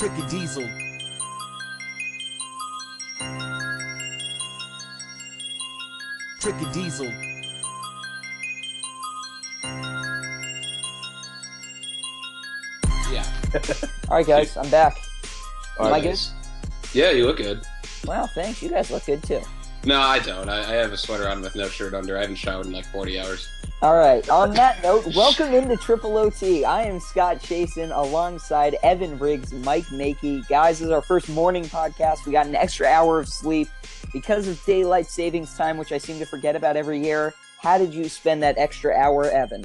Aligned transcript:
Tricky 0.00 0.22
Diesel. 0.30 0.66
Tricky 6.40 6.64
Diesel. 6.72 7.12
Yeah. 13.12 13.26
All 14.08 14.16
right, 14.16 14.26
guys, 14.26 14.56
I'm 14.56 14.70
back. 14.70 14.96
Am 15.78 15.92
I 15.92 16.00
good? 16.00 16.18
Yeah, 16.94 17.10
you 17.10 17.26
look 17.26 17.36
good. 17.36 17.66
Wow, 18.06 18.26
thanks. 18.34 18.62
You 18.62 18.70
guys 18.70 18.90
look 18.90 19.04
good 19.04 19.22
too. 19.22 19.42
No, 19.84 20.00
I 20.00 20.18
don't. 20.20 20.48
I, 20.48 20.60
I 20.60 20.76
have 20.76 20.94
a 20.94 20.96
sweater 20.96 21.28
on 21.28 21.42
with 21.42 21.54
no 21.54 21.68
shirt 21.68 21.92
under. 21.92 22.16
I 22.16 22.22
haven't 22.22 22.36
showered 22.36 22.64
in 22.64 22.72
like 22.72 22.86
40 22.86 23.20
hours. 23.20 23.46
All 23.82 23.96
right. 23.96 24.28
On 24.28 24.50
that 24.54 24.82
note, 24.82 25.06
welcome 25.14 25.54
into 25.54 25.74
Triple 25.76 26.18
OT. 26.18 26.64
I 26.66 26.82
am 26.82 27.00
Scott 27.00 27.38
Chasen 27.38 27.96
alongside 27.96 28.76
Evan 28.82 29.18
Riggs, 29.18 29.54
Mike 29.54 29.86
Makey. 29.86 30.46
Guys, 30.48 30.80
this 30.80 30.86
is 30.86 30.92
our 30.92 31.00
first 31.00 31.30
morning 31.30 31.64
podcast. 31.64 32.26
We 32.26 32.32
got 32.32 32.46
an 32.46 32.54
extra 32.54 32.86
hour 32.86 33.18
of 33.18 33.26
sleep 33.26 33.68
because 34.12 34.48
of 34.48 34.62
daylight 34.66 35.06
savings 35.06 35.56
time, 35.56 35.78
which 35.78 35.92
I 35.92 35.98
seem 35.98 36.18
to 36.18 36.26
forget 36.26 36.56
about 36.56 36.76
every 36.76 37.02
year. 37.02 37.32
How 37.58 37.78
did 37.78 37.94
you 37.94 38.10
spend 38.10 38.42
that 38.42 38.58
extra 38.58 38.94
hour, 38.94 39.24
Evan? 39.30 39.64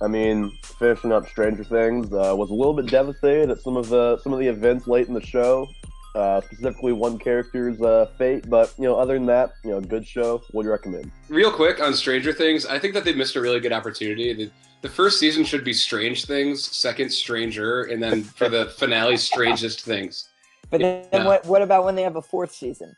I 0.00 0.06
mean, 0.06 0.50
finishing 0.62 1.12
up 1.12 1.28
Stranger 1.28 1.64
Things 1.64 2.06
uh, 2.14 2.34
was 2.34 2.48
a 2.48 2.54
little 2.54 2.72
bit 2.72 2.86
devastated 2.86 3.50
at 3.50 3.60
some 3.60 3.76
of 3.76 3.90
the 3.90 4.18
some 4.22 4.32
of 4.32 4.38
the 4.38 4.46
events 4.46 4.86
late 4.86 5.08
in 5.08 5.12
the 5.12 5.20
show, 5.20 5.68
uh, 6.14 6.40
specifically 6.40 6.92
one 6.92 7.18
character's 7.18 7.80
uh, 7.80 8.06
fate. 8.18 8.48
But 8.48 8.74
you 8.78 8.84
know, 8.84 8.96
other 8.96 9.14
than 9.14 9.26
that, 9.26 9.52
you 9.64 9.70
know, 9.70 9.80
good 9.80 10.06
show. 10.06 10.42
Would 10.52 10.66
recommend. 10.66 11.10
Real 11.28 11.50
quick 11.50 11.80
on 11.80 11.94
Stranger 11.94 12.32
Things, 12.32 12.66
I 12.66 12.78
think 12.78 12.94
that 12.94 13.04
they 13.04 13.12
missed 13.12 13.36
a 13.36 13.40
really 13.40 13.60
good 13.60 13.72
opportunity. 13.72 14.32
The, 14.32 14.50
the 14.82 14.88
first 14.88 15.18
season 15.18 15.44
should 15.44 15.64
be 15.64 15.72
Strange 15.72 16.24
Things, 16.24 16.64
second 16.64 17.10
Stranger, 17.10 17.82
and 17.84 18.02
then 18.02 18.22
for 18.22 18.48
the 18.48 18.66
finale, 18.78 19.16
Strangest 19.16 19.82
Things. 19.82 20.28
But 20.70 20.80
then, 20.80 21.06
Yeah. 21.12 21.26
what, 21.26 21.44
what 21.46 21.62
about 21.62 21.84
when 21.84 21.94
they 21.94 22.02
have 22.02 22.16
a 22.16 22.22
fourth 22.22 22.52
season? 22.52 22.96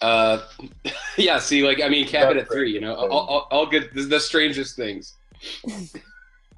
Uh, 0.00 0.40
yeah. 1.16 1.38
See, 1.38 1.64
like 1.66 1.82
I 1.82 1.88
mean, 1.88 2.06
cap 2.06 2.30
it 2.30 2.36
at 2.36 2.48
three. 2.50 2.72
You 2.72 2.80
know, 2.80 2.94
all, 2.94 3.10
all, 3.10 3.48
all 3.50 3.66
good. 3.66 3.90
The, 3.94 4.02
the 4.02 4.20
strangest 4.20 4.76
things. 4.76 5.14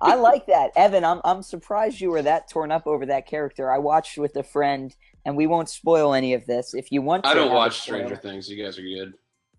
I 0.03 0.15
like 0.15 0.47
that, 0.47 0.71
Evan. 0.77 1.05
I'm 1.05 1.21
I'm 1.25 1.43
surprised 1.43 2.01
you 2.01 2.11
were 2.11 2.23
that 2.23 2.49
torn 2.49 2.73
up 2.73 2.87
over 2.87 3.05
that 3.07 3.27
character. 3.27 3.71
I 3.71 3.79
watched 3.79 4.17
with 4.17 4.35
a 4.37 4.43
friend, 4.43 4.95
and 5.25 5.37
we 5.37 5.47
won't 5.47 5.69
spoil 5.69 6.15
any 6.15 6.35
of 6.35 6.47
this. 6.47 6.75
If 6.75 6.91
you 6.93 7.03
want, 7.03 7.25
to 7.25 7.31
I 7.31 7.35
don't 7.35 7.53
watch 7.53 7.81
Stranger 7.81 8.17
Things. 8.17 8.49
You 8.49 8.63
guys 8.63 8.79
are 8.79 8.83
good. 8.83 9.15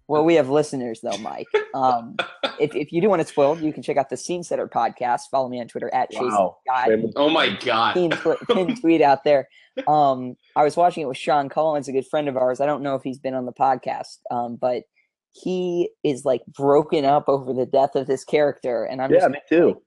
Well, 0.07 0.25
we 0.25 0.33
have 0.35 0.49
listeners 0.49 0.99
though, 1.01 1.17
Mike. 1.17 1.47
Um, 1.73 2.17
if, 2.59 2.75
if 2.75 2.91
you 2.91 2.99
do 3.01 3.07
want 3.07 3.21
it 3.21 3.29
spoiled, 3.29 3.61
you 3.61 3.71
can 3.71 3.81
check 3.81 3.95
out 3.95 4.09
the 4.09 4.17
Scene 4.17 4.43
Setter 4.43 4.67
podcast. 4.67 5.21
Follow 5.31 5.47
me 5.47 5.61
on 5.61 5.69
Twitter 5.69 5.89
at 5.93 6.11
Chase 6.11 6.19
Wow. 6.23 6.57
Guy. 6.67 7.01
Oh 7.15 7.29
my 7.29 7.55
god. 7.63 7.93
Pin, 7.93 8.11
tw- 8.11 8.45
pinned 8.49 8.77
tweet 8.81 9.01
out 9.01 9.23
there. 9.23 9.47
Um, 9.87 10.35
I 10.57 10.65
was 10.65 10.75
watching 10.75 11.03
it 11.03 11.05
with 11.05 11.15
Sean 11.15 11.47
Collins, 11.47 11.87
a 11.87 11.93
good 11.93 12.05
friend 12.07 12.27
of 12.27 12.35
ours. 12.35 12.59
I 12.59 12.65
don't 12.65 12.83
know 12.83 12.95
if 12.95 13.03
he's 13.03 13.19
been 13.19 13.33
on 13.33 13.45
the 13.45 13.53
podcast, 13.53 14.17
um, 14.31 14.57
but 14.57 14.83
he 15.31 15.91
is 16.03 16.25
like 16.25 16.41
broken 16.47 17.05
up 17.05 17.29
over 17.29 17.53
the 17.53 17.65
death 17.65 17.95
of 17.95 18.05
this 18.05 18.25
character, 18.25 18.83
and 18.83 19.01
I'm 19.01 19.11
Yeah, 19.13 19.19
just, 19.19 19.31
me 19.31 19.39
too. 19.47 19.81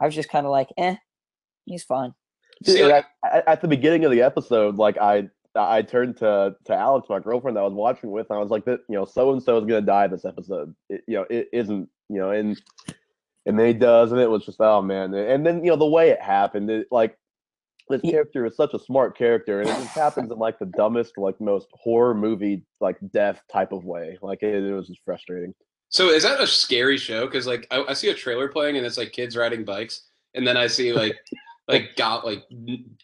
I 0.00 0.06
was 0.06 0.14
just 0.16 0.28
kind 0.28 0.44
of 0.44 0.50
like, 0.50 0.70
eh, 0.76 0.96
he's 1.66 1.84
fine. 1.84 2.14
See, 2.64 2.84
like- 2.84 3.06
at, 3.24 3.48
at- 3.48 3.60
the 3.60 3.68
beginning 3.68 4.04
of 4.04 4.10
the 4.10 4.22
episode, 4.22 4.76
like 4.76 4.98
I 4.98 5.28
I 5.54 5.82
turned 5.82 6.16
to 6.18 6.54
to 6.66 6.74
Alex, 6.74 7.08
my 7.08 7.18
girlfriend 7.20 7.56
that 7.56 7.60
I 7.62 7.64
was 7.64 7.72
watching 7.74 8.10
with, 8.10 8.28
and 8.30 8.38
I 8.38 8.42
was 8.42 8.50
like, 8.50 8.64
"That 8.64 8.80
you 8.88 8.94
know, 8.96 9.04
so 9.04 9.32
and 9.32 9.42
so 9.42 9.58
is 9.58 9.64
gonna 9.64 9.80
die 9.80 10.06
this 10.06 10.24
episode. 10.24 10.74
It, 10.88 11.02
you 11.06 11.14
know, 11.16 11.26
it 11.30 11.48
isn't. 11.52 11.88
You 12.08 12.18
know, 12.18 12.30
and 12.30 12.60
and 13.46 13.58
then 13.58 13.66
he 13.66 13.72
does, 13.72 14.12
and 14.12 14.20
it 14.20 14.30
was 14.30 14.44
just 14.44 14.60
oh 14.60 14.82
man. 14.82 15.14
And 15.14 15.44
then 15.44 15.64
you 15.64 15.70
know 15.70 15.76
the 15.76 15.86
way 15.86 16.10
it 16.10 16.20
happened, 16.20 16.70
it, 16.70 16.86
like 16.90 17.16
this 17.88 18.02
character 18.02 18.44
is 18.46 18.56
such 18.56 18.74
a 18.74 18.78
smart 18.78 19.16
character, 19.16 19.60
and 19.60 19.68
it 19.68 19.72
just 19.74 19.88
happens 19.94 20.30
in 20.30 20.38
like 20.38 20.58
the 20.58 20.66
dumbest, 20.66 21.16
like 21.18 21.40
most 21.40 21.68
horror 21.72 22.14
movie 22.14 22.62
like 22.80 22.96
death 23.12 23.42
type 23.50 23.72
of 23.72 23.84
way. 23.84 24.18
Like 24.22 24.42
it, 24.42 24.54
it 24.54 24.72
was 24.74 24.88
just 24.88 25.00
frustrating. 25.04 25.54
So 25.90 26.08
is 26.10 26.22
that 26.22 26.40
a 26.40 26.46
scary 26.46 26.98
show? 26.98 27.24
Because 27.26 27.46
like 27.46 27.66
I, 27.70 27.82
I 27.88 27.92
see 27.94 28.10
a 28.10 28.14
trailer 28.14 28.48
playing 28.48 28.76
and 28.76 28.84
it's 28.86 28.98
like 28.98 29.12
kids 29.12 29.36
riding 29.36 29.64
bikes, 29.64 30.02
and 30.34 30.46
then 30.46 30.56
I 30.56 30.66
see 30.66 30.92
like 30.92 31.16
like 31.68 31.96
got 31.96 32.24
like 32.24 32.44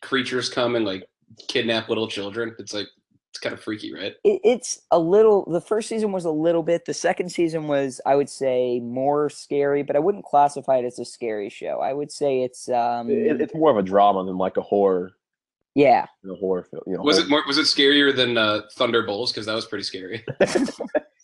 creatures 0.00 0.48
come 0.48 0.76
and 0.76 0.84
like 0.84 1.06
kidnap 1.48 1.88
little 1.88 2.08
children. 2.08 2.54
It's 2.58 2.72
like 2.74 2.86
it's 3.30 3.40
kind 3.40 3.52
of 3.52 3.60
freaky, 3.60 3.92
right? 3.92 4.14
it, 4.22 4.40
it's 4.44 4.82
a 4.92 4.98
little 4.98 5.44
the 5.50 5.60
first 5.60 5.88
season 5.88 6.12
was 6.12 6.24
a 6.24 6.30
little 6.30 6.62
bit 6.62 6.84
the 6.84 6.94
second 6.94 7.28
season 7.30 7.66
was 7.66 8.00
i 8.06 8.14
would 8.14 8.28
say 8.30 8.78
more 8.78 9.28
scary 9.28 9.82
but 9.82 9.96
i 9.96 9.98
wouldn't 9.98 10.24
classify 10.24 10.76
it 10.76 10.84
as 10.84 11.00
a 11.00 11.04
scary 11.04 11.48
show 11.50 11.80
i 11.80 11.92
would 11.92 12.12
say 12.12 12.42
it's 12.42 12.68
um 12.68 13.10
It, 13.10 13.40
it's 13.40 13.52
more 13.52 13.72
of 13.72 13.76
a 13.76 13.82
drama 13.82 14.24
than 14.24 14.38
like 14.38 14.56
a 14.56 14.60
horror, 14.62 15.14
yeah 15.74 16.06
you 16.22 16.28
know, 16.30 16.36
horror 16.36 16.62
film. 16.62 16.82
You 16.86 16.94
know, 16.94 17.02
Was 17.02 17.16
horror- 17.16 17.26
it 17.26 17.30
more? 17.30 17.42
Was 17.48 17.58
it 17.58 17.62
scarier 17.66 18.14
than 18.14 18.38
uh, 18.38 18.60
Thunderbolts? 18.76 19.32
Because 19.32 19.46
that 19.46 19.54
was 19.54 19.66
pretty 19.66 19.82
scary. 19.84 20.24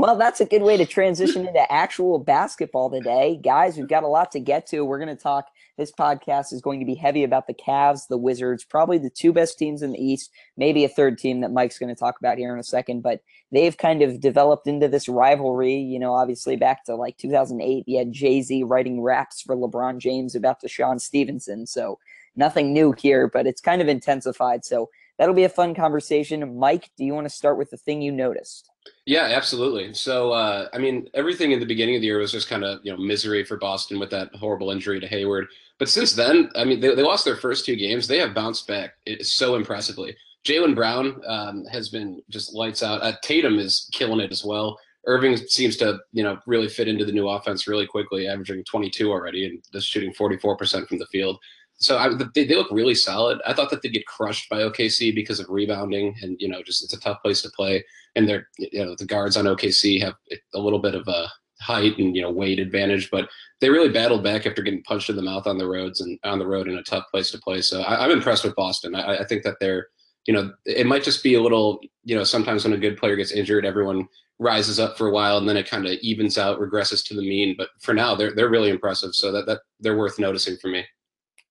well 0.00 0.16
that's 0.16 0.40
a 0.40 0.46
good 0.46 0.62
way 0.62 0.76
to 0.76 0.86
transition 0.86 1.46
into 1.46 1.72
actual 1.72 2.18
basketball 2.18 2.90
today 2.90 3.38
guys 3.42 3.76
we've 3.76 3.88
got 3.88 4.02
a 4.02 4.08
lot 4.08 4.32
to 4.32 4.40
get 4.40 4.66
to 4.66 4.84
we're 4.84 4.98
going 4.98 5.14
to 5.14 5.22
talk 5.22 5.46
this 5.80 5.90
podcast 5.90 6.52
is 6.52 6.60
going 6.60 6.78
to 6.78 6.86
be 6.86 6.94
heavy 6.94 7.24
about 7.24 7.46
the 7.46 7.54
Cavs, 7.54 8.06
the 8.06 8.18
Wizards, 8.18 8.64
probably 8.64 8.98
the 8.98 9.10
two 9.10 9.32
best 9.32 9.58
teams 9.58 9.82
in 9.82 9.92
the 9.92 9.98
East, 9.98 10.30
maybe 10.56 10.84
a 10.84 10.88
third 10.88 11.18
team 11.18 11.40
that 11.40 11.52
Mike's 11.52 11.78
going 11.78 11.92
to 11.92 11.98
talk 11.98 12.20
about 12.20 12.38
here 12.38 12.52
in 12.52 12.60
a 12.60 12.64
second. 12.64 13.00
But 13.00 13.22
they've 13.50 13.76
kind 13.76 14.02
of 14.02 14.20
developed 14.20 14.66
into 14.66 14.88
this 14.88 15.08
rivalry. 15.08 15.74
You 15.74 15.98
know, 15.98 16.12
obviously 16.12 16.54
back 16.56 16.84
to 16.84 16.94
like 16.94 17.16
2008, 17.16 17.84
you 17.88 17.98
had 17.98 18.12
Jay 18.12 18.42
Z 18.42 18.62
writing 18.64 19.02
raps 19.02 19.40
for 19.40 19.56
LeBron 19.56 19.98
James 19.98 20.34
about 20.34 20.60
DeShawn 20.60 21.00
Stevenson. 21.00 21.66
So 21.66 21.98
nothing 22.36 22.72
new 22.72 22.92
here, 22.92 23.26
but 23.26 23.46
it's 23.46 23.62
kind 23.62 23.80
of 23.80 23.88
intensified. 23.88 24.64
So 24.64 24.90
that'll 25.20 25.34
be 25.34 25.44
a 25.44 25.50
fun 25.50 25.74
conversation. 25.74 26.58
Mike, 26.58 26.90
do 26.96 27.04
you 27.04 27.12
want 27.12 27.26
to 27.26 27.30
start 27.30 27.58
with 27.58 27.68
the 27.68 27.76
thing 27.76 28.00
you 28.00 28.10
noticed? 28.10 28.70
Yeah, 29.04 29.24
absolutely. 29.24 29.92
So, 29.92 30.32
uh, 30.32 30.68
I 30.72 30.78
mean, 30.78 31.08
everything 31.12 31.52
in 31.52 31.60
the 31.60 31.66
beginning 31.66 31.94
of 31.94 32.00
the 32.00 32.06
year 32.06 32.18
was 32.18 32.32
just 32.32 32.48
kind 32.48 32.64
of, 32.64 32.80
you 32.82 32.90
know, 32.90 32.96
misery 32.96 33.44
for 33.44 33.58
Boston 33.58 34.00
with 34.00 34.08
that 34.10 34.34
horrible 34.34 34.70
injury 34.70 34.98
to 34.98 35.06
Hayward. 35.06 35.46
But 35.78 35.90
since 35.90 36.14
then, 36.14 36.50
I 36.56 36.64
mean, 36.64 36.80
they, 36.80 36.94
they 36.94 37.02
lost 37.02 37.26
their 37.26 37.36
first 37.36 37.66
two 37.66 37.76
games. 37.76 38.08
They 38.08 38.16
have 38.18 38.34
bounced 38.34 38.66
back 38.66 38.94
so 39.20 39.56
impressively. 39.56 40.16
Jaylen 40.46 40.74
Brown 40.74 41.20
um, 41.26 41.66
has 41.66 41.90
been 41.90 42.22
just 42.30 42.54
lights 42.54 42.82
out. 42.82 43.02
Uh, 43.02 43.12
Tatum 43.22 43.58
is 43.58 43.90
killing 43.92 44.20
it 44.20 44.32
as 44.32 44.42
well. 44.42 44.78
Irving 45.06 45.36
seems 45.36 45.76
to, 45.78 45.98
you 46.12 46.22
know, 46.22 46.38
really 46.46 46.68
fit 46.68 46.88
into 46.88 47.04
the 47.04 47.12
new 47.12 47.28
offense 47.28 47.68
really 47.68 47.86
quickly, 47.86 48.26
averaging 48.26 48.64
22 48.64 49.10
already 49.10 49.44
and 49.44 49.62
just 49.70 49.86
shooting 49.86 50.14
44% 50.14 50.88
from 50.88 50.98
the 50.98 51.06
field. 51.06 51.38
So 51.80 51.96
I, 51.96 52.10
they, 52.34 52.44
they 52.44 52.54
look 52.54 52.70
really 52.70 52.94
solid. 52.94 53.40
I 53.46 53.54
thought 53.54 53.70
that 53.70 53.82
they'd 53.82 53.92
get 53.92 54.06
crushed 54.06 54.48
by 54.50 54.58
OKC 54.58 55.14
because 55.14 55.40
of 55.40 55.48
rebounding 55.48 56.14
and, 56.22 56.36
you 56.38 56.48
know, 56.48 56.62
just 56.62 56.84
it's 56.84 56.92
a 56.92 57.00
tough 57.00 57.22
place 57.22 57.40
to 57.42 57.50
play 57.50 57.84
and 58.16 58.28
they're 58.28 58.48
you 58.58 58.84
know 58.84 58.94
the 58.98 59.04
guards 59.04 59.36
on 59.36 59.44
OKC 59.44 60.00
have 60.00 60.14
a 60.54 60.58
little 60.58 60.78
bit 60.78 60.94
of 60.94 61.06
a 61.08 61.28
height 61.60 61.98
and 61.98 62.16
you 62.16 62.22
know 62.22 62.30
weight 62.30 62.58
advantage, 62.58 63.10
but 63.10 63.28
they 63.60 63.68
really 63.68 63.90
battled 63.90 64.24
back 64.24 64.46
after 64.46 64.62
getting 64.62 64.82
punched 64.82 65.10
in 65.10 65.16
the 65.16 65.22
mouth 65.22 65.46
on 65.46 65.58
the 65.58 65.66
roads 65.66 66.00
and 66.00 66.18
on 66.24 66.38
the 66.38 66.46
road 66.46 66.68
in 66.68 66.76
a 66.76 66.82
tough 66.82 67.04
place 67.10 67.30
to 67.30 67.38
play. 67.38 67.60
So 67.60 67.82
I, 67.82 68.04
I'm 68.04 68.10
impressed 68.10 68.44
with 68.44 68.54
Boston. 68.56 68.94
I, 68.94 69.18
I 69.18 69.24
think 69.24 69.42
that 69.44 69.56
they're 69.60 69.88
you 70.26 70.34
know 70.34 70.52
it 70.64 70.86
might 70.86 71.04
just 71.04 71.22
be 71.22 71.34
a 71.34 71.42
little 71.42 71.80
you 72.04 72.16
know 72.16 72.24
sometimes 72.24 72.64
when 72.64 72.72
a 72.72 72.78
good 72.78 72.96
player 72.96 73.16
gets 73.16 73.32
injured, 73.32 73.66
everyone 73.66 74.08
rises 74.38 74.80
up 74.80 74.96
for 74.96 75.06
a 75.06 75.12
while 75.12 75.36
and 75.36 75.46
then 75.46 75.58
it 75.58 75.68
kind 75.68 75.86
of 75.86 75.92
evens 76.00 76.38
out, 76.38 76.58
regresses 76.58 77.04
to 77.06 77.14
the 77.14 77.20
mean. 77.20 77.54
But 77.56 77.68
for 77.80 77.94
now, 77.94 78.14
they're 78.14 78.34
they're 78.34 78.50
really 78.50 78.70
impressive. 78.70 79.14
So 79.14 79.30
that 79.32 79.46
that 79.46 79.60
they're 79.78 79.98
worth 79.98 80.18
noticing 80.18 80.56
for 80.56 80.68
me. 80.68 80.84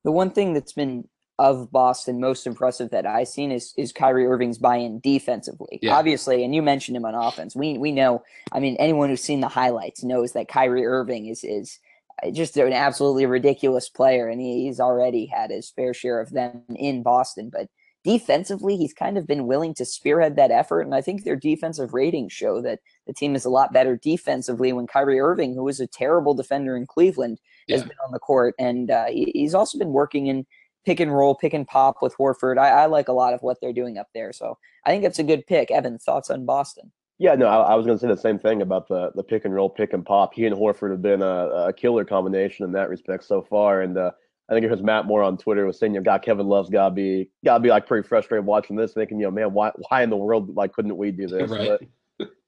The 0.03 0.11
one 0.11 0.31
thing 0.31 0.53
that's 0.53 0.73
been 0.73 1.05
of 1.39 1.71
Boston 1.71 2.19
most 2.19 2.45
impressive 2.45 2.89
that 2.89 3.05
I've 3.05 3.29
seen 3.29 3.51
is 3.51 3.73
is 3.77 3.93
Kyrie 3.93 4.27
Irving's 4.27 4.57
buy-in 4.57 4.99
defensively. 4.99 5.79
Yeah. 5.81 5.95
Obviously, 5.95 6.43
and 6.43 6.53
you 6.53 6.61
mentioned 6.61 6.97
him 6.97 7.05
on 7.05 7.15
offense. 7.15 7.55
We 7.55 7.77
we 7.77 7.93
know. 7.93 8.23
I 8.51 8.59
mean, 8.59 8.75
anyone 8.77 9.09
who's 9.09 9.23
seen 9.23 9.39
the 9.39 9.47
highlights 9.47 10.03
knows 10.03 10.33
that 10.33 10.49
Kyrie 10.49 10.85
Irving 10.85 11.27
is 11.27 11.43
is 11.45 11.79
uh, 12.21 12.31
just 12.31 12.57
an 12.57 12.73
absolutely 12.73 13.25
ridiculous 13.25 13.87
player, 13.87 14.27
and 14.27 14.41
he, 14.41 14.65
he's 14.65 14.81
already 14.81 15.25
had 15.25 15.49
his 15.49 15.71
fair 15.71 15.93
share 15.93 16.19
of 16.19 16.31
them 16.31 16.63
in 16.75 17.03
Boston. 17.03 17.49
But 17.49 17.69
defensively, 18.03 18.75
he's 18.75 18.93
kind 18.93 19.17
of 19.17 19.25
been 19.25 19.47
willing 19.47 19.73
to 19.75 19.85
spearhead 19.85 20.35
that 20.35 20.51
effort, 20.51 20.81
and 20.81 20.93
I 20.93 20.99
think 20.99 21.23
their 21.23 21.37
defensive 21.37 21.93
ratings 21.93 22.33
show 22.33 22.61
that 22.63 22.79
the 23.09 23.13
team 23.13 23.35
is 23.35 23.43
a 23.43 23.49
lot 23.49 23.73
better 23.73 23.97
defensively 23.97 24.71
when 24.71 24.85
Kyrie 24.85 25.19
Irving, 25.19 25.55
who 25.55 25.63
was 25.63 25.79
a 25.79 25.87
terrible 25.87 26.35
defender 26.35 26.77
in 26.77 26.85
Cleveland, 26.85 27.39
has 27.67 27.81
been 27.81 27.97
on 28.05 28.11
the 28.11 28.19
court, 28.19 28.53
and 28.59 28.91
uh, 28.91 29.07
he's 29.07 29.55
also 29.55 29.79
been 29.79 29.93
working 29.93 30.27
in 30.27 30.45
pick 30.85 30.99
and 30.99 31.11
roll, 31.11 31.33
pick 31.33 31.55
and 31.55 31.67
pop 31.67 31.97
with 32.03 32.15
Horford. 32.17 32.59
I, 32.59 32.69
I 32.69 32.85
like 32.85 33.07
a 33.07 33.13
lot 33.13 33.33
of 33.33 33.41
what 33.41 33.57
they're 33.61 33.73
doing 33.73 33.97
up 33.97 34.09
there. 34.13 34.31
So 34.31 34.59
I 34.85 34.91
think 34.91 35.01
that's 35.01 35.17
a 35.17 35.23
good 35.23 35.47
pick. 35.47 35.71
Evan, 35.71 35.97
thoughts 35.97 36.29
on 36.29 36.45
Boston? 36.45 36.91
Yeah, 37.17 37.33
no, 37.33 37.47
I, 37.47 37.71
I 37.71 37.75
was 37.75 37.87
going 37.87 37.97
to 37.97 38.01
say 38.01 38.07
the 38.07 38.15
same 38.15 38.37
thing 38.37 38.61
about 38.61 38.87
the 38.87 39.11
the 39.15 39.23
pick 39.23 39.43
and 39.43 39.55
roll, 39.55 39.71
pick 39.71 39.93
and 39.93 40.05
pop. 40.05 40.35
He 40.35 40.45
and 40.45 40.55
Horford 40.55 40.91
have 40.91 41.01
been 41.01 41.23
a, 41.23 41.67
a 41.67 41.73
killer 41.73 42.05
combination 42.05 42.63
in 42.63 42.71
that 42.73 42.89
respect 42.89 43.23
so 43.23 43.41
far, 43.41 43.81
and 43.81 43.97
uh, 43.97 44.11
I 44.49 44.53
think 44.53 44.65
it 44.65 44.71
was 44.71 44.81
Matt 44.81 45.05
Moore 45.05 45.23
on 45.23 45.37
Twitter 45.37 45.65
was 45.65 45.77
saying, 45.77 45.93
you 45.93 45.99
know, 45.99 46.03
God, 46.03 46.21
Kevin 46.21 46.47
Love's 46.47 46.69
got 46.69 46.89
to 46.89 46.95
be 46.95 47.31
got 47.43 47.55
to 47.55 47.59
be 47.59 47.69
like 47.69 47.87
pretty 47.87 48.07
frustrated 48.07 48.45
watching 48.45 48.75
this, 48.75 48.93
thinking, 48.93 49.19
you 49.19 49.25
know, 49.25 49.31
man, 49.31 49.53
why 49.53 49.71
why 49.89 50.03
in 50.03 50.09
the 50.09 50.17
world 50.17 50.55
like 50.55 50.73
couldn't 50.73 50.95
we 50.95 51.11
do 51.11 51.27
this? 51.27 51.49
Right. 51.49 51.69
But, 51.79 51.81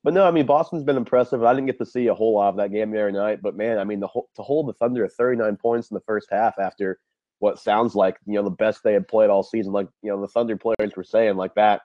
but 0.04 0.14
no, 0.14 0.26
I 0.26 0.32
mean 0.32 0.46
Boston's 0.46 0.84
been 0.84 0.98
impressive. 0.98 1.44
I 1.44 1.54
didn't 1.54 1.68
get 1.68 1.78
to 1.80 1.86
see 1.86 2.08
a 2.08 2.14
whole 2.14 2.36
lot 2.36 2.50
of 2.50 2.58
that 2.58 2.72
game 2.72 2.92
the 2.92 3.00
other 3.00 3.12
night, 3.12 3.42
but 3.42 3.56
man, 3.56 3.78
I 3.78 3.84
mean 3.84 4.00
the 4.00 4.08
whole, 4.08 4.30
to 4.36 4.42
hold 4.42 4.68
the 4.68 4.74
Thunder 4.74 5.06
at 5.06 5.14
39 5.14 5.58
points 5.58 5.92
in 5.92 5.96
the 5.96 6.02
first 6.02 6.28
half 6.32 6.58
after 6.60 7.00
what 7.40 7.60
sounds 7.60 7.96
like 7.96 8.18
you 8.26 8.36
know 8.36 8.44
the 8.44 8.52
best 8.52 8.84
they 8.84 8.94
had 8.94 9.08
played 9.08 9.30
all 9.30 9.44
season. 9.44 9.74
Like 9.74 9.88
you 10.02 10.12
know 10.12 10.22
the 10.22 10.28
Thunder 10.28 10.58
players 10.58 10.96
were 10.96 11.04
saying 11.04 11.36
like 11.36 11.56
that. 11.56 11.82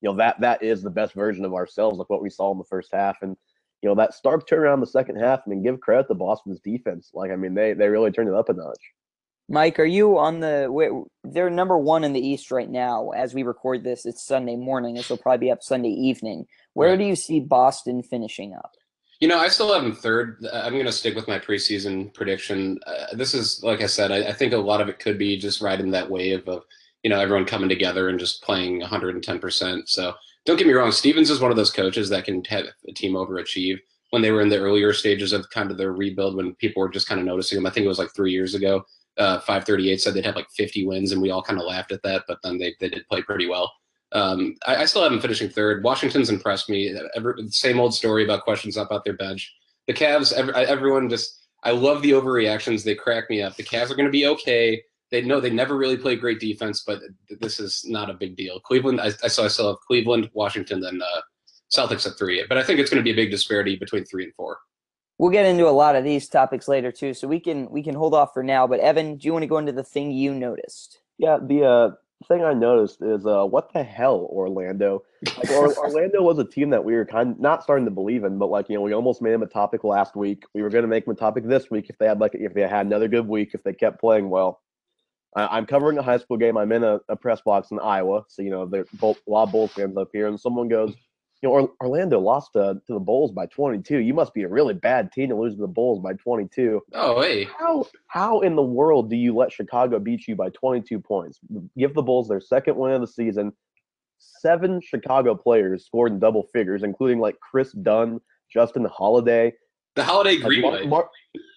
You 0.00 0.10
know 0.10 0.16
that 0.16 0.40
that 0.40 0.62
is 0.62 0.82
the 0.82 0.90
best 0.90 1.14
version 1.14 1.44
of 1.44 1.54
ourselves, 1.54 1.98
like 1.98 2.10
what 2.10 2.22
we 2.22 2.30
saw 2.30 2.50
in 2.52 2.58
the 2.58 2.64
first 2.64 2.90
half, 2.92 3.22
and 3.22 3.36
you 3.82 3.88
know 3.88 3.94
that 3.96 4.14
stark 4.14 4.48
turnaround 4.48 4.74
in 4.74 4.80
the 4.80 4.86
second 4.86 5.16
half. 5.16 5.40
I 5.46 5.50
mean, 5.50 5.62
give 5.62 5.80
credit 5.80 6.08
to 6.08 6.14
Boston's 6.14 6.60
defense. 6.60 7.10
Like 7.14 7.30
I 7.30 7.36
mean, 7.36 7.54
they 7.54 7.72
they 7.72 7.88
really 7.88 8.10
turned 8.10 8.28
it 8.28 8.34
up 8.34 8.48
a 8.48 8.52
notch. 8.52 8.92
Mike, 9.52 9.78
are 9.78 9.84
you 9.84 10.16
on 10.16 10.40
the? 10.40 11.04
They're 11.24 11.50
number 11.50 11.76
one 11.76 12.04
in 12.04 12.14
the 12.14 12.26
East 12.26 12.50
right 12.50 12.70
now. 12.70 13.10
As 13.10 13.34
we 13.34 13.42
record 13.42 13.84
this, 13.84 14.06
it's 14.06 14.26
Sunday 14.26 14.56
morning. 14.56 14.94
This 14.94 15.10
will 15.10 15.18
probably 15.18 15.46
be 15.46 15.50
up 15.50 15.62
Sunday 15.62 15.90
evening. 15.90 16.46
Where 16.72 16.88
Right. 16.88 16.98
do 16.98 17.04
you 17.04 17.14
see 17.14 17.38
Boston 17.38 18.02
finishing 18.02 18.54
up? 18.54 18.72
You 19.20 19.28
know, 19.28 19.38
I 19.38 19.48
still 19.48 19.70
have 19.74 19.82
them 19.82 19.94
third. 19.94 20.42
I'm 20.54 20.72
going 20.72 20.86
to 20.86 20.90
stick 20.90 21.14
with 21.14 21.28
my 21.28 21.38
preseason 21.38 22.14
prediction. 22.14 22.80
Uh, 22.86 23.14
this 23.14 23.34
is, 23.34 23.62
like 23.62 23.82
I 23.82 23.86
said, 23.86 24.10
I, 24.10 24.28
I 24.30 24.32
think 24.32 24.54
a 24.54 24.56
lot 24.56 24.80
of 24.80 24.88
it 24.88 24.98
could 24.98 25.18
be 25.18 25.36
just 25.36 25.60
riding 25.60 25.90
that 25.90 26.10
wave 26.10 26.48
of, 26.48 26.64
you 27.02 27.10
know, 27.10 27.20
everyone 27.20 27.44
coming 27.44 27.68
together 27.68 28.08
and 28.08 28.18
just 28.18 28.42
playing 28.42 28.80
110%. 28.80 29.82
So 29.86 30.14
don't 30.46 30.56
get 30.56 30.66
me 30.66 30.72
wrong. 30.72 30.90
Stevens 30.92 31.28
is 31.28 31.40
one 31.40 31.50
of 31.50 31.58
those 31.58 31.70
coaches 31.70 32.08
that 32.08 32.24
can 32.24 32.42
have 32.44 32.64
a 32.88 32.92
team 32.94 33.12
overachieve. 33.12 33.78
When 34.10 34.22
they 34.22 34.30
were 34.30 34.40
in 34.40 34.48
the 34.48 34.58
earlier 34.58 34.94
stages 34.94 35.34
of 35.34 35.48
kind 35.50 35.70
of 35.70 35.76
their 35.76 35.92
rebuild, 35.92 36.36
when 36.36 36.54
people 36.54 36.80
were 36.80 36.88
just 36.88 37.06
kind 37.06 37.20
of 37.20 37.26
noticing 37.26 37.56
them, 37.56 37.66
I 37.66 37.70
think 37.70 37.84
it 37.84 37.88
was 37.88 37.98
like 37.98 38.14
three 38.16 38.32
years 38.32 38.54
ago. 38.54 38.86
Uh, 39.18 39.38
538 39.40 40.00
said 40.00 40.14
they'd 40.14 40.24
have 40.24 40.36
like 40.36 40.50
50 40.50 40.86
wins, 40.86 41.12
and 41.12 41.20
we 41.20 41.30
all 41.30 41.42
kind 41.42 41.58
of 41.58 41.66
laughed 41.66 41.92
at 41.92 42.02
that. 42.02 42.24
But 42.26 42.38
then 42.42 42.58
they, 42.58 42.74
they 42.80 42.88
did 42.88 43.06
play 43.08 43.22
pretty 43.22 43.46
well. 43.46 43.72
Um, 44.12 44.54
I, 44.66 44.76
I 44.76 44.84
still 44.84 45.02
have 45.02 45.10
them 45.10 45.20
finishing 45.20 45.48
third. 45.48 45.82
Washington's 45.82 46.30
impressed 46.30 46.68
me. 46.68 46.94
Every, 47.16 47.34
same 47.48 47.80
old 47.80 47.94
story 47.94 48.24
about 48.24 48.44
questions 48.44 48.76
up 48.76 48.88
out 48.92 49.04
their 49.04 49.16
bench. 49.16 49.52
The 49.86 49.94
Cavs, 49.94 50.32
every, 50.32 50.54
everyone 50.54 51.08
just, 51.08 51.46
I 51.64 51.72
love 51.72 52.02
the 52.02 52.12
overreactions. 52.12 52.84
They 52.84 52.94
crack 52.94 53.28
me 53.30 53.42
up. 53.42 53.56
The 53.56 53.64
Cavs 53.64 53.90
are 53.90 53.96
going 53.96 54.06
to 54.06 54.12
be 54.12 54.26
okay. 54.26 54.82
They 55.10 55.22
know 55.22 55.40
they 55.40 55.50
never 55.50 55.76
really 55.76 55.96
play 55.96 56.16
great 56.16 56.40
defense, 56.40 56.84
but 56.86 57.00
this 57.40 57.60
is 57.60 57.84
not 57.86 58.10
a 58.10 58.14
big 58.14 58.36
deal. 58.36 58.60
Cleveland, 58.60 59.00
I, 59.00 59.10
I 59.22 59.28
saw 59.28 59.44
I 59.44 59.48
still 59.48 59.68
have 59.68 59.80
Cleveland, 59.86 60.30
Washington, 60.32 60.80
then 60.80 61.00
uh, 61.02 61.20
Celtics 61.74 62.06
at 62.06 62.16
three. 62.18 62.44
But 62.48 62.58
I 62.58 62.62
think 62.62 62.80
it's 62.80 62.90
going 62.90 63.00
to 63.00 63.04
be 63.04 63.10
a 63.10 63.22
big 63.22 63.30
disparity 63.30 63.76
between 63.76 64.04
three 64.04 64.24
and 64.24 64.34
four. 64.34 64.58
We'll 65.22 65.30
get 65.30 65.46
into 65.46 65.68
a 65.68 65.70
lot 65.70 65.94
of 65.94 66.02
these 66.02 66.28
topics 66.28 66.66
later 66.66 66.90
too, 66.90 67.14
so 67.14 67.28
we 67.28 67.38
can 67.38 67.70
we 67.70 67.84
can 67.84 67.94
hold 67.94 68.12
off 68.12 68.34
for 68.34 68.42
now. 68.42 68.66
But 68.66 68.80
Evan, 68.80 69.18
do 69.18 69.26
you 69.28 69.32
want 69.32 69.44
to 69.44 69.46
go 69.46 69.58
into 69.58 69.70
the 69.70 69.84
thing 69.84 70.10
you 70.10 70.34
noticed? 70.34 70.98
Yeah, 71.16 71.38
the 71.40 71.64
uh, 71.64 71.90
thing 72.26 72.42
I 72.42 72.54
noticed 72.54 73.00
is 73.02 73.24
uh, 73.24 73.44
what 73.44 73.72
the 73.72 73.84
hell, 73.84 74.28
Orlando? 74.32 75.04
Like 75.36 75.50
or, 75.52 75.72
Orlando 75.78 76.22
was 76.22 76.40
a 76.40 76.44
team 76.44 76.70
that 76.70 76.84
we 76.84 76.94
were 76.94 77.06
kind 77.06 77.30
of 77.30 77.38
not 77.38 77.62
starting 77.62 77.84
to 77.84 77.92
believe 77.92 78.24
in, 78.24 78.36
but 78.36 78.50
like 78.50 78.68
you 78.68 78.74
know, 78.74 78.80
we 78.80 78.94
almost 78.94 79.22
made 79.22 79.30
them 79.30 79.44
a 79.44 79.46
topic 79.46 79.84
last 79.84 80.16
week. 80.16 80.42
We 80.54 80.62
were 80.62 80.70
going 80.70 80.82
to 80.82 80.88
make 80.88 81.04
them 81.04 81.14
a 81.14 81.16
topic 81.16 81.46
this 81.46 81.70
week 81.70 81.86
if 81.88 81.98
they 81.98 82.06
had 82.06 82.18
like 82.18 82.34
if 82.34 82.52
they 82.52 82.62
had 82.62 82.86
another 82.86 83.06
good 83.06 83.28
week, 83.28 83.50
if 83.54 83.62
they 83.62 83.74
kept 83.74 84.00
playing 84.00 84.28
well. 84.28 84.60
I, 85.36 85.56
I'm 85.56 85.66
covering 85.66 85.98
a 85.98 86.02
high 86.02 86.18
school 86.18 86.36
game. 86.36 86.56
I'm 86.56 86.72
in 86.72 86.82
a, 86.82 86.98
a 87.08 87.14
press 87.14 87.40
box 87.42 87.70
in 87.70 87.78
Iowa, 87.78 88.24
so 88.26 88.42
you 88.42 88.50
know 88.50 88.66
there's 88.66 88.88
both 88.94 89.20
a 89.28 89.30
lot 89.30 89.44
of 89.44 89.52
Bulls 89.52 89.70
fans 89.70 89.96
up 89.96 90.08
here, 90.12 90.26
and 90.26 90.40
someone 90.40 90.66
goes. 90.66 90.96
You 91.42 91.48
know, 91.48 91.54
Or- 91.56 91.72
Orlando 91.80 92.20
lost 92.20 92.52
to, 92.52 92.80
to 92.86 92.92
the 92.92 93.00
Bulls 93.00 93.32
by 93.32 93.46
22. 93.46 93.98
You 93.98 94.14
must 94.14 94.32
be 94.32 94.44
a 94.44 94.48
really 94.48 94.74
bad 94.74 95.10
team 95.10 95.28
to 95.30 95.34
lose 95.34 95.54
to 95.56 95.60
the 95.60 95.66
Bulls 95.66 95.98
by 96.00 96.12
22 96.14 96.80
Oh, 96.94 97.20
hey. 97.20 97.44
how 97.58 97.86
how 98.06 98.40
in 98.40 98.54
the 98.54 98.62
world 98.62 99.10
do 99.10 99.16
you 99.16 99.34
let 99.34 99.52
Chicago 99.52 99.98
beat 99.98 100.28
you 100.28 100.36
by 100.36 100.50
22 100.50 101.00
points? 101.00 101.40
Give 101.76 101.92
the 101.94 102.02
Bulls 102.02 102.28
their 102.28 102.40
second 102.40 102.76
win 102.76 102.92
of 102.92 103.00
the 103.00 103.06
season. 103.08 103.52
Seven 104.18 104.80
Chicago 104.80 105.34
players 105.34 105.84
scored 105.84 106.12
in 106.12 106.20
double 106.20 106.44
figures, 106.52 106.84
including 106.84 107.18
like 107.18 107.36
Kris 107.40 107.72
Dunn, 107.72 108.20
Justin 108.52 108.84
Holiday. 108.84 109.52
The 109.96 110.04
holiday 110.04 110.36
Like, 110.36 110.44
Greenway. 110.44 110.86
Mark, 110.86 111.08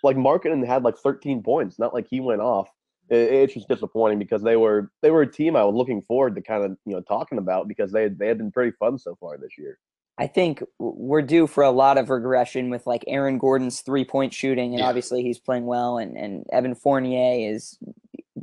like 0.04 0.18
Markkanen 0.18 0.66
had 0.66 0.84
like 0.84 0.98
13 0.98 1.44
points. 1.44 1.78
Not 1.78 1.94
like 1.94 2.08
he 2.10 2.20
went 2.20 2.42
off. 2.42 2.68
It- 3.10 3.34
it's 3.34 3.54
just 3.54 3.68
disappointing 3.68 4.20
because 4.20 4.42
they 4.42 4.56
were 4.58 4.92
they 5.02 5.12
were 5.12 5.22
a 5.22 5.32
team 5.32 5.56
I 5.56 5.64
was 5.64 5.76
looking 5.76 6.02
forward 6.02 6.36
to 6.36 6.42
kind 6.42 6.64
of 6.64 6.72
you 6.86 6.94
know 6.94 7.02
talking 7.02 7.38
about 7.38 7.68
because 7.68 7.92
they 7.92 8.08
they 8.08 8.28
had 8.28 8.38
been 8.38 8.52
pretty 8.52 8.72
fun 8.72 8.98
so 8.98 9.16
far 9.16 9.38
this 9.38 9.58
year. 9.58 9.80
I 10.18 10.28
think 10.28 10.64
we're 10.80 11.22
due 11.22 11.46
for 11.46 11.64
a 11.64 11.72
lot 11.72 11.98
of 11.98 12.10
regression 12.10 12.70
with 12.70 12.88
like 12.88 13.04
Aaron 13.06 13.38
Gordon's 13.38 13.82
three 13.82 14.06
point 14.06 14.34
shooting, 14.34 14.72
and 14.72 14.80
Yeah. 14.80 14.88
obviously 14.88 15.22
he's 15.24 15.40
playing 15.40 15.66
well, 15.66 15.98
and 15.98 16.18
and 16.18 16.46
Evan 16.54 16.74
Fournier 16.74 17.52
is, 17.54 17.78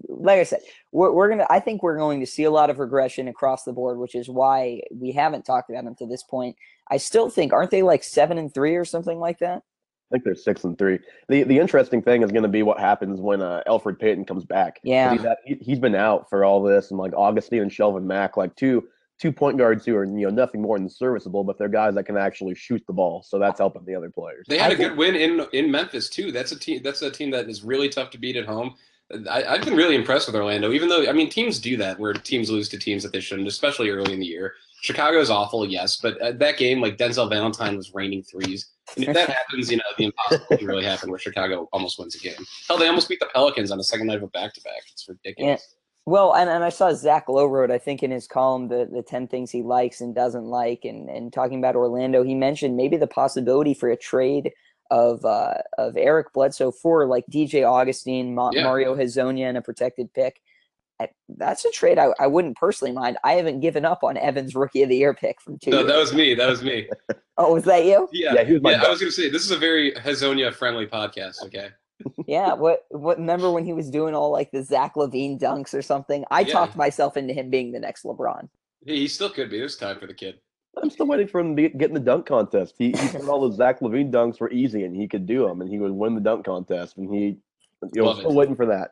like 0.08 0.38
I 0.38 0.42
said, 0.44 0.60
we're 0.92 1.12
we're 1.12 1.30
gonna. 1.30 1.46
I 1.48 1.60
think 1.60 1.82
we're 1.82 1.96
going 1.96 2.20
to 2.20 2.26
see 2.26 2.44
a 2.44 2.50
lot 2.50 2.68
of 2.70 2.78
regression 2.78 3.26
across 3.26 3.64
the 3.64 3.72
board, 3.72 3.98
which 3.98 4.14
is 4.14 4.28
why 4.28 4.82
we 4.94 5.12
haven't 5.12 5.44
talked 5.46 5.70
about 5.70 5.84
them 5.84 5.94
to 5.96 6.06
this 6.06 6.22
point. 6.22 6.56
I 6.90 6.98
still 6.98 7.30
think 7.30 7.52
aren't 7.54 7.70
they 7.70 7.82
like 7.82 8.04
seven 8.04 8.36
and 8.38 8.52
three 8.52 8.74
or 8.76 8.84
something 8.84 9.18
like 9.18 9.38
that? 9.38 9.62
I 10.12 10.16
think 10.16 10.24
they're 10.24 10.34
six 10.34 10.64
and 10.64 10.76
three. 10.76 10.98
The 11.28 11.42
the 11.44 11.58
interesting 11.58 12.02
thing 12.02 12.22
is 12.22 12.30
going 12.30 12.42
to 12.42 12.48
be 12.48 12.62
what 12.62 12.78
happens 12.78 13.18
when 13.18 13.40
uh, 13.40 13.62
Elfrid 13.66 13.98
Payton 13.98 14.26
comes 14.26 14.44
back. 14.44 14.78
Yeah. 14.82 15.12
he's, 15.12 15.22
had- 15.22 15.36
he, 15.46 15.54
he's 15.62 15.78
been 15.78 15.94
out 15.94 16.28
for 16.28 16.44
all 16.44 16.62
this, 16.62 16.90
and 16.90 16.98
like 17.00 17.14
Augustin 17.14 17.60
and 17.60 17.70
Shelvin 17.70 18.04
Mack, 18.04 18.36
like 18.36 18.54
two 18.54 18.86
two 19.18 19.32
point 19.32 19.56
guards 19.56 19.86
who 19.86 19.96
are 19.96 20.04
you 20.04 20.26
know 20.26 20.30
nothing 20.30 20.60
more 20.60 20.78
than 20.78 20.88
serviceable, 20.90 21.44
but 21.44 21.56
they're 21.56 21.68
guys 21.68 21.94
that 21.94 22.04
can 22.04 22.18
actually 22.18 22.54
shoot 22.54 22.82
the 22.86 22.92
ball. 22.92 23.22
So 23.22 23.38
that's 23.38 23.58
helping 23.58 23.86
the 23.86 23.94
other 23.94 24.10
players. 24.10 24.44
They 24.48 24.58
had 24.58 24.72
I 24.72 24.74
a 24.74 24.76
good 24.76 24.96
win 24.98 25.14
in 25.14 25.46
in 25.54 25.70
Memphis 25.70 26.10
too. 26.10 26.30
That's 26.30 26.52
a 26.52 26.58
team. 26.58 26.82
That's 26.82 27.00
a 27.00 27.10
team 27.10 27.30
that 27.30 27.48
is 27.48 27.62
really 27.62 27.88
tough 27.88 28.10
to 28.10 28.18
beat 28.18 28.36
at 28.36 28.44
home. 28.44 28.74
I, 29.30 29.44
I've 29.44 29.64
been 29.64 29.76
really 29.76 29.94
impressed 29.94 30.26
with 30.26 30.36
Orlando, 30.36 30.72
even 30.72 30.88
though 30.88 31.08
I 31.08 31.12
mean 31.12 31.30
teams 31.30 31.58
do 31.58 31.76
that 31.78 31.98
where 31.98 32.12
teams 32.12 32.50
lose 32.50 32.68
to 32.70 32.78
teams 32.78 33.02
that 33.02 33.12
they 33.12 33.20
shouldn't, 33.20 33.48
especially 33.48 33.88
early 33.88 34.12
in 34.12 34.20
the 34.20 34.26
year. 34.26 34.54
Chicago's 34.80 35.30
awful, 35.30 35.64
yes, 35.64 35.96
but 35.96 36.20
uh, 36.20 36.32
that 36.32 36.56
game, 36.58 36.80
like 36.80 36.98
Denzel 36.98 37.30
Valentine 37.30 37.76
was 37.76 37.94
raining 37.94 38.24
threes, 38.24 38.66
and 38.96 39.04
if 39.06 39.14
that 39.14 39.28
happens, 39.30 39.70
you 39.70 39.76
know 39.78 39.82
the 39.98 40.04
impossible 40.04 40.56
can 40.56 40.66
really 40.66 40.84
happen 40.84 41.10
where 41.10 41.18
Chicago 41.18 41.68
almost 41.72 41.98
wins 41.98 42.14
a 42.14 42.18
game. 42.18 42.44
Hell, 42.68 42.78
they 42.78 42.88
almost 42.88 43.08
beat 43.08 43.20
the 43.20 43.28
Pelicans 43.32 43.70
on 43.70 43.78
the 43.78 43.84
second 43.84 44.06
night 44.06 44.16
of 44.16 44.22
a 44.22 44.28
back 44.28 44.52
to 44.54 44.60
back. 44.62 44.82
It's 44.92 45.08
ridiculous. 45.08 45.60
Yeah. 45.72 45.78
Well, 46.04 46.34
and, 46.34 46.50
and 46.50 46.64
I 46.64 46.68
saw 46.70 46.92
Zach 46.92 47.28
Lowe 47.28 47.46
wrote, 47.46 47.70
I 47.70 47.78
think, 47.78 48.02
in 48.02 48.10
his 48.10 48.26
column 48.26 48.66
the, 48.66 48.88
the 48.92 49.02
10 49.04 49.28
things 49.28 49.52
he 49.52 49.62
likes 49.62 50.00
and 50.00 50.12
doesn't 50.12 50.44
like, 50.46 50.80
and, 50.84 51.08
and 51.08 51.32
talking 51.32 51.58
about 51.58 51.76
Orlando, 51.76 52.24
he 52.24 52.34
mentioned 52.34 52.76
maybe 52.76 52.96
the 52.96 53.06
possibility 53.06 53.72
for 53.72 53.88
a 53.88 53.96
trade 53.96 54.50
of 54.90 55.24
uh, 55.24 55.54
of 55.78 55.96
Eric 55.96 56.32
Bledsoe 56.34 56.70
for 56.72 57.06
like 57.06 57.24
DJ 57.32 57.66
Augustin, 57.66 58.34
Ma- 58.34 58.50
Yeah. 58.52 58.64
Mario 58.64 58.96
Hezonja, 58.96 59.48
and 59.48 59.56
a 59.56 59.62
protected 59.62 60.12
pick. 60.12 60.42
I, 61.02 61.08
that's 61.36 61.64
a 61.64 61.70
trade 61.70 61.98
I, 61.98 62.08
I 62.18 62.26
wouldn't 62.26 62.56
personally 62.56 62.92
mind. 62.92 63.16
I 63.24 63.32
haven't 63.34 63.60
given 63.60 63.84
up 63.84 64.02
on 64.02 64.16
Evans' 64.16 64.54
rookie 64.54 64.82
of 64.82 64.88
the 64.88 64.96
year 64.96 65.14
pick 65.14 65.40
from 65.40 65.58
two. 65.58 65.70
No, 65.70 65.78
years 65.78 65.88
that 65.88 65.98
was 65.98 66.12
me. 66.14 66.34
That 66.34 66.48
was 66.48 66.62
me. 66.62 66.88
Oh, 67.38 67.54
was 67.54 67.64
that 67.64 67.86
you? 67.86 68.08
Yeah, 68.12 68.34
Yeah, 68.34 68.44
he 68.44 68.52
was 68.52 68.62
my 68.62 68.72
yeah. 68.72 68.82
I 68.84 68.90
was 68.90 69.00
gonna 69.00 69.10
say 69.10 69.30
this 69.30 69.42
is 69.42 69.50
a 69.52 69.56
very 69.56 69.92
Hezonja 69.92 70.52
friendly 70.54 70.86
podcast. 70.86 71.42
Okay. 71.44 71.68
Yeah. 72.26 72.52
What? 72.54 72.80
What? 72.90 73.16
Remember 73.18 73.50
when 73.52 73.64
he 73.64 73.72
was 73.72 73.88
doing 73.88 74.14
all 74.14 74.30
like 74.32 74.50
the 74.50 74.62
Zach 74.62 74.94
LaVine 74.96 75.38
dunks 75.40 75.72
or 75.72 75.82
something? 75.82 76.24
I 76.30 76.40
Yeah. 76.40 76.52
talked 76.52 76.76
myself 76.76 77.16
into 77.16 77.32
him 77.32 77.48
being 77.48 77.70
the 77.72 77.78
next 77.80 78.02
LeBron. 78.04 78.48
He, 78.84 78.96
he 78.96 79.08
still 79.08 79.30
could 79.30 79.50
be. 79.50 79.58
There's 79.58 79.76
time 79.76 79.98
for 80.00 80.06
the 80.08 80.14
kid. 80.14 80.40
I'm 80.76 80.90
still 80.90 81.06
waiting 81.06 81.28
for 81.28 81.40
him 81.40 81.54
to 81.56 81.68
get 81.68 81.88
in 81.88 81.94
the 81.94 82.00
dunk 82.00 82.26
contest. 82.26 82.74
He, 82.78 82.86
he 82.86 82.92
thought 82.92 83.28
all 83.28 83.40
those 83.40 83.56
Zach 83.56 83.80
LaVine 83.80 84.10
dunks 84.10 84.40
were 84.40 84.50
easy, 84.50 84.84
and 84.84 84.94
he 84.96 85.06
could 85.08 85.26
do 85.26 85.46
them, 85.46 85.60
and 85.60 85.70
he 85.70 85.78
would 85.78 85.92
win 85.92 86.14
the 86.14 86.20
dunk 86.20 86.44
contest, 86.44 86.96
and 86.98 87.12
he. 87.14 87.38
You 87.94 88.02
know, 88.02 88.04
Love 88.04 88.18
it. 88.18 88.20
still 88.22 88.34
waiting 88.34 88.56
for 88.56 88.66
that, 88.66 88.90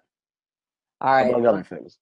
All 1.00 1.12
right. 1.12 1.28
among 1.28 1.46
other 1.46 1.62
things. 1.62 1.98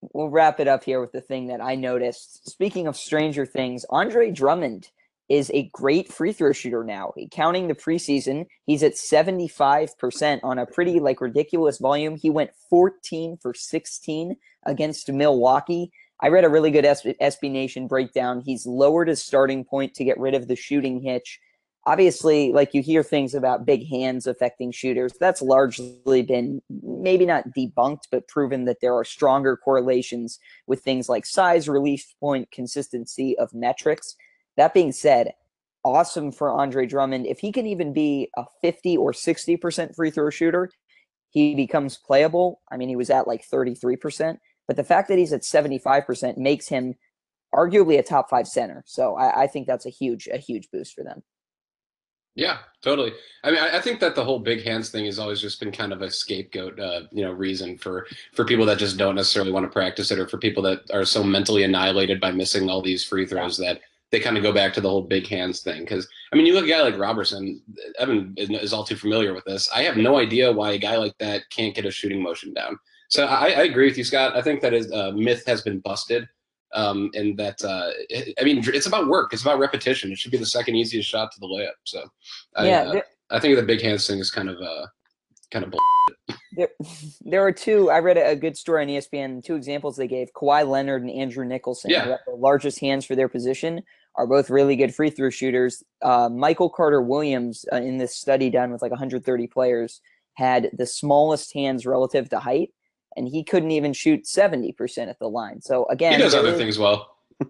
we'll 0.00 0.28
wrap 0.28 0.60
it 0.60 0.68
up 0.68 0.84
here 0.84 1.00
with 1.00 1.12
the 1.12 1.20
thing 1.20 1.46
that 1.48 1.60
I 1.60 1.74
noticed. 1.74 2.48
Speaking 2.48 2.86
of 2.86 2.96
stranger 2.96 3.46
things, 3.46 3.84
Andre 3.90 4.30
Drummond 4.30 4.90
is 5.28 5.50
a 5.54 5.70
great 5.72 6.12
free 6.12 6.32
throw 6.32 6.52
shooter 6.52 6.84
now. 6.84 7.12
Counting 7.30 7.68
the 7.68 7.74
preseason, 7.74 8.46
he's 8.66 8.82
at 8.82 8.94
75% 8.94 10.40
on 10.42 10.58
a 10.58 10.66
pretty 10.66 11.00
like 11.00 11.20
ridiculous 11.20 11.78
volume. 11.78 12.16
He 12.16 12.28
went 12.28 12.50
14 12.68 13.38
for 13.40 13.54
16 13.54 14.36
against 14.66 15.10
Milwaukee. 15.10 15.90
I 16.20 16.28
read 16.28 16.44
a 16.44 16.50
really 16.50 16.70
good 16.70 16.84
SB, 16.84 17.16
SB 17.20 17.50
Nation 17.50 17.86
breakdown. 17.86 18.42
He's 18.44 18.66
lowered 18.66 19.08
his 19.08 19.24
starting 19.24 19.64
point 19.64 19.94
to 19.94 20.04
get 20.04 20.20
rid 20.20 20.34
of 20.34 20.48
the 20.48 20.56
shooting 20.56 21.00
hitch. 21.00 21.40
Obviously, 21.84 22.52
like 22.52 22.74
you 22.74 22.82
hear 22.82 23.02
things 23.02 23.34
about 23.34 23.66
big 23.66 23.88
hands 23.88 24.28
affecting 24.28 24.70
shooters. 24.70 25.14
That's 25.18 25.42
largely 25.42 26.22
been 26.22 26.62
maybe 26.70 27.26
not 27.26 27.44
debunked, 27.56 28.02
but 28.10 28.28
proven 28.28 28.66
that 28.66 28.80
there 28.80 28.94
are 28.94 29.04
stronger 29.04 29.56
correlations 29.56 30.38
with 30.68 30.82
things 30.82 31.08
like 31.08 31.26
size, 31.26 31.68
release 31.68 32.14
point, 32.20 32.52
consistency 32.52 33.36
of 33.36 33.52
metrics. 33.52 34.14
That 34.56 34.74
being 34.74 34.92
said, 34.92 35.32
awesome 35.84 36.30
for 36.30 36.50
Andre 36.50 36.86
Drummond. 36.86 37.26
If 37.26 37.40
he 37.40 37.50
can 37.50 37.66
even 37.66 37.92
be 37.92 38.30
a 38.36 38.44
50 38.60 38.96
or 38.96 39.12
60% 39.12 39.96
free 39.96 40.10
throw 40.10 40.30
shooter, 40.30 40.70
he 41.30 41.54
becomes 41.54 41.98
playable. 41.98 42.60
I 42.70 42.76
mean, 42.76 42.88
he 42.88 42.96
was 42.96 43.10
at 43.10 43.26
like 43.26 43.44
33%, 43.44 44.38
but 44.66 44.76
the 44.76 44.84
fact 44.84 45.08
that 45.08 45.18
he's 45.18 45.32
at 45.32 45.42
75% 45.42 46.36
makes 46.36 46.68
him 46.68 46.94
arguably 47.54 47.98
a 47.98 48.02
top 48.02 48.30
five 48.30 48.46
center. 48.46 48.82
So 48.86 49.16
I, 49.16 49.42
I 49.42 49.46
think 49.46 49.66
that's 49.66 49.86
a 49.86 49.90
huge, 49.90 50.28
a 50.32 50.38
huge 50.38 50.68
boost 50.70 50.94
for 50.94 51.02
them. 51.02 51.22
Yeah, 52.34 52.58
totally. 52.80 53.12
I 53.44 53.50
mean, 53.50 53.60
I, 53.60 53.76
I 53.76 53.80
think 53.80 54.00
that 54.00 54.14
the 54.14 54.24
whole 54.24 54.38
big 54.38 54.64
hands 54.64 54.88
thing 54.88 55.04
has 55.04 55.18
always 55.18 55.40
just 55.40 55.60
been 55.60 55.70
kind 55.70 55.92
of 55.92 56.00
a 56.00 56.10
scapegoat, 56.10 56.80
uh, 56.80 57.02
you 57.10 57.22
know, 57.22 57.32
reason 57.32 57.76
for 57.76 58.06
for 58.32 58.44
people 58.44 58.64
that 58.66 58.78
just 58.78 58.96
don't 58.96 59.16
necessarily 59.16 59.52
want 59.52 59.64
to 59.64 59.70
practice 59.70 60.10
it, 60.10 60.18
or 60.18 60.26
for 60.26 60.38
people 60.38 60.62
that 60.62 60.80
are 60.92 61.04
so 61.04 61.22
mentally 61.22 61.64
annihilated 61.64 62.20
by 62.20 62.30
missing 62.30 62.70
all 62.70 62.80
these 62.80 63.04
free 63.04 63.26
throws 63.26 63.58
that 63.58 63.80
they 64.10 64.20
kind 64.20 64.36
of 64.36 64.42
go 64.42 64.52
back 64.52 64.72
to 64.74 64.80
the 64.80 64.88
whole 64.88 65.02
big 65.02 65.26
hands 65.26 65.60
thing. 65.60 65.80
Because 65.80 66.08
I 66.32 66.36
mean, 66.36 66.46
you 66.46 66.54
look 66.54 66.64
at 66.64 66.68
a 66.68 66.72
guy 66.72 66.82
like 66.82 66.98
Roberson. 66.98 67.60
Evan 67.98 68.34
is 68.38 68.72
all 68.72 68.84
too 68.84 68.96
familiar 68.96 69.34
with 69.34 69.44
this. 69.44 69.68
I 69.74 69.82
have 69.82 69.98
no 69.98 70.18
idea 70.18 70.50
why 70.52 70.72
a 70.72 70.78
guy 70.78 70.96
like 70.96 71.16
that 71.18 71.42
can't 71.50 71.74
get 71.74 71.84
a 71.86 71.90
shooting 71.90 72.22
motion 72.22 72.54
down. 72.54 72.78
So 73.08 73.26
I, 73.26 73.48
I 73.48 73.62
agree 73.64 73.86
with 73.86 73.98
you, 73.98 74.04
Scott. 74.04 74.34
I 74.34 74.40
think 74.40 74.62
that 74.62 74.72
is 74.72 74.90
uh, 74.90 75.12
myth 75.12 75.44
has 75.46 75.60
been 75.60 75.80
busted, 75.80 76.26
um, 76.74 77.10
and 77.14 77.36
that 77.38 77.62
uh, 77.64 77.90
it- 78.08 78.34
I 78.40 78.44
mean 78.44 78.62
it's 78.66 78.86
about 78.86 79.08
work. 79.08 79.32
It's 79.32 79.42
about 79.42 79.58
repetition. 79.58 80.12
It 80.12 80.18
should 80.18 80.32
be 80.32 80.38
the 80.38 80.46
second 80.46 80.76
easiest 80.76 81.08
shot 81.08 81.32
to 81.32 81.40
the 81.40 81.46
layup. 81.46 81.72
So 81.84 82.04
I, 82.56 82.66
yeah, 82.66 82.82
uh, 82.82 82.92
there, 82.92 83.04
I 83.30 83.38
think 83.38 83.56
the 83.56 83.62
big 83.62 83.80
hands 83.82 84.06
thing 84.06 84.18
is 84.18 84.30
kind 84.30 84.48
of 84.48 84.60
uh, 84.60 84.86
kind 85.50 85.64
of 85.64 85.74
there, 86.56 86.68
there 87.22 87.46
are 87.46 87.52
two. 87.52 87.90
I 87.90 87.98
read 87.98 88.18
a, 88.18 88.36
good 88.36 88.56
story 88.56 88.82
on 88.82 88.88
ESPN. 88.88 89.42
Two 89.44 89.56
examples 89.56 89.96
they 89.96 90.08
gave: 90.08 90.32
Kawhi 90.32 90.66
Leonard 90.68 91.02
and 91.02 91.10
Andrew 91.10 91.44
Nicholson, 91.44 91.90
Yeah. 91.90 92.16
the 92.26 92.34
largest 92.34 92.80
hands 92.80 93.04
for 93.04 93.14
their 93.16 93.28
position, 93.28 93.82
are 94.16 94.26
both 94.26 94.50
really 94.50 94.76
good 94.76 94.94
free 94.94 95.10
throw 95.10 95.30
shooters. 95.30 95.82
Uh, 96.02 96.28
Michael 96.28 96.70
Carter 96.70 97.02
Williams, 97.02 97.64
uh, 97.72 97.76
in 97.76 97.98
this 97.98 98.16
study 98.16 98.50
done 98.50 98.70
with 98.72 98.82
like 98.82 98.90
130 98.90 99.46
players, 99.46 100.00
had 100.34 100.70
the 100.76 100.86
smallest 100.86 101.52
hands 101.54 101.86
relative 101.86 102.28
to 102.30 102.38
height, 102.38 102.70
and 103.16 103.28
he 103.28 103.44
couldn't 103.44 103.70
even 103.70 103.92
shoot 103.92 104.24
70% 104.24 105.08
at 105.08 105.18
the 105.18 105.28
line. 105.28 105.60
So 105.60 105.86
again, 105.86 106.12
He 106.14 106.18
does 106.18 106.34
other 106.34 106.48
is- 106.50 106.58
things 106.58 106.78
well. 106.78 107.08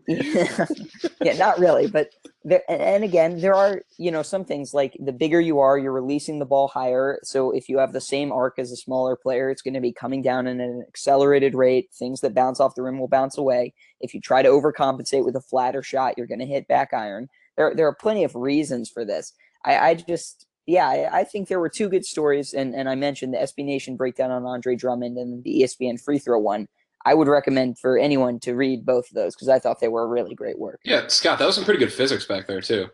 yeah, 0.09 0.66
yeah, 1.23 1.35
not 1.37 1.59
really, 1.59 1.87
but 1.87 2.09
there, 2.45 2.62
and- 2.69 2.81
and 2.81 3.04
again, 3.04 3.40
there 3.40 3.54
are 3.54 3.83
you 3.99 4.11
know 4.11 4.23
some 4.23 4.42
things 4.45 4.73
like 4.73 4.97
the 4.99 5.12
bigger 5.12 5.38
you 5.40 5.59
are, 5.59 5.76
you're 5.76 5.92
releasing 5.92 6.38
the 6.38 6.47
ball 6.47 6.69
higher. 6.69 7.19
So 7.25 7.50
if 7.50 7.69
you 7.69 7.76
have 7.78 7.92
the 7.92 8.00
same 8.00 8.33
arc 8.33 8.59
as 8.59 8.73
a 8.73 8.76
smaller 8.76 9.16
player, 9.16 9.50
it's 9.50 9.61
going 9.61 9.75
to 9.75 9.81
be 9.81 9.92
coming 9.92 10.23
down 10.23 10.47
at 10.47 10.57
an 10.57 10.83
accelerated 10.88 11.54
rate. 11.54 11.90
Things 11.92 12.21
that 12.23 12.35
bounce 12.35 12.59
off 12.59 12.75
the 12.75 12.83
rim 12.83 12.99
will 12.99 13.09
bounce 13.09 13.37
away. 13.37 13.75
If 14.00 14.14
you 14.14 14.21
try 14.21 14.40
to 14.40 14.49
overcompensate 14.49 15.25
with 15.26 15.37
a 15.37 15.42
flatter 15.42 15.83
shot, 15.83 16.14
you're 16.16 16.26
going 16.26 16.40
to 16.40 16.47
hit 16.47 16.69
back 16.69 16.95
iron. 16.95 17.28
There, 17.59 17.75
there 17.75 17.87
are 17.87 17.95
plenty 17.95 18.25
of 18.25 18.35
reasons 18.35 18.88
for 18.88 19.04
this. 19.04 19.35
I, 19.64 19.76
I 19.90 19.95
just, 19.95 20.47
yeah, 20.66 20.88
I, 20.88 21.21
I 21.21 21.25
think 21.25 21.49
there 21.49 21.61
were 21.61 21.69
two 21.69 21.88
good 21.88 22.04
stories, 22.04 22.54
and 22.54 22.75
and 22.75 22.88
I 22.88 22.95
mentioned 22.95 23.35
the 23.35 23.38
SB 23.38 23.64
Nation 23.64 23.97
breakdown 23.97 24.31
on 24.31 24.45
Andre 24.45 24.76
Drummond 24.76 25.19
and 25.19 25.42
the 25.45 25.62
ESPN 25.62 26.00
free 26.00 26.19
throw 26.19 26.38
one. 26.38 26.69
I 27.04 27.14
would 27.14 27.26
recommend 27.26 27.78
for 27.78 27.99
anyone 27.99 28.38
to 28.40 28.54
read 28.54 28.87
both 28.87 29.09
of 29.09 29.14
those 29.14 29.35
because 29.35 29.49
I 29.49 29.59
thought 29.59 29.81
they 29.81 29.88
were 29.88 30.09
really 30.09 30.37
great 30.37 30.59
work. 30.59 30.81
Yeah, 30.85 31.09
Scott, 31.09 31.40
that 31.40 31.47
was 31.47 31.57
some 31.57 31.64
pretty 31.64 31.81
good 31.81 31.92
physics 31.92 32.26
back 32.26 32.47
there 32.47 32.61
too. 32.61 32.88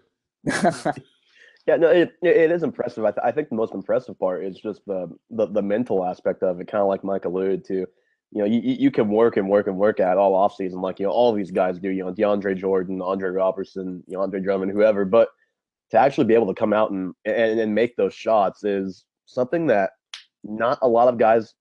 Yeah, 1.69 1.77
no, 1.77 1.91
it 1.91 2.15
it 2.23 2.35
it 2.35 2.51
is 2.51 2.63
impressive. 2.63 3.05
I, 3.05 3.11
th- 3.11 3.23
I 3.23 3.31
think 3.31 3.51
the 3.51 3.55
most 3.55 3.75
impressive 3.75 4.19
part 4.19 4.43
is 4.43 4.59
just 4.59 4.81
the 4.87 5.15
the, 5.31 5.49
the 5.49 5.61
mental 5.61 6.03
aspect 6.03 6.43
of 6.43 6.59
it. 6.61 6.67
Kind 6.67 6.81
of 6.81 6.89
like 6.89 7.05
Mike 7.05 7.27
alluded 7.27 7.63
to. 7.67 7.75
You 7.75 7.87
know, 8.41 8.47
you, 8.47 8.61
you 8.61 8.77
you 8.81 8.91
can 8.91 9.11
work 9.11 9.37
and 9.37 9.51
work 9.51 9.67
and 9.67 9.77
work 9.77 10.01
at 10.01 10.17
all 10.17 10.35
off 10.35 10.55
season, 10.55 10.81
like 10.81 10.99
you 10.99 11.05
know 11.05 11.13
all 11.13 11.35
these 11.35 11.51
guys 11.51 11.79
do. 11.79 11.91
You 11.91 12.07
know, 12.07 12.15
DeAndre 12.15 12.57
Jordan, 12.57 13.03
Andre 13.03 13.29
Roberson, 13.29 14.03
you 14.07 14.17
know, 14.17 14.23
Andre 14.23 14.41
Drummond, 14.41 14.73
whoever. 14.73 15.05
But 15.05 15.29
to 15.91 15.99
actually 15.99 16.25
be 16.25 16.35
able 16.35 16.47
to 16.47 16.55
come 16.55 16.73
out 16.73 16.91
and 16.91 17.15
and, 17.25 17.59
and 17.61 17.75
make 17.75 17.97
those 17.97 18.15
shots 18.15 18.65
is 18.65 19.05
something 19.27 19.67
that 19.69 19.91
not 20.45 20.79
a 20.83 20.89
lot 20.89 21.09
of 21.09 21.19
guys. 21.19 21.55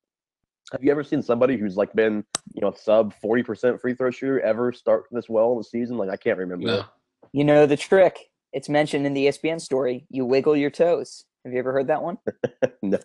Have 0.71 0.83
you 0.83 0.91
ever 0.91 1.03
seen 1.03 1.21
somebody 1.21 1.55
who's 1.57 1.77
like 1.77 1.93
been 1.93 2.23
you 2.53 2.61
know 2.61 2.73
sub 2.77 3.13
forty 3.21 3.43
percent 3.43 3.79
free 3.79 3.93
throw 3.93 4.11
shooter 4.11 4.39
ever 4.41 4.73
start 4.73 5.05
this 5.11 5.29
well 5.29 5.53
in 5.53 5.57
the 5.59 5.63
season? 5.63 5.97
Like 5.97 6.09
I 6.09 6.17
can't 6.17 6.37
remember. 6.37 6.67
No. 6.67 6.83
you 7.31 7.43
know 7.43 7.65
the 7.65 7.77
trick. 7.77 8.17
It's 8.53 8.69
mentioned 8.69 9.05
in 9.05 9.13
the 9.13 9.27
ESPN 9.27 9.61
story. 9.61 10.05
You 10.09 10.25
wiggle 10.25 10.55
your 10.57 10.69
toes. 10.69 11.25
Have 11.43 11.53
you 11.53 11.59
ever 11.59 11.71
heard 11.71 11.87
that 11.87 12.01
one? 12.01 12.17
no. 12.81 12.97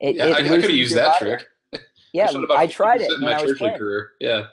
It, 0.00 0.16
Yeah, 0.16 0.26
it 0.26 0.32
I, 0.36 0.38
I 0.38 0.48
could 0.48 0.62
have 0.62 0.70
used 0.70 0.96
that 0.96 1.20
body. 1.20 1.36
trick. 1.36 1.46
Yeah, 2.12 2.26
showed 2.26 2.50
I 2.50 2.66
tried 2.66 3.02
it 3.02 3.12
in 3.12 3.20
when 3.20 3.32
my 3.32 3.38
I 3.38 3.42
was 3.42 3.56
career. 3.56 4.10
Yeah. 4.18 4.46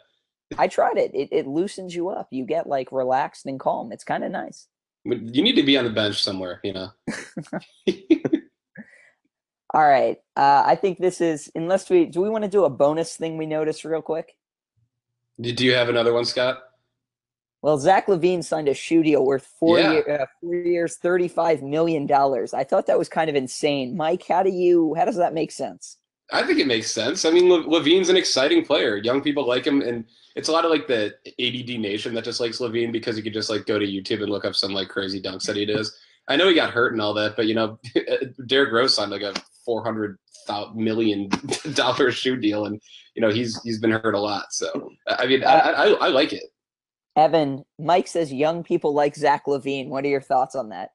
I 0.59 0.67
tried 0.67 0.97
it. 0.97 1.09
It 1.15 1.29
it 1.31 1.47
loosens 1.47 1.95
you 1.95 2.09
up. 2.09 2.27
You 2.29 2.45
get 2.45 2.67
like 2.67 2.91
relaxed 2.91 3.47
and 3.47 3.59
calm. 3.59 3.91
It's 3.91 4.03
kind 4.03 4.23
of 4.23 4.31
nice. 4.31 4.67
You 5.09 5.41
need 5.41 5.55
to 5.55 5.63
be 5.63 5.77
on 5.77 5.85
the 5.85 5.89
bench 5.89 6.21
somewhere, 6.21 6.59
you 6.63 6.73
know. 6.73 6.89
All 9.73 9.87
right. 9.87 10.17
Uh, 10.35 10.63
I 10.65 10.75
think 10.75 10.97
this 10.99 11.21
is 11.21 11.51
unless 11.55 11.89
we 11.89 12.05
do 12.05 12.21
we 12.21 12.29
want 12.29 12.43
to 12.43 12.49
do 12.49 12.65
a 12.65 12.69
bonus 12.69 13.15
thing 13.15 13.37
we 13.37 13.45
noticed 13.45 13.83
real 13.85 14.01
quick. 14.01 14.35
Do 15.39 15.65
you 15.65 15.73
have 15.75 15.89
another 15.89 16.13
one, 16.13 16.25
Scott? 16.25 16.63
Well, 17.61 17.77
Zach 17.77 18.07
LaVine 18.07 18.43
signed 18.43 18.67
a 18.69 18.73
shoe 18.73 19.03
deal 19.03 19.25
worth 19.25 19.45
four, 19.59 19.79
Yeah. 19.79 19.91
year, 19.93 20.19
uh, 20.21 20.25
four 20.41 20.55
years, 20.55 20.95
thirty-five 20.97 21.61
million 21.63 22.05
dollars. 22.05 22.53
I 22.53 22.63
thought 22.63 22.87
that 22.87 22.97
was 22.97 23.09
kind 23.09 23.29
of 23.29 23.35
insane. 23.35 23.95
Mike, 23.97 24.25
how 24.27 24.41
do 24.43 24.49
you? 24.49 24.93
How 24.95 25.05
does 25.05 25.17
that 25.17 25.33
make 25.33 25.51
sense? 25.51 25.97
I 26.31 26.43
think 26.43 26.59
it 26.59 26.67
makes 26.67 26.91
sense. 26.91 27.23
I 27.25 27.31
mean, 27.31 27.49
Le- 27.49 27.63
LaVine's 27.63 28.09
an 28.09 28.17
exciting 28.17 28.65
player. 28.65 28.97
Young 28.97 29.21
people 29.21 29.47
like 29.47 29.65
him, 29.65 29.81
and 29.81 30.05
it's 30.37 30.49
a 30.49 30.51
lot 30.51 30.65
of 30.65 30.71
like 30.71 30.85
the 30.85 31.15
ADD 31.39 31.81
nation 31.81 32.13
that 32.13 32.23
just 32.23 32.39
likes 32.39 32.59
LaVine 32.59 32.91
because 32.91 33.17
you 33.17 33.23
could 33.23 33.33
just 33.33 33.49
like 33.49 33.65
go 33.65 33.79
to 33.79 33.85
YouTube 33.85 34.21
and 34.21 34.29
look 34.29 34.45
up 34.45 34.53
some 34.53 34.71
like 34.71 34.87
crazy 34.87 35.19
dunks 35.19 35.47
that 35.47 35.55
he 35.55 35.65
does. 35.65 35.97
I 36.27 36.35
know 36.35 36.47
he 36.47 36.53
got 36.53 36.69
hurt 36.69 36.93
and 36.93 37.01
all 37.01 37.15
that, 37.15 37.35
but 37.35 37.47
you 37.47 37.55
know, 37.55 37.79
Derrick 38.45 38.71
Rose 38.71 38.93
signed 38.93 39.09
like 39.09 39.23
a 39.23 39.33
four 39.65 39.83
hundred 39.83 40.19
million 40.75 41.29
dollar 41.73 42.11
shoe 42.11 42.37
deal, 42.37 42.65
and 42.67 42.79
you 43.15 43.21
know 43.21 43.29
he's 43.29 43.59
he's 43.63 43.79
been 43.79 43.89
hurt 43.89 44.13
a 44.13 44.19
lot. 44.19 44.53
So 44.53 44.91
I 45.07 45.25
mean, 45.25 45.43
I, 45.43 45.59
I, 45.59 45.85
I 45.87 46.07
like 46.09 46.33
it. 46.33 46.43
Evan, 47.15 47.65
Mike 47.79 48.07
says 48.07 48.31
young 48.31 48.63
people 48.63 48.93
like 48.93 49.15
Zach 49.15 49.45
LaVine. 49.47 49.87
What 49.87 50.05
are 50.05 50.09
your 50.09 50.21
thoughts 50.21 50.53
on 50.53 50.69
that? 50.69 50.91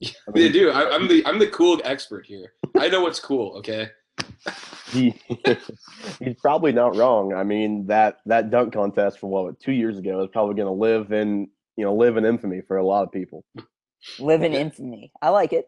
I 0.00 0.12
They 0.32 0.48
do. 0.48 0.70
I, 0.70 0.94
I'm 0.94 1.08
the 1.08 1.26
I'm 1.26 1.40
the 1.40 1.48
cool 1.48 1.80
expert 1.82 2.24
here. 2.24 2.52
I 2.78 2.88
know 2.88 3.02
what's 3.02 3.18
cool. 3.18 3.56
Okay. 3.58 3.88
he 4.90 5.20
he's 6.18 6.36
probably 6.40 6.72
not 6.72 6.96
wrong. 6.96 7.34
I 7.34 7.44
mean 7.44 7.86
that 7.86 8.18
that 8.26 8.50
dunk 8.50 8.72
contest 8.72 9.18
from 9.18 9.30
what 9.30 9.60
two 9.60 9.72
years 9.72 9.98
ago 9.98 10.22
is 10.22 10.28
probably 10.32 10.54
going 10.54 10.66
to 10.66 10.72
live 10.72 11.12
in 11.12 11.48
you 11.76 11.84
know 11.84 11.94
live 11.94 12.16
in 12.16 12.24
infamy 12.24 12.60
for 12.60 12.76
a 12.76 12.84
lot 12.84 13.04
of 13.04 13.12
people. 13.12 13.44
Live 14.18 14.42
in 14.42 14.54
infamy. 14.54 15.12
I 15.20 15.28
like 15.28 15.52
it. 15.52 15.66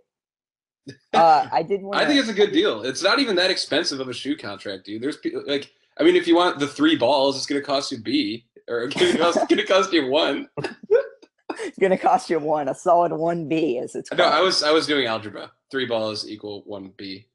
Uh, 1.12 1.49
I 1.52 1.62
did 1.62 1.82
want. 1.82 1.97
I 2.00 2.06
think 2.06 2.18
it's 2.18 2.28
a 2.28 2.35
good 2.35 2.52
deal. 2.52 2.82
It's 2.82 3.02
not 3.02 3.18
even 3.18 3.37
that 3.37 3.50
expensive 3.50 4.00
of 4.00 4.09
a 4.09 4.14
shoe 4.14 4.37
contract, 4.37 4.87
dude. 4.87 5.02
There's 5.02 5.18
pe- 5.18 5.30
like, 5.47 5.71
I 5.99 6.02
mean, 6.02 6.16
if 6.16 6.26
you 6.26 6.35
want 6.35 6.59
the 6.59 6.66
three 6.66 6.97
balls, 6.97 7.37
it's 7.37 7.47
gonna 7.47 7.61
cost 7.61 7.92
you 7.92 7.99
B, 7.99 8.47
or 8.68 8.85
it's 8.85 8.97
gonna 8.97 9.18
cost, 9.66 9.92
you 9.92 10.06
one. 10.09 10.49
It's 11.61 11.78
gonna 11.78 11.99
cost 11.99 12.30
you 12.30 12.38
one, 12.38 12.68
a 12.68 12.75
solid 12.75 13.12
one 13.12 13.49
B, 13.49 13.78
as 13.78 13.94
it's 13.94 14.11
No. 14.12 14.25
I 14.25 14.40
was 14.40 14.62
I 14.62 14.73
was 14.73 14.87
doing 14.87 15.06
algebra. 15.06 15.52
Three 15.71 15.87
balls 15.87 16.28
equal 16.28 16.62
one 16.64 16.92
B. 16.97 17.26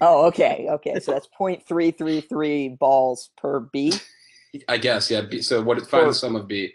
Oh, 0.00 0.26
okay, 0.26 0.66
okay. 0.70 0.98
So 1.00 1.12
that's 1.12 1.28
0.333 1.40 2.78
balls 2.78 3.30
per 3.36 3.60
B. 3.60 3.92
I 4.68 4.76
guess, 4.76 5.10
yeah. 5.10 5.22
B, 5.22 5.42
so 5.42 5.62
what? 5.62 5.84
Find 5.86 6.08
the 6.08 6.14
sum 6.14 6.36
of 6.36 6.46
B. 6.46 6.72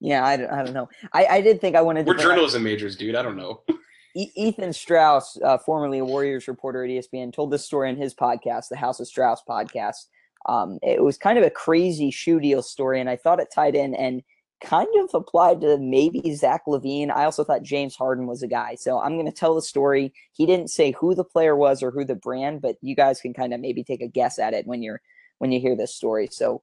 Yeah, 0.00 0.24
I, 0.24 0.36
don't- 0.36 0.50
I 0.50 0.62
don't 0.64 0.74
know. 0.74 0.88
I, 1.12 1.26
I 1.26 1.40
did 1.40 1.60
think 1.60 1.76
I 1.76 1.82
wanted 1.82 2.06
to. 2.06 2.12
We're 2.12 2.18
journalism 2.18 2.62
majors, 2.62 2.96
dude. 2.96 3.14
I 3.14 3.22
don't 3.22 3.36
know. 3.36 3.62
Ethan 4.16 4.72
Strauss, 4.72 5.38
uh, 5.44 5.58
formerly 5.58 5.98
a 6.00 6.04
Warriors 6.04 6.48
reporter 6.48 6.84
at 6.84 6.90
ESPN, 6.90 7.32
told 7.32 7.52
this 7.52 7.64
story 7.64 7.90
in 7.90 7.96
his 7.96 8.12
podcast, 8.12 8.68
the 8.68 8.76
House 8.76 8.98
of 8.98 9.06
Strauss 9.06 9.40
podcast. 9.48 10.06
Um, 10.46 10.78
it 10.82 11.02
was 11.02 11.16
kind 11.16 11.38
of 11.38 11.44
a 11.44 11.50
crazy 11.50 12.10
shoe 12.10 12.40
deal 12.40 12.62
story, 12.62 12.98
and 13.00 13.08
I 13.08 13.14
thought 13.16 13.38
it 13.38 13.48
tied 13.54 13.76
in 13.76 13.94
and 13.94 14.22
kind 14.60 14.88
of 15.02 15.10
applied 15.14 15.60
to 15.62 15.78
maybe 15.78 16.34
Zach 16.34 16.62
LaVine. 16.66 17.10
I 17.10 17.24
also 17.24 17.44
thought 17.44 17.62
James 17.62 17.96
Harden 17.96 18.26
was 18.26 18.42
a 18.42 18.48
guy. 18.48 18.74
So 18.74 19.00
I'm 19.00 19.14
going 19.14 19.26
to 19.26 19.32
tell 19.32 19.54
the 19.54 19.62
story. 19.62 20.12
He 20.32 20.46
didn't 20.46 20.68
say 20.68 20.92
who 20.92 21.14
the 21.14 21.24
player 21.24 21.56
was 21.56 21.82
or 21.82 21.90
who 21.90 22.04
the 22.04 22.14
brand, 22.14 22.60
but 22.60 22.76
you 22.80 22.94
guys 22.94 23.20
can 23.20 23.34
kind 23.34 23.54
of 23.54 23.60
maybe 23.60 23.82
take 23.82 24.02
a 24.02 24.08
guess 24.08 24.38
at 24.38 24.54
it 24.54 24.66
when 24.66 24.82
you're 24.82 25.00
when 25.38 25.52
you 25.52 25.60
hear 25.60 25.76
this 25.76 25.94
story. 25.94 26.28
So 26.30 26.62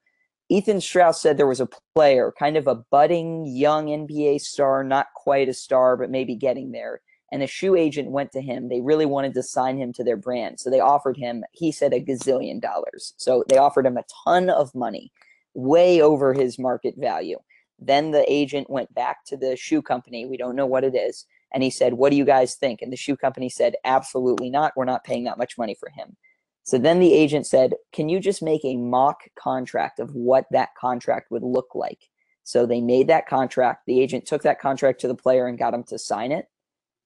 Ethan 0.49 0.81
Strauss 0.81 1.21
said 1.21 1.37
there 1.37 1.47
was 1.47 1.59
a 1.59 1.69
player, 1.95 2.33
kind 2.37 2.57
of 2.57 2.67
a 2.67 2.75
budding 2.75 3.45
young 3.47 3.87
NBA 3.87 4.41
star, 4.41 4.83
not 4.83 5.07
quite 5.15 5.49
a 5.49 5.53
star, 5.53 5.97
but 5.97 6.11
maybe 6.11 6.35
getting 6.35 6.71
there 6.71 7.01
and 7.31 7.43
a 7.43 7.47
shoe 7.47 7.75
agent 7.75 8.11
went 8.11 8.31
to 8.31 8.41
him. 8.41 8.69
They 8.69 8.81
really 8.81 9.05
wanted 9.05 9.33
to 9.33 9.43
sign 9.43 9.77
him 9.77 9.91
to 9.93 10.03
their 10.03 10.17
brand. 10.17 10.59
So 10.59 10.69
they 10.69 10.79
offered 10.79 11.17
him, 11.17 11.43
he 11.51 11.71
said, 11.71 11.93
a 11.93 11.99
gazillion 11.99 12.61
dollars. 12.61 13.13
So 13.17 13.43
they 13.49 13.57
offered 13.57 13.85
him 13.85 13.97
a 13.97 14.05
ton 14.23 14.49
of 14.49 14.73
money, 14.73 15.11
way 15.53 16.01
over 16.01 16.33
his 16.33 16.57
market 16.57 16.95
value. 16.97 17.37
Then 17.79 18.11
the 18.11 18.25
agent 18.31 18.69
went 18.69 18.93
back 18.93 19.25
to 19.25 19.37
the 19.37 19.55
shoe 19.55 19.81
company. 19.81 20.25
We 20.25 20.37
don't 20.37 20.55
know 20.55 20.65
what 20.65 20.83
it 20.83 20.95
is. 20.95 21.25
And 21.53 21.63
he 21.63 21.69
said, 21.69 21.93
What 21.93 22.11
do 22.11 22.17
you 22.17 22.25
guys 22.25 22.55
think? 22.55 22.81
And 22.81 22.91
the 22.91 22.97
shoe 22.97 23.15
company 23.15 23.49
said, 23.49 23.75
Absolutely 23.85 24.49
not. 24.49 24.73
We're 24.75 24.85
not 24.85 25.03
paying 25.03 25.25
that 25.25 25.37
much 25.37 25.57
money 25.57 25.75
for 25.79 25.89
him. 25.89 26.17
So 26.63 26.77
then 26.77 26.99
the 26.99 27.13
agent 27.13 27.47
said, 27.47 27.75
Can 27.93 28.09
you 28.09 28.19
just 28.19 28.41
make 28.41 28.65
a 28.65 28.77
mock 28.77 29.21
contract 29.39 29.99
of 29.99 30.13
what 30.13 30.45
that 30.51 30.69
contract 30.79 31.31
would 31.31 31.43
look 31.43 31.75
like? 31.75 32.09
So 32.43 32.65
they 32.65 32.81
made 32.81 33.07
that 33.07 33.27
contract. 33.27 33.85
The 33.85 34.01
agent 34.01 34.25
took 34.25 34.43
that 34.43 34.59
contract 34.59 35.01
to 35.01 35.07
the 35.07 35.15
player 35.15 35.47
and 35.47 35.57
got 35.57 35.73
him 35.73 35.83
to 35.85 35.99
sign 35.99 36.31
it 36.31 36.47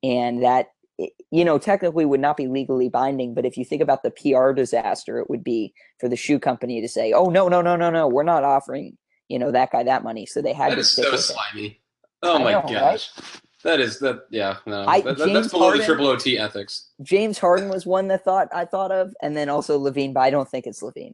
and 0.04 0.44
that 0.44 0.68
eh, 1.00 1.08
you 1.30 1.46
know 1.46 1.58
technically 1.58 2.06
would 2.06 2.20
not 2.20 2.38
be 2.38 2.48
legally 2.48 2.90
binding 2.90 3.34
but 3.34 3.46
if 3.46 3.58
you 3.58 3.66
think 3.66 3.82
about 3.82 4.04
the 4.04 4.12
pr 4.12 4.52
disaster 4.52 5.20
it 5.20 5.30
would 5.30 5.44
be 5.44 5.74
for 6.00 6.10
the 6.10 6.16
shoe 6.16 6.40
company 6.40 6.82
to 6.82 6.88
say 6.88 7.14
oh 7.14 7.26
no 7.26 7.48
no 7.48 7.62
no 7.62 7.76
no 7.76 7.90
no 7.90 8.08
we're 8.08 8.24
not 8.24 8.44
offering 8.44 8.98
you 9.32 9.40
know 9.40 9.52
that 9.52 9.72
guy 9.72 9.84
that 9.84 10.04
money 10.04 10.26
so 10.26 10.42
they 10.42 10.54
had 10.54 10.72
That 10.72 10.76
to 10.76 10.82
is 10.82 10.92
stick 10.92 11.06
so 11.06 11.12
with 11.12 11.20
it. 11.22 11.24
slimy. 11.24 11.80
Oh 12.24 12.36
I 12.36 12.44
my 12.44 12.52
know, 12.52 12.60
right? 12.62 12.72
gosh. 12.72 13.10
That 13.64 13.80
is 13.80 14.00
that. 14.00 14.26
Yeah, 14.32 14.58
no. 14.66 14.86
I- 14.88 15.02
that, 15.02 15.18
that- 15.20 15.34
that's 15.34 15.48
below 15.50 15.66
Harden- 15.66 15.80
the 15.82 15.86
triple 15.86 16.08
OT 16.08 16.38
ethics. 16.38 16.90
james 17.02 17.38
harden 17.40 17.70
was 17.70 17.86
one 17.86 18.08
that 18.10 18.24
thought 18.24 18.48
i 18.54 18.66
thought 18.66 18.92
of 18.92 19.14
and 19.22 19.36
then 19.38 19.50
also 19.50 19.80
lavine 19.80 20.14
but 20.14 20.22
i 20.22 20.30
don't 20.30 20.50
think 20.50 20.66
it's 20.68 20.82
lavine 20.82 21.14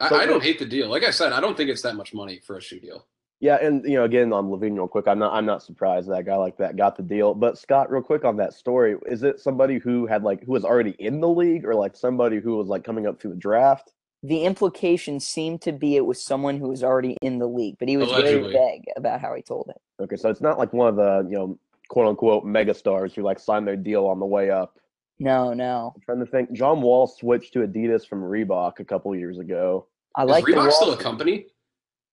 I, 0.00 0.08
I 0.22 0.26
don't 0.26 0.42
hate 0.42 0.58
the 0.58 0.64
deal. 0.66 0.88
Like 0.88 1.04
I 1.04 1.10
said, 1.10 1.32
I 1.32 1.40
don't 1.40 1.56
think 1.56 1.70
it's 1.70 1.82
that 1.82 1.94
much 1.94 2.12
money 2.12 2.40
for 2.44 2.56
a 2.56 2.60
shoe 2.60 2.80
deal. 2.80 3.06
Yeah, 3.40 3.58
and 3.62 3.84
you 3.84 3.94
know, 3.94 4.04
again 4.04 4.32
on 4.32 4.46
LaVine, 4.48 4.74
real 4.74 4.88
quick, 4.88 5.06
I'm 5.06 5.18
not 5.20 5.32
I'm 5.32 5.46
not 5.46 5.62
surprised 5.62 6.08
that 6.08 6.18
a 6.18 6.22
guy 6.22 6.36
like 6.36 6.56
that 6.58 6.76
got 6.76 6.96
the 6.96 7.02
deal. 7.02 7.32
But 7.32 7.58
Scott, 7.58 7.90
real 7.90 8.02
quick 8.02 8.24
on 8.24 8.36
that 8.38 8.54
story, 8.54 8.96
is 9.06 9.22
it 9.22 9.38
somebody 9.40 9.78
who 9.78 10.06
had 10.06 10.22
like 10.24 10.42
who 10.44 10.52
was 10.52 10.64
already 10.64 10.94
in 10.98 11.20
the 11.20 11.28
league, 11.28 11.64
or 11.64 11.74
like 11.76 11.94
somebody 11.96 12.38
who 12.40 12.56
was 12.56 12.66
like 12.68 12.82
coming 12.84 13.06
up 13.06 13.20
through 13.20 13.30
the 13.30 13.36
draft? 13.36 13.92
The 14.24 14.44
implication 14.44 15.20
seemed 15.20 15.60
to 15.62 15.72
be 15.72 15.96
it 15.96 16.06
was 16.06 16.20
someone 16.20 16.56
who 16.58 16.68
was 16.70 16.82
already 16.82 17.14
in 17.20 17.38
the 17.38 17.46
league, 17.46 17.76
but 17.78 17.88
he 17.88 17.98
was 17.98 18.08
Allegedly. 18.08 18.52
very 18.52 18.52
vague 18.54 18.84
about 18.96 19.20
how 19.20 19.34
he 19.34 19.42
told 19.42 19.68
it. 19.68 20.02
Okay, 20.02 20.16
so 20.16 20.30
it's 20.30 20.40
not 20.40 20.58
like 20.58 20.72
one 20.72 20.88
of 20.88 20.96
the 20.96 21.26
you 21.30 21.36
know 21.36 21.58
quote 21.88 22.08
unquote 22.08 22.42
mega 22.44 22.72
stars 22.72 23.14
who 23.14 23.22
like 23.22 23.38
signed 23.38 23.68
their 23.68 23.76
deal 23.76 24.06
on 24.06 24.18
the 24.18 24.26
way 24.26 24.50
up. 24.50 24.78
No, 25.18 25.52
no. 25.52 25.92
I'm 25.94 26.00
trying 26.00 26.20
to 26.20 26.26
think. 26.26 26.52
John 26.52 26.80
Wall 26.80 27.06
switched 27.06 27.52
to 27.52 27.60
Adidas 27.60 28.08
from 28.08 28.22
Reebok 28.22 28.80
a 28.80 28.84
couple 28.84 29.14
years 29.14 29.38
ago. 29.38 29.86
I 30.16 30.24
Is 30.24 30.30
like 30.30 30.46
the 30.46 30.52
Reebok 30.52 30.72
still 30.72 30.92
a 30.94 30.96
company? 30.96 31.46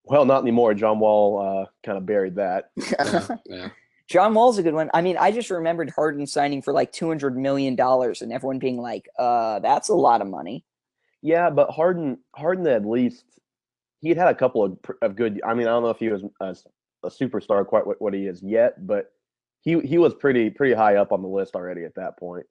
Well, 0.04 0.26
not 0.26 0.42
anymore. 0.42 0.74
John 0.74 1.00
Wall 1.00 1.40
uh, 1.40 1.66
kind 1.86 1.98
of 1.98 2.06
buried 2.06 2.36
that. 2.36 2.72
Yeah, 2.78 3.28
yeah. 3.46 3.70
John 4.08 4.34
Wall's 4.34 4.58
a 4.58 4.64
good 4.64 4.74
one. 4.74 4.90
I 4.94 5.02
mean, 5.02 5.16
I 5.18 5.32
just 5.32 5.50
remembered 5.50 5.90
Harden 5.92 6.28
signing 6.28 6.62
for 6.62 6.74
like 6.74 6.92
two 6.92 7.08
hundred 7.08 7.38
million 7.38 7.78
dollars, 7.78 8.22
and 8.22 8.34
everyone 8.34 8.60
being 8.60 8.78
like, 8.82 9.08
"Uh, 9.18 9.60
that's 9.60 9.88
a 9.88 9.94
lot 9.94 10.22
of 10.22 10.28
money." 10.28 10.66
Yeah, 11.22 11.50
but 11.50 11.70
Harden, 11.70 12.18
Harden 12.36 12.68
at 12.68 12.86
least 12.86 13.26
he'd 14.02 14.18
had 14.18 14.28
a 14.28 14.36
couple 14.36 14.64
of, 14.64 14.78
of 15.02 15.16
good. 15.16 15.42
I 15.46 15.54
mean, 15.54 15.68
I 15.68 15.72
don't 15.72 15.84
know 15.84 15.90
if 15.90 16.00
he 16.00 16.10
was 16.10 16.24
a 16.42 17.10
superstar 17.10 17.66
quite 17.66 17.86
what, 17.86 18.02
what 18.02 18.14
he 18.14 18.26
is 18.26 18.42
yet, 18.42 18.86
but 18.86 19.12
he 19.62 19.80
he 19.82 19.98
was 19.98 20.14
pretty 20.14 20.50
pretty 20.50 20.74
high 20.74 20.96
up 20.96 21.12
on 21.12 21.22
the 21.22 21.28
list 21.28 21.56
already 21.56 21.84
at 21.84 21.96
that 21.96 22.18
point. 22.18 22.46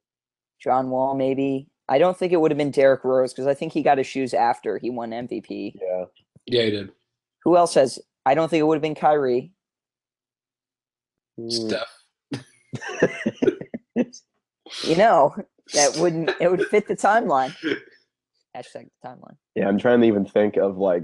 John 0.61 0.89
Wall, 0.89 1.15
maybe. 1.15 1.67
I 1.89 1.97
don't 1.97 2.17
think 2.17 2.31
it 2.31 2.39
would 2.39 2.51
have 2.51 2.57
been 2.57 2.71
Derrick 2.71 3.03
Rose 3.03 3.33
because 3.33 3.47
I 3.47 3.53
think 3.53 3.73
he 3.73 3.83
got 3.83 3.97
his 3.97 4.07
shoes 4.07 4.33
after 4.33 4.77
he 4.77 4.89
won 4.89 5.09
MVP. 5.11 5.73
Yeah, 5.75 6.05
Yeah, 6.45 6.63
he 6.63 6.71
did. 6.71 6.91
Who 7.43 7.57
else 7.57 7.73
has? 7.73 7.99
I 8.25 8.33
don't 8.33 8.47
think 8.49 8.61
it 8.61 8.63
would 8.63 8.75
have 8.75 8.81
been 8.81 8.95
Kyrie. 8.95 9.51
Mm, 11.39 11.51
Steph. 11.51 11.87
You 14.83 14.95
know, 14.95 15.35
that 15.73 15.97
wouldn't. 15.97 16.31
It 16.39 16.49
would 16.49 16.65
fit 16.67 16.87
the 16.87 16.95
timeline. 16.95 17.53
Hashtag 18.55 18.87
the 19.01 19.07
timeline. 19.07 19.35
yeah. 19.55 19.67
I'm 19.67 19.77
trying 19.77 20.01
to 20.01 20.07
even 20.07 20.25
think 20.25 20.57
of 20.57 20.77
like 20.77 21.03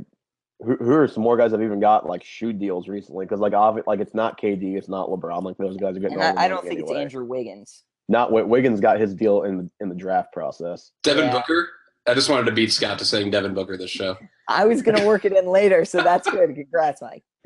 who, 0.60 0.75
who 0.77 0.92
are 0.94 1.08
some 1.08 1.24
more 1.24 1.38
guys 1.38 1.51
that 1.51 1.60
have 1.60 1.66
even 1.66 1.80
got 1.80 2.06
like 2.06 2.24
shoe 2.24 2.51
deals 2.51 2.88
recently? 2.88 3.25
Because 3.25 3.39
like 3.39 3.54
obvi- 3.54 3.86
like 3.88 4.00
it's 4.00 4.13
not 4.13 4.39
KD, 4.42 4.75
it's 4.77 4.89
not 4.89 5.08
LeBron. 5.10 5.44
Like 5.44 5.58
those 5.58 5.77
guys 5.77 5.96
are 5.96 6.00
getting. 6.00 6.18
And 6.18 6.24
all 6.24 6.34
the 6.34 6.39
I, 6.39 6.46
I 6.46 6.48
don't 6.48 6.66
think 6.66 6.80
it's. 6.82 6.92
Andrew 6.92 7.25
Wiggins. 7.25 7.84
Not 8.10 8.32
Wiggins 8.32 8.80
got 8.80 9.00
his 9.00 9.13
deal 9.13 9.44
in 9.44 9.58
the 9.58 9.70
in 9.82 9.89
the 9.89 9.96
draft 9.96 10.32
process. 10.34 10.92
Devin 11.04 11.25
Yeah. 11.25 11.32
Booker. 11.34 11.70
I 12.08 12.13
just 12.13 12.30
wanted 12.30 12.46
to 12.46 12.54
beat 12.54 12.72
Scott 12.72 12.98
to 13.00 13.06
saying 13.06 13.32
Devin 13.32 13.54
Booker 13.54 13.77
this 13.77 13.92
show. 13.92 14.16
I 14.48 14.66
was 14.66 14.82
gonna 14.82 15.06
work 15.06 15.25
it 15.25 15.34
in 15.34 15.46
later, 15.48 15.84
so 15.86 16.01
that's 16.01 16.30
good. 16.30 16.56
Congrats, 16.56 17.01
Mike. 17.01 17.24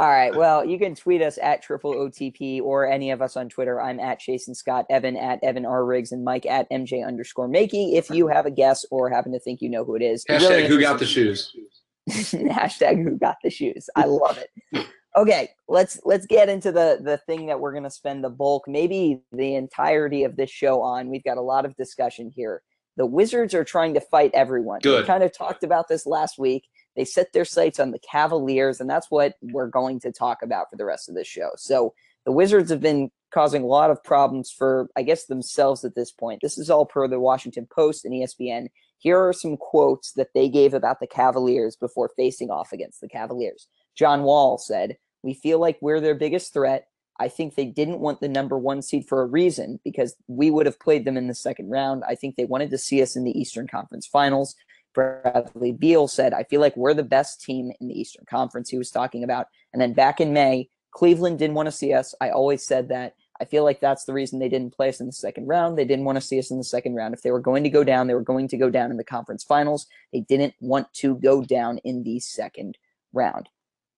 All 0.00 0.08
right. 0.08 0.34
Well, 0.34 0.64
you 0.64 0.78
can 0.78 0.94
tweet 0.94 1.20
us 1.20 1.38
at 1.42 1.62
triple 1.62 1.92
OTP 1.92 2.62
or 2.62 2.90
any 2.90 3.10
of 3.10 3.20
us 3.20 3.36
on 3.36 3.50
Twitter. 3.50 3.82
I'm 3.82 4.00
at 4.00 4.18
Jason 4.18 4.54
Scott, 4.54 4.86
Evan 4.88 5.14
at 5.14 5.44
Evan 5.44 5.66
R 5.66 5.84
Riggs, 5.84 6.10
and 6.10 6.24
Mike 6.24 6.46
at 6.46 6.70
MJ 6.70 7.06
underscore 7.06 7.50
Makey. 7.50 7.92
If 7.92 8.08
you 8.08 8.26
have 8.26 8.46
a 8.46 8.50
guess 8.50 8.86
or 8.90 9.10
happen 9.10 9.30
to 9.32 9.38
think 9.38 9.60
you 9.60 9.68
know 9.68 9.84
who 9.84 9.96
it 9.96 10.02
is, 10.02 10.24
Hashtag 10.24 10.40
really 10.40 10.68
who 10.68 10.80
got 10.80 10.98
the 10.98 11.04
shoes? 11.04 11.54
hashtag 12.08 13.04
who 13.04 13.18
got 13.18 13.36
the 13.44 13.50
shoes. 13.50 13.90
I 13.94 14.06
love 14.06 14.38
it. 14.38 14.86
Okay, 15.16 15.50
let's 15.68 16.00
let's 16.06 16.24
get 16.24 16.48
into 16.48 16.72
the 16.72 17.00
the 17.02 17.18
thing 17.26 17.44
that 17.48 17.60
we're 17.60 17.74
gonna 17.74 17.90
spend 17.90 18.24
the 18.24 18.30
bulk, 18.30 18.64
maybe 18.66 19.20
the 19.32 19.54
entirety 19.54 20.24
of 20.24 20.34
this 20.34 20.48
show 20.50 20.80
on. 20.80 21.10
We've 21.10 21.24
got 21.24 21.36
a 21.36 21.42
lot 21.42 21.66
of 21.66 21.76
discussion 21.76 22.32
here. 22.34 22.62
The 22.96 23.04
Wizards 23.04 23.52
are 23.52 23.64
trying 23.64 23.92
to 23.92 24.00
fight 24.00 24.30
everyone. 24.32 24.80
Good. 24.80 25.02
We 25.02 25.06
kind 25.06 25.22
of 25.22 25.36
talked 25.36 25.62
about 25.62 25.88
this 25.88 26.06
last 26.06 26.38
week. 26.38 26.64
They 27.00 27.06
set 27.06 27.32
their 27.32 27.46
sights 27.46 27.80
on 27.80 27.92
the 27.92 27.98
Cavaliers, 27.98 28.78
and 28.78 28.90
that's 28.90 29.10
what 29.10 29.36
we're 29.40 29.68
going 29.68 30.00
to 30.00 30.12
talk 30.12 30.42
about 30.42 30.68
for 30.68 30.76
the 30.76 30.84
rest 30.84 31.08
of 31.08 31.14
this 31.14 31.26
show. 31.26 31.52
So 31.56 31.94
the 32.26 32.30
Wizards 32.30 32.70
have 32.70 32.82
been 32.82 33.10
causing 33.32 33.62
a 33.62 33.66
lot 33.66 33.90
of 33.90 34.04
problems 34.04 34.50
for, 34.50 34.90
I 34.94 35.02
guess, 35.02 35.24
themselves 35.24 35.82
at 35.82 35.94
this 35.94 36.12
point. 36.12 36.42
This 36.42 36.58
is 36.58 36.68
all 36.68 36.84
per 36.84 37.08
the 37.08 37.18
Washington 37.18 37.66
Post 37.74 38.04
and 38.04 38.12
ESPN. 38.12 38.66
Here 38.98 39.18
are 39.18 39.32
some 39.32 39.56
quotes 39.56 40.12
that 40.12 40.34
they 40.34 40.50
gave 40.50 40.74
about 40.74 41.00
the 41.00 41.06
Cavaliers 41.06 41.74
before 41.74 42.10
facing 42.18 42.50
off 42.50 42.70
against 42.70 43.00
the 43.00 43.08
Cavaliers. 43.08 43.66
John 43.96 44.22
Wall 44.22 44.58
said, 44.58 44.98
We 45.22 45.32
feel 45.32 45.58
like 45.58 45.78
we're 45.80 46.02
their 46.02 46.14
biggest 46.14 46.52
threat. 46.52 46.88
I 47.18 47.28
think 47.28 47.54
they 47.54 47.64
didn't 47.64 48.00
want 48.00 48.20
the 48.20 48.28
number 48.28 48.58
one 48.58 48.82
seed 48.82 49.08
for 49.08 49.22
a 49.22 49.26
reason 49.26 49.80
because 49.84 50.16
we 50.28 50.50
would 50.50 50.66
have 50.66 50.78
played 50.78 51.06
them 51.06 51.16
in 51.16 51.28
the 51.28 51.34
second 51.34 51.70
round. 51.70 52.04
I 52.06 52.14
think 52.14 52.36
they 52.36 52.44
wanted 52.44 52.68
to 52.72 52.78
see 52.78 53.00
us 53.00 53.16
in 53.16 53.24
the 53.24 53.40
Eastern 53.40 53.68
Conference 53.68 54.06
Finals. 54.06 54.54
Bradley 54.94 55.72
Beal 55.72 56.08
said, 56.08 56.34
I 56.34 56.44
feel 56.44 56.60
like 56.60 56.76
we're 56.76 56.94
the 56.94 57.02
best 57.02 57.40
team 57.40 57.72
in 57.80 57.88
the 57.88 57.98
Eastern 57.98 58.24
Conference, 58.28 58.68
he 58.68 58.78
was 58.78 58.90
talking 58.90 59.24
about. 59.24 59.46
And 59.72 59.80
then 59.80 59.92
back 59.92 60.20
in 60.20 60.32
May, 60.32 60.68
Cleveland 60.92 61.38
didn't 61.38 61.54
want 61.54 61.66
to 61.66 61.72
see 61.72 61.92
us. 61.92 62.14
I 62.20 62.30
always 62.30 62.66
said 62.66 62.88
that. 62.88 63.14
I 63.40 63.46
feel 63.46 63.64
like 63.64 63.80
that's 63.80 64.04
the 64.04 64.12
reason 64.12 64.38
they 64.38 64.50
didn't 64.50 64.76
play 64.76 64.90
us 64.90 65.00
in 65.00 65.06
the 65.06 65.12
second 65.12 65.46
round. 65.46 65.78
They 65.78 65.84
didn't 65.86 66.04
want 66.04 66.16
to 66.16 66.20
see 66.20 66.38
us 66.38 66.50
in 66.50 66.58
the 66.58 66.64
second 66.64 66.94
round. 66.94 67.14
If 67.14 67.22
they 67.22 67.30
were 67.30 67.40
going 67.40 67.64
to 67.64 67.70
go 67.70 67.84
down, 67.84 68.06
they 68.06 68.14
were 68.14 68.20
going 68.20 68.48
to 68.48 68.58
go 68.58 68.68
down 68.68 68.90
in 68.90 68.98
the 68.98 69.04
conference 69.04 69.44
finals. 69.44 69.86
They 70.12 70.20
didn't 70.20 70.54
want 70.60 70.92
to 70.94 71.16
go 71.16 71.42
down 71.42 71.78
in 71.78 72.02
the 72.02 72.20
second 72.20 72.76
round. 73.12 73.48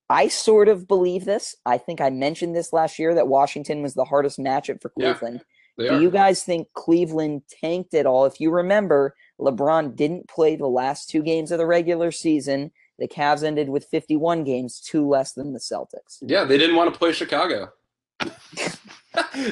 I 0.09 0.27
sort 0.27 0.69
of 0.69 0.87
believe 0.87 1.25
this. 1.25 1.55
I 1.65 1.77
think 1.77 1.99
I 1.99 2.09
mentioned 2.09 2.55
this 2.55 2.71
last 2.71 2.99
year 2.99 3.15
that 3.15 3.27
Washington 3.27 3.81
was 3.81 3.95
the 3.95 4.05
hardest 4.05 4.39
matchup 4.39 4.81
for 4.81 4.89
Cleveland. 4.89 5.43
They 5.77 5.87
Do 5.87 5.95
are. 5.95 6.01
you 6.01 6.11
guys 6.11 6.43
think 6.43 6.67
Cleveland 6.73 7.41
tanked 7.49 7.93
it 7.93 8.05
all? 8.05 8.25
If 8.25 8.39
you 8.39 8.51
remember, 8.51 9.15
LeBron 9.39 9.95
didn't 9.95 10.27
play 10.27 10.55
the 10.55 10.67
last 10.67 11.09
two 11.09 11.21
games 11.21 11.51
of 11.51 11.57
the 11.57 11.65
regular 11.65 12.11
season. 12.11 12.71
The 12.99 13.07
Cavs 13.07 13.43
ended 13.43 13.69
with 13.69 13.85
51 13.85 14.43
games, 14.43 14.79
two 14.79 15.07
less 15.07 15.33
than 15.33 15.53
the 15.53 15.59
Celtics. 15.59 16.19
Yeah, 16.21 16.43
they 16.43 16.57
didn't 16.57 16.75
want 16.75 16.93
to 16.93 16.97
play 16.97 17.11
Chicago. 17.11 17.69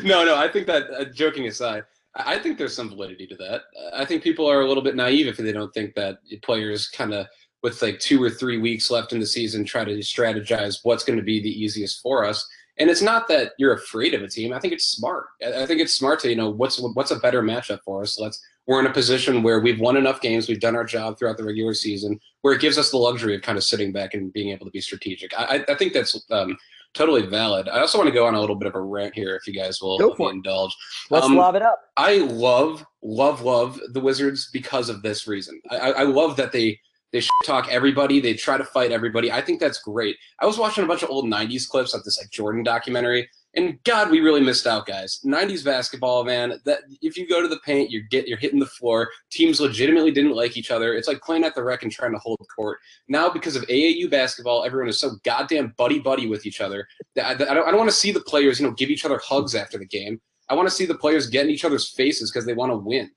no, 0.04 0.24
no. 0.24 0.36
I 0.36 0.48
think 0.52 0.68
that, 0.68 0.90
uh, 0.92 1.06
joking 1.06 1.48
aside, 1.48 1.84
I 2.16 2.38
think 2.38 2.58
there's 2.58 2.76
some 2.76 2.90
validity 2.90 3.26
to 3.28 3.36
that. 3.38 3.62
I 3.94 4.06
think 4.06 4.22
people 4.22 4.50
are 4.50 4.62
a 4.62 4.68
little 4.68 4.84
bit 4.84 4.96
naive 4.96 5.28
if 5.28 5.38
they 5.38 5.52
don't 5.52 5.74
think 5.74 5.96
that 5.96 6.18
players 6.44 6.88
kind 6.88 7.14
of, 7.14 7.28
with 7.64 7.82
like 7.82 8.00
two 8.00 8.22
or 8.22 8.30
three 8.30 8.58
weeks 8.58 8.90
left 8.90 9.14
in 9.14 9.20
the 9.20 9.26
season, 9.26 9.64
try 9.64 9.84
to 9.84 9.98
strategize 10.00 10.80
what's 10.84 11.04
going 11.04 11.18
to 11.18 11.24
be 11.24 11.42
the 11.42 11.64
easiest 11.64 12.02
for 12.02 12.26
us. 12.26 12.48
And 12.78 12.90
it's 12.90 13.02
not 13.02 13.28
that 13.28 13.52
you're 13.60 13.74
afraid 13.74 14.14
of 14.14 14.24
a 14.24 14.28
team. 14.28 14.52
I 14.52 14.60
think 14.60 14.74
it's 14.74 14.88
smart. 14.88 15.28
I 15.46 15.64
I 15.64 15.66
think 15.68 15.82
it's 15.82 15.94
smart 15.94 16.20
to 16.22 16.30
you 16.30 16.36
know 16.36 16.50
what's 16.50 16.80
what's 16.80 17.12
a 17.12 17.20
better 17.20 17.44
matchup 17.44 17.82
for 17.86 18.02
us. 18.02 18.20
Let's 18.20 18.42
we're 18.68 18.80
in 18.80 18.86
a 18.86 18.94
position 18.94 19.44
where 19.44 19.60
we've 19.60 19.80
won 19.80 19.98
enough 19.98 20.22
games, 20.22 20.48
we've 20.48 20.60
done 20.60 20.76
our 20.76 20.84
job 20.84 21.18
throughout 21.18 21.38
the 21.38 21.44
regular 21.44 21.74
season, 21.74 22.20
where 22.42 22.54
it 22.54 22.62
gives 22.62 22.78
us 22.78 22.92
the 22.92 22.98
luxury 22.98 23.36
of 23.36 23.42
kind 23.42 23.58
of 23.58 23.64
sitting 23.64 23.92
back 23.92 24.14
and 24.14 24.32
being 24.34 24.50
able 24.50 24.66
to 24.66 24.72
be 24.72 24.82
strategic. 24.82 25.32
I, 25.38 25.64
I- 25.68 25.76
think 25.76 25.94
that's 25.94 26.24
um, 26.32 26.56
totally 26.94 27.26
valid. 27.26 27.68
I 27.68 27.80
also 27.80 27.98
want 27.98 28.08
to 28.08 28.14
go 28.14 28.28
on 28.28 28.36
a 28.36 28.40
little 28.40 28.56
bit 28.56 28.68
of 28.68 28.76
a 28.76 28.82
rant 28.82 29.16
here, 29.16 29.36
if 29.36 29.48
you 29.48 29.54
guys 29.54 29.82
will 29.82 29.98
Go 29.98 30.14
for 30.14 30.28
me 30.28 30.34
it. 30.34 30.36
indulge. 30.38 30.76
Let's 31.10 31.26
Um, 31.26 31.36
lob 31.36 31.56
it 31.56 31.62
up. 31.64 31.80
I 31.98 32.18
love, 32.18 32.86
love, 33.02 33.42
love 33.42 33.80
the 33.94 34.00
Wizards 34.00 34.50
because 34.54 34.90
of 34.90 35.02
this 35.02 35.28
reason. 35.28 35.60
I, 35.72 35.78
I 35.78 35.90
I 35.90 36.04
love 36.04 36.36
that 36.38 36.52
they 36.52 36.80
they 37.12 37.22
talk 37.46 37.68
everybody. 37.70 38.22
They 38.22 38.36
try 38.36 38.58
to 38.58 38.64
fight 38.64 38.92
everybody. 38.92 39.32
I 39.34 39.42
think 39.42 39.60
that's 39.60 39.80
great. 39.82 40.16
I 40.40 40.46
was 40.46 40.58
watching 40.58 40.84
a 40.84 40.88
bunch 40.88 41.04
of 41.04 41.10
old 41.10 41.26
'90s 41.26 41.68
clips 41.68 41.94
of 41.94 42.04
this 42.04 42.18
like 42.20 42.30
Jordan 42.32 42.64
documentary, 42.64 43.28
and 43.54 43.84
God, 43.84 44.10
we 44.10 44.22
really 44.22 44.42
missed 44.42 44.66
out, 44.66 44.86
guys. 44.86 45.20
'90s 45.26 45.66
basketball, 45.66 46.24
man. 46.24 46.60
That 46.66 46.80
if 47.02 47.18
you 47.18 47.28
go 47.28 47.42
to 47.42 47.48
the 47.48 47.60
paint, 47.66 47.92
you 47.92 48.04
get 48.10 48.28
you're 48.28 48.38
hitting 48.38 48.60
the 48.60 48.66
floor. 48.66 49.10
Teams 49.30 49.60
legitimately 49.60 50.12
didn't 50.12 50.36
like 50.36 50.56
each 50.56 50.72
other. 50.72 50.94
It's 50.94 51.08
like 51.08 51.22
playing 51.22 51.44
at 51.44 51.54
the 51.54 51.64
rec 51.64 51.84
and 51.84 51.92
trying 51.92 52.14
to 52.14 52.20
hold 52.20 52.40
court. 52.56 52.80
Now, 53.10 53.30
because 53.30 53.56
of 53.56 53.64
AAU 53.64 54.10
basketball, 54.10 54.64
everyone 54.64 54.88
is 54.88 55.00
so 55.00 55.12
goddamn 55.24 55.74
buddy 55.78 56.00
buddy 56.00 56.28
with 56.28 56.46
each 56.46 56.62
other. 56.62 56.88
that 57.16 57.26
I, 57.26 57.32
I 57.32 57.54
don't, 57.54 57.68
I 57.68 57.72
don't 57.72 57.80
want 57.80 57.90
to 57.90 57.96
see 57.96 58.12
the 58.12 58.22
players, 58.22 58.60
you 58.60 58.68
know, 58.68 58.74
give 58.74 58.90
each 58.90 59.06
other 59.06 59.20
hugs 59.24 59.54
after 59.54 59.78
the 59.78 59.86
game. 59.86 60.22
I 60.50 60.56
want 60.56 60.68
to 60.68 60.74
see 60.76 60.86
the 60.86 60.96
players 60.96 61.28
get 61.28 61.46
in 61.46 61.52
each 61.52 61.66
other's 61.66 61.90
faces 61.90 62.32
because 62.32 62.46
they 62.46 62.54
want 62.54 62.72
to 62.72 62.78
win. 62.78 63.10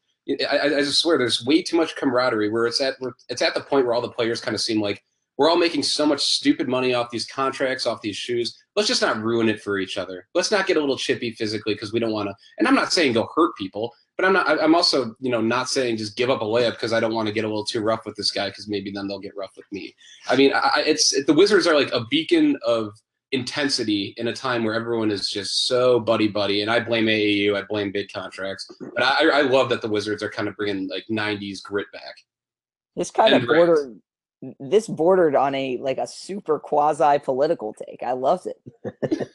I, 0.50 0.56
I, 0.56 0.64
I 0.64 0.80
just 0.80 1.00
swear, 1.00 1.18
there's 1.18 1.44
way 1.44 1.62
too 1.62 1.76
much 1.76 1.96
camaraderie 1.96 2.48
where 2.50 2.66
it's 2.66 2.80
at. 2.80 2.94
Where 2.98 3.12
it's 3.28 3.42
at 3.42 3.54
the 3.54 3.60
point 3.60 3.86
where 3.86 3.94
all 3.94 4.00
the 4.00 4.10
players 4.10 4.40
kind 4.40 4.54
of 4.54 4.60
seem 4.60 4.80
like 4.80 5.02
we're 5.36 5.50
all 5.50 5.56
making 5.56 5.82
so 5.82 6.06
much 6.06 6.20
stupid 6.22 6.68
money 6.68 6.94
off 6.94 7.10
these 7.10 7.26
contracts, 7.26 7.86
off 7.86 8.00
these 8.00 8.16
shoes. 8.16 8.56
Let's 8.76 8.88
just 8.88 9.02
not 9.02 9.22
ruin 9.22 9.48
it 9.48 9.62
for 9.62 9.78
each 9.78 9.98
other. 9.98 10.26
Let's 10.34 10.50
not 10.50 10.66
get 10.66 10.76
a 10.76 10.80
little 10.80 10.98
chippy 10.98 11.30
physically 11.32 11.74
because 11.74 11.92
we 11.92 12.00
don't 12.00 12.12
want 12.12 12.28
to. 12.28 12.34
And 12.58 12.66
I'm 12.66 12.74
not 12.74 12.92
saying 12.92 13.12
go 13.12 13.28
hurt 13.34 13.56
people, 13.56 13.92
but 14.16 14.24
I'm 14.24 14.32
not. 14.32 14.62
I'm 14.62 14.74
also, 14.74 15.14
you 15.20 15.30
know, 15.30 15.40
not 15.40 15.68
saying 15.68 15.96
just 15.96 16.16
give 16.16 16.30
up 16.30 16.40
a 16.40 16.44
layup 16.44 16.72
because 16.72 16.92
I 16.92 17.00
don't 17.00 17.14
want 17.14 17.28
to 17.28 17.34
get 17.34 17.44
a 17.44 17.48
little 17.48 17.64
too 17.64 17.80
rough 17.80 18.04
with 18.04 18.16
this 18.16 18.30
guy 18.30 18.48
because 18.48 18.68
maybe 18.68 18.90
then 18.90 19.08
they'll 19.08 19.18
get 19.18 19.36
rough 19.36 19.56
with 19.56 19.66
me. 19.72 19.94
I 20.28 20.36
mean, 20.36 20.52
I, 20.54 20.82
it's 20.86 21.24
the 21.24 21.32
Wizards 21.32 21.66
are 21.66 21.74
like 21.74 21.92
a 21.92 22.04
beacon 22.10 22.56
of 22.66 22.92
intensity 23.32 24.14
in 24.16 24.28
a 24.28 24.32
time 24.32 24.62
where 24.62 24.74
everyone 24.74 25.10
is 25.10 25.28
just 25.28 25.66
so 25.66 25.98
buddy 25.98 26.28
buddy. 26.28 26.62
And 26.62 26.70
I 26.70 26.80
blame 26.80 27.06
AAU, 27.06 27.56
I 27.56 27.62
blame 27.68 27.90
big 27.90 28.10
contracts, 28.12 28.70
but 28.80 29.02
I, 29.02 29.28
I 29.28 29.40
love 29.42 29.68
that 29.70 29.82
the 29.82 29.88
Wizards 29.88 30.22
are 30.22 30.30
kind 30.30 30.48
of 30.48 30.56
bringing 30.56 30.88
like 30.88 31.04
'90s 31.10 31.62
grit 31.62 31.86
back. 31.92 32.14
This 32.96 33.10
kind 33.10 33.34
of 33.34 33.42
and 33.42 33.48
rants. 33.48 33.66
bordered. 33.66 34.00
This 34.60 34.86
bordered 34.86 35.34
on 35.34 35.54
a 35.54 35.78
like 35.78 35.98
a 35.98 36.06
super 36.06 36.58
quasi 36.58 37.18
political 37.18 37.74
take. 37.74 38.02
I 38.02 38.12
loved 38.12 38.46
it. 38.46 39.28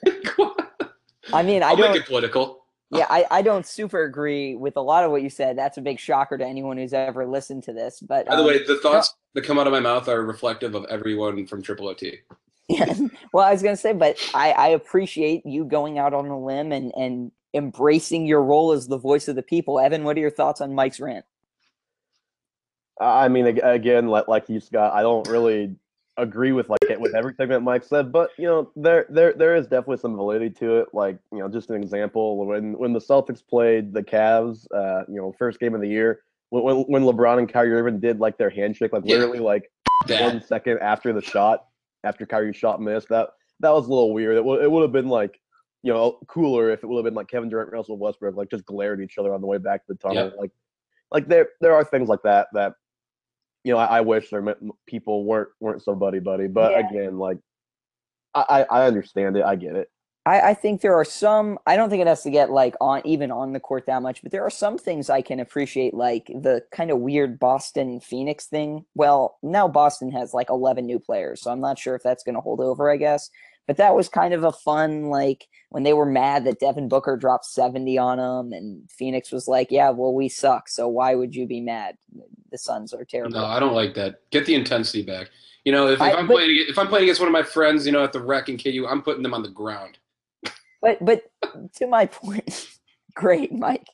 I 1.34 1.44
mean, 1.44 1.64
I 1.64 1.70
I'll 1.70 1.76
don't. 1.76 1.92
make 1.92 2.02
it 2.02 2.08
political. 2.08 2.66
yeah, 2.92 3.06
I, 3.10 3.26
I 3.30 3.42
don't 3.42 3.66
super 3.66 4.04
agree 4.04 4.56
with 4.56 4.78
a 4.78 4.82
lot 4.82 5.04
of 5.04 5.12
what 5.12 5.22
you 5.22 5.30
said. 5.30 5.58
That's 5.58 5.78
a 5.78 5.82
big 5.82 6.00
shocker 6.00 6.38
to 6.38 6.46
anyone 6.46 6.78
who's 6.78 6.94
ever 6.94 7.26
listened 7.28 7.64
to 7.64 7.74
this. 7.74 8.00
But 8.00 8.26
By 8.26 8.36
the 8.36 8.42
um, 8.42 8.48
way, 8.48 8.64
the 8.66 8.78
thoughts 8.78 9.14
that 9.34 9.44
come 9.44 9.60
out 9.60 9.68
of 9.68 9.74
my 9.74 9.80
mouth 9.80 10.08
are 10.08 10.26
reflective 10.26 10.76
of 10.76 10.86
everyone 10.90 11.46
from 11.46 11.62
Triple 11.62 11.88
OT. 11.88 12.20
Yeah. 12.68 12.94
Well, 13.32 13.46
I 13.46 13.52
was 13.52 13.62
gonna 13.62 13.78
say, 13.78 13.94
but 13.94 14.18
I, 14.34 14.52
I 14.54 14.68
appreciate 14.70 15.46
you 15.46 15.64
going 15.64 16.00
out 16.00 16.16
on 16.16 16.26
a 16.28 16.40
limb 16.40 16.72
and 16.72 16.92
and 16.98 17.32
embracing 17.54 18.26
your 18.26 18.44
role 18.44 18.72
as 18.72 18.88
the 18.88 18.98
voice 18.98 19.28
of 19.28 19.36
the 19.36 19.44
people. 19.44 19.80
Evan, 19.80 20.04
what 20.04 20.18
are 20.18 20.20
your 20.20 20.32
thoughts 20.32 20.62
on 20.62 20.74
Mike's 20.74 21.00
rant? 21.00 21.26
I 23.00 23.28
mean, 23.28 23.46
again, 23.60 24.08
like 24.08 24.28
like 24.28 24.50
you, 24.50 24.60
Scott, 24.60 24.94
I 24.94 25.02
don't 25.02 25.28
really 25.28 25.76
agree 26.18 26.52
with 26.52 26.70
like 26.70 26.80
with 27.00 27.16
everything 27.16 27.48
that 27.48 27.62
Mike 27.62 27.84
said, 27.84 28.12
but 28.12 28.32
you 28.38 28.46
know, 28.46 28.72
there 28.76 29.06
there 29.10 29.34
there 29.34 29.56
is 29.56 29.68
definitely 29.68 29.98
some 29.98 30.16
validity 30.16 30.50
to 30.56 30.78
it. 30.80 30.90
Like 30.94 31.18
you 31.32 31.40
know, 31.40 31.48
just 31.48 31.70
an 31.70 31.82
example 31.82 32.46
when 32.46 32.78
when 32.78 32.94
the 32.94 33.00
Celtics 33.00 33.42
played 33.46 33.94
the 33.94 34.04
Cavs, 34.04 34.66
uh, 34.76 35.04
you 35.08 35.16
know, 35.16 35.34
first 35.38 35.60
game 35.60 35.74
of 35.76 35.82
the 35.82 35.88
year, 35.88 36.22
when 36.50 36.84
when, 36.88 37.04
LeBron 37.04 37.40
and 37.40 37.48
Kyrie 37.48 37.72
Irving 37.74 38.00
did 38.00 38.20
like 38.20 38.38
their 38.38 38.50
handshake, 38.50 38.92
like 38.92 39.04
Yeah. 39.06 39.16
literally 39.16 39.40
like 39.40 39.72
That 40.08 40.22
one 40.22 40.44
second 40.44 40.80
after 40.80 41.14
the 41.14 41.22
shot, 41.22 41.66
after 42.04 42.26
Kyrie's 42.26 42.58
shot 42.58 42.82
missed, 42.82 43.10
that 43.10 43.30
that 43.62 43.72
was 43.72 43.88
a 43.88 43.90
little 43.90 44.14
weird. 44.14 44.36
It 44.36 44.44
would 44.44 44.62
it 44.62 44.70
would 44.70 44.82
have 44.82 44.92
been 44.92 45.10
like. 45.10 45.40
You 45.82 45.94
know, 45.94 46.20
cooler 46.28 46.72
if 46.72 46.84
it 46.84 46.88
would 46.88 46.98
have 46.98 47.06
been 47.06 47.14
like 47.14 47.30
Kevin 47.30 47.48
Durant, 47.48 47.70
and 47.70 47.78
Russell 47.78 47.98
Westbrook, 47.98 48.36
like 48.36 48.50
just 48.50 48.66
glared 48.66 49.00
at 49.00 49.06
each 49.06 49.18
other 49.18 49.34
on 49.34 49.40
the 49.40 49.48
way 49.48 49.58
back 49.58 49.88
to 49.88 49.94
the 49.94 49.98
tunnel. 49.98 50.26
Yeah. 50.26 50.38
Like, 50.38 50.52
like 51.10 51.30
there 51.30 51.48
there 51.62 51.74
are 51.74 51.86
things 51.86 52.10
like 52.10 52.22
that 52.24 52.50
that 52.52 52.74
you 53.64 53.74
know, 53.74 53.80
I, 53.80 53.98
I 53.98 54.02
wish 54.02 54.30
there 54.30 54.56
people 54.88 55.26
weren't 55.26 55.50
weren't 55.60 55.84
so 55.84 55.96
buddy 55.96 56.20
buddy. 56.20 56.48
But 56.48 56.72
Yeah. 56.72 56.90
again, 56.90 57.18
like 57.18 57.38
I, 58.34 58.46
I 58.50 58.82
I 58.82 58.88
understand 58.88 59.38
it. 59.38 59.44
I 59.44 59.56
get 59.56 59.76
it. 59.76 59.90
I, 60.26 60.50
I 60.50 60.54
think 60.54 60.82
there 60.82 60.96
are 60.96 61.06
some. 61.06 61.58
I 61.66 61.76
don't 61.76 61.90
think 61.90 62.02
it 62.02 62.08
has 62.08 62.24
to 62.24 62.30
get 62.30 62.52
like 62.52 62.76
on 62.80 63.02
even 63.06 63.32
on 63.32 63.54
the 63.54 63.60
court 63.60 63.86
that 63.88 64.02
much, 64.02 64.22
but 64.22 64.32
there 64.32 64.44
are 64.44 64.50
some 64.50 64.78
things 64.78 65.10
I 65.10 65.22
can 65.22 65.40
appreciate, 65.40 65.94
like 65.94 66.28
the 66.28 66.62
kind 66.72 66.92
of 66.92 67.00
weird 67.00 67.40
Boston 67.40 68.00
Phoenix 68.00 68.46
thing. 68.46 68.86
Well, 68.96 69.38
now 69.42 69.68
Boston 69.68 70.12
has 70.12 70.34
like 70.34 70.50
eleven 70.50 70.86
new 70.86 71.00
players, 71.00 71.42
so 71.42 71.52
I'm 71.52 71.62
not 71.62 71.80
sure 71.80 71.96
if 71.96 72.04
that's 72.04 72.24
going 72.24 72.36
to 72.36 72.42
hold 72.42 72.60
over. 72.60 72.92
I 72.92 72.98
guess, 72.98 73.30
but 73.70 73.78
that 73.78 73.96
was 73.96 74.10
kind 74.10 74.34
of 74.34 74.44
a 74.44 74.52
fun 74.52 75.10
like 75.12 75.48
when 75.70 75.84
they 75.84 75.94
were 75.94 76.04
mad 76.08 76.44
that 76.46 76.60
Devin 76.60 76.90
Booker 76.90 77.16
dropped 77.16 77.46
seventy 77.46 78.00
on 78.00 78.18
them, 78.18 78.52
and 78.52 78.90
Phoenix 78.90 79.32
was 79.32 79.48
like, 79.48 79.68
"Yeah, 79.70 79.92
well, 79.92 80.12
we 80.12 80.28
suck, 80.28 80.68
so 80.68 80.88
why 80.88 81.14
would 81.14 81.36
you 81.36 81.46
be 81.46 81.62
mad? 81.62 81.96
The 82.50 82.58
Suns 82.58 82.96
are 82.96 83.06
terrible." 83.06 83.40
no, 83.40 83.46
I 83.46 83.60
don't 83.60 83.76
like 83.76 83.94
that. 83.94 84.22
Get 84.32 84.48
the 84.48 84.56
intensity 84.56 85.04
back. 85.04 85.30
You 85.66 85.72
know, 85.72 85.86
if, 85.86 85.98
if 85.98 86.02
I- 86.02 86.14
I'm 86.14 86.26
but- 86.26 86.34
playing 86.38 86.66
if 86.68 86.80
I'm 86.80 86.88
playing 86.88 87.04
against 87.04 87.22
one 87.22 87.28
of 87.28 87.32
my 87.32 87.44
friends, 87.44 87.86
you 87.86 87.92
know, 87.92 88.04
at 88.04 88.12
the 88.12 88.20
rec 88.24 88.50
in 88.50 88.58
KU, 88.58 88.88
I'm 88.90 89.04
putting 89.04 89.22
them 89.22 89.36
on 89.36 89.44
the 89.44 89.50
ground. 89.52 90.00
But 90.82 90.98
but 91.06 91.30
to 91.76 91.86
my 91.86 92.08
point, 92.08 92.68
great, 93.14 93.52
Mike. 93.54 93.86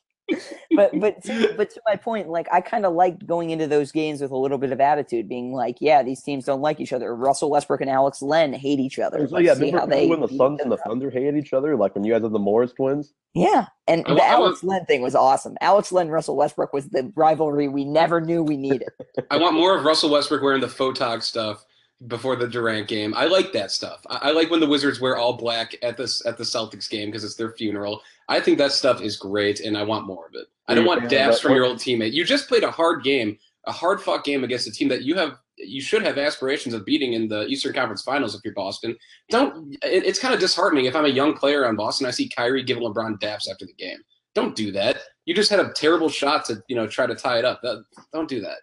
But 0.74 0.98
but 1.00 1.22
to, 1.24 1.54
but 1.56 1.70
to 1.70 1.80
my 1.86 1.96
point, 1.96 2.28
like 2.28 2.48
I 2.52 2.60
kind 2.60 2.84
of 2.84 2.92
liked 2.92 3.26
going 3.26 3.50
into 3.50 3.66
those 3.66 3.92
games 3.92 4.20
with 4.20 4.30
a 4.30 4.36
little 4.36 4.58
bit 4.58 4.72
of 4.72 4.80
attitude, 4.80 5.28
being 5.28 5.52
like, 5.52 5.76
yeah, 5.80 6.02
these 6.02 6.22
teams 6.22 6.44
don't 6.44 6.60
like 6.60 6.80
each 6.80 6.92
other. 6.92 7.14
Russell 7.14 7.50
Westbrook 7.50 7.80
and 7.80 7.90
Alex 7.90 8.20
Len 8.20 8.52
hate 8.52 8.80
each 8.80 8.98
other. 8.98 9.26
So 9.28 9.38
yeah, 9.38 9.54
see 9.54 9.70
how 9.70 9.86
they 9.86 10.06
when 10.08 10.20
the 10.20 10.28
Suns 10.28 10.60
and 10.60 10.70
the. 10.70 10.76
Thunder 10.78 11.10
hated 11.10 11.36
each 11.36 11.52
other, 11.52 11.76
like 11.76 11.94
when 11.94 12.04
you 12.04 12.12
guys 12.12 12.22
had 12.22 12.32
the 12.32 12.38
Morris 12.38 12.72
twins. 12.72 13.14
yeah, 13.34 13.66
and 13.86 14.04
I 14.06 14.14
the 14.14 14.22
I 14.22 14.26
Alex 14.26 14.64
Len 14.64 14.84
thing 14.86 15.02
was 15.02 15.14
awesome. 15.14 15.56
Alex 15.60 15.92
Len 15.92 16.08
Russell 16.08 16.36
Westbrook 16.36 16.72
was 16.72 16.88
the 16.88 17.10
rivalry 17.14 17.68
we 17.68 17.84
never 17.84 18.20
knew 18.20 18.42
we 18.42 18.56
needed. 18.56 18.88
I 19.30 19.36
want 19.36 19.54
more 19.54 19.76
of 19.76 19.84
Russell 19.84 20.10
Westbrook 20.10 20.42
wearing 20.42 20.60
the 20.60 20.66
photog 20.66 21.22
stuff 21.22 21.64
before 22.06 22.36
the 22.36 22.46
Durant 22.46 22.88
game. 22.88 23.14
I 23.16 23.24
like 23.24 23.52
that 23.52 23.70
stuff. 23.70 24.02
I, 24.08 24.28
I 24.28 24.30
like 24.32 24.50
when 24.50 24.60
the 24.60 24.66
Wizards 24.66 25.00
wear 25.00 25.16
all 25.16 25.32
black 25.32 25.74
at 25.82 25.96
this 25.96 26.24
at 26.26 26.36
the 26.36 26.44
Celtics 26.44 26.88
game 26.88 27.08
because 27.08 27.24
it's 27.24 27.36
their 27.36 27.52
funeral. 27.52 28.02
I 28.28 28.40
think 28.40 28.58
that 28.58 28.72
stuff 28.72 29.00
is 29.00 29.16
great, 29.16 29.60
and 29.60 29.76
I 29.76 29.82
want 29.82 30.06
more 30.06 30.26
of 30.26 30.34
it. 30.34 30.46
I 30.68 30.74
don't 30.74 30.84
want 30.84 30.98
a 30.98 31.00
fan 31.02 31.06
of 31.06 31.10
dabs 31.10 31.40
from 31.40 31.54
your 31.54 31.64
old 31.64 31.78
teammate. 31.78 32.12
You 32.12 32.24
just 32.24 32.48
played 32.48 32.64
a 32.64 32.70
hard 32.70 33.02
game, 33.02 33.38
a 33.66 33.72
hard 33.72 34.00
fought 34.00 34.24
game 34.24 34.44
against 34.44 34.66
a 34.66 34.72
team 34.72 34.88
that 34.88 35.02
you 35.02 35.14
have. 35.14 35.36
You 35.58 35.80
should 35.80 36.02
have 36.02 36.18
aspirations 36.18 36.74
of 36.74 36.84
beating 36.84 37.14
in 37.14 37.28
the 37.28 37.46
Eastern 37.46 37.72
Conference 37.72 38.02
Finals 38.02 38.34
if 38.34 38.42
you're 38.44 38.52
Boston. 38.52 38.94
Don't. 39.30 39.74
It, 39.82 40.04
it's 40.04 40.18
kind 40.18 40.34
of 40.34 40.40
disheartening 40.40 40.84
if 40.84 40.94
I'm 40.94 41.06
a 41.06 41.08
young 41.08 41.34
player 41.34 41.66
on 41.66 41.76
Boston. 41.76 42.06
I 42.06 42.10
see 42.10 42.28
Kyrie 42.28 42.62
giving 42.62 42.82
LeBron 42.82 43.18
daps 43.20 43.48
after 43.50 43.64
the 43.64 43.72
game. 43.72 43.98
Don't 44.34 44.54
do 44.54 44.70
that. 44.72 44.98
You 45.24 45.34
just 45.34 45.48
had 45.48 45.60
a 45.60 45.72
terrible 45.72 46.10
shot 46.10 46.44
to 46.46 46.62
you 46.68 46.76
know 46.76 46.86
try 46.86 47.06
to 47.06 47.14
tie 47.14 47.38
it 47.38 47.44
up. 47.46 47.60
That, 47.62 47.84
don't 48.12 48.28
do 48.28 48.40
that. 48.42 48.58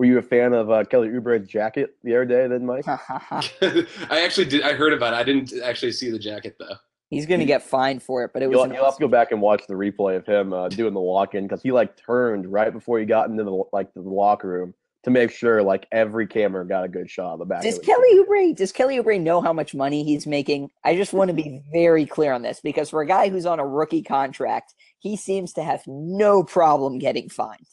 Were 0.00 0.06
you 0.06 0.16
a 0.16 0.22
fan 0.22 0.54
of 0.54 0.70
uh, 0.70 0.82
Kelly 0.84 1.08
Oubre's 1.08 1.46
jacket 1.46 1.94
the 2.02 2.16
other 2.16 2.24
day, 2.24 2.48
then, 2.48 2.64
Mike? 2.64 2.88
I 2.88 3.84
actually 4.10 4.46
did. 4.46 4.62
I 4.62 4.72
heard 4.72 4.94
about 4.94 5.12
it. 5.12 5.16
I 5.16 5.22
didn't 5.22 5.52
actually 5.62 5.92
see 5.92 6.10
the 6.10 6.18
jacket 6.18 6.56
though. 6.58 6.76
He's 7.10 7.26
gonna 7.26 7.44
get 7.44 7.62
fined 7.62 8.02
for 8.02 8.24
it, 8.24 8.30
but 8.32 8.42
it 8.42 8.46
was 8.46 8.54
You'll, 8.54 8.64
an 8.64 8.72
you'll 8.72 8.86
have 8.86 8.96
to 8.96 9.00
go 9.00 9.08
back 9.08 9.30
and 9.30 9.42
watch 9.42 9.66
the 9.68 9.74
replay 9.74 10.16
of 10.16 10.24
him 10.24 10.54
uh, 10.54 10.70
doing 10.70 10.94
the 10.94 11.00
walk-in 11.00 11.46
because 11.46 11.62
he 11.62 11.70
like 11.70 11.98
turned 11.98 12.50
right 12.50 12.72
before 12.72 12.98
he 12.98 13.04
got 13.04 13.28
into 13.28 13.44
the 13.44 13.62
like 13.74 13.92
the 13.92 14.00
locker 14.00 14.48
room 14.48 14.72
to 15.04 15.10
make 15.10 15.32
sure 15.32 15.62
like 15.62 15.86
every 15.92 16.26
camera 16.26 16.66
got 16.66 16.84
a 16.84 16.88
good 16.88 17.10
shot 17.10 17.34
of 17.34 17.38
the 17.38 17.44
back. 17.44 17.60
Does 17.60 17.76
of 17.76 17.84
Kelly 17.84 18.10
shirt. 18.10 18.26
Oubre 18.26 18.56
does 18.56 18.72
Kelly 18.72 18.96
Oubre 18.96 19.20
know 19.20 19.42
how 19.42 19.52
much 19.52 19.74
money 19.74 20.02
he's 20.02 20.26
making? 20.26 20.70
I 20.82 20.96
just 20.96 21.12
want 21.12 21.28
to 21.28 21.34
be 21.34 21.60
very 21.74 22.06
clear 22.06 22.32
on 22.32 22.40
this 22.40 22.60
because 22.62 22.88
for 22.88 23.02
a 23.02 23.06
guy 23.06 23.28
who's 23.28 23.44
on 23.44 23.60
a 23.60 23.66
rookie 23.66 24.02
contract, 24.02 24.74
he 24.98 25.18
seems 25.18 25.52
to 25.52 25.62
have 25.62 25.82
no 25.86 26.42
problem 26.42 26.98
getting 26.98 27.28
fined. 27.28 27.66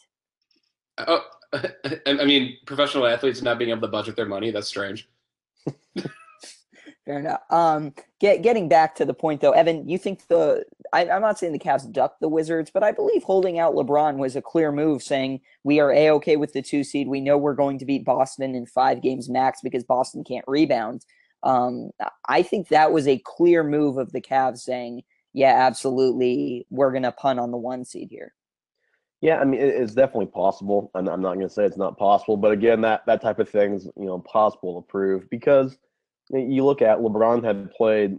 Oh, 0.97 1.23
I 1.53 2.25
mean, 2.25 2.57
professional 2.65 3.07
athletes 3.07 3.41
not 3.41 3.57
being 3.57 3.69
able 3.69 3.81
to 3.81 3.87
budget 3.87 4.15
their 4.15 4.25
money—that's 4.25 4.67
strange. 4.67 5.07
Fair 7.07 7.19
enough. 7.19 7.39
Um, 7.49 7.93
get 8.19 8.41
getting 8.41 8.67
back 8.67 8.93
to 8.95 9.05
the 9.05 9.13
point 9.13 9.39
though, 9.39 9.51
Evan, 9.51 9.87
you 9.87 9.97
think 9.97 10.27
the 10.27 10.65
I, 10.91 11.09
I'm 11.09 11.21
not 11.21 11.39
saying 11.39 11.53
the 11.53 11.59
Cavs 11.59 11.89
ducked 11.89 12.19
the 12.19 12.27
Wizards, 12.27 12.69
but 12.69 12.83
I 12.83 12.91
believe 12.91 13.23
holding 13.23 13.59
out 13.59 13.75
LeBron 13.75 14.17
was 14.17 14.35
a 14.35 14.41
clear 14.41 14.73
move, 14.73 15.01
saying 15.01 15.39
we 15.63 15.79
are 15.79 15.93
a 15.93 16.09
okay 16.11 16.35
with 16.35 16.51
the 16.51 16.61
two 16.61 16.83
seed. 16.83 17.07
We 17.07 17.21
know 17.21 17.37
we're 17.37 17.53
going 17.53 17.79
to 17.79 17.85
beat 17.85 18.03
Boston 18.03 18.55
in 18.55 18.65
five 18.65 19.01
games 19.01 19.29
max 19.29 19.61
because 19.63 19.85
Boston 19.85 20.25
can't 20.25 20.43
rebound. 20.47 21.05
Um, 21.43 21.91
I 22.27 22.43
think 22.43 22.67
that 22.67 22.91
was 22.91 23.07
a 23.07 23.21
clear 23.23 23.63
move 23.63 23.97
of 23.97 24.11
the 24.11 24.21
Cavs 24.21 24.59
saying, 24.59 25.03
yeah, 25.31 25.65
absolutely, 25.65 26.67
we're 26.69 26.91
gonna 26.91 27.13
punt 27.13 27.39
on 27.39 27.51
the 27.51 27.57
one 27.57 27.85
seed 27.85 28.09
here. 28.11 28.33
Yeah, 29.21 29.39
I 29.39 29.45
mean 29.45 29.59
it's 29.59 29.93
definitely 29.93 30.27
possible. 30.27 30.91
I'm, 30.93 31.07
I'm 31.07 31.21
not 31.21 31.35
going 31.35 31.47
to 31.47 31.53
say 31.53 31.65
it's 31.65 31.77
not 31.77 31.97
possible, 31.97 32.37
but 32.37 32.51
again, 32.51 32.81
that 32.81 33.05
that 33.07 33.21
type 33.21 33.39
of 33.39 33.49
thing's 33.49 33.85
you 33.85 34.05
know 34.05 34.19
possible 34.19 34.81
to 34.81 34.87
prove 34.87 35.29
because 35.29 35.77
you 36.31 36.63
look 36.63 36.81
at 36.81 36.99
LeBron 36.99 37.43
had 37.43 37.71
played 37.71 38.17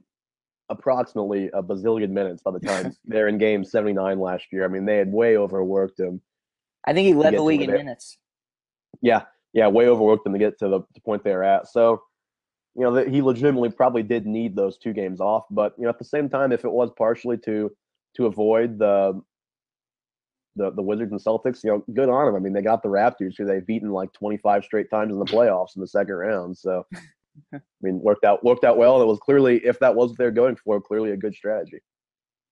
approximately 0.70 1.48
a 1.54 1.62
bazillion 1.62 2.11
minutes 2.11 2.42
by 2.42 2.50
the 2.50 2.61
time 2.66 2.94
they're 3.04 3.28
in 3.28 3.38
Game 3.38 3.64
79 3.64 4.18
last 4.18 4.46
year. 4.52 4.64
I 4.64 4.68
mean, 4.68 4.87
they 4.87 4.96
had 4.96 5.12
way 5.12 5.37
overworked 5.37 5.98
him. 5.98 6.20
I 6.87 6.92
think 6.92 7.06
he 7.06 7.14
led 7.14 7.34
the 7.34 7.42
league 7.42 7.62
in 7.62 7.70
minutes. 7.70 8.18
Yeah, 9.00 9.22
yeah, 9.52 9.68
way 9.68 9.88
overworked 9.88 10.24
them 10.24 10.32
to 10.32 10.38
get 10.38 10.58
to 10.61 10.68
the, 10.68 10.80
the 10.94 11.00
point 11.00 11.22
they're 11.22 11.44
at. 11.44 11.68
So, 11.68 12.02
you 12.74 12.82
know, 12.82 12.94
he 13.04 13.22
legitimately 13.22 13.70
probably 13.70 14.02
did 14.02 14.26
need 14.26 14.56
those 14.56 14.78
two 14.78 14.92
games 14.92 15.20
off. 15.20 15.44
But 15.50 15.74
you 15.78 15.84
know, 15.84 15.90
at 15.90 15.98
the 15.98 16.04
same 16.04 16.28
time, 16.28 16.52
if 16.52 16.64
it 16.64 16.72
was 16.72 16.90
partially 16.96 17.38
to 17.38 17.70
to 18.16 18.26
avoid 18.26 18.78
the 18.78 19.20
the 20.58 20.70
the 20.72 20.82
Wizards 20.82 21.12
and 21.12 21.20
Celtics, 21.20 21.64
you 21.64 21.70
know, 21.70 21.84
good 21.94 22.08
on 22.08 22.26
them. 22.26 22.36
I 22.36 22.38
mean, 22.40 22.52
they 22.52 22.62
got 22.62 22.82
the 22.82 22.88
Raptors, 22.88 23.34
who 23.38 23.46
they've 23.46 23.66
beaten 23.66 23.90
like 23.90 24.12
25 24.12 24.64
straight 24.64 24.90
times 24.90 25.12
in 25.12 25.18
the 25.18 25.24
playoffs 25.24 25.76
in 25.76 25.80
the 25.80 25.86
second 25.86 26.14
round. 26.14 26.58
So, 26.58 26.84
I 27.54 27.60
mean, 27.80 28.00
worked 28.00 28.24
out 28.24 28.44
worked 28.44 28.64
out 28.64 28.76
well. 28.76 28.96
And 28.96 29.02
it 29.02 29.06
was 29.06 29.20
clearly, 29.20 29.64
if 29.64 29.78
that 29.78 29.94
was 29.94 30.10
what 30.10 30.18
they're 30.18 30.30
going 30.30 30.56
for, 30.56 30.80
clearly 30.80 31.12
a 31.12 31.16
good 31.16 31.34
strategy. 31.34 31.78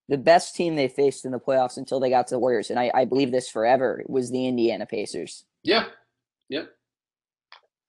The 0.09 0.17
best 0.17 0.55
team 0.55 0.77
they 0.77 0.89
faced 0.89 1.25
in 1.25 1.33
the 1.33 1.41
playoffs 1.41 1.77
until 1.77 1.99
they 1.99 2.11
got 2.11 2.29
to 2.29 2.37
the 2.37 2.39
Warriors, 2.39 2.71
and 2.71 2.79
I, 2.79 2.93
I 2.95 3.05
believe 3.05 3.33
this 3.33 3.51
forever, 3.51 4.05
was 4.07 4.31
the 4.31 4.47
Indiana 4.47 4.87
Pacers. 4.87 5.45
Yeah, 5.65 5.87
yeah. 6.49 6.63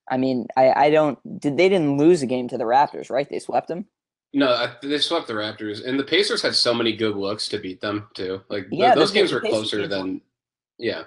I 0.10 0.18
mean, 0.18 0.48
I, 0.58 0.72
I 0.72 0.90
don't 0.90 1.20
did 1.40 1.58
they 1.58 1.70
didn't 1.70 1.98
lose 1.98 2.24
a 2.24 2.28
game 2.28 2.48
to 2.48 2.58
the 2.58 2.64
Raptors, 2.64 3.12
right? 3.12 3.30
They 3.30 3.40
swept 3.40 3.68
them. 3.68 3.86
No, 4.34 4.68
they 4.84 4.98
swept 5.00 5.28
the 5.28 5.34
Raptors, 5.34 5.86
and 5.86 6.00
the 6.00 6.04
Pacers 6.04 6.42
had 6.42 6.54
so 6.54 6.74
many 6.74 6.96
good 6.96 7.16
looks 7.16 7.48
to 7.50 7.58
beat 7.58 7.82
them 7.82 8.08
too. 8.14 8.42
Like 8.50 8.70
th- 8.70 8.80
Yeah, 8.80 8.94
the- 8.94 9.00
those 9.02 9.12
games 9.12 9.32
were 9.32 9.40
closer 9.40 9.78
games 9.78 9.90
were- 9.92 9.96
than. 9.98 10.22
Yeah, 10.78 11.04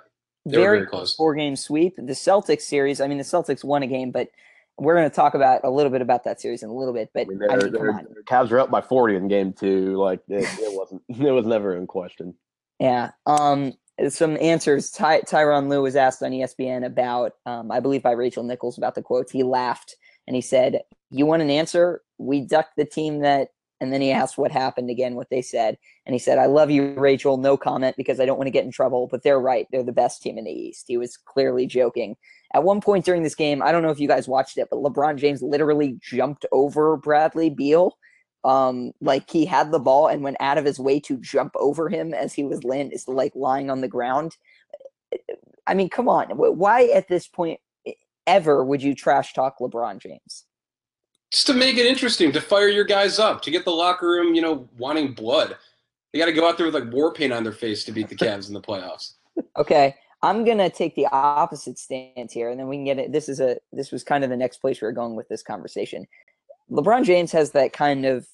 They 0.47 0.57
were 0.59 0.65
Very, 0.65 0.79
very 0.79 0.87
close 0.89 1.01
close. 1.01 1.17
four 1.17 1.35
game 1.35 1.55
sweep. 1.55 1.95
The 1.97 2.03
Celtics 2.15 2.63
series, 2.63 3.01
I 3.01 3.07
mean, 3.07 3.19
the 3.19 3.25
Celtics 3.25 3.63
won 3.63 3.83
a 3.83 3.87
game, 3.87 4.11
but 4.11 4.31
we're 4.79 4.95
going 4.97 5.09
to 5.09 5.15
talk 5.15 5.35
about 5.35 5.61
a 5.65 5.71
little 5.71 5.93
bit 5.93 6.01
about 6.01 6.25
that 6.25 6.41
series 6.41 6.63
in 6.63 6.71
a 6.71 6.75
little 6.75 6.95
bit. 6.95 7.11
But 7.13 7.23
I 7.23 7.25
mean, 7.27 7.43
I 7.51 7.57
mean, 7.57 7.73
come 7.73 7.89
on. 7.91 8.07
their 8.15 8.23
Cavs 8.25 8.51
were 8.51 8.59
up 8.59 8.71
by 8.71 8.81
40 8.81 9.17
in 9.17 9.29
game 9.29 9.53
two. 9.53 9.97
Like 9.97 10.21
it, 10.29 10.43
it 10.59 10.77
wasn't, 10.77 11.03
it 11.09 11.31
was 11.31 11.45
never 11.47 11.77
in 11.77 11.87
question. 11.87 12.35
Yeah. 12.81 13.11
Um, 13.27 13.75
some 14.09 14.39
answers. 14.41 14.91
Ty- 14.91 15.21
Tyronn 15.21 15.69
Lue 15.69 15.83
was 15.83 15.95
asked 15.95 16.23
on 16.23 16.31
ESPN 16.33 16.87
about, 16.87 17.33
um, 17.45 17.71
I 17.71 17.79
believe 17.81 18.03
by 18.03 18.13
Rachel 18.13 18.43
Nichols 18.43 18.79
about 18.79 18.95
the 18.95 19.03
quotes. 19.03 19.31
He 19.31 19.43
laughed 19.43 19.95
and 20.27 20.35
he 20.35 20.41
said, 20.41 20.81
"You 21.11 21.27
want 21.27 21.43
an 21.43 21.51
answer? 21.51 22.03
We 22.19 22.41
ducked 22.41 22.77
the 22.77 22.85
team 22.85 23.21
that." 23.21 23.49
And 23.83 23.95
then 23.95 24.03
he 24.03 24.13
asked 24.13 24.37
what 24.37 24.53
happened 24.53 24.91
again, 24.91 25.15
what 25.15 25.31
they 25.31 25.41
said, 25.41 25.79
and 26.05 26.15
he 26.15 26.19
said, 26.19 26.39
"I 26.39 26.47
love 26.47 26.71
you, 26.71 26.93
Rachel. 26.99 27.39
No 27.39 27.57
comment 27.57 27.97
because 27.97 28.21
I 28.21 28.27
don't 28.27 28.37
want 28.37 28.47
to 28.47 28.53
get 28.53 28.65
in 28.65 28.71
trouble, 28.71 29.09
but 29.11 29.23
they're 29.23 29.41
right. 29.41 29.67
They're 29.73 29.83
the 29.83 29.93
best 29.93 30.23
team 30.23 30.39
in 30.39 30.45
the 30.45 30.51
East." 30.53 30.85
He 30.89 30.99
was 30.99 31.17
clearly 31.17 31.67
joking. 31.67 32.17
At 32.55 32.65
one 32.65 32.81
point 32.81 33.05
during 33.05 33.23
this 33.23 33.35
game, 33.35 33.63
I 33.63 33.73
don't 33.73 33.83
know 33.83 33.91
if 33.91 34.01
you 34.01 34.09
guys 34.09 34.29
watched 34.29 34.59
it, 34.59 34.69
but 34.71 34.81
LeBron 34.81 35.17
James 35.17 35.43
literally 35.43 35.99
jumped 36.03 36.45
over 36.53 36.97
Bradley 36.97 37.49
Beal 37.49 37.97
um 38.45 38.93
like 39.01 39.29
he 39.31 39.45
had 39.45 39.71
the 39.71 39.79
ball 39.79 40.09
and 40.09 40.23
went 40.23 40.37
out 40.41 40.57
of 40.57 40.65
his 40.65 40.79
way 40.79 40.99
to 40.99 41.19
jump 41.19 41.53
over 41.57 41.89
him 41.89 42.15
as 42.15 42.33
he 42.33 42.43
was 42.43 42.65
land 42.65 42.93
like 43.07 43.33
lying 43.35 43.69
on 43.69 43.81
the 43.81 43.89
ground 43.89 44.37
i 45.67 45.75
mean 45.75 45.91
come 45.91 46.09
on 46.09 46.27
why 46.31 46.85
at 46.87 47.09
this 47.09 47.29
point 47.29 47.61
ever 48.27 48.65
would 48.65 48.83
you 48.83 48.95
trash 48.95 49.35
talk 49.35 49.59
lebron 49.59 50.01
james 50.01 50.47
just 51.31 51.47
to 51.47 51.55
make 51.55 51.77
it 51.77 51.87
interesting, 51.87 52.33
to 52.33 52.41
fire 52.41 52.69
your 52.69 52.85
guys 52.85 53.19
up, 53.19 53.41
to 53.43 53.51
get 53.51 53.65
the 53.65 53.71
locker 53.71 54.09
room, 54.09 54.35
you 54.35 54.43
know, 54.43 54.69
wanting 54.79 55.13
blood. 55.13 55.57
They 56.13 56.19
got 56.19 56.27
to 56.27 56.33
go 56.33 56.49
out 56.49 56.57
there 56.57 56.67
with 56.67 56.75
like 56.75 56.93
war 56.93 57.13
paint 57.13 57.33
on 57.33 57.45
their 57.45 57.53
face 57.53 57.85
to 57.85 57.93
beat 57.93 58.09
the 58.09 58.17
Cavs 58.17 58.49
in 58.49 58.55
the 58.55 58.61
playoffs. 58.61 59.15
Okay, 59.57 59.95
I'm 60.23 60.45
gonna 60.45 60.69
take 60.69 60.95
the 60.97 61.07
opposite 61.07 61.79
stance 61.79 62.33
here, 62.33 62.51
and 62.51 62.59
then 62.59 62.69
we 62.69 62.77
can 62.77 62.85
get 62.85 62.99
it. 62.99 63.13
This 63.13 63.29
is 63.29 63.41
a 63.41 63.59
this 63.73 63.93
was 63.93 64.03
kind 64.03 64.25
of 64.25 64.31
the 64.31 64.37
next 64.37 64.59
place 64.59 64.81
we 64.81 64.87
were 64.87 64.93
going 64.93 65.15
with 65.15 65.29
this 65.29 65.43
conversation. 65.43 66.07
LeBron 66.71 67.05
James 67.05 67.33
has 67.33 67.53
that 67.53 67.73
kind 67.73 68.05
of 68.05 68.27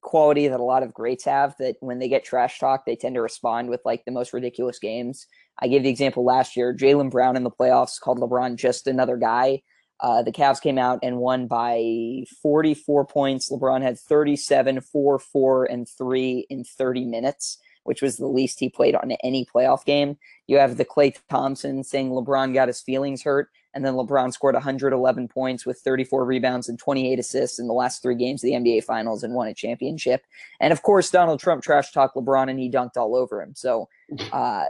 quality 0.00 0.48
that 0.48 0.58
a 0.58 0.64
lot 0.64 0.82
of 0.82 0.94
greats 0.94 1.24
have 1.24 1.54
that 1.58 1.76
when 1.80 1.98
they 1.98 2.08
get 2.08 2.24
trash 2.24 2.58
talk, 2.58 2.86
they 2.86 2.96
tend 2.96 3.14
to 3.14 3.20
respond 3.20 3.68
with 3.68 3.80
like 3.84 4.04
the 4.04 4.10
most 4.10 4.32
ridiculous 4.32 4.78
games. 4.78 5.26
I 5.60 5.68
gave 5.68 5.82
the 5.82 5.90
example 5.90 6.24
last 6.24 6.56
year. 6.56 6.74
Jaylen 6.74 7.10
Brown 7.10 7.36
in 7.36 7.44
the 7.44 7.50
playoffs 7.50 8.00
called 8.00 8.18
LeBron 8.18 8.56
just 8.56 8.86
another 8.86 9.16
guy. 9.16 9.62
Uh, 10.00 10.22
the 10.22 10.32
Cavs 10.32 10.60
came 10.60 10.78
out 10.78 10.98
and 11.02 11.18
won 11.18 11.46
by 11.46 12.24
44 12.42 13.06
points. 13.06 13.50
LeBron 13.50 13.82
had 13.82 13.98
37, 13.98 14.80
4, 14.80 15.18
4, 15.18 15.64
and 15.64 15.88
3 15.88 16.46
in 16.50 16.64
30 16.64 17.04
minutes, 17.04 17.58
which 17.84 18.02
was 18.02 18.16
the 18.16 18.26
least 18.26 18.60
he 18.60 18.68
played 18.68 18.94
on 18.94 19.12
any 19.24 19.46
playoff 19.46 19.84
game. 19.84 20.18
You 20.46 20.58
have 20.58 20.76
the 20.76 20.84
Klay 20.84 21.16
Thompson 21.30 21.82
saying 21.82 22.10
LeBron 22.10 22.52
got 22.52 22.68
his 22.68 22.82
feelings 22.82 23.22
hurt, 23.22 23.48
and 23.72 23.84
then 23.84 23.94
LeBron 23.94 24.32
scored 24.32 24.54
111 24.54 25.28
points 25.28 25.64
with 25.64 25.78
34 25.80 26.24
rebounds 26.24 26.68
and 26.68 26.78
28 26.78 27.18
assists 27.18 27.58
in 27.58 27.66
the 27.66 27.74
last 27.74 28.02
three 28.02 28.16
games 28.16 28.44
of 28.44 28.48
the 28.48 28.56
NBA 28.56 28.84
Finals 28.84 29.22
and 29.22 29.34
won 29.34 29.48
a 29.48 29.54
championship. 29.54 30.24
And 30.60 30.72
of 30.72 30.82
course, 30.82 31.10
Donald 31.10 31.40
Trump 31.40 31.62
trash 31.62 31.92
talked 31.92 32.16
LeBron 32.16 32.50
and 32.50 32.58
he 32.58 32.70
dunked 32.70 32.96
all 32.96 33.14
over 33.16 33.40
him. 33.42 33.54
So 33.54 33.88
uh, 34.32 34.64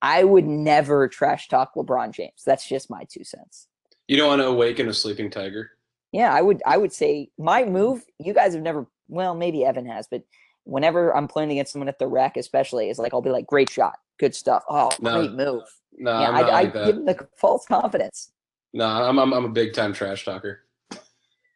I 0.00 0.24
would 0.24 0.46
never 0.46 1.08
trash 1.08 1.48
talk 1.48 1.74
LeBron 1.74 2.12
James. 2.12 2.42
That's 2.44 2.68
just 2.68 2.90
my 2.90 3.04
two 3.10 3.24
cents. 3.24 3.68
You 4.08 4.16
don't 4.16 4.28
want 4.28 4.42
to 4.42 4.46
awaken 4.46 4.88
a 4.88 4.94
sleeping 4.94 5.30
tiger. 5.30 5.70
Yeah, 6.12 6.32
I 6.32 6.42
would. 6.42 6.62
I 6.66 6.76
would 6.76 6.92
say 6.92 7.30
my 7.38 7.64
move. 7.64 8.04
You 8.18 8.34
guys 8.34 8.54
have 8.54 8.62
never. 8.62 8.86
Well, 9.08 9.34
maybe 9.34 9.64
Evan 9.64 9.86
has, 9.86 10.06
but 10.10 10.22
whenever 10.64 11.14
I'm 11.14 11.28
playing 11.28 11.50
against 11.50 11.72
someone 11.72 11.88
at 11.88 11.98
the 11.98 12.06
rack, 12.06 12.36
especially, 12.36 12.88
is 12.88 12.98
like 12.98 13.12
I'll 13.12 13.22
be 13.22 13.30
like, 13.30 13.46
"Great 13.46 13.70
shot, 13.70 13.94
good 14.18 14.34
stuff. 14.34 14.62
Oh, 14.68 14.90
No, 15.00 15.18
great 15.20 15.32
move." 15.32 15.62
No, 15.96 16.20
yeah, 16.20 16.28
I'm 16.28 16.34
not 16.34 16.44
I 16.44 16.52
like 16.52 16.72
that. 16.72 16.86
give 16.86 16.96
them 16.96 17.04
the 17.06 17.28
false 17.36 17.66
confidence. 17.66 18.32
No, 18.72 18.86
I'm, 18.86 19.18
I'm 19.18 19.32
I'm 19.32 19.44
a 19.44 19.48
big 19.48 19.72
time 19.72 19.92
trash 19.92 20.24
talker. 20.24 20.60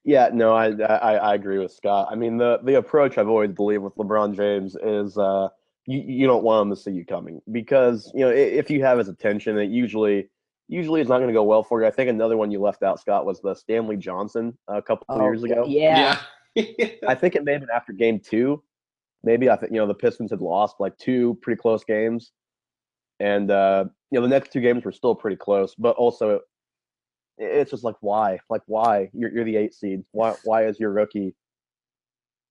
Yeah, 0.04 0.30
no, 0.32 0.54
I, 0.54 0.70
I 0.70 1.14
I 1.16 1.34
agree 1.34 1.58
with 1.58 1.72
Scott. 1.72 2.08
I 2.11 2.14
mean, 2.14 2.38
the 2.38 2.61
the 2.64 2.76
approach 2.76 3.18
I've 3.18 3.28
always 3.28 3.50
believed 3.52 3.82
with 3.82 3.94
LeBron 3.96 4.34
James 4.37 4.76
is 4.82 5.18
uh, 5.18 5.48
you 5.87 6.00
you 6.00 6.26
don't 6.26 6.44
want 6.44 6.68
him 6.68 6.74
to 6.74 6.80
see 6.80 6.92
you 6.92 7.04
coming 7.04 7.42
because 7.52 8.11
you 8.14 8.20
know 8.20 8.30
if 8.30 8.70
you 8.70 8.82
have 8.82 8.98
his 8.98 9.08
attention, 9.08 9.58
it 9.58 9.70
usually 9.70 10.30
usually 10.68 11.00
it's 11.00 11.09
not 11.09 11.16
going 11.18 11.28
to 11.28 11.35
go 11.35 11.42
well 11.42 11.62
for 11.62 11.81
you. 11.81 11.87
I 11.87 11.90
think 11.90 12.11
another 12.11 12.37
one 12.37 12.50
you 12.50 12.61
left 12.61 12.83
out, 12.83 13.00
Scott, 13.00 13.24
was 13.26 13.40
the 13.40 13.54
Stanley 13.54 13.96
Johnson 13.96 14.57
a 14.68 14.81
couple 14.83 15.07
of 15.09 15.20
Oh, 15.20 15.24
years 15.24 15.42
ago. 15.42 15.64
Yeah. 15.66 16.18
Yeah. 16.54 16.88
I 17.09 17.14
think 17.14 17.35
it 17.37 17.44
may 17.44 17.52
have 17.52 17.61
been 17.62 17.70
after 17.74 17.92
game 17.92 18.20
two. 18.20 18.62
Maybe 19.24 19.50
I 19.50 19.57
think 19.57 19.72
you 19.72 19.78
know 19.78 19.87
the 19.87 19.94
Pistons 19.94 20.31
had 20.31 20.40
lost 20.40 20.76
like 20.78 20.96
two 20.98 21.38
pretty 21.42 21.61
close 21.61 21.83
games, 21.85 22.33
and 23.20 23.50
uh, 23.50 23.85
you 24.11 24.18
know 24.20 24.22
the 24.26 24.31
next 24.31 24.52
two 24.52 24.61
games 24.61 24.85
were 24.85 24.92
still 24.92 25.14
pretty 25.14 25.37
close. 25.37 25.74
But 25.76 25.96
also, 25.96 26.31
it, 26.37 26.42
it's 27.38 27.70
just 27.72 27.83
like 27.85 27.96
why, 28.00 28.38
like 28.48 28.62
why 28.66 29.11
you're 29.12 29.31
you're 29.33 29.44
the 29.44 29.57
eight 29.57 29.74
seed. 29.74 30.04
Why 30.12 30.35
why 30.44 30.66
is 30.66 30.78
your 30.78 30.90
rookie 30.92 31.35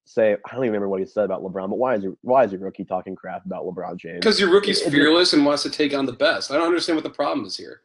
say 0.06 0.34
I 0.34 0.52
don't 0.56 0.64
even 0.64 0.68
remember 0.72 0.90
what 0.90 1.00
he 1.00 1.06
said 1.06 1.24
about 1.26 1.42
LeBron, 1.42 1.70
but 1.70 1.78
why 1.78 1.96
is 1.96 2.04
your 2.04 2.16
why 2.22 2.44
is 2.44 2.52
your 2.52 2.62
rookie 2.62 2.86
talking 2.86 3.16
crap 3.16 3.46
about 3.46 3.66
LeBron 3.66 3.98
James? 3.98 4.20
Because 4.20 4.40
your 4.40 4.50
rookie's 4.52 4.82
It- 4.82 4.88
it- 4.88 4.92
fearless 4.92 5.34
and 5.34 5.46
wants 5.46 5.64
to 5.64 5.70
take 5.70 5.94
on 5.94 6.06
the 6.06 6.14
best. 6.14 6.52
I 6.52 6.56
don't 6.56 6.68
understand 6.68 6.98
what 6.98 7.04
the 7.04 7.10
problem 7.10 7.46
is 7.46 7.56
here. 7.58 7.82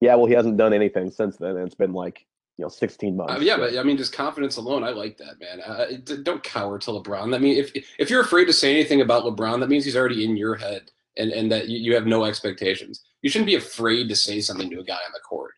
Yeah, 0.00 0.14
well, 0.16 0.26
he 0.26 0.34
hasn't 0.34 0.56
done 0.56 0.72
anything 0.72 1.10
since 1.10 1.36
then, 1.36 1.56
and 1.56 1.66
it's 1.66 1.74
been 1.74 1.92
like 1.92 2.26
you 2.58 2.64
know 2.64 2.68
16 2.68 3.16
months. 3.16 3.34
Uh, 3.34 3.38
yeah, 3.40 3.56
but 3.56 3.76
I 3.76 3.82
mean, 3.82 3.96
just 3.96 4.12
confidence 4.12 4.56
alone, 4.56 4.84
I 4.84 4.90
like 4.90 5.16
that, 5.18 5.38
man. 5.40 5.60
Uh, 5.60 5.86
d- 6.04 6.22
don't 6.22 6.42
cower 6.42 6.78
to 6.78 6.90
LeBron. 6.90 7.34
I 7.34 7.38
mean, 7.38 7.56
if 7.56 7.72
if 7.98 8.10
you're 8.10 8.20
afraid 8.20 8.46
to 8.46 8.52
say 8.52 8.72
anything 8.72 9.00
about 9.00 9.24
LeBron, 9.24 9.60
that 9.60 9.68
means 9.68 9.84
he's 9.84 9.96
already 9.96 10.24
in 10.24 10.36
your 10.36 10.56
head, 10.56 10.90
and 11.16 11.32
and 11.32 11.50
that 11.50 11.68
you, 11.68 11.78
you 11.78 11.94
have 11.94 12.06
no 12.06 12.24
expectations. 12.24 13.02
You 13.22 13.30
shouldn't 13.30 13.46
be 13.46 13.56
afraid 13.56 14.08
to 14.08 14.16
say 14.16 14.40
something 14.40 14.70
to 14.70 14.80
a 14.80 14.84
guy 14.84 14.94
on 14.94 15.12
the 15.12 15.20
court. 15.20 15.52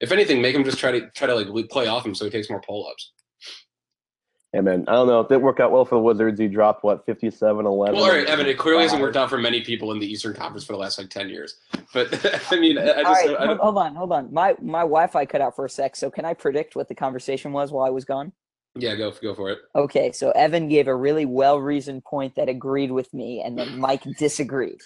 If 0.00 0.12
anything, 0.12 0.42
make 0.42 0.54
him 0.54 0.64
just 0.64 0.78
try 0.78 0.92
to 0.92 1.08
try 1.10 1.26
to 1.26 1.34
like 1.34 1.68
play 1.70 1.86
off 1.86 2.04
him 2.04 2.14
so 2.14 2.24
he 2.24 2.30
takes 2.30 2.50
more 2.50 2.60
pull 2.60 2.86
ups. 2.88 3.12
Hey 4.56 4.62
then 4.62 4.84
I 4.88 4.92
don't 4.92 5.06
know. 5.06 5.20
If 5.20 5.26
it 5.26 5.34
didn't 5.34 5.42
work 5.42 5.60
out 5.60 5.70
well 5.70 5.84
for 5.84 5.96
the 5.96 6.00
Wizards. 6.00 6.40
He 6.40 6.48
dropped 6.48 6.82
what 6.82 7.04
57 7.04 7.66
11. 7.66 7.94
Well, 7.94 8.04
all 8.04 8.10
right, 8.10 8.26
Evan, 8.26 8.46
it 8.46 8.56
clearly 8.56 8.84
hasn't 8.84 9.02
worked 9.02 9.16
out 9.16 9.28
for 9.28 9.36
many 9.36 9.60
people 9.60 9.92
in 9.92 9.98
the 9.98 10.06
Eastern 10.06 10.34
Conference 10.34 10.64
for 10.64 10.72
the 10.72 10.78
last 10.78 10.98
like 10.98 11.10
ten 11.10 11.28
years. 11.28 11.56
But 11.92 12.08
I 12.50 12.58
mean, 12.58 12.78
I, 12.78 12.82
I 12.82 12.86
just 12.86 13.04
right, 13.04 13.36
I 13.36 13.46
hold, 13.46 13.48
don't, 13.48 13.60
hold 13.60 13.78
on, 13.78 13.94
hold 13.94 14.12
on. 14.12 14.32
My 14.32 14.56
my 14.62 14.80
Wi-Fi 14.80 15.26
cut 15.26 15.42
out 15.42 15.54
for 15.54 15.66
a 15.66 15.70
sec. 15.70 15.94
So 15.94 16.10
can 16.10 16.24
I 16.24 16.32
predict 16.32 16.74
what 16.74 16.88
the 16.88 16.94
conversation 16.94 17.52
was 17.52 17.70
while 17.70 17.84
I 17.84 17.90
was 17.90 18.06
gone? 18.06 18.32
yeah, 18.78 18.94
go 18.94 19.10
go 19.10 19.34
for 19.34 19.50
it. 19.50 19.58
Okay, 19.74 20.12
so 20.12 20.30
Evan 20.30 20.68
gave 20.68 20.88
a 20.88 20.94
really 20.94 21.26
well-reasoned 21.26 22.04
point 22.04 22.34
that 22.36 22.48
agreed 22.48 22.90
with 22.90 23.12
me, 23.12 23.42
and 23.42 23.58
then 23.58 23.78
Mike 23.78 24.04
disagreed. 24.18 24.80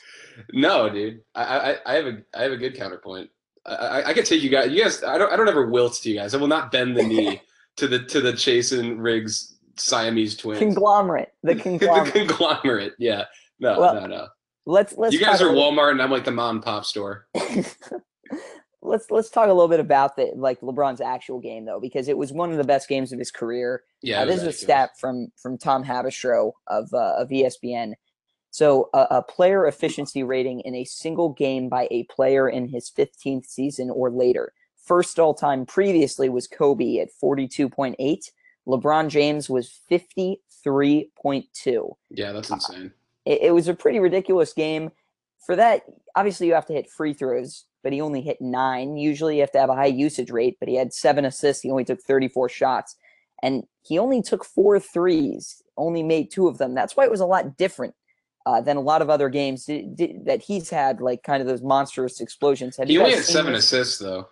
No, 0.52 0.88
dude, 0.88 1.20
I, 1.34 1.42
I 1.44 1.76
I 1.86 1.94
have 1.94 2.06
a 2.06 2.22
I 2.34 2.42
have 2.42 2.52
a 2.52 2.56
good 2.56 2.76
counterpoint. 2.76 3.30
I, 3.66 3.74
I, 3.74 4.08
I 4.08 4.14
can 4.14 4.24
take 4.24 4.42
you 4.42 4.50
guys. 4.50 4.70
You 4.70 4.82
guys, 4.82 5.04
I 5.04 5.16
don't 5.16 5.32
I 5.32 5.36
don't 5.36 5.48
ever 5.48 5.66
wilt 5.70 5.94
to 5.94 6.10
you 6.10 6.16
guys. 6.16 6.34
I 6.34 6.38
will 6.38 6.48
not 6.48 6.72
bend 6.72 6.96
the 6.96 7.04
knee 7.04 7.40
to 7.76 7.86
the 7.86 8.00
to 8.00 8.20
the 8.20 8.32
Chasen 8.32 8.96
Riggs 8.98 9.49
Siamese 9.76 10.36
twins. 10.36 10.58
Conglomerate, 10.58 11.32
the 11.42 11.54
the 11.54 11.60
conglomerate. 11.62 12.12
conglomerate. 12.14 12.92
Yeah. 12.98 13.24
No, 13.58 13.78
Well, 13.78 13.94
no, 13.94 14.06
no. 14.06 14.28
let's 14.66 14.96
let's. 14.96 15.12
You 15.14 15.20
guys 15.20 15.42
are 15.42 15.48
Walmart, 15.50 15.90
and 15.92 16.02
I'm 16.02 16.10
like 16.10 16.24
the 16.24 16.30
mom 16.30 16.56
and 16.56 16.64
pop 16.64 16.84
store. 16.84 17.26
let's 18.82 19.10
let's 19.10 19.30
talk 19.30 19.48
a 19.48 19.52
little 19.52 19.68
bit 19.68 19.80
about 19.80 20.16
the 20.16 20.32
like 20.34 20.60
LeBron's 20.60 21.00
actual 21.00 21.40
game 21.40 21.64
though, 21.64 21.80
because 21.80 22.08
it 22.08 22.16
was 22.16 22.32
one 22.32 22.50
of 22.50 22.56
the 22.56 22.64
best 22.64 22.88
games 22.88 23.12
of 23.12 23.18
his 23.18 23.30
career. 23.30 23.82
Yeah. 24.02 24.22
Uh, 24.22 24.24
this 24.26 24.40
is 24.40 24.46
a 24.46 24.52
stat 24.52 24.90
from 24.98 25.28
from 25.36 25.58
Tom 25.58 25.84
Haberstroh 25.84 26.52
of 26.68 26.88
uh, 26.94 27.14
of 27.18 27.28
ESPN. 27.28 27.94
So 28.52 28.88
a, 28.94 29.06
a 29.10 29.22
player 29.22 29.66
efficiency 29.66 30.22
rating 30.24 30.60
in 30.60 30.74
a 30.74 30.84
single 30.84 31.28
game 31.30 31.68
by 31.68 31.86
a 31.90 32.02
player 32.04 32.48
in 32.48 32.68
his 32.68 32.90
15th 32.90 33.46
season 33.46 33.90
or 33.90 34.10
later. 34.10 34.52
First 34.84 35.20
all 35.20 35.34
time 35.34 35.66
previously 35.66 36.28
was 36.28 36.48
Kobe 36.48 36.98
at 36.98 37.10
42.8. 37.22 38.18
LeBron 38.68 39.08
James 39.08 39.50
was 39.50 39.80
53.2 39.90 41.90
Yeah, 42.10 42.32
that's 42.32 42.50
insane. 42.50 42.92
it, 43.24 43.40
it 43.42 43.54
was 43.54 43.68
a 43.68 43.74
pretty 43.74 43.98
ridiculous 43.98 44.52
game. 44.52 44.90
For 45.46 45.56
that, 45.56 45.82
obviously 46.14 46.46
you 46.46 46.54
have 46.54 46.66
to 46.66 46.72
hit 46.74 46.90
free 46.90 47.14
throws, 47.14 47.64
but 47.82 47.92
he 47.92 48.00
only 48.00 48.20
hit 48.20 48.40
nine. 48.40 48.96
Usually 48.96 49.36
you 49.36 49.40
have 49.40 49.52
to 49.52 49.58
have 49.60 49.70
a 49.70 49.74
high 49.74 49.86
usage 49.86 50.30
rate, 50.30 50.56
but 50.60 50.68
he 50.68 50.76
had 50.76 50.92
seven 50.92 51.24
assists. 51.24 51.62
He 51.62 51.70
only 51.70 51.84
took 51.84 52.00
34 52.02 52.48
shots, 52.50 52.96
and 53.42 53.64
he 53.82 53.98
only 53.98 54.20
took 54.22 54.44
four 54.44 54.78
threes, 54.78 55.62
only 55.78 56.02
made 56.02 56.30
two 56.30 56.46
of 56.46 56.58
them. 56.58 56.74
That's 56.74 56.96
why 56.96 57.04
it 57.04 57.10
was 57.10 57.20
a 57.20 57.26
lot 57.26 57.56
different 57.56 57.94
uh, 58.44 58.60
than 58.60 58.76
a 58.76 58.80
lot 58.82 59.00
of 59.00 59.08
other 59.08 59.30
games 59.30 59.64
that 59.66 60.42
he's 60.46 60.68
had, 60.68 61.00
like 61.00 61.22
kind 61.22 61.40
of 61.40 61.48
those 61.48 61.62
monstrous 61.62 62.20
explosions. 62.20 62.76
Have 62.76 62.88
He 62.88 62.98
only 62.98 63.14
had 63.14 63.24
seven 63.24 63.54
those? 63.54 63.64
assists 63.64 63.98
though. 63.98 64.28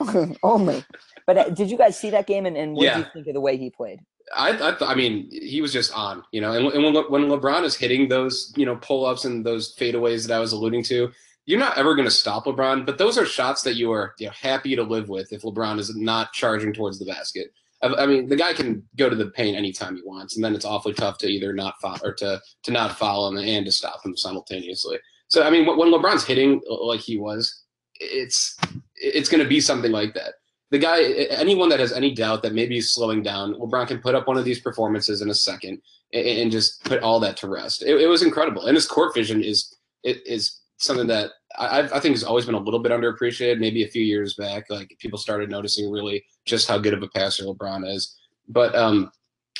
only. 0.42 0.84
But 1.26 1.38
uh, 1.38 1.50
did 1.50 1.70
you 1.70 1.76
guys 1.78 1.98
see 1.98 2.10
that 2.10 2.26
game, 2.26 2.46
and, 2.46 2.56
and 2.56 2.74
what 2.74 2.82
did 2.82 2.86
Yeah. 2.86 2.98
you 2.98 3.04
think 3.12 3.26
of 3.28 3.34
the 3.34 3.40
way 3.40 3.56
he 3.56 3.70
played? 3.70 4.00
I, 4.36 4.50
I, 4.50 4.70
th- 4.72 4.82
I 4.82 4.94
mean, 4.94 5.28
he 5.30 5.60
was 5.60 5.72
just 5.72 5.92
on, 5.96 6.22
you 6.32 6.40
know. 6.40 6.52
And, 6.52 6.66
and 6.66 6.84
when, 6.84 6.94
Le- 6.94 7.10
when 7.10 7.22
LeBron 7.24 7.64
is 7.64 7.74
hitting 7.76 8.08
those, 8.08 8.52
you 8.56 8.64
know, 8.64 8.76
pull 8.76 9.04
ups 9.04 9.24
and 9.24 9.44
those 9.44 9.74
fadeaways 9.76 10.26
that 10.28 10.34
I 10.34 10.38
was 10.38 10.52
alluding 10.52 10.84
to, 10.84 11.10
you're 11.46 11.58
not 11.58 11.76
ever 11.76 11.94
going 11.96 12.06
to 12.06 12.12
stop 12.14 12.44
LeBron. 12.44 12.86
But 12.86 12.96
those 12.98 13.18
are 13.18 13.26
shots 13.26 13.62
that 13.62 13.74
you 13.74 13.90
are 13.90 14.14
you 14.18 14.26
know, 14.26 14.32
happy 14.40 14.76
to 14.76 14.84
live 14.84 15.08
with 15.08 15.32
if 15.32 15.42
LeBron 15.42 15.80
is 15.80 15.96
not 15.96 16.32
charging 16.32 16.72
towards 16.72 16.98
the 17.00 17.06
basket. 17.06 17.52
I, 17.82 17.88
I 17.88 18.06
mean, 18.06 18.28
the 18.28 18.36
guy 18.36 18.52
can 18.52 18.84
go 18.96 19.08
to 19.10 19.16
the 19.16 19.30
paint 19.30 19.56
anytime 19.56 19.96
he 19.96 20.02
wants, 20.04 20.36
and 20.36 20.44
then 20.44 20.54
it's 20.54 20.64
awfully 20.64 20.94
tough 20.94 21.18
to 21.18 21.26
either 21.26 21.52
not 21.52 21.74
follow 21.80 21.98
or 22.04 22.12
to 22.14 22.40
to 22.64 22.70
not 22.70 22.96
follow 22.98 23.28
him 23.30 23.38
and 23.38 23.66
to 23.66 23.72
stop 23.72 24.04
him 24.06 24.16
simultaneously. 24.16 24.98
So 25.26 25.42
I 25.42 25.50
mean, 25.50 25.66
when 25.66 25.76
when 25.76 25.88
LeBron's 25.90 26.24
hitting 26.24 26.60
like 26.68 27.00
he 27.00 27.16
was, 27.16 27.64
it's 27.98 28.56
it's 29.00 29.28
going 29.28 29.42
to 29.42 29.48
be 29.48 29.60
something 29.60 29.90
like 29.92 30.14
that 30.14 30.34
the 30.70 30.78
guy, 30.78 31.02
anyone 31.30 31.68
that 31.68 31.80
has 31.80 31.92
any 31.92 32.14
doubt 32.14 32.42
that 32.42 32.54
maybe 32.54 32.76
he's 32.76 32.92
slowing 32.92 33.22
down, 33.22 33.54
LeBron 33.54 33.88
can 33.88 33.98
put 33.98 34.14
up 34.14 34.28
one 34.28 34.36
of 34.36 34.44
these 34.44 34.60
performances 34.60 35.20
in 35.20 35.28
a 35.30 35.34
second 35.34 35.82
and, 36.12 36.26
and 36.26 36.52
just 36.52 36.84
put 36.84 37.02
all 37.02 37.18
that 37.20 37.36
to 37.38 37.48
rest. 37.48 37.82
It, 37.82 38.00
it 38.00 38.06
was 38.06 38.22
incredible, 38.22 38.66
and 38.66 38.76
his 38.76 38.86
court 38.86 39.14
vision 39.14 39.42
is 39.42 39.76
is 40.04 40.60
something 40.78 41.08
that 41.08 41.32
I, 41.58 41.80
I 41.92 42.00
think 42.00 42.14
has 42.14 42.24
always 42.24 42.46
been 42.46 42.54
a 42.54 42.60
little 42.60 42.80
bit 42.80 42.92
underappreciated. 42.92 43.58
Maybe 43.58 43.84
a 43.84 43.88
few 43.88 44.02
years 44.02 44.34
back, 44.34 44.70
like 44.70 44.96
people 45.00 45.18
started 45.18 45.50
noticing 45.50 45.90
really 45.90 46.24
just 46.46 46.68
how 46.68 46.78
good 46.78 46.94
of 46.94 47.02
a 47.02 47.08
passer 47.08 47.44
LeBron 47.44 47.86
is. 47.92 48.16
But 48.48 48.74
um, 48.76 49.10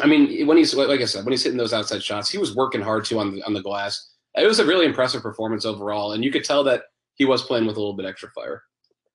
I 0.01 0.07
mean, 0.07 0.47
when 0.47 0.57
he's 0.57 0.75
like 0.75 1.01
I 1.01 1.05
said, 1.05 1.25
when 1.25 1.33
he's 1.33 1.43
hitting 1.43 1.59
those 1.59 1.75
outside 1.75 2.05
shots, 2.05 2.31
he 2.31 2.39
was 2.39 2.55
working 2.55 2.81
hard 2.81 3.05
too 3.05 3.19
on 3.19 3.35
the 3.35 3.43
on 3.43 3.53
the 3.53 3.63
glass. 3.63 4.15
It 4.37 4.47
was 4.47 4.61
a 4.61 4.65
really 4.65 4.87
impressive 4.87 5.23
performance 5.23 5.65
overall, 5.65 6.13
and 6.13 6.25
you 6.25 6.31
could 6.31 6.45
tell 6.45 6.63
that 6.65 6.85
he 7.15 7.25
was 7.25 7.43
playing 7.43 7.67
with 7.67 7.77
a 7.77 7.81
little 7.81 7.97
bit 7.97 8.07
extra 8.07 8.31
fire. 8.31 8.63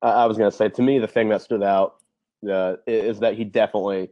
I, 0.01 0.25
was 0.25 0.38
gonna 0.38 0.51
say 0.51 0.69
to 0.69 0.81
me 0.81 0.99
the 0.99 1.08
thing 1.08 1.29
that 1.29 1.41
stood 1.41 1.63
out 1.63 1.95
uh, 2.49 2.75
is 2.86 3.19
that 3.19 3.36
he 3.36 3.43
definitely 3.43 4.10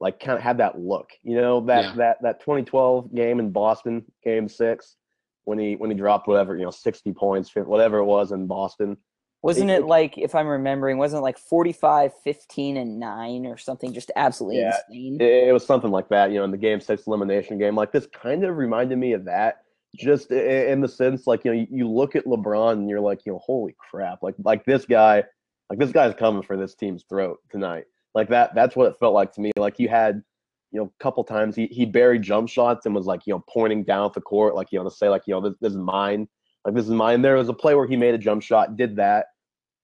like 0.00 0.20
kind 0.20 0.36
of 0.36 0.42
had 0.42 0.58
that 0.58 0.78
look. 0.78 1.10
You 1.22 1.36
know 1.36 1.60
that 1.66 1.84
Yeah. 1.84 1.94
that 1.96 2.22
that 2.22 2.40
2012 2.40 3.14
game 3.14 3.38
in 3.40 3.50
Boston, 3.50 4.04
Game 4.22 4.48
Six, 4.48 4.96
when 5.44 5.58
he 5.58 5.76
when 5.76 5.90
he 5.90 5.96
dropped 5.96 6.28
whatever 6.28 6.56
you 6.56 6.64
know 6.64 6.70
60 6.70 7.12
points, 7.12 7.54
whatever 7.54 7.98
it 7.98 8.04
was 8.04 8.32
in 8.32 8.46
Boston. 8.46 8.96
Wasn't 9.42 9.68
It- 9.68 9.82
it 9.82 9.86
like, 9.86 10.16
if 10.16 10.34
I'm 10.34 10.46
remembering, 10.46 10.96
wasn't 10.96 11.20
it 11.20 11.22
like 11.22 11.36
45, 11.36 12.14
15, 12.24 12.78
and 12.78 12.98
9 12.98 13.44
or 13.44 13.58
something 13.58 13.92
just 13.92 14.10
absolutely 14.16 14.60
Yeah, 14.60 14.78
insane? 14.88 15.20
It, 15.20 15.48
it 15.48 15.52
was 15.52 15.66
something 15.66 15.90
like 15.90 16.08
that, 16.08 16.30
you 16.30 16.38
know, 16.38 16.44
in 16.44 16.50
the 16.50 16.56
game 16.56 16.80
six 16.80 17.06
elimination 17.06 17.58
game. 17.58 17.74
Like 17.76 17.92
this 17.92 18.06
kind 18.06 18.42
of 18.44 18.56
reminded 18.56 18.96
me 18.96 19.12
of 19.12 19.26
that, 19.26 19.63
just 19.94 20.30
in 20.30 20.80
the 20.80 20.88
sense, 20.88 21.26
like 21.26 21.44
you 21.44 21.52
know, 21.52 21.58
you, 21.58 21.66
you 21.70 21.88
look 21.88 22.16
at 22.16 22.26
LeBron 22.26 22.72
and 22.72 22.90
you're 22.90 23.00
like, 23.00 23.24
you 23.24 23.32
know, 23.32 23.38
holy 23.38 23.74
crap, 23.78 24.22
like 24.22 24.34
like 24.44 24.64
this 24.64 24.84
guy, 24.84 25.22
like 25.70 25.78
this 25.78 25.92
guy's 25.92 26.14
coming 26.14 26.42
for 26.42 26.56
this 26.56 26.74
team's 26.74 27.04
throat 27.08 27.38
tonight. 27.50 27.84
Like 28.14 28.28
that, 28.28 28.54
that's 28.54 28.76
what 28.76 28.90
it 28.90 28.98
felt 28.98 29.14
like 29.14 29.32
to 29.32 29.40
me. 29.40 29.52
Like 29.56 29.78
you 29.78 29.88
had, 29.88 30.22
you 30.72 30.80
know, 30.80 30.86
a 30.86 31.02
couple 31.02 31.24
times 31.24 31.56
he 31.56 31.66
he 31.66 31.86
buried 31.86 32.22
jump 32.22 32.48
shots 32.48 32.86
and 32.86 32.94
was 32.94 33.06
like, 33.06 33.22
you 33.26 33.34
know, 33.34 33.44
pointing 33.48 33.84
down 33.84 34.06
at 34.06 34.14
the 34.14 34.20
court, 34.20 34.54
like 34.54 34.72
you 34.72 34.78
know, 34.78 34.84
to 34.84 34.94
say 34.94 35.08
like, 35.08 35.22
you 35.26 35.34
know, 35.34 35.40
this, 35.40 35.54
this 35.60 35.72
is 35.72 35.78
mine, 35.78 36.28
like 36.64 36.74
this 36.74 36.86
is 36.86 36.92
mine. 36.92 37.22
There 37.22 37.36
was 37.36 37.48
a 37.48 37.54
play 37.54 37.74
where 37.74 37.86
he 37.86 37.96
made 37.96 38.14
a 38.14 38.18
jump 38.18 38.42
shot, 38.42 38.76
did 38.76 38.96
that, 38.96 39.26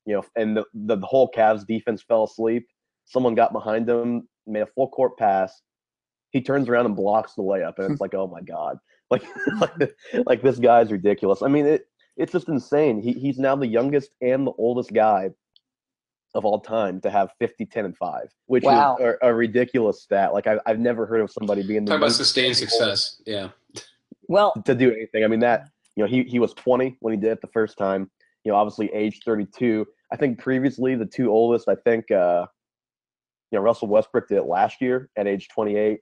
you 0.07 0.15
know, 0.15 0.25
and 0.37 0.57
the 0.57 0.65
the, 0.75 0.97
the 0.97 1.07
whole 1.07 1.31
Cavs 1.31 1.67
defense 1.67 2.03
fell 2.03 2.25
asleep. 2.25 2.67
Someone 3.05 3.35
got 3.35 3.53
behind 3.53 3.89
him, 3.89 4.29
made 4.47 4.61
a 4.61 4.67
full 4.67 4.89
court 4.89 5.17
pass. 5.19 5.63
He 6.31 6.41
turns 6.41 6.69
around 6.69 6.87
and 6.87 6.95
blocks 6.95 7.35
the 7.35 7.43
layup, 7.43 7.79
and 7.79 7.91
it's 7.91 8.01
like, 8.01 8.15
oh 8.15 8.29
my 8.29 8.41
god, 8.41 8.79
like, 9.11 9.23
like, 9.61 9.97
like 10.27 10.43
this 10.43 10.59
guy's 10.59 10.91
ridiculous. 10.91 11.43
I 11.43 11.49
mean, 11.49 11.67
it 11.67 11.87
it's 12.17 12.33
just 12.33 12.49
insane. 12.49 13.01
He 13.01 13.13
he's 13.13 13.39
now 13.39 13.57
the 13.57 13.67
youngest 13.67 14.11
and 14.21 14.47
the 14.47 14.53
oldest 14.59 14.93
guy 14.93 15.31
of 16.35 16.45
all 16.45 16.61
time 16.61 17.01
to 17.01 17.11
have 17.11 17.31
50, 17.41 17.67
10, 17.67 17.85
and 17.87 17.97
5, 17.97 18.29
which 18.47 18.63
Wow. 18.63 18.97
is 19.01 19.17
a, 19.23 19.29
a 19.29 19.35
ridiculous 19.35 20.03
stat. 20.03 20.33
Like, 20.33 20.47
I've, 20.47 20.61
I've 20.65 20.79
never 20.79 21.07
heard 21.07 21.21
of 21.21 21.31
somebody 21.31 21.67
being 21.67 21.85
the 21.85 21.91
Talk 21.91 21.99
about 21.99 22.13
sustained 22.13 22.47
and 22.47 22.57
the 22.57 22.73
oldest 22.73 23.19
success. 23.19 23.23
Yeah. 23.27 23.49
Well, 24.29 24.53
to 24.65 24.75
do 24.75 24.93
anything. 24.93 25.25
I 25.25 25.27
mean, 25.27 25.41
that, 25.41 25.71
you 25.97 26.05
know, 26.05 26.09
he, 26.09 26.23
he 26.23 26.39
was 26.39 26.55
20 26.55 26.97
when 27.01 27.15
he 27.15 27.19
did 27.21 27.33
it 27.33 27.41
the 27.41 27.49
first 27.49 27.77
time, 27.77 28.09
you 28.45 28.53
know, 28.53 28.57
obviously 28.57 28.93
age 28.95 29.21
32. 29.25 29.85
I 30.13 30.17
think 30.17 30.39
previously 30.39 30.95
the 30.95 31.07
two 31.07 31.31
oldest, 31.31 31.69
I 31.69 31.75
think, 31.75 32.11
uh, 32.13 32.47
you 33.51 33.59
know, 33.59 33.63
Russell 33.65 33.89
Westbrook 33.89 34.29
did 34.29 34.39
it 34.39 34.45
last 34.45 34.81
year 34.81 35.11
at 35.17 35.27
age 35.27 35.49
28. 35.49 35.99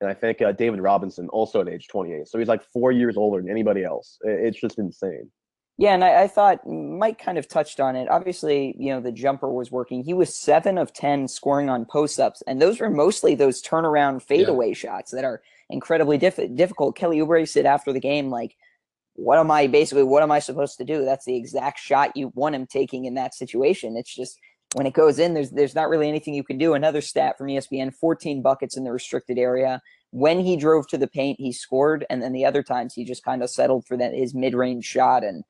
And 0.00 0.08
I 0.08 0.14
think 0.14 0.40
uh, 0.40 0.52
David 0.52 0.80
Robinson 0.80 1.28
also 1.28 1.60
at 1.60 1.68
age 1.68 1.88
28. 1.88 2.28
So 2.28 2.38
he's 2.38 2.48
like 2.48 2.62
four 2.72 2.92
years 2.92 3.16
older 3.16 3.40
than 3.42 3.50
anybody 3.50 3.84
else. 3.84 4.18
It's 4.22 4.60
just 4.60 4.78
insane. 4.78 5.30
Yeah, 5.76 5.94
and 5.94 6.02
I, 6.02 6.22
I 6.22 6.26
thought 6.26 6.66
Mike 6.66 7.22
kind 7.22 7.38
of 7.38 7.46
touched 7.46 7.78
on 7.78 7.94
it. 7.94 8.08
Obviously, 8.08 8.74
you 8.78 8.92
know, 8.92 9.00
the 9.00 9.12
jumper 9.12 9.48
was 9.48 9.70
working. 9.70 10.02
He 10.02 10.12
was 10.12 10.36
seven 10.36 10.76
of 10.76 10.92
10 10.92 11.28
scoring 11.28 11.68
on 11.68 11.84
post 11.84 12.18
ups, 12.18 12.42
and 12.48 12.60
those 12.60 12.80
were 12.80 12.90
mostly 12.90 13.36
those 13.36 13.62
turnaround 13.62 14.22
fadeaway 14.22 14.74
shots 14.74 15.12
that 15.12 15.24
are 15.24 15.40
incredibly 15.70 16.18
diff- 16.18 16.54
difficult. 16.56 16.96
Kelly 16.96 17.18
Oubre 17.18 17.48
said 17.48 17.64
after 17.64 17.92
the 17.92 18.00
game, 18.00 18.28
like, 18.28 18.56
what 19.14 19.38
am 19.38 19.52
I 19.52 19.68
basically, 19.68 20.02
what 20.02 20.24
am 20.24 20.32
I 20.32 20.40
supposed 20.40 20.78
to 20.78 20.84
do? 20.84 21.04
That's 21.04 21.24
the 21.24 21.36
exact 21.36 21.78
shot 21.78 22.16
you 22.16 22.32
want 22.34 22.56
him 22.56 22.66
taking 22.66 23.04
in 23.04 23.14
that 23.14 23.34
situation. 23.34 23.96
It's 23.96 24.14
just 24.14 24.38
when 24.74 24.86
it 24.86 24.92
goes 24.92 25.18
in, 25.18 25.34
there's 25.34 25.50
there's 25.50 25.74
not 25.74 25.88
really 25.88 26.08
anything 26.08 26.34
you 26.34 26.44
can 26.44 26.58
do. 26.58 26.74
Another 26.74 27.00
stat 27.00 27.38
from 27.38 27.48
ESPN 27.48 27.94
14 27.94 28.42
buckets 28.42 28.76
in 28.76 28.84
the 28.84 28.92
restricted 28.92 29.38
area. 29.38 29.80
When 30.10 30.40
he 30.40 30.56
drove 30.56 30.88
to 30.88 30.98
the 30.98 31.06
paint, 31.06 31.38
he 31.40 31.52
scored, 31.52 32.06
and 32.08 32.22
then 32.22 32.32
the 32.32 32.44
other 32.44 32.62
times 32.62 32.94
he 32.94 33.04
just 33.04 33.24
kind 33.24 33.42
of 33.42 33.50
settled 33.50 33.86
for 33.86 33.96
that 33.96 34.14
his 34.14 34.34
mid 34.34 34.54
range 34.54 34.84
shot 34.84 35.24
and 35.24 35.44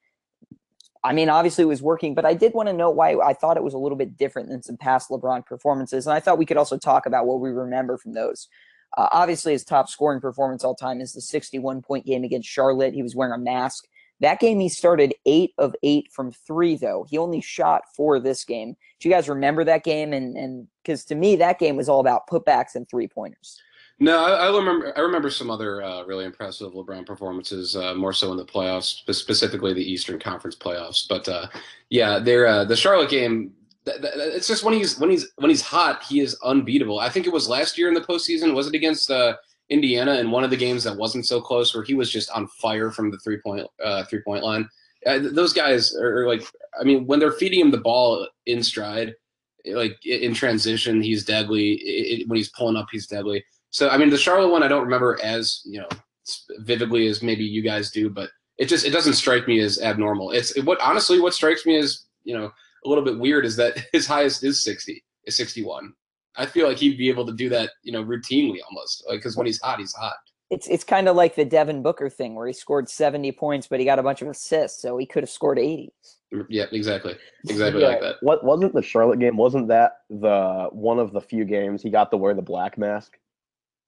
I 1.05 1.13
mean, 1.13 1.29
obviously 1.29 1.63
it 1.63 1.69
was 1.69 1.81
working, 1.81 2.15
but 2.15 2.25
I 2.25 2.35
did 2.35 2.55
want 2.55 2.69
to 2.69 2.73
know 2.73 2.91
why 2.91 3.15
I 3.15 3.33
thought 3.33 3.57
it 3.57 3.63
was 3.63 3.75
a 3.75 3.79
little 3.79 3.97
bit 3.97 4.17
different 4.17 4.49
than 4.49 4.63
some 4.63 4.77
past 4.77 5.11
LeBron 5.11 5.47
performances. 5.47 6.07
And 6.07 6.15
I 6.15 6.21
thought 6.21 6.39
we 6.39 6.47
could 6.47 6.57
also 6.57 6.77
talk 6.77 7.07
about 7.07 7.27
what 7.27 7.41
we 7.41 7.51
remember 7.51 7.99
from 7.99 8.15
those. 8.15 8.49
Uh, 8.97 9.09
obviously, 9.13 9.53
his 9.53 9.65
top 9.65 9.89
scoring 9.89 10.21
performance 10.21 10.65
all 10.65 10.75
time 10.75 11.01
is 11.01 11.13
the 11.13 11.21
61 11.21 11.83
point 11.83 12.05
game 12.05 12.25
against 12.25 12.49
Charlotte. 12.49 12.95
He 12.95 13.03
was 13.03 13.15
wearing 13.15 13.33
a 13.33 13.39
mask. 13.39 13.85
That 14.21 14.41
game, 14.41 14.59
he 14.59 14.69
started 14.69 15.15
eight 15.27 15.53
of 15.59 15.75
eight 15.83 16.11
from 16.13 16.33
three, 16.33 16.77
though. 16.77 17.07
He 17.09 17.19
only 17.19 17.41
shot 17.41 17.83
four 17.95 18.19
this 18.19 18.45
game. 18.45 18.77
Do 18.99 19.09
you 19.09 19.15
guys 19.15 19.29
remember 19.29 19.65
that 19.65 19.85
game? 19.85 20.13
And 20.13 20.37
and 20.37 20.67
because 20.83 21.05
to 21.07 21.15
me, 21.15 21.37
that 21.37 21.59
game 21.59 21.77
was 21.77 21.89
all 21.89 22.01
about 22.01 22.27
putbacks 22.29 22.75
and 22.75 22.89
three 22.89 23.07
pointers. 23.07 23.61
No, 24.01 24.25
I, 24.25 24.47
I 24.47 24.57
remember. 24.57 24.93
I 24.97 25.01
remember 25.01 25.31
some 25.31 25.51
other 25.51 25.83
uh, 25.83 26.05
really 26.05 26.25
impressive 26.25 26.73
LeBron 26.73 27.05
performances, 27.05 27.75
uh, 27.75 27.95
more 27.95 28.13
so 28.13 28.31
in 28.31 28.37
the 28.37 28.45
playoffs, 28.45 29.03
specifically 29.15 29.75
the 29.75 29.93
Eastern 29.93 30.21
Conference 30.21 30.57
playoffs. 30.57 31.07
But 31.09 31.29
uh, 31.29 31.47
yeah, 31.91 32.19
they're 32.19 32.47
uh, 32.47 32.65
the 32.65 32.77
Charlotte 32.77 33.11
game. 33.11 33.53
It's 33.87 34.47
just 34.47 34.65
when 34.65 34.75
he's 34.75 34.99
when 34.99 35.11
he's 35.11 35.29
when 35.37 35.51
he's 35.51 35.63
hot, 35.63 36.05
he 36.05 36.21
is 36.21 36.39
unbeatable. 36.45 37.01
I 37.01 37.09
think 37.09 37.27
it 37.27 37.33
was 37.33 37.49
last 37.49 37.77
year 37.79 37.89
in 37.89 37.95
the 37.95 38.01
postseason. 38.01 38.55
Was 38.55 38.69
it 38.69 38.75
against 38.75 39.11
uh, 39.11 39.35
Indiana 39.71 40.15
in 40.15 40.31
one 40.31 40.45
of 40.45 40.51
the 40.51 40.57
games 40.57 40.85
that 40.85 40.97
wasn't 40.97 41.27
so 41.27 41.41
close, 41.41 41.75
where 41.75 41.85
he 41.85 41.95
was 41.95 42.11
just 42.11 42.31
on 42.31 42.47
fire 42.49 42.91
from 42.91 43.11
the 43.11 43.19
three 43.19 43.39
point 43.41 43.67
uh, 43.85 44.05
three 44.05 44.23
point 44.23 44.43
line? 44.45 44.69
Uh, 45.07 45.19
th- 45.19 45.33
those 45.33 45.53
guys 45.53 45.95
are, 45.97 46.27
like, 46.27 46.43
I 46.81 46.85
mean, 46.85 47.07
when 47.07 47.19
they're 47.21 47.33
feeding 47.33 47.61
him 47.61 47.71
the 47.71 47.79
ball 47.79 48.27
in 48.47 48.63
stride, 48.63 49.15
like 49.67 50.05
in 50.05 50.35
transition, 50.35 51.03
he's 51.03 51.25
deadly. 51.25 51.81
I- 51.87 52.23
I- 52.23 52.25
when 52.27 52.37
he's 52.37 52.51
pulling 52.51 52.77
up, 52.77 52.89
he's 52.91 53.07
deadly. 53.07 53.45
So 53.71 53.89
I 53.91 53.99
mean, 53.99 54.11
the 54.11 54.17
Charlotte 54.19 54.49
one 54.51 54.63
I 54.63 54.69
don't 54.69 54.85
remember 54.85 55.19
as 55.23 55.61
you 55.65 55.81
know 55.81 55.89
vividly 56.61 57.07
as 57.07 57.23
maybe 57.23 57.45
you 57.45 57.63
guys 57.63 57.91
do, 57.91 58.09
but 58.11 58.31
it 58.57 58.67
just 58.67 58.87
it 58.87 58.91
doesn't 58.91 59.15
strike 59.15 59.47
me 59.47 59.61
as 59.61 59.81
abnormal. 59.81 60.31
It's 60.31 60.57
what 60.63 60.81
honestly 60.81 61.21
what 61.21 61.35
strikes 61.35 61.67
me 61.67 61.77
as 61.77 62.07
you 62.25 62.35
know 62.37 62.51
a 62.85 62.89
little 62.89 63.05
bit 63.05 63.19
weird 63.19 63.45
is 63.45 63.57
that 63.57 63.79
his 63.93 64.07
highest 64.07 64.43
is 64.45 64.63
sixty, 64.63 65.05
is 65.25 65.37
sixty 65.37 65.63
one. 65.63 65.93
I 66.39 66.47
feel 66.47 66.69
like 66.69 66.79
he'd 66.79 66.97
be 66.97 67.09
able 67.09 67.27
to 67.27 67.33
do 67.33 67.49
that 67.51 67.71
you 67.83 67.93
know 67.93 68.03
routinely 68.03 68.59
almost 68.69 69.05
Like 69.07 69.19
because 69.19 69.37
when 69.37 69.47
he's 69.47 69.61
hot, 69.61 69.79
he's 69.79 69.93
hot. 69.93 70.15
It's 70.51 70.67
it's 70.69 70.85
kind 70.85 71.09
of 71.09 71.17
like 71.17 71.35
the 71.35 71.45
Devin 71.45 71.83
Booker 71.83 72.09
thing 72.09 72.35
where 72.35 72.47
he 72.47 72.55
scored 72.55 72.89
70 72.89 73.33
points, 73.33 73.67
but 73.67 73.81
he 73.81 73.85
got 73.85 73.99
a 73.99 74.03
bunch 74.03 74.23
of 74.23 74.29
assists, 74.29 74.81
so 74.81 74.97
he 74.97 75.05
could 75.05 75.23
have 75.23 75.31
scored 75.31 75.59
80. 75.59 75.93
Yeah, 76.49 76.65
exactly, 76.73 77.17
exactly 77.49 77.83
Yeah, 77.83 77.89
like 77.89 78.01
that. 78.01 78.17
What 78.23 78.45
wasn't 78.45 78.73
the 78.75 78.83
Charlotte 78.83 79.19
game? 79.19 79.37
Wasn't 79.37 79.69
that 79.69 79.99
the 80.09 80.69
one 80.73 80.99
of 80.99 81.13
the 81.13 81.21
few 81.21 81.45
games 81.45 81.83
he 81.83 81.91
got 81.91 82.11
to 82.13 82.17
wear 82.17 82.33
the 82.33 82.43
black 82.43 82.79
mask? 82.79 83.19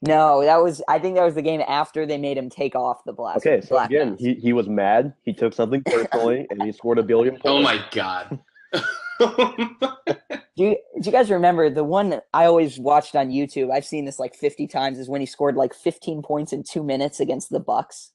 No, 0.03 0.43
that 0.43 0.57
was 0.63 0.83
I 0.89 0.99
think 0.99 1.17
that 1.17 1.25
was 1.25 1.35
the 1.35 1.43
game 1.43 1.63
after 1.67 2.07
they 2.07 2.19
made 2.19 2.37
him 2.37 2.51
take 2.51 2.75
off 2.75 3.05
the 3.05 3.13
black. 3.13 3.37
Okay, 3.39 3.61
so 3.61 3.71
black 3.71 3.91
again, 3.91 4.11
mask. 4.11 4.21
he, 4.21 4.35
he 4.35 4.53
was 4.53 4.69
mad. 4.69 5.15
He 5.23 5.33
took 5.33 5.55
something 5.55 5.83
personally, 5.85 6.47
and 6.51 6.63
he 6.63 6.73
scored 6.73 6.99
a 6.99 7.03
billion 7.03 7.35
oh 7.39 7.39
points. 7.39 7.47
Oh 7.47 7.63
my 7.63 7.85
god. 7.91 8.39
do 10.57 10.65
you, 10.65 10.77
do 10.77 11.03
you 11.03 11.13
guys 11.13 11.31
remember 11.31 11.69
the 11.69 11.85
one 11.85 12.11
that 12.11 12.25
I 12.33 12.47
always 12.47 12.79
watched 12.79 13.15
on 13.15 13.29
YouTube? 13.29 13.71
I've 13.71 13.85
seen 13.85 14.07
this 14.07 14.19
like 14.19 14.35
50 14.35 14.67
times. 14.67 14.99
Is 14.99 15.09
when 15.09 15.21
he 15.21 15.27
scored 15.27 15.57
like 15.57 15.75
15 15.75 16.23
points 16.23 16.53
in 16.55 16.63
two 16.63 16.83
minutes 16.83 17.21
against 17.21 17.51
the 17.51 17.61
Bucks. 17.61 18.13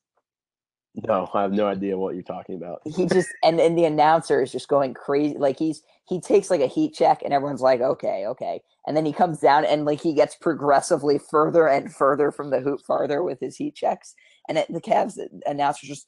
No, 0.96 1.30
I 1.34 1.42
have 1.42 1.52
no 1.52 1.68
idea 1.68 1.98
what 1.98 2.16
you're 2.16 2.24
talking 2.24 2.56
about. 2.56 2.82
He 2.86 3.06
just 3.06 3.30
and 3.44 3.60
and 3.60 3.78
the 3.78 3.86
announcer 3.86 4.42
is 4.42 4.52
just 4.52 4.68
going 4.68 4.94
crazy. 4.94 5.38
Like 5.38 5.60
he's 5.60 5.84
he 6.08 6.22
takes 6.22 6.50
like 6.50 6.62
a 6.62 6.68
heat 6.68 6.94
check, 6.94 7.22
and 7.24 7.34
everyone's 7.34 7.62
like, 7.62 7.82
okay, 7.82 8.26
okay, 8.28 8.62
and 8.88 8.96
then 8.96 9.06
he 9.06 9.12
comes 9.12 9.40
down 9.40 9.66
and 9.66 9.86
like 9.86 10.02
he 10.02 10.14
gets 10.14 10.36
progressively 10.36 11.20
further 11.20 11.68
and 11.68 11.94
further 11.94 12.32
from 12.32 12.50
the 12.50 12.62
hoop 12.62 12.80
farther 12.82 13.22
with 13.24 13.40
his 13.42 13.58
heat 13.58 13.76
checks, 13.76 14.16
and 14.48 14.58
it, 14.58 14.72
the 14.72 14.82
Cavs 14.82 15.20
announcer 15.46 15.86
just 15.86 16.08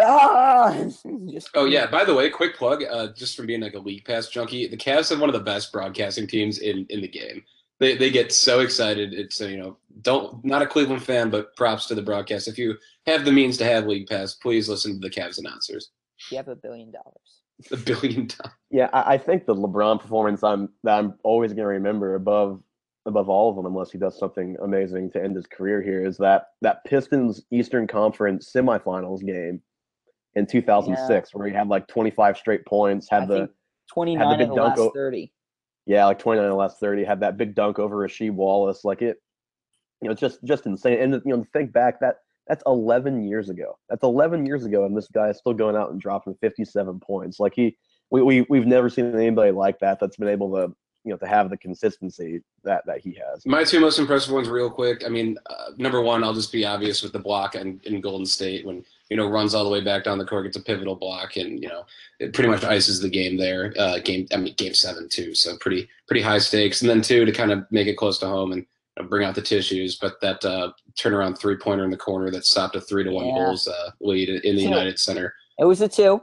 ah, 0.00 0.84
just 1.30 1.50
Oh 1.54 1.64
yeah. 1.64 1.86
By 1.86 2.04
the 2.04 2.14
way, 2.14 2.30
quick 2.30 2.56
plug. 2.56 2.84
Uh, 2.84 3.08
just 3.08 3.36
from 3.36 3.46
being 3.46 3.60
like 3.60 3.74
a 3.74 3.78
league 3.78 4.04
pass 4.04 4.28
junkie, 4.28 4.66
the 4.68 4.76
Cavs 4.76 5.10
have 5.10 5.20
one 5.20 5.28
of 5.28 5.34
the 5.34 5.40
best 5.40 5.72
broadcasting 5.72 6.26
teams 6.26 6.58
in 6.58 6.86
in 6.90 7.00
the 7.00 7.08
game. 7.08 7.42
They 7.80 7.96
they 7.96 8.10
get 8.10 8.32
so 8.32 8.60
excited. 8.60 9.12
It's 9.14 9.40
uh, 9.40 9.46
you 9.46 9.58
know 9.58 9.76
don't 10.02 10.44
not 10.44 10.62
a 10.62 10.66
Cleveland 10.66 11.02
fan, 11.02 11.30
but 11.30 11.54
props 11.56 11.86
to 11.86 11.94
the 11.94 12.02
broadcast. 12.02 12.48
If 12.48 12.58
you 12.58 12.76
have 13.06 13.24
the 13.24 13.32
means 13.32 13.56
to 13.58 13.64
have 13.64 13.86
league 13.86 14.08
pass, 14.08 14.34
please 14.34 14.68
listen 14.68 14.94
to 14.94 14.98
the 14.98 15.14
Cavs 15.14 15.38
announcers. 15.38 15.90
You 16.30 16.36
have 16.38 16.48
a 16.48 16.56
billion 16.56 16.90
dollars. 16.90 17.42
A 17.72 17.76
billion 17.76 18.26
dollars. 18.26 18.54
Yeah, 18.70 18.88
I, 18.92 19.14
I 19.14 19.18
think 19.18 19.46
the 19.46 19.54
LeBron 19.54 20.00
performance 20.00 20.42
I'm 20.42 20.68
that 20.84 20.98
I'm 20.98 21.14
always 21.22 21.52
going 21.52 21.64
to 21.64 21.68
remember 21.68 22.14
above 22.14 22.62
above 23.06 23.28
all 23.28 23.50
of 23.50 23.56
them, 23.56 23.66
unless 23.66 23.90
he 23.90 23.98
does 23.98 24.18
something 24.18 24.56
amazing 24.62 25.10
to 25.12 25.22
end 25.22 25.34
his 25.34 25.46
career 25.46 25.80
here, 25.82 26.04
is 26.04 26.18
that 26.18 26.48
that 26.62 26.84
Pistons 26.84 27.42
Eastern 27.50 27.86
Conference 27.86 28.52
semifinals 28.54 29.24
game 29.24 29.62
in 30.38 30.46
2006, 30.46 31.34
where 31.34 31.46
he 31.48 31.54
had 31.54 31.68
like 31.68 31.86
25 31.88 32.36
straight 32.36 32.64
points, 32.64 33.08
had 33.10 33.24
I 33.24 33.26
the 33.26 33.34
think 33.40 33.50
29 33.92 34.38
big 34.38 34.40
of 34.42 34.48
the 34.50 34.54
dunk 34.54 34.68
last 34.76 34.78
o- 34.78 34.90
30. 34.94 35.32
yeah, 35.86 36.04
like 36.06 36.18
29 36.18 36.48
and 36.48 36.56
last 36.56 36.78
30, 36.80 37.04
had 37.04 37.20
that 37.20 37.36
big 37.36 37.54
dunk 37.54 37.78
over 37.78 37.96
Rasheed 37.96 38.30
Wallace, 38.32 38.84
like 38.84 39.02
it, 39.02 39.18
you 40.00 40.08
know, 40.08 40.12
it's 40.12 40.20
just 40.20 40.42
just 40.44 40.66
insane. 40.66 41.00
And 41.00 41.12
you 41.24 41.36
know, 41.36 41.44
think 41.52 41.72
back 41.72 42.00
that 42.00 42.16
that's 42.46 42.62
11 42.66 43.24
years 43.28 43.50
ago. 43.50 43.76
That's 43.90 44.02
11 44.04 44.46
years 44.46 44.64
ago, 44.64 44.84
and 44.86 44.96
this 44.96 45.08
guy 45.08 45.28
is 45.28 45.38
still 45.38 45.52
going 45.54 45.76
out 45.76 45.90
and 45.90 46.00
dropping 46.00 46.34
57 46.40 47.00
points. 47.00 47.38
Like 47.40 47.52
he, 47.54 47.76
we 48.10 48.22
we 48.22 48.46
we've 48.48 48.66
never 48.66 48.88
seen 48.88 49.14
anybody 49.14 49.50
like 49.50 49.78
that 49.80 49.98
that's 50.00 50.16
been 50.16 50.28
able 50.28 50.52
to 50.54 50.74
you 51.04 51.12
know 51.12 51.16
to 51.18 51.26
have 51.26 51.50
the 51.50 51.56
consistency 51.56 52.42
that 52.64 52.84
that 52.86 53.00
he 53.00 53.14
has. 53.14 53.44
My 53.44 53.64
two 53.64 53.80
most 53.80 53.98
impressive 53.98 54.32
ones, 54.32 54.48
real 54.48 54.70
quick. 54.70 55.02
I 55.04 55.08
mean, 55.08 55.36
uh, 55.50 55.72
number 55.78 56.00
one, 56.00 56.22
I'll 56.24 56.32
just 56.34 56.52
be 56.52 56.64
obvious 56.64 57.02
with 57.02 57.12
the 57.12 57.18
block 57.18 57.54
and 57.54 57.84
in 57.84 58.00
Golden 58.00 58.26
State 58.26 58.64
when 58.64 58.84
you 59.10 59.16
know 59.16 59.28
runs 59.28 59.54
all 59.54 59.64
the 59.64 59.70
way 59.70 59.80
back 59.80 60.04
down 60.04 60.18
the 60.18 60.24
court, 60.24 60.44
gets 60.44 60.56
a 60.56 60.62
pivotal 60.62 60.94
block, 60.94 61.36
and 61.36 61.62
you 61.62 61.68
know 61.68 61.84
it 62.20 62.32
pretty 62.34 62.50
much 62.50 62.64
ices 62.64 63.00
the 63.00 63.08
game 63.08 63.36
there. 63.36 63.72
Uh, 63.78 63.98
game, 63.98 64.26
I 64.32 64.36
mean, 64.36 64.54
game 64.56 64.74
seven 64.74 65.08
too. 65.08 65.34
So 65.34 65.56
pretty 65.58 65.88
pretty 66.06 66.22
high 66.22 66.38
stakes. 66.38 66.80
And 66.80 66.90
then 66.90 67.02
two 67.02 67.24
to 67.24 67.32
kind 67.32 67.52
of 67.52 67.64
make 67.70 67.86
it 67.86 67.96
close 67.96 68.18
to 68.18 68.26
home 68.26 68.52
and 68.52 68.66
you 68.96 69.02
know, 69.02 69.08
bring 69.08 69.26
out 69.26 69.34
the 69.34 69.42
tissues. 69.42 69.96
But 69.96 70.20
that 70.20 70.44
uh, 70.44 70.72
turnaround 70.96 71.38
three 71.38 71.56
pointer 71.56 71.84
in 71.84 71.90
the 71.90 71.96
corner 71.96 72.30
that 72.30 72.44
stopped 72.44 72.76
a 72.76 72.80
three 72.80 73.04
to 73.04 73.10
one 73.10 73.26
Yeah. 73.26 73.34
Bulls 73.34 73.66
uh, 73.68 73.90
lead 74.00 74.28
in 74.28 74.56
the 74.56 74.62
So- 74.62 74.68
United 74.68 74.98
Center. 74.98 75.34
It 75.58 75.64
was 75.64 75.80
a 75.80 75.88
two. 75.88 76.22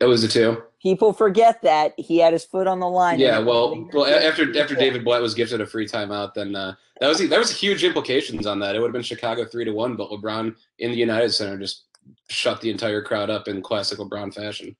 It 0.00 0.06
was 0.06 0.24
a 0.24 0.28
two. 0.28 0.62
People 0.82 1.12
forget 1.12 1.60
that 1.60 1.92
he 1.98 2.16
had 2.18 2.32
his 2.32 2.42
foot 2.44 2.66
on 2.66 2.80
the 2.80 2.88
line. 2.88 3.18
Yeah, 3.18 3.38
well, 3.38 3.86
well, 3.92 4.06
after 4.06 4.58
after 4.58 4.74
David 4.74 5.04
Blatt 5.04 5.20
was 5.20 5.34
gifted 5.34 5.60
a 5.60 5.66
free 5.66 5.86
timeout, 5.86 6.32
then 6.32 6.56
uh, 6.56 6.74
that 7.00 7.08
was 7.08 7.18
that 7.28 7.38
was 7.38 7.50
huge 7.54 7.84
implications 7.84 8.46
on 8.46 8.58
that. 8.60 8.74
It 8.74 8.78
would 8.80 8.86
have 8.86 8.92
been 8.94 9.02
Chicago 9.02 9.44
three 9.44 9.66
to 9.66 9.72
one, 9.72 9.94
but 9.96 10.08
LeBron 10.10 10.56
in 10.78 10.90
the 10.90 10.96
United 10.96 11.32
Center 11.32 11.58
just 11.58 11.84
shut 12.30 12.60
the 12.60 12.70
entire 12.70 13.02
crowd 13.02 13.30
up 13.30 13.48
in 13.48 13.60
classic 13.62 13.98
LeBron 13.98 14.32
fashion. 14.34 14.76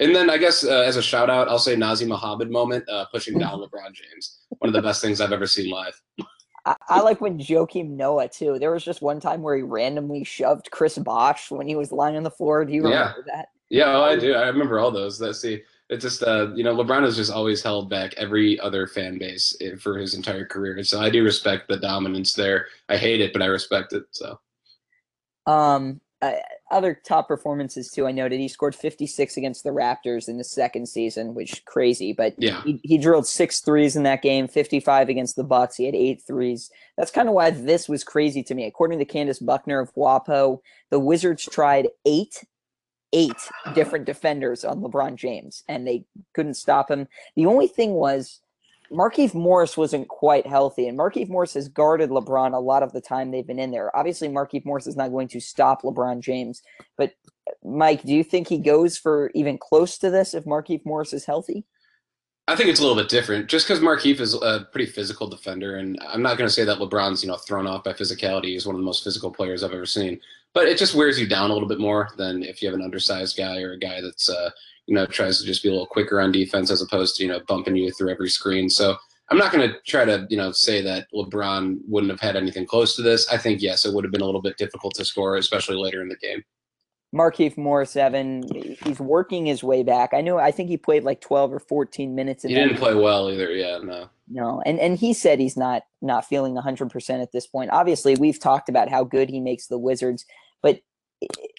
And 0.00 0.14
then 0.14 0.28
I 0.28 0.38
guess 0.38 0.64
uh, 0.64 0.80
as 0.80 0.96
a 0.96 1.02
shout 1.02 1.30
out, 1.30 1.48
I'll 1.48 1.58
say 1.58 1.76
Nazr 1.76 2.08
Mohammed 2.08 2.50
moment, 2.50 2.88
uh, 2.88 3.04
pushing 3.12 3.38
down 3.38 3.58
LeBron 3.60 3.92
James. 3.92 4.40
One 4.58 4.68
of 4.68 4.72
the 4.74 4.82
best 4.82 5.00
things 5.00 5.20
I've 5.20 5.32
ever 5.32 5.46
seen 5.46 5.70
live. 5.70 6.00
I, 6.66 6.74
I 6.88 7.00
like 7.00 7.20
when 7.20 7.38
Joakim 7.38 7.90
Noah 7.90 8.28
too. 8.28 8.58
There 8.58 8.72
was 8.72 8.84
just 8.84 9.02
one 9.02 9.20
time 9.20 9.42
where 9.42 9.56
he 9.56 9.62
randomly 9.62 10.24
shoved 10.24 10.70
Chris 10.70 10.98
Bosh 10.98 11.50
when 11.50 11.68
he 11.68 11.76
was 11.76 11.92
lying 11.92 12.16
on 12.16 12.22
the 12.22 12.30
floor. 12.30 12.64
Do 12.64 12.72
you 12.72 12.82
Yeah. 12.88 13.12
remember 13.12 13.24
that? 13.26 13.48
Yeah, 13.70 13.96
oh, 13.96 14.02
I 14.02 14.16
do. 14.16 14.34
I 14.34 14.48
remember 14.48 14.78
all 14.78 14.90
those. 14.90 15.18
That 15.18 15.34
see, 15.34 15.62
it's 15.90 16.02
just 16.02 16.22
uh, 16.22 16.52
you 16.54 16.64
know, 16.64 16.74
LeBron 16.74 17.02
has 17.02 17.16
just 17.16 17.32
always 17.32 17.62
held 17.62 17.88
back 17.90 18.14
every 18.16 18.58
other 18.60 18.86
fan 18.86 19.18
base 19.18 19.56
eh, 19.60 19.74
for 19.78 19.98
his 19.98 20.14
entire 20.14 20.44
career. 20.46 20.82
So 20.84 21.00
I 21.00 21.10
do 21.10 21.22
respect 21.24 21.68
the 21.68 21.76
dominance 21.78 22.32
there. 22.34 22.66
I 22.88 22.96
hate 22.96 23.20
it, 23.20 23.32
but 23.32 23.42
I 23.42 23.46
respect 23.46 23.92
it. 23.92 24.04
So 24.12 24.38
Um, 25.46 26.00
uh, 26.22 26.32
other 26.74 27.00
top 27.04 27.28
performances 27.28 27.90
too. 27.90 28.06
I 28.06 28.12
noted 28.12 28.40
he 28.40 28.48
scored 28.48 28.74
56 28.74 29.36
against 29.36 29.64
the 29.64 29.70
Raptors 29.70 30.28
in 30.28 30.36
the 30.36 30.44
second 30.44 30.86
season, 30.86 31.34
which 31.34 31.64
crazy. 31.64 32.12
But 32.12 32.34
yeah, 32.36 32.62
he, 32.64 32.80
he 32.82 32.98
drilled 32.98 33.26
six 33.26 33.60
threes 33.60 33.96
in 33.96 34.02
that 34.02 34.22
game. 34.22 34.48
55 34.48 35.08
against 35.08 35.36
the 35.36 35.44
Bucks. 35.44 35.76
He 35.76 35.86
had 35.86 35.94
eight 35.94 36.22
threes. 36.26 36.70
That's 36.98 37.10
kind 37.10 37.28
of 37.28 37.34
why 37.34 37.50
this 37.50 37.88
was 37.88 38.04
crazy 38.04 38.42
to 38.42 38.54
me. 38.54 38.66
According 38.66 38.98
to 38.98 39.04
Candace 39.04 39.38
Buckner 39.38 39.78
of 39.80 39.94
WAPO, 39.94 40.58
the 40.90 41.00
Wizards 41.00 41.44
tried 41.44 41.88
eight 42.04 42.44
eight 43.14 43.48
different 43.74 44.04
defenders 44.04 44.64
on 44.64 44.80
LeBron 44.80 45.14
James, 45.14 45.62
and 45.68 45.86
they 45.86 46.04
couldn't 46.34 46.54
stop 46.54 46.90
him. 46.90 47.06
The 47.36 47.46
only 47.46 47.68
thing 47.68 47.92
was 47.92 48.40
Markieff 48.90 49.34
Morris 49.34 49.76
wasn't 49.76 50.08
quite 50.08 50.46
healthy, 50.46 50.88
and 50.88 50.98
Markieff 50.98 51.28
Morris 51.28 51.54
has 51.54 51.68
guarded 51.68 52.10
LeBron 52.10 52.54
a 52.54 52.58
lot 52.58 52.82
of 52.82 52.92
the 52.92 53.00
time 53.00 53.30
they've 53.30 53.46
been 53.46 53.58
in 53.58 53.70
there. 53.70 53.94
Obviously, 53.96 54.28
Markieff 54.28 54.64
Morris 54.64 54.86
is 54.86 54.96
not 54.96 55.10
going 55.10 55.28
to 55.28 55.40
stop 55.40 55.82
LeBron 55.82 56.20
James, 56.20 56.62
but 56.96 57.12
Mike, 57.64 58.02
do 58.02 58.12
you 58.12 58.22
think 58.22 58.48
he 58.48 58.58
goes 58.58 58.96
for 58.96 59.30
even 59.34 59.58
close 59.58 59.98
to 59.98 60.10
this 60.10 60.34
if 60.34 60.44
Markieff 60.44 60.84
Morris 60.84 61.12
is 61.12 61.24
healthy? 61.24 61.64
I 62.46 62.56
think 62.56 62.68
it's 62.68 62.78
a 62.78 62.82
little 62.82 63.00
bit 63.00 63.08
different. 63.08 63.48
Just 63.48 63.66
because 63.66 63.82
Markieff 63.82 64.20
is 64.20 64.34
a 64.34 64.68
pretty 64.70 64.90
physical 64.90 65.26
defender, 65.26 65.76
and 65.76 65.98
I'm 66.06 66.20
not 66.20 66.36
going 66.36 66.46
to 66.46 66.52
say 66.52 66.64
that 66.64 66.78
LeBron's 66.78 67.22
you 67.22 67.28
know 67.28 67.36
thrown 67.36 67.66
off 67.66 67.84
by 67.84 67.94
physicality. 67.94 68.48
He's 68.48 68.66
one 68.66 68.74
of 68.74 68.80
the 68.80 68.86
most 68.86 69.02
physical 69.02 69.30
players 69.30 69.62
I've 69.62 69.72
ever 69.72 69.86
seen, 69.86 70.20
but 70.52 70.68
it 70.68 70.76
just 70.76 70.94
wears 70.94 71.18
you 71.18 71.26
down 71.26 71.50
a 71.50 71.54
little 71.54 71.68
bit 71.68 71.80
more 71.80 72.10
than 72.18 72.42
if 72.42 72.60
you 72.60 72.68
have 72.68 72.78
an 72.78 72.84
undersized 72.84 73.36
guy 73.36 73.62
or 73.62 73.72
a 73.72 73.78
guy 73.78 74.02
that's 74.02 74.28
uh, 74.28 74.50
you 74.86 74.94
know 74.94 75.06
tries 75.06 75.40
to 75.40 75.46
just 75.46 75.62
be 75.62 75.68
a 75.68 75.72
little 75.72 75.86
quicker 75.86 76.20
on 76.20 76.32
defense 76.32 76.70
as 76.70 76.82
opposed 76.82 77.16
to 77.16 77.22
you 77.22 77.28
know 77.28 77.40
bumping 77.46 77.76
you 77.76 77.90
through 77.92 78.10
every 78.10 78.28
screen. 78.28 78.68
So 78.68 78.96
I'm 79.30 79.38
not 79.38 79.52
going 79.52 79.68
to 79.68 79.76
try 79.86 80.04
to 80.04 80.26
you 80.30 80.36
know 80.36 80.52
say 80.52 80.82
that 80.82 81.06
LeBron 81.14 81.78
wouldn't 81.88 82.10
have 82.10 82.20
had 82.20 82.36
anything 82.36 82.66
close 82.66 82.96
to 82.96 83.02
this. 83.02 83.28
I 83.32 83.38
think 83.38 83.62
yes, 83.62 83.84
it 83.84 83.94
would 83.94 84.04
have 84.04 84.12
been 84.12 84.20
a 84.20 84.26
little 84.26 84.42
bit 84.42 84.58
difficult 84.58 84.94
to 84.96 85.04
score, 85.04 85.36
especially 85.36 85.76
later 85.76 86.02
in 86.02 86.08
the 86.08 86.16
game. 86.16 86.42
Markieff 87.14 87.56
Morris, 87.56 87.94
Evan, 87.94 88.42
he's 88.82 88.98
working 88.98 89.46
his 89.46 89.62
way 89.62 89.84
back. 89.84 90.12
I 90.12 90.20
know. 90.20 90.38
I 90.38 90.50
think 90.50 90.68
he 90.68 90.76
played 90.76 91.04
like 91.04 91.20
12 91.20 91.52
or 91.52 91.60
14 91.60 92.12
minutes. 92.12 92.42
In 92.42 92.50
He 92.50 92.56
didn't 92.56 92.76
play 92.76 92.94
well 92.94 93.30
either. 93.30 93.52
Yeah, 93.52 93.78
no. 93.78 94.08
No, 94.28 94.62
and 94.66 94.80
and 94.80 94.98
he 94.98 95.12
said 95.12 95.38
he's 95.38 95.56
not 95.56 95.82
not 96.02 96.24
feeling 96.26 96.54
100% 96.54 97.22
at 97.22 97.30
this 97.30 97.46
point. 97.46 97.70
Obviously, 97.70 98.16
we've 98.16 98.40
talked 98.40 98.68
about 98.68 98.88
how 98.88 99.04
good 99.04 99.28
he 99.28 99.38
makes 99.38 99.66
the 99.66 99.78
Wizards, 99.78 100.24
but 100.62 100.80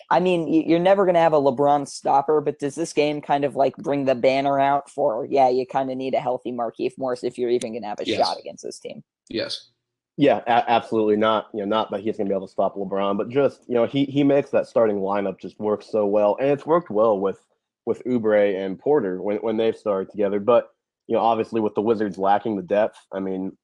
I 0.10 0.20
mean, 0.20 0.48
you're 0.48 0.80
never 0.80 1.04
going 1.06 1.16
to 1.16 1.22
have 1.22 1.34
a 1.34 1.42
LeBron 1.42 1.88
stopper, 1.88 2.40
but 2.42 2.60
does 2.60 2.76
this 2.76 2.94
game 2.94 3.22
kind 3.22 3.44
of 3.44 3.56
like 3.56 3.76
bring 3.78 4.06
the 4.06 4.16
banner 4.16 4.60
out 4.60 4.90
for 4.90 5.26
yeah, 5.30 5.50
you 5.50 5.66
kind 5.66 5.90
of 5.92 5.98
need 5.98 6.14
a 6.14 6.20
healthy 6.20 6.52
Markieff 6.52 6.94
Morris 6.98 7.24
if 7.24 7.38
you're 7.38 7.50
even 7.50 7.72
going 7.72 7.82
to 7.82 7.88
have 7.90 8.00
a 8.00 8.08
Yes. 8.08 8.18
shot 8.18 8.40
against 8.40 8.64
this 8.64 8.80
team. 8.80 9.04
Yes. 9.30 9.70
Yeah, 10.18 10.38
a- 10.48 10.70
absolutely 10.72 11.18
not. 11.18 11.48
You 11.54 11.62
know, 11.62 11.66
not 11.66 11.92
that 11.92 12.02
he's 12.02 12.18
going 12.18 12.28
to 12.28 12.32
be 12.32 12.36
able 12.36 12.48
to 12.48 12.52
stop 12.52 12.76
LeBron, 12.76 13.18
but 13.18 13.30
just 13.30 13.68
you 13.68 13.74
know, 13.76 13.86
he 13.86 14.06
he 14.06 14.24
makes 14.24 14.50
that 14.52 14.68
starting 14.68 14.98
lineup 14.98 15.40
just 15.40 15.60
work 15.60 15.84
so 15.84 16.06
well, 16.06 16.38
and 16.40 16.50
it's 16.50 16.66
worked 16.66 16.90
well 16.90 17.20
with 17.20 17.40
with 17.86 18.04
Oubre 18.06 18.64
and 18.66 18.80
Porter 18.80 19.22
when 19.22 19.38
when 19.38 19.58
they've 19.58 19.76
started 19.76 20.10
together. 20.12 20.40
But 20.40 20.70
you 21.08 21.16
know, 21.16 21.22
obviously 21.22 21.62
with 21.62 21.76
the 21.76 21.82
Wizards 21.82 22.18
lacking 22.18 22.56
the 22.56 22.64
depth, 22.64 22.98
I 23.12 23.20
mean, 23.20 23.58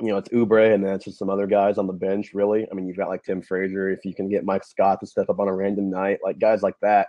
you 0.00 0.08
know, 0.08 0.16
it's 0.16 0.28
Oubre 0.30 0.74
and 0.74 0.84
then 0.84 0.94
it's 0.94 1.04
just 1.04 1.18
some 1.18 1.30
other 1.30 1.46
guys 1.46 1.78
on 1.78 1.86
the 1.86 1.92
bench. 1.92 2.32
Really, 2.34 2.66
I 2.70 2.74
mean, 2.74 2.86
you've 2.86 2.96
got 2.96 3.08
like 3.08 3.22
Tim 3.22 3.42
Frazier. 3.42 3.90
If 3.90 4.04
you 4.04 4.14
can 4.14 4.28
get 4.28 4.44
Mike 4.44 4.64
Scott 4.64 5.00
to 5.00 5.06
step 5.06 5.28
up 5.28 5.40
on 5.40 5.48
a 5.48 5.54
random 5.54 5.90
night, 5.90 6.18
like 6.24 6.38
guys 6.38 6.62
like 6.62 6.76
that. 6.82 7.08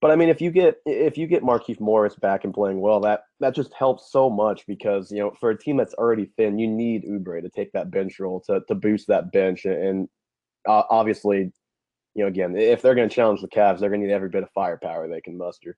But 0.00 0.10
I 0.10 0.16
mean, 0.16 0.28
if 0.28 0.40
you 0.40 0.50
get 0.50 0.76
if 0.84 1.16
you 1.16 1.26
get 1.26 1.42
Markieff 1.42 1.80
Morris 1.80 2.14
back 2.14 2.44
and 2.44 2.52
playing 2.52 2.80
well, 2.80 3.00
that 3.00 3.22
that 3.40 3.54
just 3.54 3.72
helps 3.72 4.12
so 4.12 4.28
much 4.28 4.66
because 4.66 5.10
you 5.10 5.18
know 5.18 5.32
for 5.40 5.50
a 5.50 5.58
team 5.58 5.76
that's 5.76 5.94
already 5.94 6.30
thin, 6.36 6.58
you 6.58 6.68
need 6.68 7.04
Oubre 7.04 7.40
to 7.40 7.48
take 7.48 7.72
that 7.72 7.90
bench 7.90 8.20
role 8.20 8.40
to 8.46 8.60
to 8.68 8.74
boost 8.74 9.08
that 9.08 9.32
bench, 9.32 9.64
and 9.64 10.08
uh, 10.68 10.82
obviously, 10.90 11.52
you 12.14 12.22
know, 12.22 12.26
again, 12.26 12.56
if 12.56 12.82
they're 12.82 12.94
going 12.94 13.08
to 13.08 13.14
challenge 13.14 13.40
the 13.40 13.48
Cavs, 13.48 13.80
they're 13.80 13.88
going 13.88 14.02
to 14.02 14.06
need 14.06 14.12
every 14.12 14.28
bit 14.28 14.42
of 14.42 14.50
firepower 14.54 15.08
they 15.08 15.20
can 15.20 15.38
muster. 15.38 15.76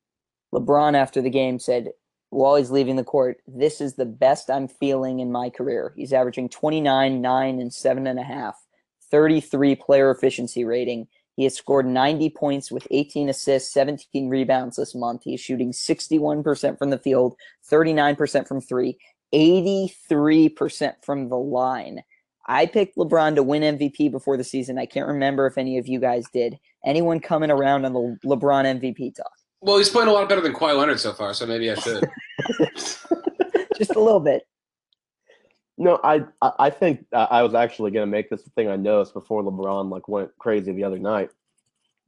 LeBron 0.52 0.94
after 0.94 1.22
the 1.22 1.30
game 1.30 1.58
said 1.58 1.90
while 2.30 2.56
he's 2.56 2.70
leaving 2.70 2.96
the 2.96 3.04
court, 3.04 3.40
"This 3.46 3.80
is 3.80 3.94
the 3.94 4.06
best 4.06 4.50
I'm 4.50 4.68
feeling 4.68 5.20
in 5.20 5.32
my 5.32 5.50
career." 5.50 5.92
He's 5.96 6.12
averaging 6.12 6.48
29, 6.48 7.20
nine, 7.20 7.60
and 7.60 7.72
seven 7.72 8.06
and 8.06 8.18
a 8.18 8.24
half, 8.24 8.66
33 9.10 9.74
player 9.74 10.10
efficiency 10.10 10.64
rating. 10.64 11.08
He 11.36 11.44
has 11.44 11.54
scored 11.54 11.86
90 11.86 12.30
points 12.30 12.72
with 12.72 12.88
18 12.90 13.28
assists, 13.28 13.72
17 13.72 14.28
rebounds 14.28 14.76
this 14.76 14.94
month. 14.94 15.22
He's 15.24 15.40
shooting 15.40 15.72
61% 15.72 16.78
from 16.78 16.90
the 16.90 16.98
field, 16.98 17.36
39% 17.70 18.48
from 18.48 18.60
three, 18.60 18.98
83% 19.34 20.94
from 21.02 21.28
the 21.28 21.36
line. 21.36 22.02
I 22.48 22.66
picked 22.66 22.96
LeBron 22.96 23.34
to 23.34 23.42
win 23.42 23.76
MVP 23.76 24.10
before 24.10 24.36
the 24.36 24.44
season. 24.44 24.78
I 24.78 24.86
can't 24.86 25.08
remember 25.08 25.46
if 25.46 25.58
any 25.58 25.78
of 25.78 25.88
you 25.88 26.00
guys 26.00 26.24
did. 26.32 26.58
Anyone 26.84 27.20
coming 27.20 27.50
around 27.50 27.84
on 27.84 27.92
the 27.92 28.18
LeBron 28.24 28.80
MVP 28.80 29.16
talk? 29.16 29.32
Well, 29.66 29.78
he's 29.78 29.88
playing 29.88 30.08
a 30.08 30.12
lot 30.12 30.28
better 30.28 30.40
than 30.40 30.54
Kawhi 30.54 30.78
Leonard 30.78 31.00
so 31.00 31.12
far, 31.12 31.34
so 31.34 31.44
maybe 31.44 31.68
I 31.68 31.74
should. 31.74 32.04
Just 33.76 33.96
a 33.96 34.00
little 34.00 34.20
bit. 34.20 34.46
No, 35.76 35.98
I 36.04 36.22
I 36.40 36.52
I 36.60 36.70
think 36.70 37.04
uh, 37.12 37.26
I 37.28 37.42
was 37.42 37.52
actually 37.52 37.90
going 37.90 38.06
to 38.06 38.10
make 38.10 38.30
this 38.30 38.44
the 38.44 38.50
thing 38.50 38.68
I 38.68 38.76
noticed 38.76 39.12
before 39.12 39.42
LeBron 39.42 39.90
like 39.90 40.06
went 40.06 40.30
crazy 40.38 40.70
the 40.70 40.84
other 40.84 41.00
night. 41.00 41.30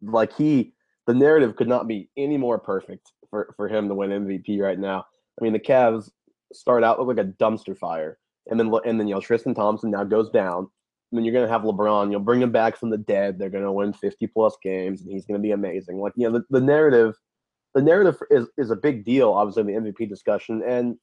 Like 0.00 0.32
he, 0.36 0.72
the 1.08 1.14
narrative 1.14 1.56
could 1.56 1.66
not 1.66 1.88
be 1.88 2.08
any 2.16 2.36
more 2.36 2.60
perfect 2.60 3.10
for 3.28 3.52
for 3.56 3.66
him 3.66 3.88
to 3.88 3.94
win 3.94 4.10
MVP 4.10 4.60
right 4.60 4.78
now. 4.78 5.06
I 5.40 5.42
mean, 5.42 5.52
the 5.52 5.58
Cavs 5.58 6.12
start 6.52 6.84
out 6.84 7.00
look 7.00 7.08
like 7.08 7.26
a 7.26 7.28
dumpster 7.28 7.76
fire, 7.76 8.18
and 8.46 8.60
then 8.60 8.72
and 8.84 9.00
then 9.00 9.08
you 9.08 9.16
know 9.16 9.20
Tristan 9.20 9.52
Thompson 9.52 9.90
now 9.90 10.04
goes 10.04 10.30
down. 10.30 10.68
And 11.10 11.18
then 11.18 11.24
you're 11.24 11.34
gonna 11.34 11.52
have 11.52 11.62
LeBron. 11.62 12.12
You'll 12.12 12.20
bring 12.20 12.40
him 12.40 12.52
back 12.52 12.76
from 12.76 12.90
the 12.90 12.98
dead. 12.98 13.36
They're 13.36 13.50
gonna 13.50 13.72
win 13.72 13.92
50 13.92 14.28
plus 14.28 14.56
games, 14.62 15.02
and 15.02 15.10
he's 15.10 15.26
gonna 15.26 15.40
be 15.40 15.50
amazing. 15.50 15.98
Like 15.98 16.12
you 16.14 16.30
know, 16.30 16.38
the, 16.38 16.44
the 16.50 16.64
narrative, 16.64 17.16
the 17.78 17.84
narrative 17.84 18.20
is 18.30 18.48
is 18.56 18.70
a 18.72 18.76
big 18.76 19.04
deal, 19.04 19.30
obviously 19.30 19.72
in 19.72 19.84
the 19.84 19.92
MVP 19.92 20.08
discussion, 20.08 20.62
and 20.66 20.96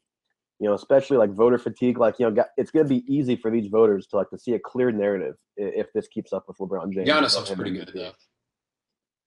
you 0.59 0.67
know, 0.67 0.73
especially 0.75 1.17
like 1.17 1.31
voter 1.31 1.57
fatigue. 1.57 1.97
Like, 1.97 2.19
you 2.19 2.29
know, 2.29 2.43
it's 2.57 2.71
going 2.71 2.85
to 2.85 2.89
be 2.89 3.03
easy 3.13 3.35
for 3.37 3.49
these 3.49 3.67
voters 3.67 4.07
to 4.07 4.17
like 4.17 4.29
to 4.29 4.37
see 4.37 4.53
a 4.53 4.59
clear 4.59 4.91
narrative 4.91 5.35
if 5.57 5.87
this 5.93 6.07
keeps 6.09 6.33
up 6.33 6.45
with 6.47 6.57
LeBron 6.57 6.93
James. 6.93 7.07
Giannis 7.07 7.31
About 7.31 7.35
looks 7.35 7.51
pretty 7.51 7.71
in 7.71 7.85
good 7.85 7.93
the- 7.93 7.99
though. 7.99 8.11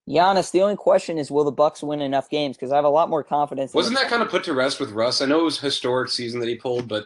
Giannis, 0.08 0.50
the 0.50 0.62
only 0.62 0.76
question 0.76 1.18
is 1.18 1.30
will 1.30 1.44
the 1.44 1.52
Bucks 1.52 1.82
win 1.82 2.00
enough 2.00 2.30
games? 2.30 2.56
Because 2.56 2.72
I 2.72 2.76
have 2.76 2.86
a 2.86 2.90
lot 2.90 3.10
more 3.10 3.22
confidence. 3.22 3.74
Wasn't 3.74 3.96
that 3.96 4.08
kind 4.08 4.22
of 4.22 4.28
put 4.30 4.44
to 4.44 4.54
rest 4.54 4.80
with 4.80 4.90
Russ? 4.90 5.20
I 5.20 5.26
know 5.26 5.40
it 5.40 5.44
was 5.44 5.58
a 5.58 5.62
historic 5.62 6.10
season 6.10 6.40
that 6.40 6.48
he 6.48 6.54
pulled, 6.56 6.88
but 6.88 7.04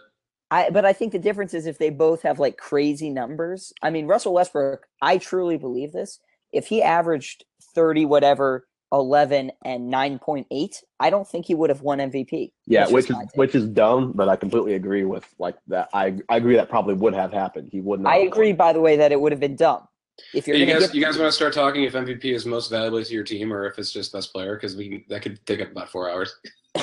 I 0.50 0.70
but 0.70 0.84
I 0.84 0.92
think 0.92 1.12
the 1.12 1.18
difference 1.18 1.54
is 1.54 1.66
if 1.66 1.78
they 1.78 1.90
both 1.90 2.22
have 2.22 2.38
like 2.38 2.56
crazy 2.56 3.10
numbers. 3.10 3.72
I 3.82 3.90
mean, 3.90 4.06
Russell 4.06 4.34
Westbrook, 4.34 4.86
I 5.00 5.18
truly 5.18 5.56
believe 5.56 5.92
this. 5.92 6.20
If 6.52 6.66
he 6.66 6.82
averaged 6.82 7.44
30 7.74 8.04
whatever 8.04 8.66
11 8.92 9.50
and 9.64 9.92
9.8, 9.92 10.76
I 11.00 11.10
don't 11.10 11.26
think 11.26 11.46
he 11.46 11.54
would 11.54 11.70
have 11.70 11.80
won 11.80 11.98
MVP. 11.98 12.52
Yeah, 12.66 12.88
which 12.88 13.10
is 13.10 13.16
which 13.34 13.54
is 13.54 13.66
dumb, 13.68 14.12
but 14.14 14.28
I 14.28 14.36
completely 14.36 14.74
agree 14.74 15.04
with 15.04 15.24
like 15.38 15.56
that. 15.68 15.88
I 15.94 16.18
I 16.28 16.36
agree 16.36 16.56
that 16.56 16.68
probably 16.68 16.94
would 16.94 17.14
have 17.14 17.32
happened. 17.32 17.70
He 17.72 17.80
would 17.80 18.00
not. 18.00 18.12
I 18.12 18.18
agree 18.18 18.48
won. 18.52 18.56
by 18.56 18.72
the 18.72 18.80
way 18.80 18.96
that 18.96 19.10
it 19.12 19.20
would 19.20 19.32
have 19.32 19.40
been 19.40 19.56
dumb. 19.56 19.88
If 20.34 20.46
you're 20.46 20.56
you 20.56 20.66
going 20.66 20.78
guys, 20.78 20.90
to 20.90 20.96
you 20.96 21.02
guys 21.02 21.18
want 21.18 21.28
to 21.28 21.32
start 21.32 21.54
talking 21.54 21.84
if 21.84 21.94
MVP 21.94 22.26
is 22.26 22.44
most 22.44 22.70
valuable 22.70 23.02
to 23.02 23.14
your 23.14 23.24
team 23.24 23.50
or 23.52 23.66
if 23.66 23.78
it's 23.78 23.90
just 23.92 24.12
best 24.12 24.30
player? 24.32 24.54
Because 24.56 24.76
we 24.76 24.88
can- 24.90 25.04
that 25.08 25.22
could 25.22 25.44
take 25.46 25.60
up 25.62 25.70
about 25.70 25.88
four 25.88 26.10
hours. 26.10 26.36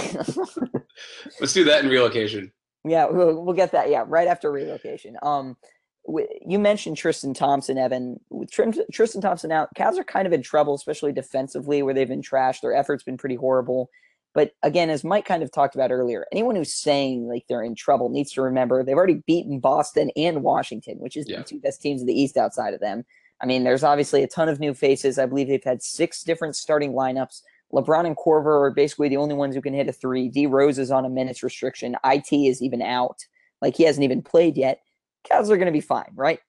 Let's 1.39 1.53
do 1.53 1.63
that 1.65 1.83
in 1.83 1.89
relocation. 1.89 2.51
Yeah, 2.85 3.05
we'll, 3.05 3.43
we'll 3.43 3.53
get 3.55 3.71
that. 3.73 3.89
Yeah, 3.89 4.03
right 4.07 4.27
after 4.27 4.51
relocation. 4.51 5.15
Um, 5.21 5.45
w- 5.47 5.57
you 6.07 6.59
mentioned 6.59 6.97
Tristan 6.97 7.33
Thompson, 7.33 7.77
Evan. 7.77 8.19
With 8.29 8.49
Tristan 8.51 9.21
Thompson 9.21 9.51
out, 9.51 9.69
Cavs 9.75 9.97
are 9.97 10.03
kind 10.03 10.25
of 10.25 10.33
in 10.33 10.41
trouble, 10.41 10.73
especially 10.73 11.11
defensively, 11.11 11.83
where 11.83 11.93
they've 11.93 12.07
been 12.07 12.21
trashed. 12.21 12.61
Their 12.61 12.73
effort's 12.73 13.03
been 13.03 13.17
pretty 13.17 13.35
horrible. 13.35 13.89
But 14.33 14.51
again, 14.63 14.89
as 14.89 15.03
Mike 15.03 15.25
kind 15.25 15.43
of 15.43 15.51
talked 15.51 15.75
about 15.75 15.91
earlier, 15.91 16.25
anyone 16.31 16.55
who's 16.55 16.73
saying 16.73 17.27
like 17.27 17.45
they're 17.49 17.63
in 17.63 17.75
trouble 17.75 18.09
needs 18.09 18.31
to 18.33 18.41
remember 18.41 18.83
they've 18.83 18.95
already 18.95 19.23
beaten 19.25 19.59
Boston 19.59 20.11
and 20.15 20.43
Washington, 20.43 20.97
which 20.99 21.17
is 21.17 21.27
Yeah. 21.27 21.39
the 21.39 21.43
two 21.43 21.59
best 21.59 21.81
teams 21.81 22.01
in 22.01 22.07
the 22.07 22.19
East 22.19 22.37
outside 22.37 22.73
of 22.73 22.79
them. 22.79 23.05
I 23.41 23.45
mean, 23.45 23.63
there's 23.63 23.83
obviously 23.83 24.21
a 24.21 24.27
ton 24.27 24.47
of 24.49 24.59
new 24.59 24.73
faces. 24.73 25.17
I 25.17 25.25
believe 25.25 25.47
they've 25.47 25.63
had 25.63 25.81
six 25.81 26.23
different 26.23 26.55
starting 26.55 26.93
lineups 26.93 27.41
LeBron 27.73 28.05
and 28.07 28.17
Korver 28.17 28.65
are 28.67 28.71
basically 28.71 29.09
the 29.09 29.17
only 29.17 29.35
ones 29.35 29.55
who 29.55 29.61
can 29.61 29.73
hit 29.73 29.87
a 29.87 29.93
three. 29.93 30.27
D 30.27 30.47
Rose 30.47 30.79
is 30.79 30.91
on 30.91 31.05
a 31.05 31.09
minutes 31.09 31.43
restriction. 31.43 31.95
It 32.03 32.25
is 32.31 32.61
even 32.61 32.81
out. 32.81 33.25
Like 33.61 33.75
he 33.75 33.83
hasn't 33.83 34.03
even 34.03 34.21
played 34.21 34.57
yet. 34.57 34.81
Cavs 35.27 35.49
are 35.49 35.57
going 35.57 35.65
to 35.65 35.71
be 35.71 35.81
fine, 35.81 36.11
right? 36.15 36.39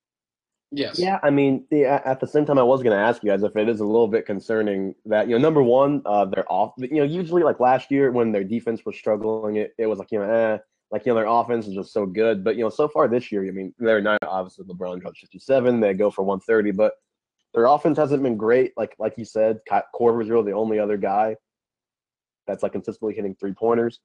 Yes. 0.72 0.98
Yeah, 0.98 1.18
I 1.22 1.30
mean, 1.30 1.66
yeah, 1.70 2.00
at 2.04 2.20
the 2.20 2.28
same 2.28 2.46
time, 2.46 2.58
I 2.58 2.62
was 2.62 2.82
going 2.82 2.96
to 2.96 3.02
ask 3.02 3.24
you 3.24 3.30
guys 3.30 3.42
if 3.42 3.56
it 3.56 3.68
is 3.68 3.80
a 3.80 3.84
little 3.84 4.06
bit 4.06 4.24
concerning 4.24 4.94
that 5.04 5.28
you 5.28 5.34
know, 5.34 5.42
number 5.42 5.62
one, 5.62 6.00
uh, 6.06 6.26
they're 6.26 6.50
off. 6.50 6.74
You 6.78 6.88
know, 6.98 7.02
usually 7.02 7.42
like 7.42 7.58
last 7.58 7.90
year 7.90 8.12
when 8.12 8.30
their 8.30 8.44
defense 8.44 8.82
was 8.86 8.96
struggling, 8.96 9.56
it, 9.56 9.72
it 9.78 9.86
was 9.86 9.98
like 9.98 10.12
you 10.12 10.20
know, 10.20 10.30
eh, 10.30 10.58
like 10.92 11.04
you 11.04 11.12
know, 11.12 11.16
their 11.16 11.26
offense 11.26 11.66
is 11.66 11.74
just 11.74 11.92
so 11.92 12.06
good. 12.06 12.44
But 12.44 12.54
you 12.54 12.62
know, 12.62 12.70
so 12.70 12.86
far 12.86 13.08
this 13.08 13.32
year, 13.32 13.44
I 13.44 13.50
mean, 13.50 13.74
they're 13.78 14.00
not 14.00 14.20
obviously 14.22 14.64
LeBron 14.66 15.00
drops 15.00 15.18
fifty 15.18 15.40
seven, 15.40 15.80
they 15.80 15.92
go 15.92 16.08
for 16.08 16.22
one 16.22 16.38
thirty, 16.38 16.70
but 16.70 16.92
their 17.52 17.66
offense 17.66 17.98
hasn't 17.98 18.22
been 18.22 18.36
great. 18.36 18.72
Like 18.76 18.94
like 19.00 19.14
you 19.16 19.24
said, 19.24 19.58
Korver's 19.68 20.30
really 20.30 20.52
the 20.52 20.56
only 20.56 20.78
other 20.78 20.96
guy 20.96 21.34
that's 22.46 22.62
like 22.62 22.72
consistently 22.72 23.14
hitting 23.14 23.34
three 23.34 23.54
pointers. 23.54 23.98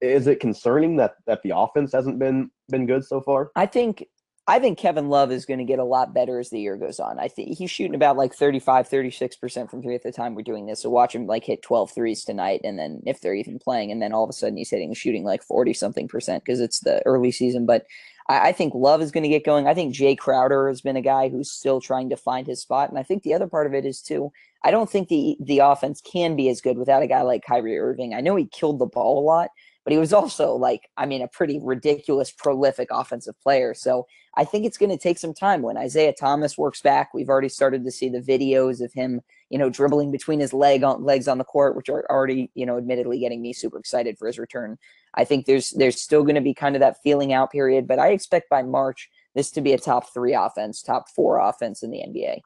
Is 0.00 0.26
it 0.26 0.40
concerning 0.40 0.96
that 0.96 1.14
that 1.26 1.42
the 1.42 1.56
offense 1.56 1.92
hasn't 1.92 2.18
been 2.18 2.50
been 2.68 2.86
good 2.86 3.04
so 3.04 3.20
far? 3.20 3.50
I 3.56 3.66
think 3.66 4.04
I 4.48 4.58
think 4.58 4.78
Kevin 4.78 5.10
Love 5.10 5.30
is 5.30 5.44
going 5.44 5.58
to 5.58 5.64
get 5.64 5.78
a 5.78 5.84
lot 5.84 6.14
better 6.14 6.38
as 6.38 6.48
the 6.48 6.58
year 6.58 6.78
goes 6.78 6.98
on. 6.98 7.18
I 7.18 7.28
think 7.28 7.58
he's 7.58 7.70
shooting 7.70 7.94
about 7.94 8.16
like 8.16 8.32
35, 8.32 8.88
36% 8.88 9.70
from 9.70 9.82
three 9.82 9.94
at 9.94 10.02
the 10.02 10.10
time 10.10 10.34
we're 10.34 10.40
doing 10.40 10.64
this. 10.64 10.80
So 10.80 10.88
watch 10.88 11.14
him 11.14 11.26
like 11.26 11.44
hit 11.44 11.60
12 11.60 11.92
threes 11.92 12.24
tonight. 12.24 12.62
And 12.64 12.78
then 12.78 13.02
if 13.04 13.20
they're 13.20 13.34
even 13.34 13.58
playing, 13.58 13.92
and 13.92 14.00
then 14.00 14.14
all 14.14 14.24
of 14.24 14.30
a 14.30 14.32
sudden 14.32 14.56
he's 14.56 14.70
hitting 14.70 14.94
shooting 14.94 15.22
like 15.22 15.42
40 15.42 15.74
something 15.74 16.08
percent 16.08 16.42
because 16.42 16.60
it's 16.60 16.80
the 16.80 17.02
early 17.04 17.30
season. 17.30 17.66
But 17.66 17.84
I, 18.26 18.48
I 18.48 18.52
think 18.52 18.72
Love 18.74 19.02
is 19.02 19.10
going 19.10 19.24
to 19.24 19.28
get 19.28 19.44
going. 19.44 19.66
I 19.66 19.74
think 19.74 19.92
Jay 19.92 20.16
Crowder 20.16 20.68
has 20.68 20.80
been 20.80 20.96
a 20.96 21.02
guy 21.02 21.28
who's 21.28 21.50
still 21.50 21.78
trying 21.78 22.08
to 22.08 22.16
find 22.16 22.46
his 22.46 22.62
spot. 22.62 22.88
And 22.88 22.98
I 22.98 23.02
think 23.02 23.24
the 23.24 23.34
other 23.34 23.48
part 23.48 23.66
of 23.66 23.74
it 23.74 23.84
is 23.84 24.00
too, 24.00 24.32
I 24.64 24.70
don't 24.70 24.90
think 24.90 25.08
the 25.08 25.36
the 25.40 25.58
offense 25.58 26.00
can 26.00 26.36
be 26.36 26.48
as 26.48 26.62
good 26.62 26.78
without 26.78 27.02
a 27.02 27.06
guy 27.06 27.20
like 27.20 27.44
Kyrie 27.44 27.78
Irving. 27.78 28.14
I 28.14 28.22
know 28.22 28.36
he 28.36 28.46
killed 28.46 28.78
the 28.78 28.86
ball 28.86 29.18
a 29.18 29.26
lot, 29.26 29.50
but 29.88 29.92
he 29.94 29.98
was 29.98 30.12
also 30.12 30.52
like, 30.52 30.90
I 30.98 31.06
mean, 31.06 31.22
a 31.22 31.28
pretty 31.28 31.58
ridiculous, 31.62 32.30
prolific 32.30 32.88
offensive 32.90 33.40
player. 33.40 33.72
So 33.72 34.06
I 34.34 34.44
think 34.44 34.66
it's 34.66 34.76
going 34.76 34.90
to 34.90 34.98
take 34.98 35.16
some 35.16 35.32
time 35.32 35.62
when 35.62 35.78
Isaiah 35.78 36.12
Thomas 36.12 36.58
works 36.58 36.82
back. 36.82 37.14
We've 37.14 37.30
already 37.30 37.48
started 37.48 37.86
to 37.86 37.90
see 37.90 38.10
the 38.10 38.20
videos 38.20 38.82
of 38.82 38.92
him, 38.92 39.22
you 39.48 39.58
know, 39.58 39.70
dribbling 39.70 40.10
between 40.10 40.40
his 40.40 40.52
leg 40.52 40.84
on, 40.84 41.04
legs 41.04 41.26
on 41.26 41.38
the 41.38 41.44
court, 41.44 41.74
which 41.74 41.88
are 41.88 42.04
already, 42.10 42.50
you 42.54 42.66
know, 42.66 42.76
admittedly 42.76 43.18
getting 43.18 43.40
me 43.40 43.54
super 43.54 43.78
excited 43.78 44.18
for 44.18 44.26
his 44.26 44.38
return. 44.38 44.76
I 45.14 45.24
think 45.24 45.46
there's 45.46 45.70
there's 45.70 46.02
still 46.02 46.22
going 46.22 46.34
to 46.34 46.42
be 46.42 46.52
kind 46.52 46.76
of 46.76 46.80
that 46.80 46.98
feeling 47.02 47.32
out 47.32 47.50
period, 47.50 47.88
but 47.88 47.98
I 47.98 48.08
expect 48.08 48.50
by 48.50 48.62
March 48.62 49.08
this 49.34 49.50
to 49.52 49.62
be 49.62 49.72
a 49.72 49.78
top 49.78 50.12
three 50.12 50.34
offense, 50.34 50.82
top 50.82 51.08
four 51.16 51.38
offense 51.38 51.82
in 51.82 51.90
the 51.90 52.00
NBA. 52.00 52.40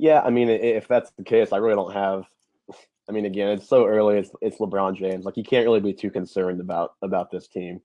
Yeah, 0.00 0.22
I 0.22 0.30
mean, 0.30 0.48
if 0.48 0.88
that's 0.88 1.12
the 1.12 1.22
case, 1.22 1.52
I 1.52 1.58
really 1.58 1.76
don't 1.76 1.92
have 1.92 2.24
I 3.12 3.14
mean, 3.14 3.26
again, 3.26 3.50
it's 3.50 3.68
so 3.68 3.84
early. 3.84 4.16
It's 4.16 4.30
it's 4.40 4.56
LeBron 4.56 4.96
James. 4.96 5.26
Like 5.26 5.36
you 5.36 5.44
can't 5.44 5.66
really 5.66 5.80
be 5.80 5.92
too 5.92 6.10
concerned 6.10 6.62
about 6.62 6.94
about 7.02 7.30
this 7.30 7.46
team. 7.46 7.82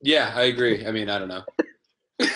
Yeah, 0.00 0.32
I 0.34 0.44
agree. 0.44 0.86
I 0.86 0.90
mean, 0.90 1.10
I 1.10 1.18
don't 1.18 1.28
know. 1.28 1.42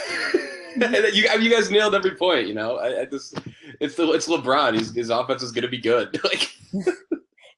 you, 1.11 1.26
you 1.40 1.51
guys 1.51 1.70
nailed 1.70 1.95
every 1.95 2.14
point. 2.16 2.47
You 2.47 2.53
know, 2.53 2.76
I, 2.76 3.01
I 3.01 3.05
just 3.07 3.38
it's 3.80 3.95
the 3.95 4.12
it's 4.12 4.28
LeBron. 4.28 4.74
He's, 4.74 4.95
his 4.95 5.09
offense 5.09 5.42
is 5.42 5.53
going 5.53 5.62
to 5.62 5.68
be 5.68 5.78
good. 5.78 6.20
Like, 6.24 6.51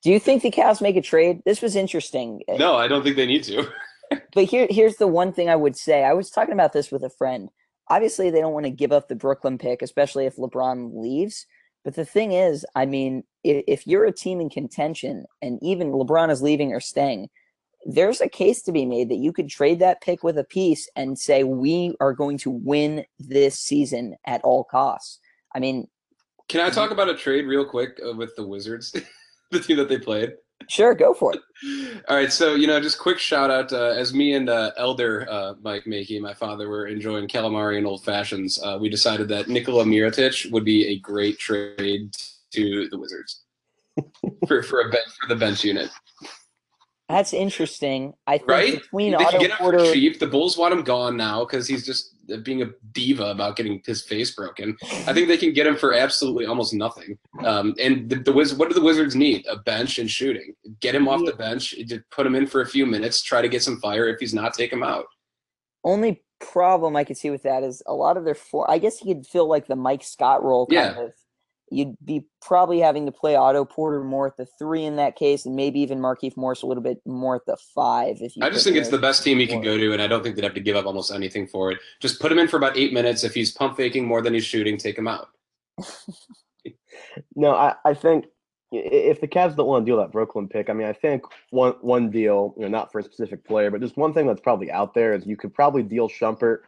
do 0.05 0.13
you 0.13 0.21
think 0.21 0.43
the 0.43 0.53
Cavs 0.53 0.81
make 0.81 0.95
a 0.95 1.03
trade? 1.03 1.43
This 1.45 1.61
was 1.61 1.75
interesting. 1.75 2.43
No, 2.49 2.77
I 2.77 2.87
don't 2.87 3.03
think 3.03 3.17
they 3.17 3.27
need 3.27 3.43
to. 3.45 3.69
but 4.35 4.45
here 4.45 4.69
here's 4.71 4.99
the 4.99 5.09
one 5.09 5.33
thing 5.33 5.49
I 5.49 5.57
would 5.57 5.77
say. 5.77 6.05
I 6.05 6.13
was 6.13 6.31
talking 6.31 6.55
about 6.55 6.73
this 6.73 6.93
with 6.93 7.03
a 7.03 7.11
friend. 7.11 7.49
Obviously, 7.89 8.31
they 8.31 8.41
don't 8.41 8.53
want 8.53 8.67
to 8.67 8.71
give 8.71 8.93
up 8.93 9.09
the 9.09 9.17
Brooklyn 9.17 9.59
pick, 9.59 9.83
especially 9.83 10.27
if 10.27 10.37
LeBron 10.37 10.93
leaves. 10.95 11.45
But 11.87 11.95
the 11.95 12.05
thing 12.05 12.33
is, 12.33 12.67
I 12.75 12.85
mean, 12.85 13.23
if, 13.45 13.63
if 13.69 13.87
you're 13.87 14.07
a 14.07 14.13
team 14.13 14.41
in 14.41 14.51
contention 14.51 15.25
and 15.41 15.57
even 15.63 15.93
LeBron 15.93 16.33
is 16.33 16.43
leaving 16.43 16.73
or 16.73 16.81
staying, 16.81 17.29
there's 17.85 18.21
a 18.21 18.29
case 18.29 18.61
to 18.63 18.73
be 18.73 18.85
made 18.85 19.09
that 19.09 19.19
you 19.19 19.33
could 19.33 19.49
trade 19.49 19.79
that 19.79 20.01
pick 20.01 20.25
with 20.25 20.37
a 20.37 20.43
piece 20.43 20.89
and 20.97 21.17
say 21.17 21.45
we 21.45 21.95
are 22.01 22.13
going 22.13 22.39
to 22.39 22.51
win 22.51 23.05
this 23.21 23.61
season 23.61 24.17
at 24.27 24.43
all 24.43 24.65
costs. 24.65 25.21
I 25.55 25.61
mean, 25.61 25.87
can 26.49 26.61
I 26.61 26.71
talk 26.71 26.91
about 26.91 27.09
a 27.09 27.15
trade 27.15 27.47
real 27.47 27.65
quick 27.65 28.01
uh, 28.05 28.17
with 28.17 28.35
the 28.35 28.45
Wizards, 28.45 28.93
the 29.53 29.61
team 29.61 29.77
that 29.77 29.89
they 29.89 29.99
played? 29.99 30.33
Sure, 30.69 30.95
go 30.95 31.15
for 31.15 31.33
it. 31.35 31.41
All 32.09 32.17
right, 32.17 32.33
so 32.33 32.55
you 32.55 32.67
know, 32.67 32.81
just 32.81 32.99
quick 32.99 33.19
shout 33.19 33.51
out 33.51 33.73
uh, 33.73 33.95
as 33.97 34.13
me 34.13 34.35
and 34.35 34.49
uh, 34.49 34.73
Elder 34.77 35.27
uh, 35.31 35.55
Mike 35.63 35.85
Makey, 35.85 36.21
my 36.21 36.35
father, 36.35 36.69
were 36.69 36.87
enjoying 36.87 37.29
calamari 37.29 37.79
and 37.79 37.87
old 37.87 38.05
fashions. 38.05 38.61
Uh, 38.63 38.79
we 38.81 38.89
decided 38.89 39.29
that 39.29 39.49
Nikola 39.49 39.85
Mirotic 39.85 40.51
would 40.51 40.65
be 40.65 40.87
a 40.89 40.99
great 40.99 41.39
trade 41.39 42.15
to 42.53 42.89
the 42.91 42.99
Wizards 42.99 43.43
for 44.49 44.63
for 44.63 44.81
a 44.81 44.91
bench 44.91 45.09
for 45.21 45.29
the 45.29 45.37
bench 45.37 45.65
unit. 45.65 45.91
That's 47.09 47.33
interesting. 47.33 48.15
I 48.27 48.39
think 48.39 48.51
right? 48.51 48.73
between 48.81 49.13
they 49.13 49.25
Otto 49.25 49.39
get 49.39 49.53
Porter, 49.53 49.93
cheap. 49.93 50.19
The 50.19 50.27
Bulls 50.27 50.59
want 50.59 50.75
him 50.75 50.83
gone 50.83 51.17
now 51.17 51.45
because 51.45 51.69
he's 51.69 51.87
just 51.87 52.15
being 52.43 52.63
a 52.63 52.67
diva 52.91 53.27
about 53.27 53.55
getting 53.55 53.81
his 53.87 54.03
face 54.03 54.35
broken. 54.35 54.77
I 55.07 55.13
think 55.13 55.29
they 55.29 55.37
can 55.37 55.53
get 55.53 55.69
him 55.69 55.77
for 55.77 55.95
absolutely 55.95 56.47
almost 56.47 56.75
nothing. 56.75 57.17
Um, 57.45 57.75
and 57.81 58.11
the, 58.11 58.17
the 58.17 58.33
Wiz, 58.33 58.55
what 58.55 58.69
do 58.69 58.75
the 58.75 58.81
Wizards 58.81 59.15
need? 59.15 59.47
A 59.47 59.57
bench 59.57 60.01
and 60.01 60.11
shooting. 60.11 60.55
Get 60.81 60.97
him 60.97 61.07
off 61.07 61.25
the 61.25 61.35
bench. 61.35 61.77
Put 62.11 62.27
him 62.27 62.35
in 62.35 62.49
for 62.49 62.63
a 62.63 62.67
few 62.67 62.87
minutes. 62.87 63.23
Try 63.23 63.41
to 63.41 63.49
get 63.49 63.63
some 63.63 63.79
fire. 63.79 64.09
If 64.09 64.19
he's 64.19 64.35
not, 64.35 64.55
take 64.55 64.73
him 64.73 64.83
out. 64.83 65.05
only 65.85 66.25
problem 66.41 66.97
I 66.97 67.05
could 67.05 67.17
see 67.17 67.31
with 67.31 67.45
that 67.45 67.63
is 67.63 67.83
a 67.87 67.95
lot 67.95 68.17
of 68.19 68.25
their 68.25 68.35
four. 68.35 68.71
I 68.71 68.79
guess 68.79 68.99
he 68.99 69.15
could 69.15 69.27
feel 69.27 69.49
like 69.49 69.69
the 69.69 69.77
Mike 69.77 70.03
Scott 70.05 70.43
role. 70.43 70.67
Kind 70.67 70.97
Yeah. 70.97 71.05
of. 71.05 71.13
You'd 71.71 71.97
be 72.05 72.25
probably 72.41 72.79
having 72.79 73.07
to 73.07 73.13
play 73.13 73.35
Otto 73.35 73.65
Porter 73.65 74.05
more 74.05 74.27
at 74.27 74.37
the 74.37 74.47
three 74.59 74.85
in 74.85 74.97
that 74.97 75.17
case, 75.17 75.47
and 75.47 75.57
maybe 75.57 75.81
even 75.81 75.99
Markieff 75.99 76.37
Morris 76.37 76.63
a 76.63 76.67
little 76.67 76.83
bit 76.83 76.99
more 77.05 77.37
at 77.37 77.47
the 77.47 77.57
five. 77.75 78.19
If 78.21 78.37
you 78.37 78.45
I 78.45 78.51
just 78.51 78.65
think 78.65 78.77
it's 78.77 78.89
the 78.89 78.99
best 78.99 79.25
team 79.25 79.39
he 79.39 79.47
could 79.47 79.65
go 79.65 79.77
to, 79.77 79.93
and 79.93 80.01
I 80.01 80.07
don't 80.07 80.23
think 80.23 80.37
they'd 80.37 80.45
have 80.45 80.55
to 80.55 80.61
give 80.61 80.77
up 80.77 80.87
almost 80.87 81.11
anything 81.11 81.47
for 81.47 81.73
it. 81.73 81.79
Just 82.01 82.21
put 82.21 82.31
him 82.31 82.39
in 82.39 82.47
for 82.49 82.57
about 82.57 82.77
eight 82.77 82.93
minutes. 82.93 83.25
If 83.25 83.35
he's 83.35 83.51
pump 83.51 83.77
faking 83.77 84.07
more 84.07 84.23
than 84.23 84.35
he's 84.35 84.45
shooting, 84.45 84.77
take 84.77 84.97
him 84.97 85.09
out. 85.09 85.29
No, 87.35 87.55
I, 87.55 87.75
I 87.85 87.95
think 87.95 88.27
if 88.73 89.21
the 89.21 89.29
Cavs 89.29 89.57
don't 89.57 89.67
want 89.67 89.85
to 89.85 89.91
deal 89.91 89.99
that 89.99 90.13
Brooklyn 90.13 90.49
pick, 90.49 90.69
I 90.69 90.73
mean, 90.73 90.87
I 90.87 90.93
think 90.93 91.23
one 91.51 91.75
one 91.81 92.11
deal, 92.11 92.55
you 92.57 92.63
know, 92.63 92.69
not 92.69 92.91
for 92.91 92.99
a 92.99 93.03
specific 93.03 93.45
player, 93.45 93.71
but 93.71 93.81
just 93.81 93.97
one 93.97 94.13
thing 94.13 94.27
that's 94.27 94.41
probably 94.41 94.71
out 94.71 94.95
there 94.95 95.15
is 95.15 95.27
you 95.27 95.37
could 95.37 95.55
probably 95.55 95.83
deal 95.83 96.09
Shumpert, 96.09 96.61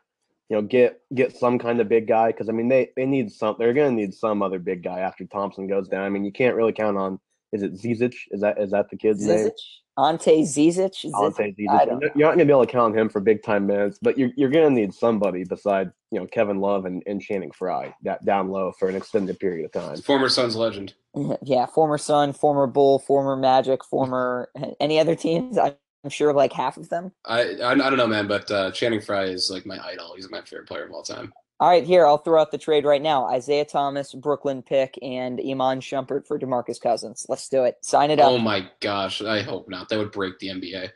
you 0.48 0.56
know, 0.56 0.62
get 0.62 1.00
get 1.14 1.36
some 1.36 1.58
kind 1.58 1.80
of 1.80 1.88
big 1.88 2.06
guy 2.08 2.28
because 2.28 2.48
I 2.48 2.52
mean 2.52 2.68
they 2.68 2.90
they 2.96 3.04
need 3.04 3.30
some. 3.30 3.56
They're 3.58 3.74
gonna 3.74 3.90
need 3.90 4.14
some 4.14 4.42
other 4.42 4.58
big 4.58 4.82
guy 4.82 5.00
after 5.00 5.24
Thompson 5.26 5.66
goes 5.66 5.88
down. 5.88 6.04
I 6.04 6.08
mean, 6.08 6.24
you 6.24 6.32
can't 6.32 6.56
really 6.56 6.72
count 6.72 6.96
on. 6.96 7.20
Is 7.52 7.62
it 7.62 7.74
Zizic? 7.74 8.14
Is 8.30 8.40
that 8.40 8.58
is 8.60 8.70
that 8.70 8.90
the 8.90 8.96
kid's 8.96 9.26
name? 9.26 9.48
Zizic, 9.48 9.52
Ante 9.98 10.42
Zizic. 10.42 11.04
Zizic? 11.04 11.14
Ante 11.14 11.68
I 11.68 11.84
Zizic. 11.84 11.86
don't 11.86 12.02
You're 12.16 12.28
not 12.28 12.32
gonna 12.32 12.46
be 12.46 12.52
able 12.52 12.64
to 12.64 12.72
count 12.72 12.94
on 12.94 12.98
him 12.98 13.08
for 13.10 13.20
big 13.20 13.42
time 13.42 13.66
minutes, 13.66 13.98
but 14.00 14.16
you're 14.16 14.30
you're 14.36 14.50
gonna 14.50 14.70
need 14.70 14.94
somebody 14.94 15.44
beside 15.44 15.90
you 16.10 16.18
know 16.18 16.26
Kevin 16.26 16.60
Love 16.60 16.86
and, 16.86 17.02
and 17.06 17.20
Channing 17.20 17.50
Frye 17.50 17.94
that 18.04 18.24
down 18.24 18.48
low 18.48 18.72
for 18.78 18.88
an 18.88 18.96
extended 18.96 19.38
period 19.38 19.66
of 19.66 19.72
time. 19.72 20.00
Former 20.02 20.28
Suns 20.28 20.56
legend. 20.56 20.94
Yeah, 21.42 21.66
former 21.66 21.98
Sun, 21.98 22.34
former 22.34 22.68
Bull, 22.68 23.00
former 23.00 23.36
Magic, 23.36 23.84
former 23.84 24.50
any 24.78 25.00
other 25.00 25.16
teams. 25.16 25.58
I'm 26.04 26.10
sure 26.10 26.32
like 26.32 26.52
half 26.52 26.76
of 26.76 26.88
them. 26.88 27.12
I 27.24 27.54
I, 27.56 27.72
I 27.72 27.74
don't 27.74 27.96
know, 27.96 28.06
man, 28.06 28.26
but 28.26 28.50
uh, 28.50 28.70
Channing 28.70 29.00
Frye 29.00 29.24
is 29.24 29.50
like 29.50 29.66
my 29.66 29.78
idol. 29.84 30.14
He's 30.14 30.30
my 30.30 30.42
favorite 30.42 30.68
player 30.68 30.84
of 30.84 30.92
all 30.92 31.02
time. 31.02 31.32
All 31.60 31.68
right, 31.68 31.84
here 31.84 32.06
I'll 32.06 32.18
throw 32.18 32.40
out 32.40 32.52
the 32.52 32.58
trade 32.58 32.84
right 32.84 33.02
now: 33.02 33.26
Isaiah 33.26 33.64
Thomas, 33.64 34.14
Brooklyn 34.14 34.62
pick, 34.62 34.96
and 35.02 35.40
Iman 35.40 35.80
Shumpert 35.80 36.26
for 36.26 36.38
Demarcus 36.38 36.80
Cousins. 36.80 37.26
Let's 37.28 37.48
do 37.48 37.64
it. 37.64 37.78
Sign 37.80 38.10
it 38.10 38.20
up. 38.20 38.30
Oh 38.30 38.38
my 38.38 38.68
gosh, 38.80 39.22
I 39.22 39.42
hope 39.42 39.68
not. 39.68 39.88
That 39.88 39.98
would 39.98 40.12
break 40.12 40.38
the 40.38 40.48
NBA. 40.48 40.90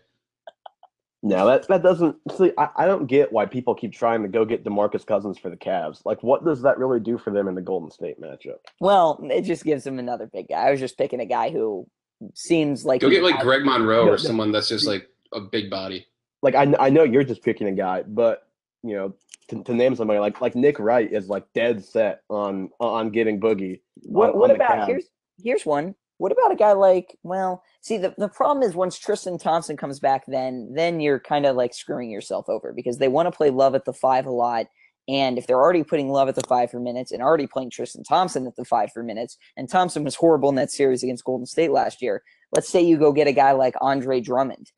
No, 1.25 1.47
that 1.47 1.67
that 1.69 1.83
doesn't. 1.83 2.17
See, 2.37 2.53
I, 2.59 2.69
I 2.77 2.87
don't 2.87 3.07
get 3.07 3.33
why 3.33 3.47
people 3.47 3.75
keep 3.75 3.93
trying 3.93 4.23
to 4.23 4.29
go 4.29 4.45
get 4.45 4.65
Demarcus 4.65 5.07
Cousins 5.07 5.39
for 5.39 5.51
the 5.51 5.57
Cavs. 5.57 6.03
Like, 6.05 6.23
what 6.23 6.45
does 6.45 6.63
that 6.63 6.79
really 6.79 7.01
do 7.01 7.17
for 7.17 7.33
them 7.33 7.49
in 7.49 7.55
the 7.55 7.61
Golden 7.61 7.91
State 7.91 8.21
matchup? 8.21 8.59
Well, 8.81 9.21
it 9.31 9.43
just 9.43 9.65
gives 9.65 9.85
them 9.85 9.99
another 9.99 10.27
big 10.27 10.49
guy. 10.49 10.67
I 10.67 10.71
was 10.73 10.81
just 10.81 10.99
picking 10.99 11.21
a 11.21 11.27
guy 11.27 11.51
who 11.51 11.87
seems 12.35 12.85
like 12.85 13.01
Go 13.01 13.11
get 13.11 13.23
like 13.23 13.41
Greg 13.41 13.64
Monroe 13.64 14.09
or 14.09 14.18
someone 14.18 14.53
that's 14.53 14.68
just 14.68 14.87
like 14.87 15.09
a 15.33 15.41
big 15.41 15.70
body. 15.70 16.07
Like, 16.43 16.55
I, 16.55 16.75
I 16.79 16.91
know 16.91 17.05
you're 17.05 17.25
just 17.25 17.43
picking 17.43 17.68
a 17.68 17.73
guy, 17.73 18.03
but 18.03 18.49
you 18.83 18.95
know, 18.95 19.14
to, 19.49 19.62
to 19.62 19.75
name 19.75 19.95
somebody 19.95 20.18
like 20.18 20.41
like 20.41 20.55
Nick 20.55 20.79
Wright 20.79 21.12
is 21.12 21.29
like 21.29 21.45
dead 21.55 21.85
set 21.85 22.23
on 22.29 22.70
on 22.81 23.11
getting 23.11 23.41
Boogie. 23.41 23.81
What, 24.03 24.31
on- 24.31 24.39
what 24.39 24.51
on 24.51 24.57
about 24.57 24.89
here's 24.89 25.07
here's 25.43 25.66
one. 25.66 25.95
What 26.18 26.33
about 26.33 26.53
a 26.53 26.57
guy 26.57 26.73
like 26.73 27.18
well, 27.23 27.62
see 27.81 27.99
the, 27.99 28.14
the 28.16 28.29
problem 28.29 28.62
is 28.62 28.75
once 28.75 28.99
Tristan 28.99 29.39
Thompson 29.39 29.77
comes 29.77 29.99
back, 29.99 30.25
then 30.27 30.73
then 30.75 31.01
you're 31.01 31.18
kind 31.20 31.47
of 31.47 31.57
like 31.57 31.75
screwing 31.75 32.11
yourself 32.11 32.49
over 32.49 32.73
because 32.73 32.99
they 32.99 33.09
want 33.09 33.27
to 33.27 33.37
play 33.37 33.51
Love 33.51 33.75
at 33.75 33.85
the 33.85 33.93
five 33.93 34.27
a 34.27 34.31
lot. 34.31 34.66
And 35.09 35.37
if 35.37 35.47
they're 35.47 35.61
already 35.61 35.83
putting 35.83 36.09
Love 36.09 36.29
at 36.29 36.37
the 36.37 36.47
five 36.49 36.71
for 36.71 36.79
minutes 36.79 37.11
and 37.11 37.23
already 37.23 37.47
playing 37.47 37.71
Tristan 37.71 38.05
Thompson 38.05 38.47
at 38.47 38.55
the 38.57 38.65
five 38.65 38.93
for 38.93 39.03
minutes, 39.03 39.37
and 39.57 39.69
Thompson 39.69 40.05
was 40.05 40.15
horrible 40.15 40.49
in 40.49 40.55
that 40.57 40.71
series 40.71 41.03
against 41.03 41.25
Golden 41.25 41.47
State 41.47 41.73
last 41.73 42.03
year, 42.03 42.23
let's 42.53 42.69
say 42.69 42.81
you 42.81 42.99
go 42.99 43.13
get 43.13 43.27
a 43.27 43.33
guy 43.33 43.53
like 43.53 43.75
Andre 43.81 44.21
Drummond. 44.21 44.71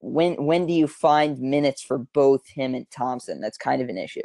When 0.00 0.46
when 0.46 0.66
do 0.66 0.72
you 0.72 0.86
find 0.86 1.38
minutes 1.38 1.82
for 1.82 1.98
both 1.98 2.46
him 2.48 2.74
and 2.74 2.90
Thompson? 2.90 3.40
That's 3.40 3.58
kind 3.58 3.82
of 3.82 3.90
an 3.90 3.98
issue. 3.98 4.22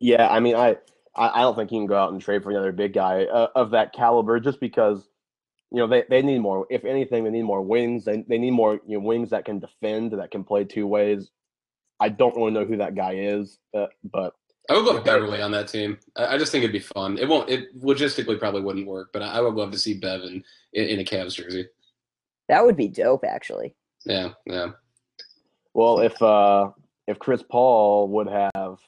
Yeah, 0.00 0.28
I 0.28 0.40
mean, 0.40 0.56
I, 0.56 0.76
I 1.14 1.42
don't 1.42 1.56
think 1.56 1.70
you 1.72 1.78
can 1.78 1.86
go 1.86 1.96
out 1.96 2.12
and 2.12 2.20
trade 2.20 2.42
for 2.42 2.50
another 2.50 2.72
big 2.72 2.92
guy 2.92 3.24
uh, 3.24 3.48
of 3.54 3.70
that 3.70 3.92
caliber 3.92 4.40
just 4.40 4.60
because 4.60 5.08
you 5.70 5.78
know, 5.78 5.86
they, 5.86 6.04
they 6.08 6.22
need 6.22 6.38
more. 6.38 6.66
If 6.70 6.84
anything, 6.84 7.24
they 7.24 7.30
need 7.30 7.42
more 7.42 7.60
wings. 7.60 8.04
They 8.04 8.24
they 8.26 8.38
need 8.38 8.52
more 8.52 8.80
you 8.86 8.98
know 8.98 9.04
wings 9.04 9.30
that 9.30 9.44
can 9.44 9.58
defend, 9.58 10.12
that 10.12 10.30
can 10.30 10.44
play 10.44 10.64
two 10.64 10.86
ways. 10.86 11.30
I 12.00 12.08
don't 12.08 12.36
really 12.36 12.52
know 12.52 12.64
who 12.64 12.76
that 12.76 12.94
guy 12.94 13.14
is, 13.14 13.58
uh, 13.76 13.86
but 14.04 14.34
I 14.70 14.74
would 14.74 14.84
love 14.84 15.04
Beverley 15.04 15.40
on 15.40 15.50
that 15.52 15.68
team. 15.68 15.98
I, 16.16 16.34
I 16.34 16.38
just 16.38 16.52
think 16.52 16.62
it'd 16.62 16.72
be 16.72 16.78
fun. 16.78 17.18
It 17.18 17.28
won't. 17.28 17.48
It 17.48 17.78
logistically 17.80 18.38
probably 18.38 18.60
wouldn't 18.60 18.86
work, 18.86 19.10
but 19.12 19.22
I, 19.22 19.38
I 19.38 19.40
would 19.40 19.54
love 19.54 19.70
to 19.72 19.78
see 19.78 19.94
Bevan 19.94 20.44
in, 20.72 20.84
in 20.84 21.00
a 21.00 21.04
Cavs 21.04 21.34
jersey. 21.34 21.66
That 22.48 22.64
would 22.64 22.76
be 22.76 22.88
dope, 22.88 23.24
actually. 23.24 23.74
Yeah, 24.04 24.30
yeah. 24.46 24.70
well, 25.74 26.00
if 26.00 26.20
uh 26.22 26.70
if 27.06 27.18
Chris 27.18 27.42
Paul 27.42 28.08
would 28.08 28.28
have 28.28 28.78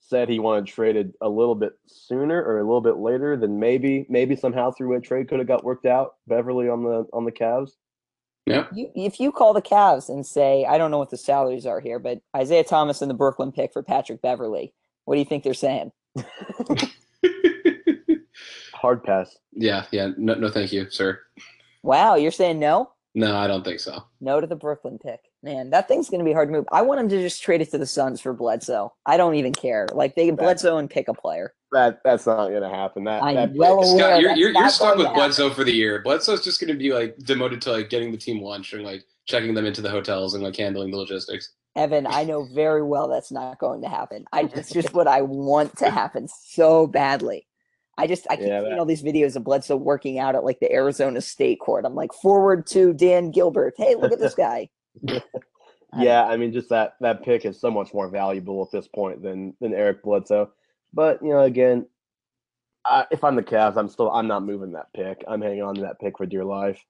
said 0.00 0.28
he 0.28 0.38
wanted 0.38 0.66
traded 0.66 1.12
a 1.20 1.28
little 1.28 1.54
bit 1.54 1.72
sooner 1.86 2.42
or 2.42 2.58
a 2.58 2.64
little 2.64 2.80
bit 2.80 2.96
later, 2.96 3.36
then 3.36 3.58
maybe 3.58 4.06
maybe 4.08 4.36
somehow 4.36 4.70
through 4.70 4.96
a 4.96 5.00
trade 5.00 5.28
could 5.28 5.38
have 5.38 5.48
got 5.48 5.64
worked 5.64 5.86
out. 5.86 6.14
Beverley 6.26 6.68
on 6.68 6.82
the 6.82 7.06
on 7.12 7.24
the 7.24 7.32
Cavs. 7.32 7.72
You, 8.74 8.90
if 8.94 9.20
you 9.20 9.32
call 9.32 9.52
the 9.52 9.62
Cavs 9.62 10.08
and 10.08 10.24
say, 10.26 10.64
I 10.64 10.78
don't 10.78 10.90
know 10.90 10.98
what 10.98 11.10
the 11.10 11.16
salaries 11.16 11.66
are 11.66 11.80
here, 11.80 11.98
but 11.98 12.20
Isaiah 12.36 12.64
Thomas 12.64 13.02
and 13.02 13.10
the 13.10 13.14
Brooklyn 13.14 13.52
pick 13.52 13.72
for 13.72 13.82
Patrick 13.82 14.22
Beverley, 14.22 14.72
what 15.04 15.14
do 15.14 15.20
you 15.20 15.24
think 15.24 15.44
they're 15.44 15.54
saying? 15.54 15.92
Hard 18.72 19.02
pass. 19.02 19.36
yeah, 19.52 19.86
yeah. 19.90 20.10
No, 20.16 20.34
no, 20.34 20.48
thank 20.48 20.72
you, 20.72 20.88
sir. 20.90 21.20
Wow, 21.82 22.14
you're 22.14 22.30
saying 22.30 22.58
no? 22.58 22.90
No, 23.14 23.36
I 23.36 23.46
don't 23.46 23.64
think 23.64 23.80
so. 23.80 24.04
No 24.20 24.40
to 24.40 24.46
the 24.46 24.56
Brooklyn 24.56 24.98
pick. 24.98 25.20
Man, 25.42 25.70
that 25.70 25.88
thing's 25.88 26.10
going 26.10 26.20
to 26.20 26.24
be 26.24 26.32
hard 26.32 26.48
to 26.48 26.52
move. 26.52 26.66
I 26.70 26.82
want 26.82 27.00
him 27.00 27.08
to 27.08 27.20
just 27.20 27.42
trade 27.42 27.60
it 27.60 27.70
to 27.70 27.78
the 27.78 27.86
Suns 27.86 28.20
for 28.20 28.32
Bledsoe. 28.32 28.92
I 29.06 29.16
don't 29.16 29.34
even 29.34 29.52
care. 29.52 29.86
Like 29.92 30.14
they 30.14 30.26
can 30.26 30.36
Bledsoe 30.36 30.78
and 30.78 30.90
pick 30.90 31.08
a 31.08 31.14
player. 31.14 31.54
That 31.72 32.00
that's 32.04 32.26
not 32.26 32.48
gonna 32.48 32.70
happen. 32.70 33.04
That, 33.04 33.22
I'm 33.22 33.34
that 33.34 33.52
well 33.54 33.82
aware 33.82 33.98
Scott, 33.98 34.20
you're 34.20 34.36
you're, 34.36 34.52
you're 34.52 34.70
stuck 34.70 34.96
with 34.96 35.04
to 35.04 35.08
happen. 35.08 35.20
Bledsoe 35.20 35.50
for 35.50 35.64
the 35.64 35.72
year. 35.72 36.00
Bledsoe's 36.02 36.42
just 36.42 36.60
going 36.60 36.72
to 36.72 36.78
be 36.78 36.92
like 36.92 37.16
demoted 37.18 37.60
to 37.62 37.72
like 37.72 37.90
getting 37.90 38.10
the 38.10 38.16
team 38.16 38.42
lunch 38.42 38.72
and 38.72 38.84
like 38.84 39.04
checking 39.26 39.52
them 39.52 39.66
into 39.66 39.82
the 39.82 39.90
hotels 39.90 40.34
and 40.34 40.42
like 40.42 40.56
handling 40.56 40.90
the 40.90 40.96
logistics. 40.96 41.52
Evan, 41.76 42.06
I 42.06 42.24
know 42.24 42.44
very 42.54 42.82
well 42.82 43.08
that's 43.08 43.30
not 43.30 43.58
going 43.58 43.82
to 43.82 43.88
happen. 43.88 44.24
I 44.32 44.48
it's 44.54 44.70
just 44.70 44.94
what 44.94 45.06
I 45.06 45.22
want 45.22 45.76
to 45.78 45.90
happen 45.90 46.28
so 46.28 46.86
badly. 46.86 47.47
I 47.98 48.06
just 48.06 48.26
I 48.30 48.36
keep 48.36 48.46
Yeah, 48.46 48.62
seeing 48.62 48.78
all 48.78 48.84
these 48.84 49.02
videos 49.02 49.34
of 49.34 49.44
Bledsoe 49.44 49.76
working 49.76 50.18
out 50.20 50.36
at 50.36 50.44
like 50.44 50.60
the 50.60 50.72
Arizona 50.72 51.20
State 51.20 51.58
court. 51.58 51.84
I'm 51.84 51.96
like, 51.96 52.12
forward 52.14 52.66
to 52.68 52.92
Dan 52.94 53.32
Gilbert. 53.32 53.74
Hey, 53.76 53.96
look 53.96 54.12
at 54.12 54.20
this 54.20 54.34
guy. 54.36 54.68
yeah, 55.98 56.24
I 56.24 56.36
mean, 56.36 56.52
just 56.52 56.68
that 56.68 56.94
that 57.00 57.24
pick 57.24 57.44
is 57.44 57.60
so 57.60 57.70
much 57.70 57.92
more 57.92 58.08
valuable 58.08 58.62
at 58.62 58.70
this 58.70 58.86
point 58.86 59.22
than 59.22 59.54
than 59.60 59.74
Eric 59.74 60.02
Bledsoe. 60.04 60.52
But 60.94 61.20
you 61.22 61.30
know, 61.30 61.40
again, 61.40 61.86
I, 62.84 63.06
if 63.10 63.24
I'm 63.24 63.34
the 63.36 63.42
Cavs, 63.42 63.76
I'm 63.76 63.88
still 63.88 64.10
I'm 64.10 64.28
not 64.28 64.44
moving 64.44 64.72
that 64.72 64.92
pick. 64.94 65.24
I'm 65.26 65.42
hanging 65.42 65.62
on 65.62 65.74
to 65.74 65.80
that 65.82 66.00
pick 66.00 66.18
for 66.18 66.26
dear 66.26 66.44
life. 66.44 66.80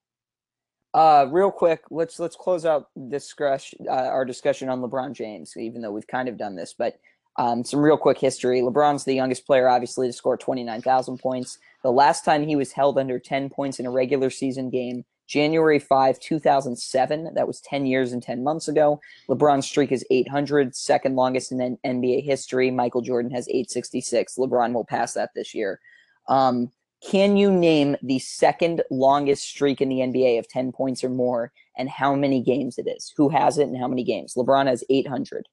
Uh, 0.94 1.26
real 1.30 1.50
quick, 1.50 1.82
let's 1.90 2.18
let's 2.18 2.36
close 2.36 2.66
out 2.66 2.88
discussion 3.08 3.78
uh, 3.88 3.92
our 3.92 4.24
discussion 4.24 4.68
on 4.68 4.80
LeBron 4.80 5.12
James, 5.12 5.56
even 5.56 5.80
though 5.80 5.92
we've 5.92 6.06
kind 6.06 6.28
of 6.28 6.36
done 6.36 6.54
this. 6.54 6.74
But 6.76 6.98
um, 7.38 7.64
some 7.64 7.80
real 7.80 7.96
quick 7.96 8.18
history: 8.18 8.60
LeBron's 8.60 9.04
the 9.04 9.14
youngest 9.14 9.46
player, 9.46 9.68
obviously, 9.68 10.08
to 10.08 10.12
score 10.12 10.36
twenty 10.36 10.64
nine 10.64 10.82
thousand 10.82 11.18
points. 11.18 11.58
The 11.84 11.92
last 11.92 12.24
time 12.24 12.46
he 12.46 12.56
was 12.56 12.72
held 12.72 12.98
under 12.98 13.18
ten 13.18 13.48
points 13.48 13.78
in 13.78 13.86
a 13.86 13.90
regular 13.90 14.28
season 14.28 14.70
game, 14.70 15.04
January 15.28 15.78
five, 15.78 16.18
two 16.18 16.40
thousand 16.40 16.76
seven. 16.76 17.32
That 17.34 17.46
was 17.46 17.60
ten 17.60 17.86
years 17.86 18.12
and 18.12 18.20
ten 18.20 18.42
months 18.42 18.66
ago. 18.66 19.00
LeBron's 19.28 19.66
streak 19.66 19.92
is 19.92 20.04
800, 20.10 20.74
second 20.74 21.14
longest 21.14 21.52
in 21.52 21.78
NBA 21.86 22.24
history. 22.24 22.72
Michael 22.72 23.02
Jordan 23.02 23.30
has 23.30 23.48
866. 23.48 24.34
LeBron 24.36 24.72
will 24.72 24.84
pass 24.84 25.14
that 25.14 25.30
this 25.36 25.54
year. 25.54 25.80
Um, 26.28 26.72
can 27.00 27.36
you 27.36 27.52
name 27.52 27.96
the 28.02 28.18
second 28.18 28.82
longest 28.90 29.44
streak 29.44 29.80
in 29.80 29.88
the 29.88 30.00
NBA 30.00 30.40
of 30.40 30.48
10 30.48 30.72
points 30.72 31.04
or 31.04 31.08
more 31.08 31.52
and 31.76 31.88
how 31.88 32.16
many 32.16 32.42
games 32.42 32.76
it 32.76 32.88
is? 32.88 33.12
Who 33.16 33.28
has 33.28 33.58
it 33.58 33.68
and 33.68 33.78
how 33.78 33.86
many 33.86 34.02
games? 34.02 34.34
LeBron 34.34 34.66
has 34.66 34.82
800. 34.90 35.46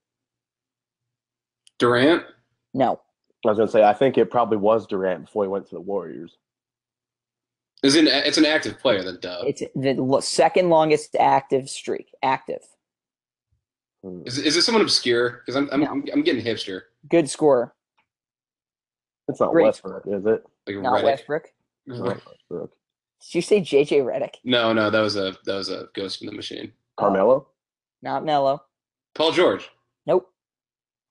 Durant. 1.79 2.23
No. 2.73 2.99
I 3.45 3.49
was 3.49 3.57
gonna 3.57 3.69
say 3.69 3.83
I 3.83 3.93
think 3.93 4.17
it 4.17 4.31
probably 4.31 4.57
was 4.57 4.87
Durant 4.87 5.25
before 5.25 5.43
he 5.43 5.49
went 5.49 5.67
to 5.67 5.75
the 5.75 5.81
Warriors. 5.81 6.37
Is 7.83 7.95
an 7.95 8.07
it's 8.07 8.37
an 8.37 8.45
active 8.45 8.79
player 8.79 9.03
then 9.03 9.19
duh. 9.21 9.43
It's 9.45 9.61
the 9.75 10.21
second 10.21 10.69
longest 10.69 11.15
active 11.19 11.69
streak. 11.69 12.11
Active. 12.23 12.61
Hmm. 14.03 14.21
Is, 14.25 14.39
is 14.39 14.57
it 14.57 14.63
someone 14.63 14.81
obscure? 14.81 15.41
Because 15.45 15.55
I'm 15.55 15.69
I'm, 15.71 15.81
No. 15.81 15.87
I'm 15.91 16.03
I'm 16.13 16.23
getting 16.23 16.43
hipster. 16.43 16.81
Good 17.09 17.29
scorer. 17.29 17.75
It's 19.27 19.39
not 19.39 19.51
Great. 19.51 19.65
Westbrook, 19.65 20.03
is 20.07 20.25
it? 20.25 20.43
Like 20.67 20.77
Not 20.77 20.99
Redick. 20.99 21.03
Westbrook. 21.03 21.47
It's 21.87 21.99
not 21.99 22.21
Westbrook. 22.25 22.71
Did 23.21 23.35
you 23.35 23.41
say 23.41 23.61
JJ 23.61 24.03
Redick? 24.03 24.35
No, 24.43 24.73
no, 24.73 24.89
that 24.89 24.99
was 24.99 25.15
a 25.15 25.35
that 25.45 25.55
was 25.55 25.69
a 25.69 25.87
ghost 25.93 26.21
in 26.21 26.27
the 26.27 26.33
machine. 26.33 26.71
Carmelo. 26.97 27.47
Not 28.01 28.23
Mello. 28.23 28.63
Paul 29.15 29.31
George. 29.31 29.69
Nope. 30.05 30.31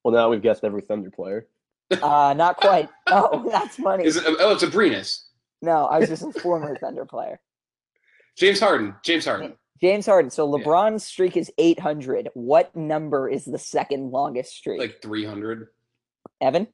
Well, 0.05 0.13
now 0.13 0.29
we've 0.29 0.43
guessed 0.43 0.63
every 0.65 0.83
Thunder 0.83 1.11
player. 1.11 1.49
Uh, 1.91 2.35
not 2.37 2.57
quite. 2.59 2.89
Oh, 3.09 3.49
that's 3.51 3.77
funny. 3.77 4.05
Is 4.05 4.17
it? 4.17 4.25
Oh, 4.27 4.53
it's 4.53 4.63
Abrines. 4.65 5.25
No, 5.63 5.87
I 5.87 5.99
was 5.99 6.09
just 6.15 6.23
a 6.23 6.33
former 6.41 6.77
Thunder 6.77 7.05
player. 7.07 7.41
James 8.37 8.61
Harden. 8.61 8.95
James 9.05 9.25
Harden. 9.25 9.55
James 9.81 10.07
Harden. 10.07 10.31
So 10.31 10.47
Yeah. 10.59 10.65
LeBron's 10.65 11.05
streak 11.05 11.37
is 11.37 11.51
800. 11.59 12.31
What 12.35 12.75
number 12.75 13.29
is 13.29 13.45
the 13.45 13.59
second 13.59 14.11
longest 14.11 14.55
streak? 14.57 14.81
Like 14.81 15.01
300. 15.03 15.69
Evan? 16.41 16.67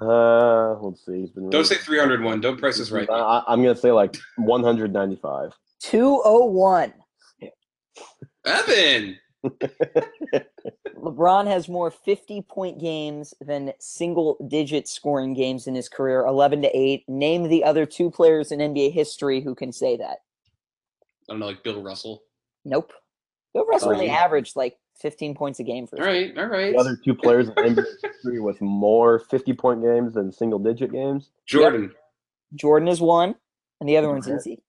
Uh, 0.00 0.74
let's 0.80 1.04
see. 1.04 1.20
He's 1.20 1.30
been 1.30 1.50
Don't 1.50 1.64
say 1.64 1.74
301. 1.76 2.40
Don't 2.40 2.58
price 2.58 2.78
this 2.78 2.90
right. 2.90 3.08
I, 3.10 3.42
I'm 3.48 3.62
gonna 3.62 3.74
say 3.74 3.90
like 3.90 4.16
195. 4.36 5.52
201. 5.80 6.92
Evan. 8.46 9.16
LeBron 10.96 11.46
has 11.46 11.68
more 11.68 11.90
50 11.90 12.42
point 12.42 12.80
games 12.80 13.34
than 13.40 13.72
single 13.78 14.36
digit 14.48 14.88
scoring 14.88 15.34
games 15.34 15.66
in 15.66 15.74
his 15.74 15.88
career, 15.88 16.24
11 16.26 16.62
to 16.62 16.76
8. 16.76 17.04
Name 17.08 17.48
the 17.48 17.64
other 17.64 17.86
two 17.86 18.10
players 18.10 18.52
in 18.52 18.58
NBA 18.60 18.92
history 18.92 19.40
who 19.40 19.54
can 19.54 19.72
say 19.72 19.96
that. 19.96 20.18
I 21.28 21.32
don't 21.32 21.40
know, 21.40 21.46
like 21.46 21.62
Bill 21.62 21.82
Russell. 21.82 22.22
Nope. 22.64 22.92
Bill 23.54 23.66
Russell 23.66 23.92
only 23.92 24.10
averaged 24.10 24.56
like 24.56 24.78
15 25.00 25.34
points 25.34 25.60
a 25.60 25.62
game 25.62 25.86
for 25.86 26.00
All 26.00 26.06
right, 26.06 26.36
all 26.36 26.46
right. 26.46 26.72
The 26.72 26.78
other 26.78 26.98
two 27.02 27.14
players 27.14 27.48
in 27.48 27.54
NBA 27.54 27.84
history 28.02 28.40
with 28.40 28.60
more 28.60 29.20
50 29.20 29.52
point 29.54 29.82
games 29.82 30.14
than 30.14 30.32
single 30.32 30.58
digit 30.58 30.92
games. 30.92 31.30
Jordan. 31.46 31.92
Jordan 32.54 32.88
is 32.88 33.00
one, 33.00 33.34
and 33.80 33.88
the 33.88 33.96
other 33.96 34.08
one's 34.08 34.26
Durant. 34.26 34.46
easy. 34.46 34.62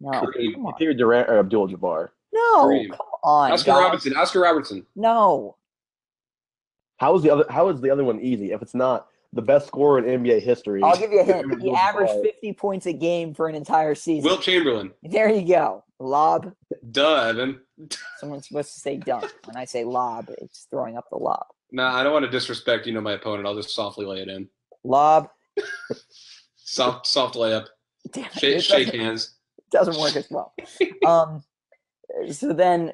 No, 0.00 0.10
Kareem. 0.10 0.54
come 0.54 0.66
on. 0.66 0.72
It's 0.72 0.82
either 0.82 0.94
Durant 0.94 1.28
or 1.28 1.38
Abdul 1.38 1.68
Jabbar. 1.68 2.08
No, 2.32 2.64
Kareem. 2.64 2.90
come 2.90 3.06
on. 3.22 3.52
Oscar 3.52 3.72
guys. 3.72 3.82
Robertson. 3.82 4.16
Oscar 4.16 4.40
Robertson. 4.40 4.86
No. 4.96 5.56
How 6.98 7.14
is 7.16 7.22
the 7.22 7.30
other? 7.30 7.44
How 7.48 7.68
is 7.68 7.80
the 7.80 7.90
other 7.90 8.04
one 8.04 8.20
easy? 8.20 8.52
If 8.52 8.60
it's 8.62 8.74
not 8.74 9.06
the 9.32 9.42
best 9.42 9.66
scorer 9.68 9.98
in 10.04 10.22
NBA 10.22 10.42
history, 10.42 10.82
I'll 10.82 10.96
give 10.98 11.12
you 11.12 11.20
a 11.20 11.24
hint. 11.24 11.46
He 11.46 11.52
Abdul-Jabbar. 11.54 11.78
averaged 11.78 12.12
50 12.24 12.52
points 12.54 12.86
a 12.86 12.92
game 12.92 13.32
for 13.32 13.48
an 13.48 13.54
entire 13.54 13.94
season. 13.94 14.28
Wilt 14.28 14.42
Chamberlain. 14.42 14.90
There 15.02 15.30
you 15.30 15.46
go. 15.46 15.84
Lob. 15.98 16.52
Duh, 16.90 17.28
Evan. 17.28 17.60
Someone's 18.18 18.48
supposed 18.48 18.74
to 18.74 18.80
say 18.80 18.96
dunk. 18.96 19.32
When 19.46 19.56
I 19.56 19.64
say 19.64 19.84
lob, 19.84 20.28
it's 20.38 20.66
throwing 20.70 20.96
up 20.98 21.08
the 21.10 21.16
lob. 21.16 21.46
Nah, 21.72 21.94
I 21.94 22.02
don't 22.02 22.12
want 22.12 22.24
to 22.24 22.30
disrespect, 22.30 22.86
you 22.86 22.92
know, 22.92 23.00
my 23.00 23.12
opponent. 23.12 23.46
I'll 23.46 23.54
just 23.54 23.70
softly 23.74 24.04
lay 24.04 24.20
it 24.20 24.28
in. 24.28 24.48
Lob. 24.84 25.28
Soft, 26.56 27.06
soft 27.06 27.34
layup. 27.34 27.66
Damn 28.12 28.30
Shake, 28.32 28.62
shake 28.62 28.94
hands. 28.94 29.34
doesn't 29.72 29.98
work 30.00 30.16
as 30.16 30.28
well. 30.30 30.54
Um, 31.06 31.42
so 32.30 32.52
then 32.52 32.80
w- 32.80 32.92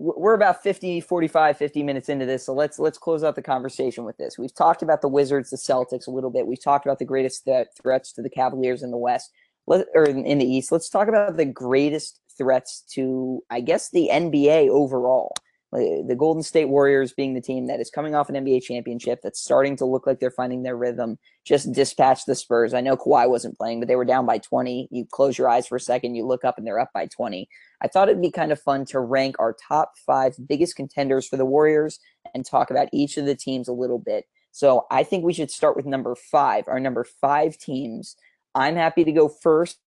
we're 0.00 0.34
about 0.34 0.62
50, 0.62 1.02
45, 1.02 1.58
50 1.58 1.82
minutes 1.82 2.08
into 2.08 2.24
this. 2.24 2.44
So 2.46 2.54
let's 2.54 2.78
let's 2.78 2.96
close 2.96 3.22
out 3.22 3.36
the 3.36 3.42
conversation 3.42 4.04
with 4.04 4.16
this. 4.16 4.38
We've 4.38 4.54
talked 4.54 4.82
about 4.82 5.02
the 5.02 5.08
Wizards, 5.08 5.50
the 5.50 5.58
Celtics 5.58 6.06
a 6.06 6.10
little 6.10 6.30
bit. 6.30 6.46
We've 6.46 6.62
talked 6.62 6.86
about 6.86 6.98
the 6.98 7.04
greatest 7.04 7.44
th- 7.44 7.68
threats 7.80 8.12
to 8.14 8.22
the 8.22 8.30
Cavaliers 8.30 8.82
in 8.82 8.90
the 8.90 8.96
West, 8.96 9.30
Let, 9.66 9.86
or 9.94 10.04
in, 10.04 10.24
in 10.24 10.38
the 10.38 10.46
East. 10.46 10.72
Let's 10.72 10.88
talk 10.88 11.08
about 11.08 11.36
the 11.36 11.44
greatest 11.44 12.18
threats 12.38 12.82
to, 12.94 13.42
I 13.50 13.60
guess, 13.60 13.90
the 13.90 14.08
NBA 14.10 14.70
overall. 14.70 15.34
The 15.72 16.16
Golden 16.18 16.42
State 16.42 16.64
Warriors 16.64 17.12
being 17.12 17.34
the 17.34 17.40
team 17.40 17.66
that 17.68 17.78
is 17.78 17.90
coming 17.90 18.14
off 18.14 18.28
an 18.28 18.34
NBA 18.34 18.62
championship 18.62 19.20
that's 19.22 19.40
starting 19.40 19.76
to 19.76 19.84
look 19.84 20.04
like 20.04 20.18
they're 20.18 20.30
finding 20.32 20.64
their 20.64 20.76
rhythm. 20.76 21.16
Just 21.44 21.70
dispatch 21.72 22.24
the 22.24 22.34
Spurs. 22.34 22.74
I 22.74 22.80
know 22.80 22.96
Kawhi 22.96 23.28
wasn't 23.28 23.56
playing, 23.56 23.80
but 23.80 23.86
they 23.86 23.94
were 23.94 24.04
down 24.04 24.26
by 24.26 24.38
20. 24.38 24.88
You 24.90 25.06
close 25.10 25.38
your 25.38 25.48
eyes 25.48 25.68
for 25.68 25.76
a 25.76 25.80
second, 25.80 26.16
you 26.16 26.26
look 26.26 26.44
up 26.44 26.58
and 26.58 26.66
they're 26.66 26.80
up 26.80 26.90
by 26.92 27.06
20. 27.06 27.48
I 27.80 27.88
thought 27.88 28.08
it'd 28.08 28.20
be 28.20 28.32
kind 28.32 28.50
of 28.50 28.60
fun 28.60 28.84
to 28.86 28.98
rank 28.98 29.36
our 29.38 29.56
top 29.68 29.92
five 30.04 30.34
biggest 30.48 30.74
contenders 30.74 31.28
for 31.28 31.36
the 31.36 31.46
Warriors 31.46 32.00
and 32.34 32.44
talk 32.44 32.70
about 32.70 32.88
each 32.92 33.16
of 33.16 33.26
the 33.26 33.36
teams 33.36 33.68
a 33.68 33.72
little 33.72 33.98
bit. 33.98 34.24
So 34.52 34.86
I 34.90 35.04
think 35.04 35.24
we 35.24 35.32
should 35.32 35.50
start 35.50 35.76
with 35.76 35.86
number 35.86 36.16
five, 36.16 36.64
our 36.66 36.80
number 36.80 37.04
five 37.04 37.56
teams. 37.58 38.16
I'm 38.54 38.74
happy 38.74 39.04
to 39.04 39.12
go 39.12 39.28
first, 39.28 39.78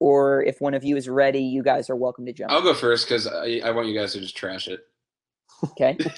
or 0.00 0.42
if 0.42 0.60
one 0.60 0.72
of 0.74 0.84
you 0.84 0.96
is 0.96 1.08
ready, 1.08 1.40
you 1.40 1.62
guys 1.62 1.90
are 1.90 1.96
welcome 1.96 2.24
to 2.26 2.32
jump. 2.32 2.52
I'll 2.52 2.62
go 2.62 2.72
first 2.72 3.06
because 3.06 3.26
I, 3.26 3.60
I 3.62 3.72
want 3.72 3.88
you 3.88 3.94
guys 3.94 4.14
to 4.14 4.20
just 4.20 4.36
trash 4.36 4.68
it. 4.68 4.80
Okay. 5.64 5.96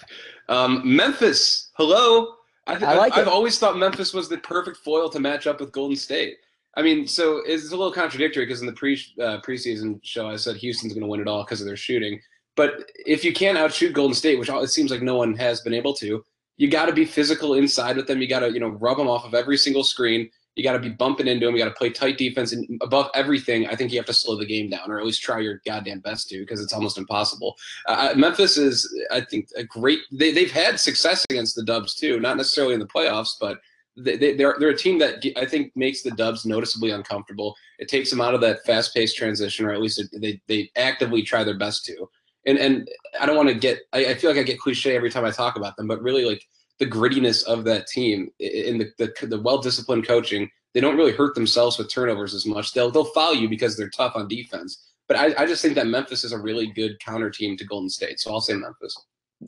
Um, 0.51 0.81
Memphis. 0.83 1.71
Hello. 1.75 2.37
I, 2.67 2.75
th- 2.75 2.85
I 2.85 2.97
like 2.97 3.17
I've 3.17 3.29
always 3.29 3.59
thought 3.59 3.77
Memphis 3.77 4.15
was 4.15 4.31
the 4.31 4.39
perfect 4.39 4.79
foil 4.79 5.11
to 5.11 5.21
match 5.21 5.47
up 5.47 5.61
with 5.61 5.73
Golden 5.73 5.95
State. 5.95 6.39
I 6.75 6.81
mean, 6.83 7.07
so 7.07 7.43
it's 7.45 7.67
a 7.67 7.77
little 7.77 7.93
contradictory 7.93 8.47
because 8.47 8.61
in 8.61 8.67
the 8.67 8.73
pre 8.73 8.95
uh, 9.21 9.41
preseason 9.41 10.01
show 10.03 10.29
I 10.29 10.37
said 10.37 10.57
Houston's 10.57 10.93
going 10.93 11.03
to 11.03 11.09
win 11.09 11.21
it 11.21 11.29
all 11.29 11.45
because 11.45 11.61
of 11.61 11.67
their 11.67 11.77
shooting. 11.77 12.21
But 12.57 12.91
if 13.07 13.25
you 13.25 13.33
can't 13.33 13.59
outshoot 13.59 13.93
Golden 13.93 14.15
State, 14.15 14.39
which 14.39 14.49
it 14.49 14.71
seems 14.71 14.91
like 14.91 15.03
no 15.03 15.17
one 15.17 15.37
has 15.37 15.61
been 15.61 15.75
able 15.75 15.95
to, 15.95 16.25
you 16.57 16.69
got 16.69 16.87
to 16.87 16.93
be 16.93 17.05
physical 17.05 17.55
inside 17.55 17.97
with 17.97 18.07
them. 18.07 18.21
You 18.21 18.29
got 18.29 18.41
to 18.41 18.53
you 18.53 18.61
know 18.61 18.69
rub 18.69 18.99
them 18.99 19.09
off 19.09 19.25
of 19.25 19.35
every 19.35 19.57
single 19.57 19.85
screen. 19.85 20.31
You 20.59 20.65
got 20.65 20.73
to 20.73 20.81
be 20.81 20.89
bumping 20.89 21.29
into 21.29 21.47
them. 21.47 21.55
You 21.55 21.63
got 21.63 21.71
to 21.71 21.79
play 21.79 21.91
tight 21.91 22.19
defense, 22.19 22.53
and 22.53 22.67
above 22.83 23.11
everything, 23.15 23.69
I 23.69 23.77
think 23.77 23.93
you 23.93 23.99
have 23.99 24.07
to 24.07 24.13
slow 24.13 24.37
the 24.37 24.45
game 24.45 24.69
down, 24.69 24.91
or 24.91 24.99
at 24.99 25.07
least 25.07 25.23
try 25.23 25.39
your 25.39 25.63
goddamn 25.65 26.01
best 26.01 26.29
to, 26.31 26.41
because 26.41 26.61
it's 26.61 26.73
almost 26.73 26.99
impossible. 26.99 27.57
Uh, 27.87 28.13
Memphis 28.17 28.57
is, 28.57 28.93
I 29.13 29.21
think, 29.21 29.49
a 29.57 29.63
great. 29.63 30.01
They, 30.11 30.33
they've 30.33 30.51
had 30.51 30.81
success 30.81 31.25
against 31.31 31.55
the 31.55 31.63
Dubs 31.63 31.95
too, 31.95 32.19
not 32.19 32.37
necessarily 32.37 32.75
in 32.75 32.81
the 32.81 32.87
playoffs, 32.87 33.35
but 33.41 33.61
they, 33.97 34.17
they, 34.17 34.35
they're 34.35 34.57
they're 34.59 34.71
a 34.71 34.77
team 34.77 34.99
that 34.99 35.25
I 35.37 35.47
think 35.47 35.71
makes 35.77 36.03
the 36.03 36.11
Dubs 36.11 36.45
noticeably 36.45 36.91
uncomfortable. 36.91 37.55
It 37.79 37.89
takes 37.89 38.11
them 38.11 38.21
out 38.21 38.35
of 38.35 38.41
that 38.41 38.65
fast-paced 38.67 39.17
transition, 39.17 39.65
or 39.65 39.73
at 39.73 39.81
least 39.81 40.03
they 40.21 40.41
they 40.49 40.71
actively 40.77 41.23
try 41.23 41.45
their 41.45 41.57
best 41.57 41.85
to. 41.87 42.11
And 42.47 42.59
and 42.59 42.89
I 43.21 43.27
don't 43.27 43.37
want 43.37 43.49
to 43.49 43.55
get. 43.55 43.79
I, 43.93 44.07
I 44.07 44.15
feel 44.15 44.31
like 44.31 44.41
I 44.41 44.43
get 44.43 44.59
cliche 44.59 44.97
every 44.97 45.11
time 45.11 45.25
I 45.25 45.31
talk 45.31 45.57
about 45.57 45.77
them, 45.77 45.87
but 45.87 46.03
really 46.03 46.25
like 46.25 46.45
the 46.79 46.87
grittiness 46.87 47.45
of 47.45 47.65
that 47.65 47.87
team 47.87 48.31
and 48.41 48.81
the, 48.81 48.93
the, 48.99 49.27
the 49.27 49.41
well-disciplined 49.41 50.07
coaching. 50.07 50.51
They 50.75 50.81
don't 50.81 50.97
really 50.97 51.13
hurt 51.13 51.35
themselves 51.35 51.79
with 51.79 51.91
turnovers 51.91 52.35
as 52.35 52.47
much. 52.47 52.73
They'll 52.73 52.91
they'll 52.91 53.05
foul 53.05 53.35
you 53.35 53.49
because 53.49 53.77
they're 53.77 53.91
tough 53.91 54.13
on 54.15 54.29
defense. 54.29 54.89
But 55.09 55.17
I, 55.17 55.43
I 55.43 55.47
just 55.47 55.63
think 55.63 55.75
that 55.75 55.87
Memphis 55.87 56.23
is 56.23 56.33
a 56.33 56.39
really 56.39 56.67
good 56.67 57.01
counter 57.01 57.31
team 57.31 57.57
to 57.57 57.65
Golden 57.65 57.89
State. 57.89 58.21
So 58.21 58.31
I'll 58.31 58.43
say 58.43 58.55
Memphis. 58.55 58.95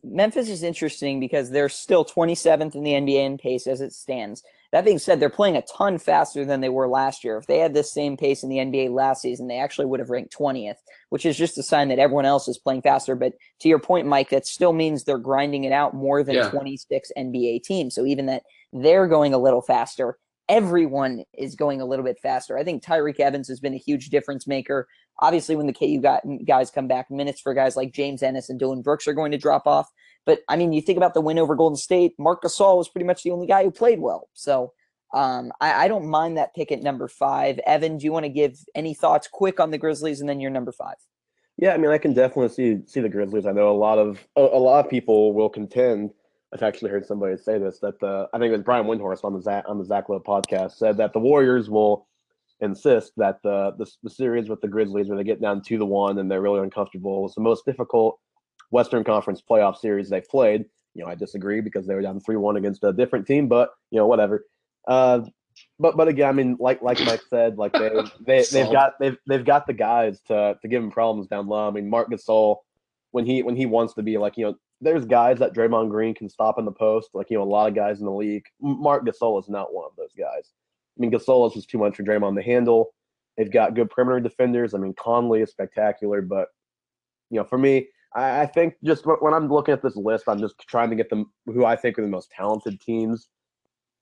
Memphis 0.02 0.48
is 0.48 0.62
interesting 0.62 1.20
because 1.20 1.50
they're 1.50 1.68
still 1.68 2.04
27th 2.04 2.74
in 2.74 2.82
the 2.82 2.92
NBA 2.92 3.26
in 3.26 3.38
pace 3.38 3.66
as 3.66 3.80
it 3.80 3.92
stands. 3.92 4.42
That 4.72 4.84
being 4.84 5.00
said, 5.00 5.18
they're 5.18 5.28
playing 5.28 5.56
a 5.56 5.62
ton 5.62 5.98
faster 5.98 6.44
than 6.44 6.60
they 6.60 6.68
were 6.68 6.86
last 6.86 7.24
year. 7.24 7.36
If 7.38 7.46
they 7.46 7.58
had 7.58 7.74
this 7.74 7.92
same 7.92 8.16
pace 8.16 8.44
in 8.44 8.48
the 8.48 8.58
NBA 8.58 8.90
last 8.90 9.20
season, 9.22 9.48
they 9.48 9.58
actually 9.58 9.86
would 9.86 9.98
have 9.98 10.10
ranked 10.10 10.32
20th, 10.36 10.76
which 11.08 11.26
is 11.26 11.36
just 11.36 11.58
a 11.58 11.62
sign 11.62 11.88
that 11.88 11.98
everyone 11.98 12.24
else 12.24 12.46
is 12.46 12.56
playing 12.56 12.82
faster. 12.82 13.16
But 13.16 13.32
to 13.62 13.68
your 13.68 13.80
point, 13.80 14.06
Mike, 14.06 14.30
that 14.30 14.46
still 14.46 14.72
means 14.72 15.02
they're 15.02 15.18
grinding 15.18 15.64
it 15.64 15.72
out 15.72 15.94
more 15.94 16.22
than 16.22 16.36
Yeah. 16.36 16.50
26 16.50 17.10
NBA 17.16 17.64
teams. 17.64 17.96
So 17.96 18.06
even 18.06 18.26
that 18.26 18.44
they're 18.72 19.08
going 19.08 19.34
a 19.34 19.38
little 19.38 19.62
faster, 19.62 20.18
everyone 20.48 21.24
is 21.36 21.56
going 21.56 21.80
a 21.80 21.84
little 21.84 22.04
bit 22.04 22.18
faster. 22.22 22.56
I 22.56 22.62
think 22.62 22.84
Tyreke 22.84 23.20
Evans 23.20 23.48
has 23.48 23.58
been 23.60 23.74
a 23.74 23.78
huge 23.78 24.08
difference 24.10 24.46
maker. 24.46 24.86
Obviously, 25.20 25.56
when 25.56 25.66
the 25.66 25.72
KU 25.72 26.00
guys 26.44 26.70
come 26.70 26.88
back, 26.88 27.10
minutes 27.10 27.40
for 27.40 27.54
guys 27.54 27.76
like 27.76 27.92
James 27.92 28.22
Ennis 28.22 28.48
and 28.48 28.58
Dillon 28.58 28.82
Brooks 28.82 29.08
are 29.08 29.12
going 29.12 29.32
to 29.32 29.38
drop 29.38 29.66
off. 29.66 29.88
But 30.26 30.40
I 30.48 30.56
mean, 30.56 30.72
you 30.72 30.82
think 30.82 30.96
about 30.96 31.14
the 31.14 31.20
win 31.20 31.38
over 31.38 31.54
Golden 31.54 31.76
State, 31.76 32.14
Marc 32.18 32.42
Gasol 32.42 32.76
was 32.76 32.88
pretty 32.88 33.06
much 33.06 33.22
the 33.22 33.30
only 33.30 33.46
guy 33.46 33.64
who 33.64 33.70
played 33.70 34.00
well. 34.00 34.28
So 34.34 34.72
um, 35.12 35.52
I, 35.60 35.84
I 35.84 35.88
don't 35.88 36.06
mind 36.06 36.36
that 36.36 36.54
pick 36.54 36.70
at 36.70 36.82
number 36.82 37.08
five. 37.08 37.58
Evan, 37.66 37.98
do 37.98 38.04
you 38.04 38.12
want 38.12 38.24
to 38.24 38.30
give 38.30 38.58
any 38.74 38.94
thoughts 38.94 39.28
quick 39.30 39.58
on 39.58 39.70
the 39.70 39.78
Grizzlies 39.78 40.20
and 40.20 40.28
then 40.28 40.40
your 40.40 40.50
number 40.50 40.72
five? 40.72 40.96
Yeah, 41.56 41.74
I 41.74 41.76
mean, 41.78 41.90
I 41.90 41.98
can 41.98 42.14
definitely 42.14 42.48
see 42.48 42.82
see 42.86 43.00
the 43.00 43.08
Grizzlies. 43.08 43.46
I 43.46 43.52
know 43.52 43.70
a 43.70 43.76
lot 43.76 43.98
of 43.98 44.26
a, 44.36 44.40
a 44.40 44.58
lot 44.58 44.84
of 44.84 44.90
people 44.90 45.32
will 45.34 45.50
contend. 45.50 46.10
I've 46.54 46.62
actually 46.62 46.90
heard 46.90 47.06
somebody 47.06 47.36
say 47.36 47.58
this 47.58 47.78
that 47.80 48.00
the 48.00 48.28
I 48.32 48.38
think 48.38 48.50
it 48.50 48.56
was 48.56 48.62
Brian 48.62 48.86
Windhorst 48.86 49.24
on 49.24 49.34
the 49.34 49.42
Zach 49.42 49.64
on 49.68 49.78
the 49.78 49.84
Zach 49.84 50.08
Lowe 50.08 50.20
podcast 50.20 50.72
said 50.72 50.96
that 50.98 51.12
the 51.12 51.20
Warriors 51.20 51.68
will 51.68 52.06
insist 52.60 53.12
that 53.16 53.40
the, 53.42 53.72
the 53.78 53.90
the 54.02 54.10
series 54.10 54.48
with 54.48 54.60
the 54.60 54.68
Grizzlies 54.68 55.08
where 55.08 55.18
they 55.18 55.24
get 55.24 55.40
down 55.40 55.62
two 55.62 55.78
to 55.78 55.84
one 55.84 56.18
and 56.18 56.30
they're 56.30 56.40
really 56.40 56.60
uncomfortable 56.60 57.26
is 57.26 57.34
the 57.34 57.40
most 57.40 57.64
difficult 57.64 58.18
Western 58.70 59.04
Conference 59.04 59.42
playoff 59.48 59.76
series 59.76 60.08
they've 60.08 60.28
played. 60.28 60.64
You 60.94 61.04
know, 61.04 61.10
I 61.10 61.14
disagree 61.14 61.60
because 61.60 61.86
they 61.86 61.94
were 61.94 62.02
down 62.02 62.20
three 62.20 62.36
one 62.36 62.56
against 62.56 62.82
a 62.84 62.92
different 62.92 63.26
team, 63.26 63.48
but 63.48 63.70
you 63.90 63.98
know, 63.98 64.06
whatever. 64.06 64.44
Uh, 64.88 65.20
but 65.78 65.96
but 65.96 66.08
again, 66.08 66.28
I 66.28 66.32
mean, 66.32 66.56
like 66.58 66.82
like 66.82 67.00
Mike 67.04 67.22
said, 67.28 67.58
like 67.58 67.72
they 67.72 67.90
they 68.26 68.44
they've 68.50 68.72
got 68.72 68.94
they've 68.98 69.16
they've 69.26 69.44
got 69.44 69.66
the 69.66 69.72
guys 69.72 70.20
to 70.28 70.56
to 70.60 70.68
give 70.68 70.82
them 70.82 70.90
problems 70.90 71.28
down 71.28 71.46
low. 71.46 71.68
I 71.68 71.70
mean, 71.70 71.88
Marc 71.88 72.10
Gasol, 72.10 72.56
when 73.12 73.26
he 73.26 73.42
when 73.42 73.56
he 73.56 73.66
wants 73.66 73.94
to 73.94 74.02
be 74.02 74.18
like 74.18 74.36
you 74.36 74.46
know, 74.46 74.54
there's 74.80 75.04
guys 75.04 75.38
that 75.38 75.54
Draymond 75.54 75.90
Green 75.90 76.14
can 76.14 76.28
stop 76.28 76.58
in 76.58 76.64
the 76.64 76.72
post, 76.72 77.10
like 77.14 77.30
you 77.30 77.36
know, 77.36 77.44
a 77.44 77.44
lot 77.44 77.68
of 77.68 77.74
guys 77.74 78.00
in 78.00 78.06
the 78.06 78.12
league. 78.12 78.44
Marc 78.60 79.04
Gasol 79.04 79.40
is 79.40 79.48
not 79.48 79.72
one 79.72 79.86
of 79.86 79.96
those 79.96 80.14
guys. 80.18 80.52
I 80.98 81.00
mean, 81.00 81.10
Gasol 81.10 81.48
is 81.48 81.54
just 81.54 81.70
too 81.70 81.78
much 81.78 81.96
for 81.96 82.02
Draymond 82.02 82.36
to 82.36 82.42
handle. 82.42 82.92
They've 83.36 83.50
got 83.50 83.74
good 83.74 83.90
perimeter 83.90 84.20
defenders. 84.20 84.74
I 84.74 84.78
mean, 84.78 84.94
Conley 84.98 85.40
is 85.40 85.50
spectacular, 85.50 86.20
but 86.20 86.48
you 87.30 87.38
know, 87.38 87.44
for 87.44 87.58
me, 87.58 87.88
I, 88.14 88.42
I 88.42 88.46
think 88.46 88.74
just 88.84 89.04
wh- 89.04 89.22
when 89.22 89.34
I'm 89.34 89.48
looking 89.48 89.72
at 89.72 89.82
this 89.82 89.96
list, 89.96 90.24
I'm 90.28 90.40
just 90.40 90.58
trying 90.68 90.90
to 90.90 90.96
get 90.96 91.10
them 91.10 91.30
who 91.46 91.64
I 91.64 91.76
think 91.76 91.98
are 91.98 92.02
the 92.02 92.08
most 92.08 92.30
talented 92.30 92.80
teams 92.80 93.28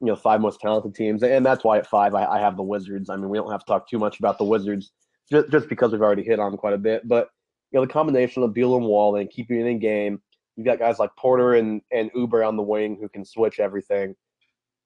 you 0.00 0.06
know 0.06 0.16
five 0.16 0.40
most 0.40 0.60
talented 0.60 0.94
teams, 0.94 1.22
and 1.22 1.44
that's 1.44 1.64
why 1.64 1.78
at 1.78 1.86
five 1.86 2.14
I, 2.14 2.24
I 2.24 2.38
have 2.40 2.56
the 2.56 2.62
Wizards. 2.62 3.10
I 3.10 3.16
mean, 3.16 3.28
we 3.28 3.38
don't 3.38 3.50
have 3.50 3.64
to 3.64 3.66
talk 3.66 3.88
too 3.88 3.98
much 3.98 4.18
about 4.18 4.38
the 4.38 4.44
Wizards 4.44 4.92
just, 5.30 5.50
just 5.50 5.68
because 5.68 5.92
we've 5.92 6.02
already 6.02 6.22
hit 6.22 6.38
on 6.38 6.56
quite 6.56 6.74
a 6.74 6.78
bit. 6.78 7.06
But 7.06 7.28
you 7.72 7.78
know, 7.78 7.86
the 7.86 7.92
combination 7.92 8.42
of 8.42 8.54
Beal 8.54 8.76
and 8.76 8.86
Wall 8.86 9.16
and 9.16 9.28
keeping 9.28 9.60
it 9.60 9.66
in 9.66 9.78
game, 9.78 10.22
you've 10.56 10.66
got 10.66 10.78
guys 10.78 10.98
like 10.98 11.10
Porter 11.16 11.54
and 11.54 11.82
and 11.92 12.12
Oubre 12.12 12.46
on 12.46 12.56
the 12.56 12.62
wing 12.62 12.96
who 13.00 13.08
can 13.08 13.24
switch 13.24 13.60
everything. 13.60 14.14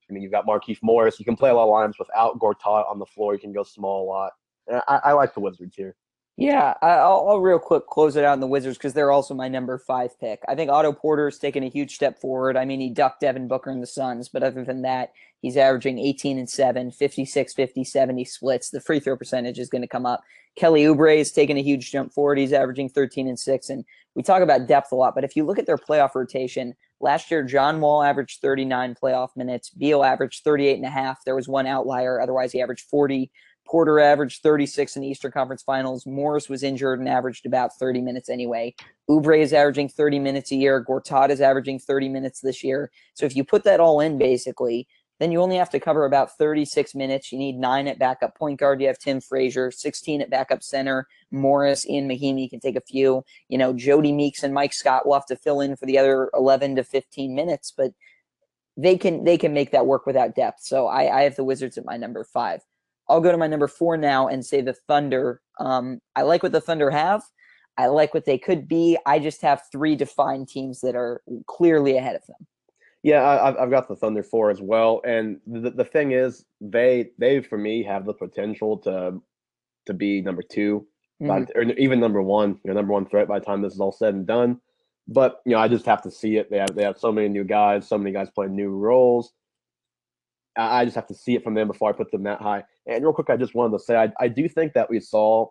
I 0.09 0.13
mean, 0.13 0.23
you've 0.23 0.33
got 0.33 0.47
Markieff 0.47 0.79
Morris. 0.83 1.19
You 1.19 1.25
can 1.25 1.37
play 1.37 1.51
a 1.51 1.55
lot 1.55 1.65
of 1.65 1.71
lines 1.71 1.97
without 1.99 2.39
Gortat 2.39 2.91
on 2.91 2.99
the 2.99 3.07
floor. 3.07 3.35
You 3.35 3.41
can 3.41 3.53
go 3.53 3.63
small 3.63 4.05
a 4.05 4.07
lot. 4.07 4.33
I, 4.89 5.01
I 5.05 5.13
like 5.13 5.35
the 5.35 5.41
Wizards 5.41 5.75
here. 5.77 5.95
Yeah, 6.39 6.73
I'll, 6.81 7.29
I'll 7.29 7.41
real 7.41 7.59
quick 7.59 7.87
close 7.87 8.17
it 8.17 8.25
out 8.25 8.33
in 8.33 8.41
the 8.41 8.47
Wizards 8.47 8.79
because 8.79 8.95
they're 8.95 9.13
also 9.13 9.35
my 9.35 9.49
number 9.49 9.79
five 9.79 10.19
pick. 10.19 10.41
I 10.49 10.55
think 10.55 10.71
Otto 10.71 10.93
Porter's 10.93 11.39
taken 11.39 11.63
a 11.63 11.69
huge 11.69 11.95
step 11.95 12.19
forward. 12.21 12.57
I 12.57 12.65
mean, 12.65 12.81
he 12.81 12.89
ducked 12.89 13.21
Devin 13.21 13.49
Booker 13.49 13.71
in 13.71 13.81
the 13.81 13.87
Suns, 13.87 14.31
but 14.31 14.43
other 14.43 14.65
than 14.65 14.81
that, 14.83 15.13
he's 15.43 15.59
averaging 15.59 15.99
18 15.99 16.39
and 16.39 16.49
7, 16.49 16.91
56, 16.91 17.53
50, 17.53 17.85
70 17.85 18.25
splits. 18.25 18.71
The 18.71 18.81
free 18.81 18.99
throw 18.99 19.17
percentage 19.17 19.59
is 19.59 19.69
going 19.69 19.83
to 19.83 19.89
come 19.89 20.07
up. 20.07 20.23
Kelly 20.57 20.85
Oubre 20.85 21.19
has 21.19 21.33
taken 21.33 21.59
a 21.59 21.63
huge 21.63 21.91
jump 21.91 22.13
forward. 22.13 22.39
He's 22.39 22.53
averaging 22.53 22.89
13 22.89 23.29
and 23.29 23.39
6. 23.39 23.69
And 23.69 23.85
we 24.15 24.23
talk 24.23 24.43
about 24.43 24.67
depth 24.67 24.93
a 24.93 24.95
lot, 24.95 25.15
but 25.15 25.25
if 25.25 25.37
you 25.37 25.45
look 25.45 25.59
at 25.59 25.67
their 25.67 25.79
playoff 25.79 26.15
rotation, 26.15 26.75
last 27.01 27.31
year, 27.31 27.43
John 27.43 27.81
Wall 27.81 28.03
averaged 28.03 28.41
39 28.41 28.97
playoff 29.03 29.31
minutes. 29.37 29.71
Beal 29.71 30.03
averaged 30.03 30.45
38 30.45 30.77
and 30.77 30.87
a 30.87 30.91
half. 30.91 31.25
There 31.25 31.37
was 31.37 31.49
one 31.49 31.67
outlier. 31.67 32.21
Otherwise, 32.21 32.53
he 32.53 32.63
averaged 32.63 32.87
40. 32.89 33.31
Porter 33.67 34.01
averaged 34.01 34.43
36 34.43 34.97
in 34.97 35.03
the 35.03 35.09
Eastern 35.09 35.33
Conference 35.33 35.63
Finals. 35.63 36.07
Morris 36.07 36.49
was 36.49 36.63
injured 36.63 36.99
and 36.99 37.09
averaged 37.09 37.47
about 37.47 37.75
30 37.79 38.01
minutes 38.01 38.29
anyway. 38.29 38.75
Oubre 39.09 39.41
is 39.41 39.53
averaging 39.53 39.89
30 39.89 40.19
minutes 40.19 40.53
a 40.53 40.57
year. 40.57 40.85
Gortat 40.85 41.31
is 41.31 41.41
averaging 41.41 41.79
30 41.79 42.09
minutes 42.09 42.41
this 42.41 42.63
year. 42.63 42.91
So 43.15 43.27
if 43.27 43.35
you 43.35 43.45
put 43.45 43.65
that 43.65 43.81
all 43.81 44.01
in, 44.01 44.19
basically, 44.19 44.87
then 45.23 45.31
you 45.31 45.41
only 45.41 45.57
have 45.57 45.71
to 45.71 45.79
cover 45.79 46.05
about 46.05 46.37
36 46.37 46.95
minutes. 46.97 47.31
You 47.31 47.39
need 47.39 47.57
nine 47.57 47.87
at 47.87 47.99
backup 47.99 48.37
point 48.37 48.59
guard. 48.59 48.81
You 48.81 48.89
have 48.89 48.99
Tim 48.99 49.21
Frazier, 49.21 49.71
16 49.71 50.21
at 50.21 50.31
backup 50.31 50.63
center. 50.63 51.07
Morris, 51.31 51.89
Ian 51.89 52.09
Mahinmi 52.09 52.51
can 52.51 52.59
take 52.59 52.77
a 52.77 52.81
few. 52.81 53.25
You 53.49 53.59
know, 53.59 53.73
Jodie 53.73 54.15
Meeks 54.15 54.43
and 54.43 54.53
Mike 54.53 54.73
Scott 54.73 55.07
will 55.07 55.15
have 55.15 55.27
to 55.27 55.37
fill 55.37 55.61
in 55.61 55.77
for 55.77 55.87
the 55.87 55.97
other 55.97 56.29
11 56.35 56.77
to 56.77 56.85
15 56.85 57.35
minutes, 57.35 57.73
but 57.77 57.93
they 58.77 58.97
can 58.97 59.23
they 59.23 59.39
can 59.39 59.53
make 59.53 59.71
that 59.71 59.87
work 59.87 60.07
without 60.07 60.35
depth. 60.35 60.63
So 60.63 60.89
I, 60.89 61.21
I 61.21 61.23
have 61.23 61.37
the 61.37 61.45
Wizards 61.45 61.79
at 61.79 61.85
my 61.85 61.97
number 61.97 62.25
five. 62.25 62.63
I'll 63.09 63.21
go 63.21 63.33
to 63.33 63.39
my 63.39 63.47
number 63.47 63.69
four 63.69 63.97
now 63.97 64.29
and 64.29 64.45
say 64.45 64.61
the 64.61 64.75
Thunder. 64.89 65.41
Um, 65.59 66.01
I 66.17 66.23
like 66.23 66.43
what 66.43 66.53
the 66.53 66.61
Thunder 66.61 66.91
have. 66.91 67.23
I 67.79 67.87
like 67.87 68.15
what 68.15 68.25
they 68.27 68.39
could 68.39 68.69
be. 68.69 68.99
I 69.07 69.19
just 69.19 69.43
have 69.43 69.63
three 69.73 69.97
defined 69.97 70.49
teams 70.49 70.81
that 70.83 70.95
are 70.95 71.23
clearly 71.47 71.97
ahead 71.97 72.17
of 72.17 72.27
them. 72.27 72.47
Yeah, 73.03 73.23
I, 73.23 73.49
I've- 73.49 73.59
I've 73.59 73.71
got 73.71 73.89
the 73.89 73.97
Thunder 73.97 74.23
four 74.23 74.51
as 74.51 74.61
well, 74.63 75.01
and 75.05 75.41
the 75.47 75.71
the 75.71 75.85
thing 75.85 76.13
is, 76.13 76.45
they 76.61 77.11
they 77.19 77.41
for 77.41 77.59
me 77.59 77.83
have 77.83 78.05
the 78.05 78.15
potential 78.15 78.79
to 78.79 79.21
to 79.87 79.95
be 79.95 80.21
number 80.21 80.43
two, 80.43 80.87
by, 81.21 81.41
Mhm. 81.41 81.51
or 81.57 81.63
even 81.73 81.99
number 81.99 82.23
one, 82.23 82.51
you 82.65 82.69
know, 82.69 82.75
number 82.75 82.93
one 82.93 83.07
threat 83.07 83.27
by 83.27 83.41
the 83.41 83.45
time 83.45 83.61
this 83.63 83.73
is 83.75 83.81
all 83.81 83.91
said 83.91 84.15
and 84.15 84.27
done. 84.27 84.61
But 85.09 85.41
you 85.45 85.53
know, 85.53 85.59
I 85.59 85.67
just 85.67 85.87
have 85.87 86.03
to 86.03 86.11
see 86.13 86.37
it. 86.37 86.49
They 86.51 86.59
have 86.59 86.75
they 86.77 86.85
have 86.85 86.99
so 86.99 87.11
many 87.11 87.29
new 87.29 87.43
guys, 87.43 87.89
so 87.89 87.99
many 87.99 88.13
guys 88.13 88.31
playing 88.31 88.55
new 88.55 88.71
roles. 88.71 89.33
I, 90.57 90.83
I 90.83 90.85
just 90.85 90.95
have 90.95 91.09
to 91.09 91.15
see 91.15 91.35
it 91.35 91.43
from 91.43 91.55
them 91.55 91.67
before 91.67 91.89
I 91.89 91.93
put 91.93 92.13
them 92.13 92.23
that 92.25 92.41
high. 92.41 92.63
And 92.87 93.05
real 93.05 93.13
quick, 93.13 93.31
I 93.31 93.37
just 93.37 93.55
wanted 93.55 93.79
to 93.79 93.85
say 93.85 93.97
I, 93.97 94.13
I 94.21 94.29
do 94.29 94.49
think 94.49 94.73
that 94.75 94.91
we 94.91 95.01
saw 95.01 95.49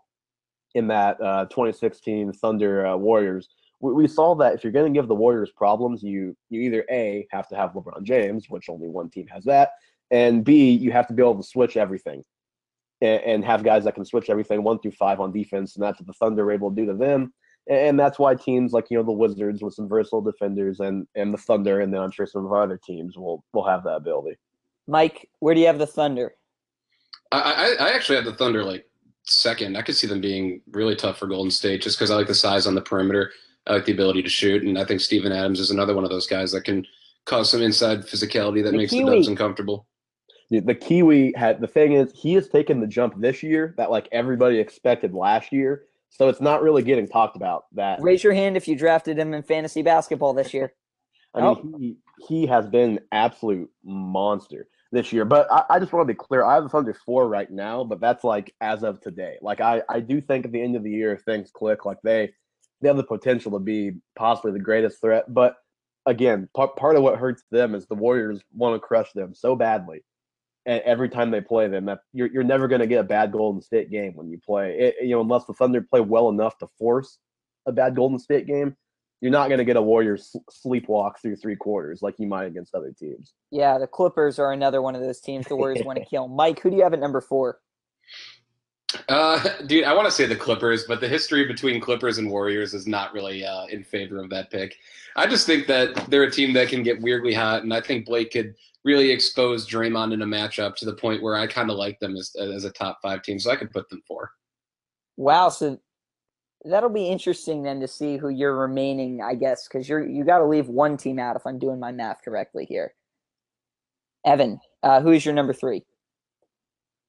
in 0.75 0.87
that 0.87 1.21
uh, 1.21 1.45
2016 1.45 2.33
Thunder 2.33 2.85
uh, 2.85 2.95
Warriors 2.95 3.49
we, 3.81 3.93
we 3.93 4.07
saw 4.07 4.35
that 4.35 4.53
if 4.53 4.63
you're 4.63 4.73
going 4.73 4.91
to 4.91 4.97
give 4.97 5.07
the 5.07 5.15
Warriors 5.15 5.51
problems, 5.51 6.01
you 6.03 6.35
you 6.49 6.61
either 6.61 6.85
a 6.89 7.27
have 7.31 7.47
to 7.49 7.55
have 7.55 7.71
LeBron 7.71 8.03
James, 8.03 8.45
which 8.49 8.69
only 8.69 8.87
one 8.87 9.09
team 9.09 9.27
has 9.27 9.43
that, 9.45 9.71
and 10.09 10.45
b 10.45 10.71
you 10.71 10.91
have 10.91 11.07
to 11.07 11.13
be 11.13 11.21
able 11.21 11.37
to 11.37 11.47
switch 11.47 11.75
everything, 11.75 12.23
and, 13.01 13.21
and 13.23 13.45
have 13.45 13.63
guys 13.63 13.83
that 13.83 13.95
can 13.95 14.05
switch 14.05 14.29
everything 14.29 14.63
one 14.63 14.79
through 14.79 14.91
five 14.91 15.19
on 15.19 15.31
defense, 15.31 15.75
and 15.75 15.83
that's 15.83 15.99
what 15.99 16.07
the 16.07 16.13
Thunder 16.13 16.45
were 16.45 16.53
able 16.53 16.69
to 16.69 16.75
do 16.75 16.85
to 16.85 16.93
them, 16.93 17.33
and, 17.69 17.99
that's 17.99 18.19
why 18.19 18.35
teams 18.35 18.71
like 18.71 18.89
you 18.89 18.97
know 18.97 19.03
the 19.03 19.11
Wizards 19.11 19.61
with 19.61 19.73
some 19.73 19.89
versatile 19.89 20.21
defenders 20.21 20.79
and 20.79 21.07
and 21.15 21.33
the 21.33 21.39
Thunder, 21.39 21.81
and 21.81 21.93
then 21.93 22.01
I'm 22.01 22.11
sure 22.11 22.25
some 22.25 22.45
of 22.45 22.51
our 22.51 22.63
other 22.63 22.79
teams 22.83 23.17
will 23.17 23.43
will 23.53 23.65
have 23.65 23.83
that 23.83 23.95
ability. 23.95 24.37
Mike, 24.87 25.29
where 25.39 25.53
do 25.53 25.61
you 25.61 25.67
have 25.67 25.79
the 25.79 25.87
Thunder? 25.87 26.35
I, 27.31 27.75
I, 27.79 27.85
I 27.87 27.89
actually 27.91 28.17
had 28.17 28.25
the 28.25 28.33
Thunder 28.33 28.63
like 28.63 28.85
second. 29.23 29.77
I 29.77 29.81
could 29.81 29.95
see 29.95 30.07
them 30.07 30.21
being 30.21 30.61
really 30.71 30.95
tough 30.95 31.17
for 31.17 31.27
Golden 31.27 31.51
State 31.51 31.81
just 31.81 31.97
because 31.97 32.11
I 32.11 32.15
like 32.15 32.27
the 32.27 32.35
size 32.35 32.67
on 32.67 32.75
the 32.75 32.81
perimeter. 32.81 33.31
I 33.67 33.73
like 33.73 33.85
the 33.85 33.91
ability 33.91 34.23
to 34.23 34.29
shoot, 34.29 34.63
and 34.63 34.77
I 34.77 34.85
think 34.85 35.01
Steven 35.01 35.31
Adams 35.31 35.59
is 35.59 35.69
another 35.69 35.93
one 35.93 36.03
of 36.03 36.09
those 36.09 36.27
guys 36.27 36.51
that 36.51 36.63
can 36.63 36.85
cause 37.25 37.51
some 37.51 37.61
inside 37.61 38.01
physicality 38.01 38.63
that 38.63 38.71
The 38.71 38.77
makes 38.77 38.91
Huey. 38.91 39.05
the 39.05 39.15
Dubs 39.17 39.27
uncomfortable. 39.27 39.87
The, 40.49 40.59
the 40.59 40.75
Kiwi 40.75 41.33
had 41.35 41.61
the 41.61 41.67
thing 41.67 41.93
is 41.93 42.11
he 42.13 42.33
has 42.33 42.49
taken 42.49 42.81
the 42.81 42.87
jump 42.87 43.19
this 43.19 43.41
year 43.43 43.73
that 43.77 43.91
like 43.91 44.09
everybody 44.11 44.59
expected 44.59 45.13
last 45.13 45.51
year. 45.51 45.85
So 46.09 46.27
it's 46.27 46.41
not 46.41 46.61
really 46.61 46.83
getting 46.83 47.07
talked 47.07 47.37
about 47.37 47.65
that 47.73 48.01
Raise 48.01 48.21
your 48.21 48.33
hand 48.33 48.57
if 48.57 48.67
you 48.67 48.75
drafted 48.75 49.17
him 49.17 49.33
in 49.33 49.43
fantasy 49.43 49.81
basketball 49.81 50.33
this 50.33 50.53
year. 50.53 50.73
I 51.33 51.39
mean, 51.41 51.47
oh. 51.47 51.77
he 51.79 51.97
he 52.27 52.45
has 52.47 52.67
been 52.67 52.97
an 52.97 52.99
absolute 53.13 53.69
monster 53.85 54.67
this 54.91 55.13
year. 55.13 55.25
But 55.25 55.51
I, 55.51 55.63
I 55.69 55.79
just 55.79 55.93
want 55.93 56.07
to 56.07 56.13
be 56.13 56.17
clear. 56.17 56.43
I 56.43 56.55
have 56.55 56.63
the 56.63 56.69
Thunder 56.69 56.93
four 56.93 57.27
right 57.27 57.49
now, 57.49 57.83
but 57.83 57.99
that's 57.99 58.23
like 58.23 58.53
as 58.61 58.83
of 58.83 58.99
today. 59.01 59.37
Like 59.41 59.61
I, 59.61 59.81
I 59.89 59.99
do 59.99 60.21
think 60.21 60.45
at 60.45 60.51
the 60.51 60.61
end 60.61 60.75
of 60.75 60.83
the 60.83 60.91
year 60.91 61.13
if 61.13 61.21
things 61.21 61.51
click, 61.51 61.85
like 61.85 61.97
they 62.03 62.33
they 62.81 62.87
have 62.87 62.97
the 62.97 63.03
potential 63.03 63.51
to 63.51 63.59
be 63.59 63.93
possibly 64.15 64.51
the 64.51 64.59
greatest 64.59 64.99
threat. 64.99 65.33
But 65.33 65.55
again, 66.05 66.49
part 66.55 66.75
part 66.75 66.95
of 66.95 67.03
what 67.03 67.17
hurts 67.19 67.43
them 67.51 67.75
is 67.75 67.85
the 67.85 67.95
Warriors 67.95 68.41
want 68.53 68.75
to 68.75 68.85
crush 68.85 69.11
them 69.13 69.33
so 69.33 69.55
badly. 69.55 70.03
And 70.65 70.81
every 70.83 71.09
time 71.09 71.31
they 71.31 71.41
play 71.41 71.67
them, 71.67 71.85
that 71.85 71.99
you're 72.13 72.31
you're 72.31 72.43
never 72.43 72.67
going 72.67 72.81
to 72.81 72.87
get 72.87 72.99
a 72.99 73.03
bad 73.03 73.31
Golden 73.31 73.61
State 73.61 73.89
game 73.89 74.13
when 74.15 74.29
you 74.29 74.39
play. 74.39 74.77
It, 74.77 74.95
you 75.01 75.11
know, 75.11 75.21
unless 75.21 75.45
the 75.45 75.53
Thunder 75.53 75.81
play 75.81 76.01
well 76.01 76.29
enough 76.29 76.57
to 76.59 76.67
force 76.77 77.17
a 77.65 77.71
bad 77.71 77.95
Golden 77.95 78.19
State 78.19 78.45
game 78.45 78.75
you're 79.21 79.31
not 79.31 79.47
going 79.47 79.59
to 79.59 79.63
get 79.63 79.77
a 79.77 79.81
Warriors 79.81 80.35
sleepwalk 80.65 81.19
through 81.21 81.35
three 81.35 81.55
quarters 81.55 82.01
like 82.01 82.15
you 82.17 82.27
might 82.27 82.45
against 82.45 82.73
other 82.73 82.91
teams. 82.91 83.33
Yeah, 83.51 83.77
the 83.77 83.87
Clippers 83.87 84.39
are 84.39 84.51
another 84.51 84.81
one 84.81 84.95
of 84.95 85.01
those 85.01 85.21
teams 85.21 85.45
the 85.47 85.55
Warriors 85.55 85.85
want 85.85 85.99
to 85.99 86.05
kill. 86.09 86.27
Mike, 86.27 86.59
who 86.59 86.71
do 86.71 86.75
you 86.75 86.83
have 86.83 86.93
at 86.93 86.99
number 86.99 87.21
four? 87.21 87.59
Uh, 89.07 89.41
dude, 89.67 89.85
I 89.85 89.93
want 89.93 90.07
to 90.07 90.11
say 90.11 90.25
the 90.25 90.35
Clippers, 90.35 90.85
but 90.85 90.99
the 90.99 91.07
history 91.07 91.45
between 91.45 91.79
Clippers 91.79 92.17
and 92.17 92.29
Warriors 92.29 92.73
is 92.73 92.87
not 92.87 93.13
really 93.13 93.45
uh, 93.45 93.65
in 93.67 93.83
favor 93.83 94.21
of 94.21 94.29
that 94.31 94.51
pick. 94.51 94.75
I 95.15 95.27
just 95.27 95.45
think 95.45 95.67
that 95.67 95.95
they're 96.09 96.23
a 96.23 96.31
team 96.31 96.51
that 96.53 96.67
can 96.67 96.83
get 96.83 96.99
weirdly 96.99 97.33
hot, 97.33 97.63
and 97.63 97.73
I 97.73 97.79
think 97.79 98.05
Blake 98.05 98.31
could 98.31 98.55
really 98.83 99.11
expose 99.11 99.69
Draymond 99.69 100.13
in 100.13 100.23
a 100.23 100.25
matchup 100.25 100.75
to 100.77 100.85
the 100.85 100.93
point 100.93 101.21
where 101.21 101.35
I 101.35 101.47
kind 101.47 101.69
of 101.69 101.77
like 101.77 101.99
them 101.99 102.15
as, 102.17 102.35
as 102.35 102.65
a 102.65 102.71
top 102.71 102.99
five 103.01 103.21
team, 103.21 103.39
so 103.39 103.51
I 103.51 103.55
could 103.55 103.71
put 103.71 103.87
them 103.89 104.01
four. 104.07 104.31
Wow, 105.15 105.49
so 105.49 105.79
that'll 106.65 106.89
be 106.89 107.07
interesting 107.07 107.63
then 107.63 107.79
to 107.79 107.87
see 107.87 108.17
who 108.17 108.29
you're 108.29 108.55
remaining, 108.55 109.21
I 109.21 109.35
guess, 109.35 109.67
because 109.67 109.87
you're 109.87 110.07
you 110.07 110.23
got 110.23 110.39
to 110.39 110.45
leave 110.45 110.67
one 110.67 110.97
team 110.97 111.19
out 111.19 111.35
if 111.35 111.45
I'm 111.45 111.59
doing 111.59 111.79
my 111.79 111.91
math 111.91 112.21
correctly 112.23 112.65
here. 112.65 112.93
Evan, 114.25 114.59
uh, 114.83 115.01
who 115.01 115.11
is 115.11 115.25
your 115.25 115.33
number 115.33 115.53
three? 115.53 115.83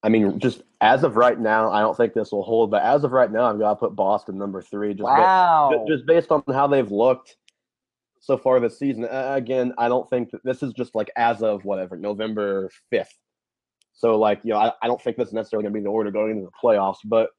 I 0.03 0.09
mean, 0.09 0.40
just 0.40 0.62
as 0.80 1.05
of 1.05 1.16
right 1.16 1.38
now, 1.38 1.70
I 1.70 1.80
don't 1.80 1.96
think 1.96 2.14
this 2.14 2.32
will 2.32 2.42
hold. 2.42 2.70
But 2.70 2.82
as 2.82 3.05
of 3.05 3.12
right 3.12 3.30
now, 3.30 3.44
I've 3.44 3.59
got 3.59 3.70
to 3.70 3.76
put 3.76 3.94
Boston 3.94 4.36
number 4.36 4.61
three. 4.62 4.94
Just 4.94 5.05
wow. 5.05 5.70
Ba- 5.72 5.92
just 5.92 6.07
based 6.07 6.32
on 6.32 6.42
how 6.48 6.66
they've 6.66 6.90
looked 6.90 7.36
so 8.20 8.36
far 8.36 8.59
this 8.59 8.78
season. 8.78 9.05
Uh, 9.05 9.34
again, 9.36 9.72
I 9.78 9.88
don't 9.88 10.09
think 10.09 10.30
that 10.30 10.42
this 10.44 10.62
is 10.62 10.72
just 10.72 10.94
like 10.94 11.11
as 11.16 11.42
of 11.42 11.64
whatever 11.64 11.96
November 11.96 12.70
fifth. 12.90 13.16
So 13.92 14.18
like 14.18 14.40
you 14.42 14.53
know, 14.53 14.59
I, 14.59 14.72
I 14.82 14.86
don't 14.86 15.00
think 15.00 15.16
this 15.16 15.28
is 15.28 15.34
necessarily 15.34 15.64
going 15.64 15.74
to 15.74 15.80
be 15.80 15.84
the 15.84 15.90
order 15.90 16.11
going 16.11 16.32
into 16.32 16.44
the 16.44 16.50
playoffs, 16.62 16.98
but 17.05 17.30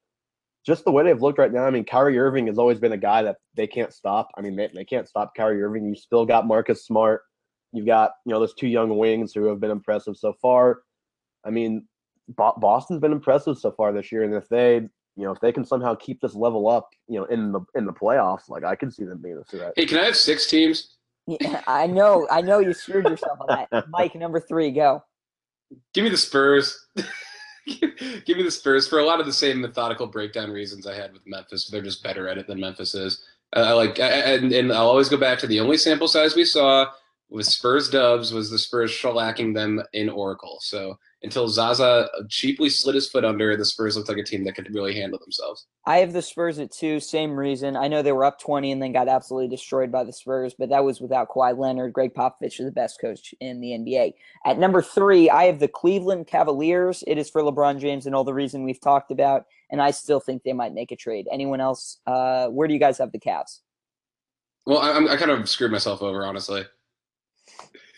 just 0.65 0.85
the 0.85 0.91
way 0.91 1.03
they've 1.03 1.21
looked 1.21 1.39
right 1.39 1.51
now. 1.51 1.65
I 1.65 1.69
mean, 1.69 1.83
Kyrie 1.83 2.17
Irving 2.17 2.47
has 2.47 2.57
always 2.57 2.79
been 2.79 2.93
a 2.93 2.97
guy 2.97 3.23
that 3.23 3.37
they 3.55 3.67
can't 3.67 3.93
stop. 3.93 4.29
I 4.37 4.41
mean, 4.41 4.55
they, 4.55 4.69
they 4.73 4.85
can't 4.85 5.07
stop 5.07 5.33
Kyrie 5.35 5.61
Irving. 5.61 5.85
You 5.85 5.95
still 5.95 6.25
got 6.25 6.47
Marcus 6.47 6.85
Smart. 6.85 7.21
You've 7.73 7.85
got, 7.85 8.11
you 8.25 8.33
know, 8.33 8.39
those 8.39 8.53
two 8.53 8.67
young 8.67 8.97
wings 8.97 9.33
who 9.33 9.45
have 9.45 9.59
been 9.59 9.71
impressive 9.71 10.15
so 10.15 10.33
far. 10.41 10.83
I 11.43 11.49
mean, 11.49 11.87
Bo- 12.29 12.55
Boston's 12.57 13.01
been 13.01 13.11
impressive 13.11 13.57
so 13.57 13.71
far 13.71 13.91
this 13.91 14.11
year. 14.11 14.23
And 14.23 14.33
if 14.33 14.47
they, 14.47 14.75
you 14.75 15.23
know, 15.23 15.31
if 15.31 15.39
they 15.41 15.51
can 15.51 15.65
somehow 15.65 15.95
keep 15.95 16.21
this 16.21 16.35
level 16.35 16.69
up, 16.69 16.89
you 17.07 17.19
know, 17.19 17.25
in 17.25 17.51
the 17.51 17.61
in 17.75 17.85
the 17.85 17.93
playoffs, 17.93 18.49
like 18.49 18.63
I 18.63 18.75
could 18.75 18.93
see 18.93 19.03
them 19.03 19.21
being 19.21 19.37
a 19.37 19.43
threat. 19.43 19.73
Hey, 19.75 19.85
can 19.85 19.97
I 19.97 20.05
have 20.05 20.15
six 20.15 20.47
teams? 20.47 20.95
Yeah, 21.27 21.61
I 21.67 21.87
know, 21.87 22.27
I 22.29 22.41
know 22.41 22.59
you 22.59 22.73
screwed 22.73 23.07
yourself 23.07 23.39
on 23.41 23.47
that. 23.71 23.87
Mike, 23.89 24.15
number 24.15 24.39
three, 24.39 24.71
go. 24.71 25.03
Give 25.93 26.03
me 26.03 26.09
the 26.09 26.17
Spurs. 26.17 26.87
Give 28.25 28.37
me 28.37 28.43
the 28.43 28.51
Spurs 28.51 28.87
for 28.87 28.99
a 28.99 29.05
lot 29.05 29.19
of 29.19 29.25
the 29.25 29.33
same 29.33 29.61
methodical 29.61 30.07
breakdown 30.07 30.51
reasons 30.51 30.85
I 30.85 30.95
had 30.95 31.13
with 31.13 31.25
Memphis. 31.25 31.67
They're 31.67 31.81
just 31.81 32.03
better 32.03 32.27
at 32.27 32.37
it 32.37 32.47
than 32.47 32.59
Memphis 32.59 32.93
is. 32.93 33.23
Uh, 33.55 33.59
I 33.59 33.71
like, 33.71 33.99
I, 33.99 34.09
and, 34.09 34.51
and 34.51 34.71
I'll 34.71 34.87
always 34.87 35.09
go 35.09 35.17
back 35.17 35.39
to 35.39 35.47
the 35.47 35.59
only 35.59 35.77
sample 35.77 36.07
size 36.07 36.35
we 36.35 36.45
saw 36.45 36.87
with 37.33 37.47
Spurs 37.47 37.89
Dubs 37.89 38.31
was 38.31 38.51
the 38.51 38.59
Spurs 38.59 38.91
shellacking 38.91 39.55
them 39.55 39.81
in 39.91 40.07
Oracle. 40.07 40.59
So 40.61 40.99
until 41.23 41.49
Zaza 41.49 42.07
cheaply 42.29 42.69
slid 42.69 42.93
his 42.93 43.09
foot 43.09 43.25
under, 43.25 43.57
the 43.57 43.65
Spurs 43.65 43.97
looked 43.97 44.07
like 44.07 44.19
a 44.19 44.23
team 44.23 44.43
that 44.43 44.53
could 44.53 44.71
really 44.71 44.93
handle 44.93 45.17
themselves. 45.17 45.65
I 45.87 45.97
have 45.97 46.13
the 46.13 46.21
Spurs 46.21 46.59
at 46.59 46.71
two, 46.71 46.99
same 46.99 47.31
reason. 47.31 47.75
I 47.75 47.87
know 47.87 48.03
they 48.03 48.11
were 48.11 48.23
up 48.23 48.39
20 48.39 48.71
and 48.71 48.79
then 48.79 48.93
got 48.93 49.07
absolutely 49.07 49.47
destroyed 49.47 49.91
by 49.91 50.03
the 50.03 50.13
Spurs, 50.13 50.53
but 50.53 50.69
that 50.69 50.83
was 50.83 51.01
without 51.01 51.27
Kawhi 51.29 51.57
Leonard. 51.57 51.91
Gregg 51.91 52.13
Popovich 52.13 52.59
is 52.59 52.65
the 52.67 52.71
best 52.71 53.01
coach 53.01 53.33
in 53.39 53.59
the 53.61 53.71
NBA. 53.71 54.13
At 54.45 54.59
number 54.59 54.83
three, 54.83 55.27
I 55.31 55.45
have 55.45 55.59
the 55.59 55.67
Cleveland 55.67 56.27
Cavaliers. 56.27 57.03
It 57.07 57.17
is 57.17 57.31
for 57.31 57.41
LeBron 57.41 57.79
James 57.79 58.05
and 58.05 58.13
all 58.13 58.23
the 58.23 58.33
reason 58.33 58.63
we've 58.63 58.79
talked 58.79 59.09
about, 59.09 59.45
and 59.71 59.81
I 59.81 59.89
still 59.89 60.19
think 60.19 60.43
they 60.43 60.53
might 60.53 60.75
make 60.75 60.91
a 60.91 60.95
trade. 60.95 61.27
Anyone 61.31 61.61
else? 61.61 61.97
Uh, 62.05 62.49
where 62.49 62.67
do 62.67 62.75
you 62.75 62.79
guys 62.79 62.99
have 62.99 63.11
the 63.11 63.19
Cavs? 63.19 63.61
Well, 64.67 64.77
I, 64.77 65.13
I 65.13 65.17
kind 65.17 65.31
of 65.31 65.49
screwed 65.49 65.71
myself 65.71 66.03
over, 66.03 66.27
honestly. 66.27 66.63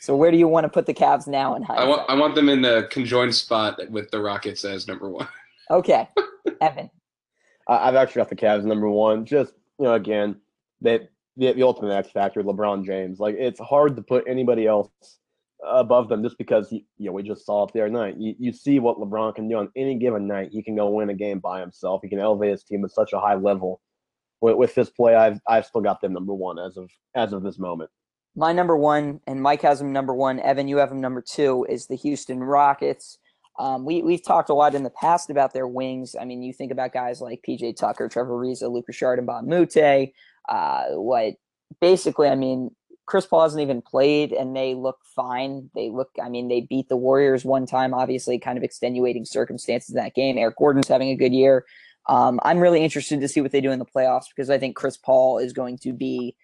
So 0.06 0.16
where 0.16 0.30
do 0.30 0.38
you 0.38 0.48
want 0.48 0.66
to 0.66 0.70
put 0.70 0.86
the 0.86 0.94
Cavs 0.94 1.28
now 1.28 1.56
in 1.56 1.64
hindsight? 1.64 1.84
I 1.84 1.90
want 1.90 2.10
I 2.12 2.14
want 2.14 2.36
them 2.36 2.48
in 2.48 2.62
the 2.62 2.88
conjoined 2.92 3.34
spot 3.34 3.80
with 3.90 4.12
the 4.12 4.22
Rockets 4.22 4.64
as 4.64 4.88
number 4.88 5.10
one. 5.10 5.28
Okay, 5.72 6.08
Evan. 6.62 6.92
I've 7.68 7.96
actually 7.96 8.20
got 8.20 8.30
the 8.30 8.36
Cavs 8.36 8.66
number 8.66 8.88
one. 8.88 9.26
Just 9.26 9.54
you 9.80 9.86
know, 9.86 9.96
again, 9.96 10.36
that 10.82 11.10
the, 11.38 11.54
the 11.54 11.64
ultimate 11.64 11.92
X 11.92 12.12
factor, 12.12 12.44
LeBron 12.44 12.86
James. 12.86 13.20
Like 13.20 13.36
it's 13.40 13.60
hard 13.60 13.96
to 13.96 14.04
put 14.04 14.26
anybody 14.28 14.68
else 14.68 14.92
above 15.68 16.08
them 16.08 16.22
just 16.22 16.38
because 16.38 16.72
you 16.72 16.84
know 17.00 17.12
we 17.12 17.24
just 17.24 17.44
saw 17.44 17.66
it 17.66 17.74
the 17.74 17.82
other 17.82 17.90
night. 17.90 18.16
You 18.20 18.36
you 18.38 18.54
see 18.54 18.78
what 18.78 19.00
LeBron 19.00 19.34
can 19.34 19.50
do 19.50 19.58
on 19.58 19.72
any 19.76 19.98
given 19.98 20.28
night. 20.28 20.50
He 20.52 20.62
can 20.62 20.76
go 20.76 20.88
win 20.88 21.10
a 21.10 21.16
game 21.16 21.40
by 21.40 21.62
himself. 21.62 22.02
He 22.04 22.10
can 22.10 22.20
elevate 22.20 22.52
his 22.52 22.64
team 22.64 22.86
at 22.86 22.92
such 22.92 23.14
a 23.14 23.20
high 23.20 23.34
level. 23.34 23.82
With, 24.40 24.58
with 24.58 24.76
this 24.76 24.92
play, 24.92 25.16
I've 25.16 25.40
I've 25.48 25.66
still 25.66 25.82
got 25.82 26.00
them 26.00 26.14
number 26.14 26.36
one 26.36 26.60
as 26.60 26.78
of 26.78 26.92
as 27.16 27.34
of 27.34 27.42
this 27.42 27.58
moment. 27.58 27.90
My 28.36 28.52
number 28.52 28.76
one, 28.76 29.22
and 29.28 29.42
Mike 29.42 29.62
has 29.62 29.80
him 29.80 29.94
number 29.94 30.14
one. 30.14 30.40
Evan, 30.40 30.68
you 30.68 30.78
have 30.78 30.92
him 30.92 31.00
number 31.00 31.22
two. 31.22 31.66
Is 31.70 31.88
the 31.88 31.96
Houston 31.96 32.44
Rockets. 32.44 33.18
Um, 33.58 33.86
we 33.86 34.02
we've 34.02 34.24
talked 34.24 34.50
a 34.50 34.54
lot 34.54 34.76
in 34.76 34.84
the 34.84 34.90
past 34.90 35.30
about 35.30 35.54
their 35.54 35.68
wings. 35.68 36.16
I 36.20 36.26
mean, 36.26 36.44
you 36.44 36.52
think 36.52 36.72
about 36.72 36.92
guys 36.92 37.22
like 37.22 37.46
PJ 37.48 37.78
Tucker, 37.78 38.10
Trevor 38.10 38.34
Ariza, 38.34 38.70
Luka 38.70 38.92
Shard, 38.92 39.20
and 39.20 39.26
Bob 39.26 39.46
Mute. 39.46 39.78
Uh, 40.50 40.84
what 40.90 41.36
basically, 41.80 42.28
I 42.28 42.36
mean, 42.36 42.76
Chris 43.06 43.26
Paul 43.26 43.44
hasn't 43.44 43.62
even 43.62 43.82
played, 43.82 44.34
and 44.34 44.56
they 44.56 44.74
look 44.74 44.98
fine. 45.16 45.70
They 45.74 45.90
look, 45.90 46.10
I 46.22 46.28
mean, 46.28 46.50
they 46.50 46.62
beat 46.62 46.90
the 46.90 46.98
Warriors 46.98 47.46
one 47.46 47.66
time, 47.66 47.94
obviously, 47.94 48.38
kind 48.40 48.58
of 48.58 48.64
extenuating 48.64 49.26
circumstances 49.26 49.92
in 49.92 49.96
that 49.96 50.16
game. 50.16 50.38
Eric 50.38 50.58
Gordon's 50.58 50.88
having 50.88 51.10
a 51.10 51.16
good 51.16 51.34
year. 51.34 51.66
Um, 52.08 52.40
I'm 52.44 52.60
really 52.60 52.84
interested 52.84 53.22
to 53.22 53.28
see 53.28 53.42
what 53.42 53.52
they 53.52 53.62
do 53.62 53.72
in 53.72 53.80
the 53.80 53.86
playoffs 53.86 54.26
because 54.28 54.50
I 54.50 54.58
think 54.58 54.76
Chris 54.76 54.98
Paul 54.98 55.40
is 55.40 55.54
going 55.54 55.78
to 55.80 55.94
be 55.94 56.36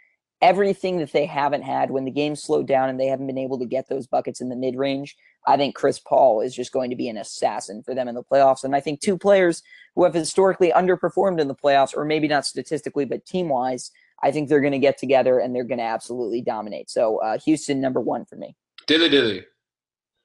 everything 0.41 0.97
that 0.97 1.11
they 1.11 1.25
haven't 1.25 1.61
had 1.61 1.91
when 1.91 2.05
the 2.05 2.11
game 2.11 2.35
slowed 2.35 2.67
down 2.67 2.89
and 2.89 2.99
they 2.99 3.07
haven't 3.07 3.27
been 3.27 3.37
able 3.37 3.59
to 3.59 3.65
get 3.65 3.87
those 3.89 4.07
buckets 4.07 4.41
in 4.41 4.49
the 4.49 4.55
mid 4.55 4.75
range. 4.75 5.15
I 5.47 5.57
think 5.57 5.75
Chris 5.75 5.99
Paul 5.99 6.41
is 6.41 6.55
just 6.55 6.71
going 6.71 6.89
to 6.89 6.95
be 6.95 7.09
an 7.09 7.17
assassin 7.17 7.83
for 7.83 7.95
them 7.95 8.07
in 8.07 8.15
the 8.15 8.23
playoffs. 8.23 8.63
And 8.63 8.75
I 8.75 8.79
think 8.79 8.99
two 8.99 9.17
players 9.17 9.63
who 9.95 10.03
have 10.03 10.13
historically 10.13 10.71
underperformed 10.71 11.39
in 11.39 11.47
the 11.47 11.55
playoffs, 11.55 11.95
or 11.95 12.05
maybe 12.05 12.27
not 12.27 12.45
statistically, 12.45 13.05
but 13.05 13.25
team 13.25 13.49
wise, 13.49 13.91
I 14.23 14.31
think 14.31 14.49
they're 14.49 14.61
going 14.61 14.71
to 14.73 14.79
get 14.79 14.97
together 14.97 15.39
and 15.39 15.55
they're 15.55 15.63
going 15.63 15.79
to 15.79 15.83
absolutely 15.83 16.41
dominate. 16.41 16.89
So 16.89 17.17
uh, 17.17 17.37
Houston, 17.39 17.81
number 17.81 17.99
one 17.99 18.25
for 18.25 18.35
me. 18.35 18.55
Dilly 18.87 19.09
dilly. 19.09 19.45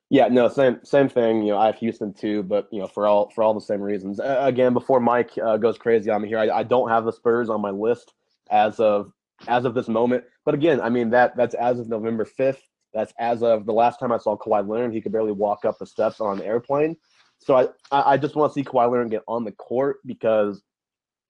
Yeah, 0.09 0.29
no, 0.29 0.49
same 0.49 0.79
same 0.85 1.09
thing. 1.09 1.43
You 1.43 1.53
know, 1.53 1.59
I 1.59 1.67
have 1.67 1.79
Houston 1.79 2.14
too, 2.14 2.45
but 2.45 2.69
you 2.71 2.81
know, 2.81 2.87
for 2.87 3.09
all 3.09 3.31
for 3.31 3.43
all 3.43 3.55
the 3.55 3.61
same 3.61 3.81
reasons. 3.81 4.21
Uh, 4.21 4.39
again, 4.41 4.73
before 4.73 5.01
Mike 5.01 5.33
uh, 5.45 5.57
goes 5.57 5.79
crazy 5.79 6.11
on 6.11 6.23
me 6.23 6.29
here, 6.29 6.39
I, 6.39 6.59
I 6.59 6.62
don't 6.62 6.89
have 6.89 7.05
the 7.05 7.12
Spurs 7.12 7.49
on 7.49 7.61
my 7.61 7.71
list 7.71 8.12
as 8.51 8.79
of 8.79 9.12
as 9.49 9.64
of 9.64 9.74
this 9.74 9.89
moment. 9.89 10.24
But 10.45 10.55
again, 10.55 10.80
I 10.80 10.89
mean 10.89 11.11
that 11.11 11.37
that's 11.37 11.55
as 11.55 11.78
of 11.78 11.89
November 11.89 12.24
fifth. 12.24 12.62
That's 12.95 13.12
as 13.18 13.43
of 13.43 13.66
the 13.66 13.72
last 13.72 14.01
time 14.01 14.12
I 14.12 14.18
saw 14.18 14.37
Kawhi 14.37 14.66
Leonard. 14.66 14.95
He 14.95 15.01
could 15.01 15.12
barely 15.12 15.32
walk 15.32 15.64
up 15.64 15.78
the 15.78 15.87
steps 15.87 16.20
on 16.20 16.39
an 16.39 16.45
airplane. 16.45 16.97
So 17.39 17.55
I 17.91 18.14
I 18.14 18.16
just 18.16 18.34
want 18.34 18.53
to 18.53 18.55
see 18.55 18.64
Kawhi 18.64 18.91
Leonard 18.91 19.11
get 19.11 19.22
on 19.28 19.45
the 19.45 19.53
court 19.53 19.99
because 20.07 20.62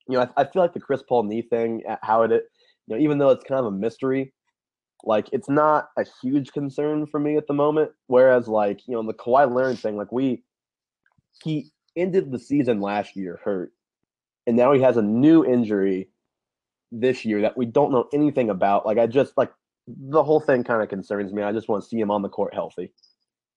you 0.08 0.16
know 0.16 0.30
I, 0.36 0.42
I 0.42 0.44
feel 0.44 0.62
like 0.62 0.74
the 0.74 0.80
Chris 0.80 1.02
Paul 1.08 1.24
knee 1.24 1.42
thing, 1.42 1.82
uh, 1.88 1.96
how 2.02 2.22
it 2.22 2.30
you 2.30 2.40
know 2.88 2.98
even 2.98 3.18
though 3.18 3.30
it's 3.30 3.44
kind 3.44 3.60
of 3.60 3.66
a 3.66 3.76
mystery, 3.76 4.32
like 5.04 5.28
it's 5.32 5.48
not 5.48 5.88
a 5.96 6.04
huge 6.22 6.52
concern 6.52 7.06
for 7.06 7.18
me 7.18 7.36
at 7.36 7.46
the 7.46 7.54
moment. 7.54 7.90
Whereas 8.06 8.48
like 8.48 8.86
you 8.86 8.94
know 8.94 9.02
the 9.02 9.14
Kawhi 9.14 9.52
Leonard 9.52 9.78
thing, 9.78 9.96
like 9.96 10.12
we 10.12 10.44
he 11.42 11.70
ended 11.96 12.30
the 12.30 12.38
season 12.38 12.80
last 12.80 13.16
year 13.16 13.40
hurt, 13.42 13.72
and 14.46 14.56
now 14.56 14.72
he 14.72 14.80
has 14.82 14.96
a 14.96 15.02
new 15.02 15.44
injury 15.44 16.08
this 16.92 17.24
year 17.24 17.40
that 17.42 17.56
we 17.56 17.66
don't 17.66 17.92
know 17.92 18.08
anything 18.12 18.50
about. 18.50 18.86
Like 18.86 18.98
I 18.98 19.06
just 19.06 19.32
like 19.36 19.52
the 19.86 20.22
whole 20.22 20.40
thing 20.40 20.64
kind 20.64 20.82
of 20.82 20.88
concerns 20.88 21.32
me. 21.32 21.42
I 21.42 21.52
just 21.52 21.68
want 21.68 21.82
to 21.82 21.88
see 21.88 21.98
him 21.98 22.10
on 22.10 22.22
the 22.22 22.28
court 22.28 22.54
healthy. 22.54 22.92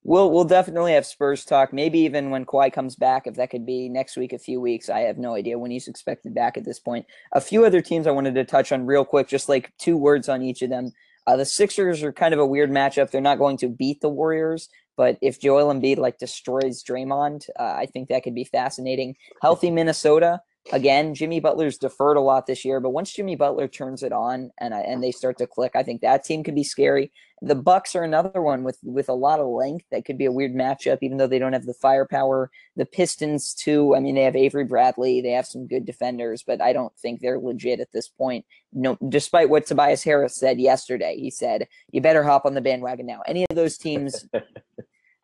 We'll 0.03 0.31
we'll 0.31 0.45
definitely 0.45 0.93
have 0.93 1.05
Spurs 1.05 1.43
talk. 1.43 1.73
Maybe 1.73 1.99
even 1.99 2.29
when 2.29 2.45
Kawhi 2.45 2.71
comes 2.71 2.95
back, 2.95 3.27
if 3.27 3.35
that 3.35 3.49
could 3.49 3.65
be 3.65 3.89
next 3.89 4.15
week, 4.15 4.31
a 4.31 4.39
few 4.39 4.61
weeks. 4.61 4.89
I 4.89 5.01
have 5.01 5.17
no 5.17 5.35
idea 5.35 5.59
when 5.59 5.71
he's 5.71 5.87
expected 5.89 6.33
back 6.33 6.55
at 6.55 6.63
this 6.63 6.79
point. 6.79 7.05
A 7.33 7.41
few 7.41 7.65
other 7.65 7.81
teams 7.81 8.07
I 8.07 8.11
wanted 8.11 8.35
to 8.35 8.45
touch 8.45 8.71
on 8.71 8.85
real 8.85 9.03
quick, 9.03 9.27
just 9.27 9.49
like 9.49 9.73
two 9.77 9.97
words 9.97 10.29
on 10.29 10.41
each 10.41 10.61
of 10.61 10.69
them. 10.69 10.91
Uh, 11.27 11.35
the 11.35 11.45
Sixers 11.45 12.01
are 12.01 12.13
kind 12.13 12.33
of 12.33 12.39
a 12.39 12.45
weird 12.45 12.71
matchup. 12.71 13.11
They're 13.11 13.21
not 13.21 13.37
going 13.37 13.57
to 13.57 13.67
beat 13.67 14.01
the 14.01 14.09
Warriors, 14.09 14.69
But 14.95 15.17
if 15.21 15.39
Joel 15.39 15.73
Embiid 15.73 15.97
like 15.97 16.17
destroys 16.17 16.83
Draymond, 16.83 17.49
uh, 17.59 17.63
I 17.77 17.85
think 17.85 18.07
that 18.09 18.23
could 18.23 18.35
be 18.35 18.45
fascinating. 18.45 19.15
Healthy 19.41 19.69
Minnesota 19.69 20.41
again. 20.71 21.13
Jimmy 21.13 21.39
Butler's 21.39 21.77
deferred 21.77 22.17
a 22.17 22.21
lot 22.21 22.45
this 22.45 22.63
year, 22.65 22.79
but 22.79 22.91
once 22.91 23.13
Jimmy 23.13 23.35
Butler 23.35 23.67
turns 23.67 24.03
it 24.03 24.11
on 24.11 24.51
and 24.59 24.73
and 24.73 25.03
they 25.03 25.11
start 25.11 25.37
to 25.37 25.47
click, 25.47 25.71
I 25.75 25.83
think 25.83 26.01
that 26.01 26.23
team 26.23 26.43
could 26.43 26.55
be 26.55 26.63
scary. 26.63 27.11
The 27.41 27.55
Bucks 27.55 27.95
are 27.95 28.03
another 28.03 28.41
one 28.41 28.63
with 28.63 28.77
with 28.83 29.09
a 29.09 29.13
lot 29.13 29.39
of 29.39 29.47
length 29.47 29.85
that 29.91 30.05
could 30.05 30.17
be 30.17 30.25
a 30.25 30.31
weird 30.31 30.53
matchup, 30.53 30.99
even 31.01 31.17
though 31.17 31.27
they 31.27 31.39
don't 31.39 31.53
have 31.53 31.65
the 31.65 31.73
firepower. 31.73 32.51
The 32.75 32.85
Pistons 32.85 33.53
too. 33.53 33.95
I 33.95 33.99
mean, 33.99 34.15
they 34.15 34.23
have 34.23 34.35
Avery 34.35 34.65
Bradley. 34.65 35.21
They 35.21 35.31
have 35.31 35.47
some 35.47 35.67
good 35.67 35.85
defenders, 35.85 36.43
but 36.45 36.61
I 36.61 36.73
don't 36.73 36.95
think 36.97 37.21
they're 37.21 37.39
legit 37.39 37.79
at 37.79 37.91
this 37.91 38.07
point. 38.07 38.45
No, 38.73 38.97
despite 39.07 39.49
what 39.49 39.65
Tobias 39.65 40.03
Harris 40.03 40.35
said 40.35 40.59
yesterday, 40.59 41.17
he 41.17 41.31
said 41.31 41.67
you 41.91 42.01
better 42.01 42.23
hop 42.23 42.45
on 42.45 42.53
the 42.53 42.61
bandwagon 42.61 43.05
now. 43.05 43.21
Any 43.27 43.45
of 43.49 43.55
those 43.55 43.77
teams. 43.77 44.25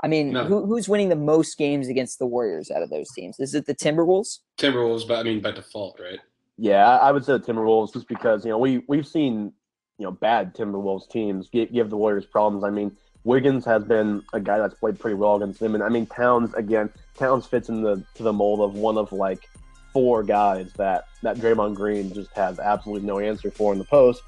I 0.06 0.08
mean, 0.08 0.34
No. 0.34 0.44
who, 0.46 0.68
who's 0.68 0.88
winning 0.88 1.10
the 1.10 1.16
most 1.16 1.58
games 1.58 1.88
against 1.88 2.20
the 2.20 2.28
Warriors 2.28 2.70
out 2.70 2.84
of 2.84 2.92
those 2.92 3.10
teams? 3.10 3.40
Is 3.40 3.56
it 3.56 3.66
the 3.66 3.74
Timberwolves? 3.74 4.38
Timberwolves, 4.56 5.08
but 5.08 5.18
I 5.18 5.24
mean 5.24 5.42
by 5.42 5.50
default, 5.50 6.00
right? 6.00 6.20
Yeah, 6.60 6.88
I 6.88 7.08
I 7.08 7.12
would 7.12 7.26
say 7.26 7.34
the 7.34 7.40
Timberwolves 7.40 7.92
just 7.92 8.08
because 8.08 8.46
you 8.46 8.52
know 8.52 8.60
we 8.60 8.84
we've 8.88 9.08
seen 9.08 9.52
you 9.98 10.06
know 10.06 10.12
bad 10.12 10.54
Timberwolves 10.54 11.10
teams 11.10 11.50
give, 11.50 11.74
give 11.74 11.90
the 11.90 11.98
Warriors 11.98 12.28
problems. 12.28 12.64
I 12.64 12.70
mean, 12.70 12.96
Wiggins 13.24 13.66
has 13.66 13.84
been 13.84 14.22
a 14.32 14.40
guy 14.40 14.60
that's 14.60 14.76
played 14.76 15.00
pretty 15.00 15.16
well 15.16 15.38
against 15.38 15.60
them, 15.60 15.74
and 15.74 15.84
I 15.84 15.90
mean 15.90 16.06
Towns 16.06 16.54
again. 16.54 16.92
Towns 17.18 17.48
fits 17.48 17.70
in 17.70 17.82
the 17.82 18.04
to 18.14 18.22
the 18.22 18.32
mold 18.32 18.62
of 18.62 18.76
one 18.76 19.00
of 19.00 19.12
like 19.12 19.50
four 19.92 20.22
guys 20.22 20.72
that 20.74 21.06
that 21.24 21.38
Draymond 21.38 21.74
Green 21.74 22.14
just 22.14 22.32
has 22.36 22.60
absolutely 22.60 23.08
no 23.08 23.18
answer 23.18 23.50
for 23.50 23.74
in 23.74 23.80
the 23.80 23.86
post, 23.86 24.22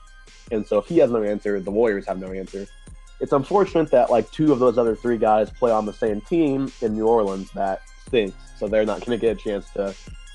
and 0.51 0.65
so 0.65 0.79
if 0.79 0.87
he 0.87 0.97
has 0.97 1.11
no 1.11 1.21
answer, 1.21 1.59
the 1.59 1.69
Warriors 1.69 2.07
have 2.07 2.19
no 2.19 2.31
answer. 2.31 2.65
It's 3.19 3.31
unfortunate 3.33 3.89
that 3.91 4.09
like 4.09 4.29
two 4.31 4.51
of 4.51 4.59
those 4.59 4.77
other 4.77 4.95
three 4.95 5.17
guys 5.17 5.49
play 5.49 5.71
on 5.71 5.85
the 5.85 5.93
same 5.93 6.21
team 6.21 6.71
in 6.81 6.93
New 6.93 7.07
Orleans. 7.07 7.51
That 7.51 7.81
stinks. 8.05 8.37
So 8.57 8.67
they're 8.67 8.85
not 8.85 9.05
going 9.05 9.17
to 9.19 9.21
get 9.21 9.37
a 9.37 9.39
chance 9.39 9.69
to 9.71 9.93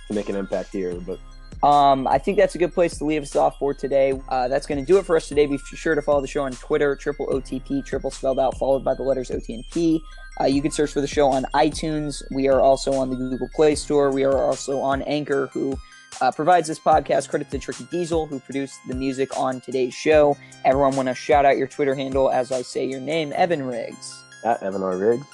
to 0.09 0.14
make 0.14 0.28
an 0.28 0.37
impact 0.37 0.72
here, 0.72 0.95
but. 0.95 1.18
Um, 1.62 2.09
I 2.09 2.18
think 2.18 2.39
that's 2.39 2.57
a 2.57 2.59
good 2.59 2.74
place 2.74 2.99
to 2.99 3.05
leave 3.05 3.22
us 3.22 3.37
off 3.37 3.57
for 3.61 3.72
today. 3.72 4.20
Uh, 4.28 4.49
that's 4.49 4.66
going 4.66 4.80
to 4.80 4.85
do 4.85 4.99
it 4.99 5.07
for 5.07 5.16
us 5.16 5.28
today. 5.28 5.47
Be 5.47 5.59
sure 5.59 5.95
to 5.95 6.03
follow 6.03 6.20
the 6.20 6.26
show 6.26 6.43
on 6.43 6.51
Twitter, 6.53 6.97
triple 6.97 7.28
OTP, 7.28 7.87
triple 7.87 8.11
spelled 8.11 8.41
out, 8.41 8.59
followed 8.59 8.83
by 8.83 8.95
the 8.95 9.05
letters 9.05 9.30
OT 9.30 9.55
and 9.55 9.64
P. 9.70 10.03
Uh, 10.41 10.47
you 10.47 10.61
can 10.61 10.72
search 10.72 10.91
for 10.91 11.01
the 11.01 11.07
show 11.07 11.28
on 11.28 11.45
iTunes. 11.55 12.20
We 12.33 12.49
are 12.49 12.61
also 12.61 12.93
on 12.95 13.11
the 13.11 13.16
Google 13.16 13.49
Play 13.55 13.76
Store. 13.76 14.11
We 14.11 14.24
are 14.24 14.37
also 14.37 14.80
on 14.80 15.03
Anchor, 15.03 15.47
who 15.53 15.78
uh, 16.22 16.30
provides 16.32 16.68
this 16.68 16.78
podcast. 16.78 17.28
Credit 17.28 17.50
to 17.50 17.58
Tricky 17.58 17.84
Diesel, 17.90 18.26
who 18.26 18.38
produced 18.40 18.78
the 18.88 18.94
music 18.94 19.36
on 19.38 19.60
today's 19.60 19.92
show. 19.92 20.36
Everyone, 20.64 20.94
want 20.96 21.08
to 21.08 21.14
shout 21.14 21.44
out 21.44 21.56
your 21.58 21.66
Twitter 21.66 21.94
handle 21.94 22.30
as 22.30 22.52
I 22.52 22.62
say 22.62 22.86
your 22.86 23.00
name, 23.00 23.32
Evan 23.34 23.64
Riggs, 23.64 24.22
At 24.44 24.62
Evan 24.62 24.82
R. 24.82 24.96
Riggs. 24.96 25.26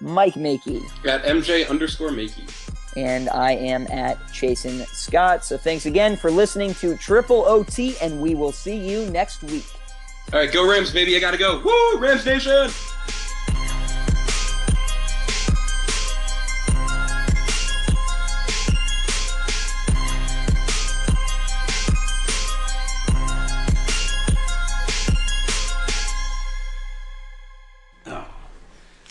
Mike 0.00 0.34
Makey. 0.34 0.80
At 1.04 1.24
MJ 1.24 1.68
underscore 1.68 2.10
Makey. 2.10 2.48
and 2.96 3.28
I 3.30 3.52
am 3.52 3.86
at 3.90 4.16
Chasen 4.28 4.86
Scott. 4.86 5.44
So 5.44 5.58
thanks 5.58 5.86
again 5.86 6.16
for 6.16 6.30
listening 6.30 6.72
to 6.74 6.96
Triple 6.96 7.44
OT, 7.46 7.96
and 8.00 8.20
we 8.20 8.34
will 8.36 8.52
see 8.52 8.76
you 8.76 9.10
next 9.10 9.42
week. 9.42 9.66
All 10.32 10.38
right, 10.38 10.52
go 10.52 10.70
Rams, 10.70 10.92
baby! 10.92 11.16
I 11.16 11.20
gotta 11.20 11.38
go. 11.38 11.60
Woo, 11.64 11.98
Rams 12.00 12.24
Nation! 12.26 12.70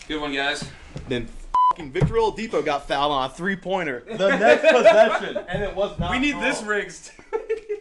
Good 0.08 0.22
one, 0.22 0.34
guys. 0.34 0.64
Then 1.10 1.28
fing 1.76 1.92
Victor 1.92 2.14
Oladipo 2.14 2.64
got 2.64 2.88
fouled 2.88 3.12
on 3.12 3.30
a 3.30 3.34
three 3.34 3.58
pointer. 3.58 4.04
The 4.08 4.38
next 4.38 4.62
possession, 4.74 5.38
and 5.50 5.64
it 5.64 5.76
was 5.76 6.00
not. 6.00 6.12
We 6.12 6.20
need 6.20 6.34
called. 6.34 6.46
this 6.46 6.64
rigs. 6.64 7.12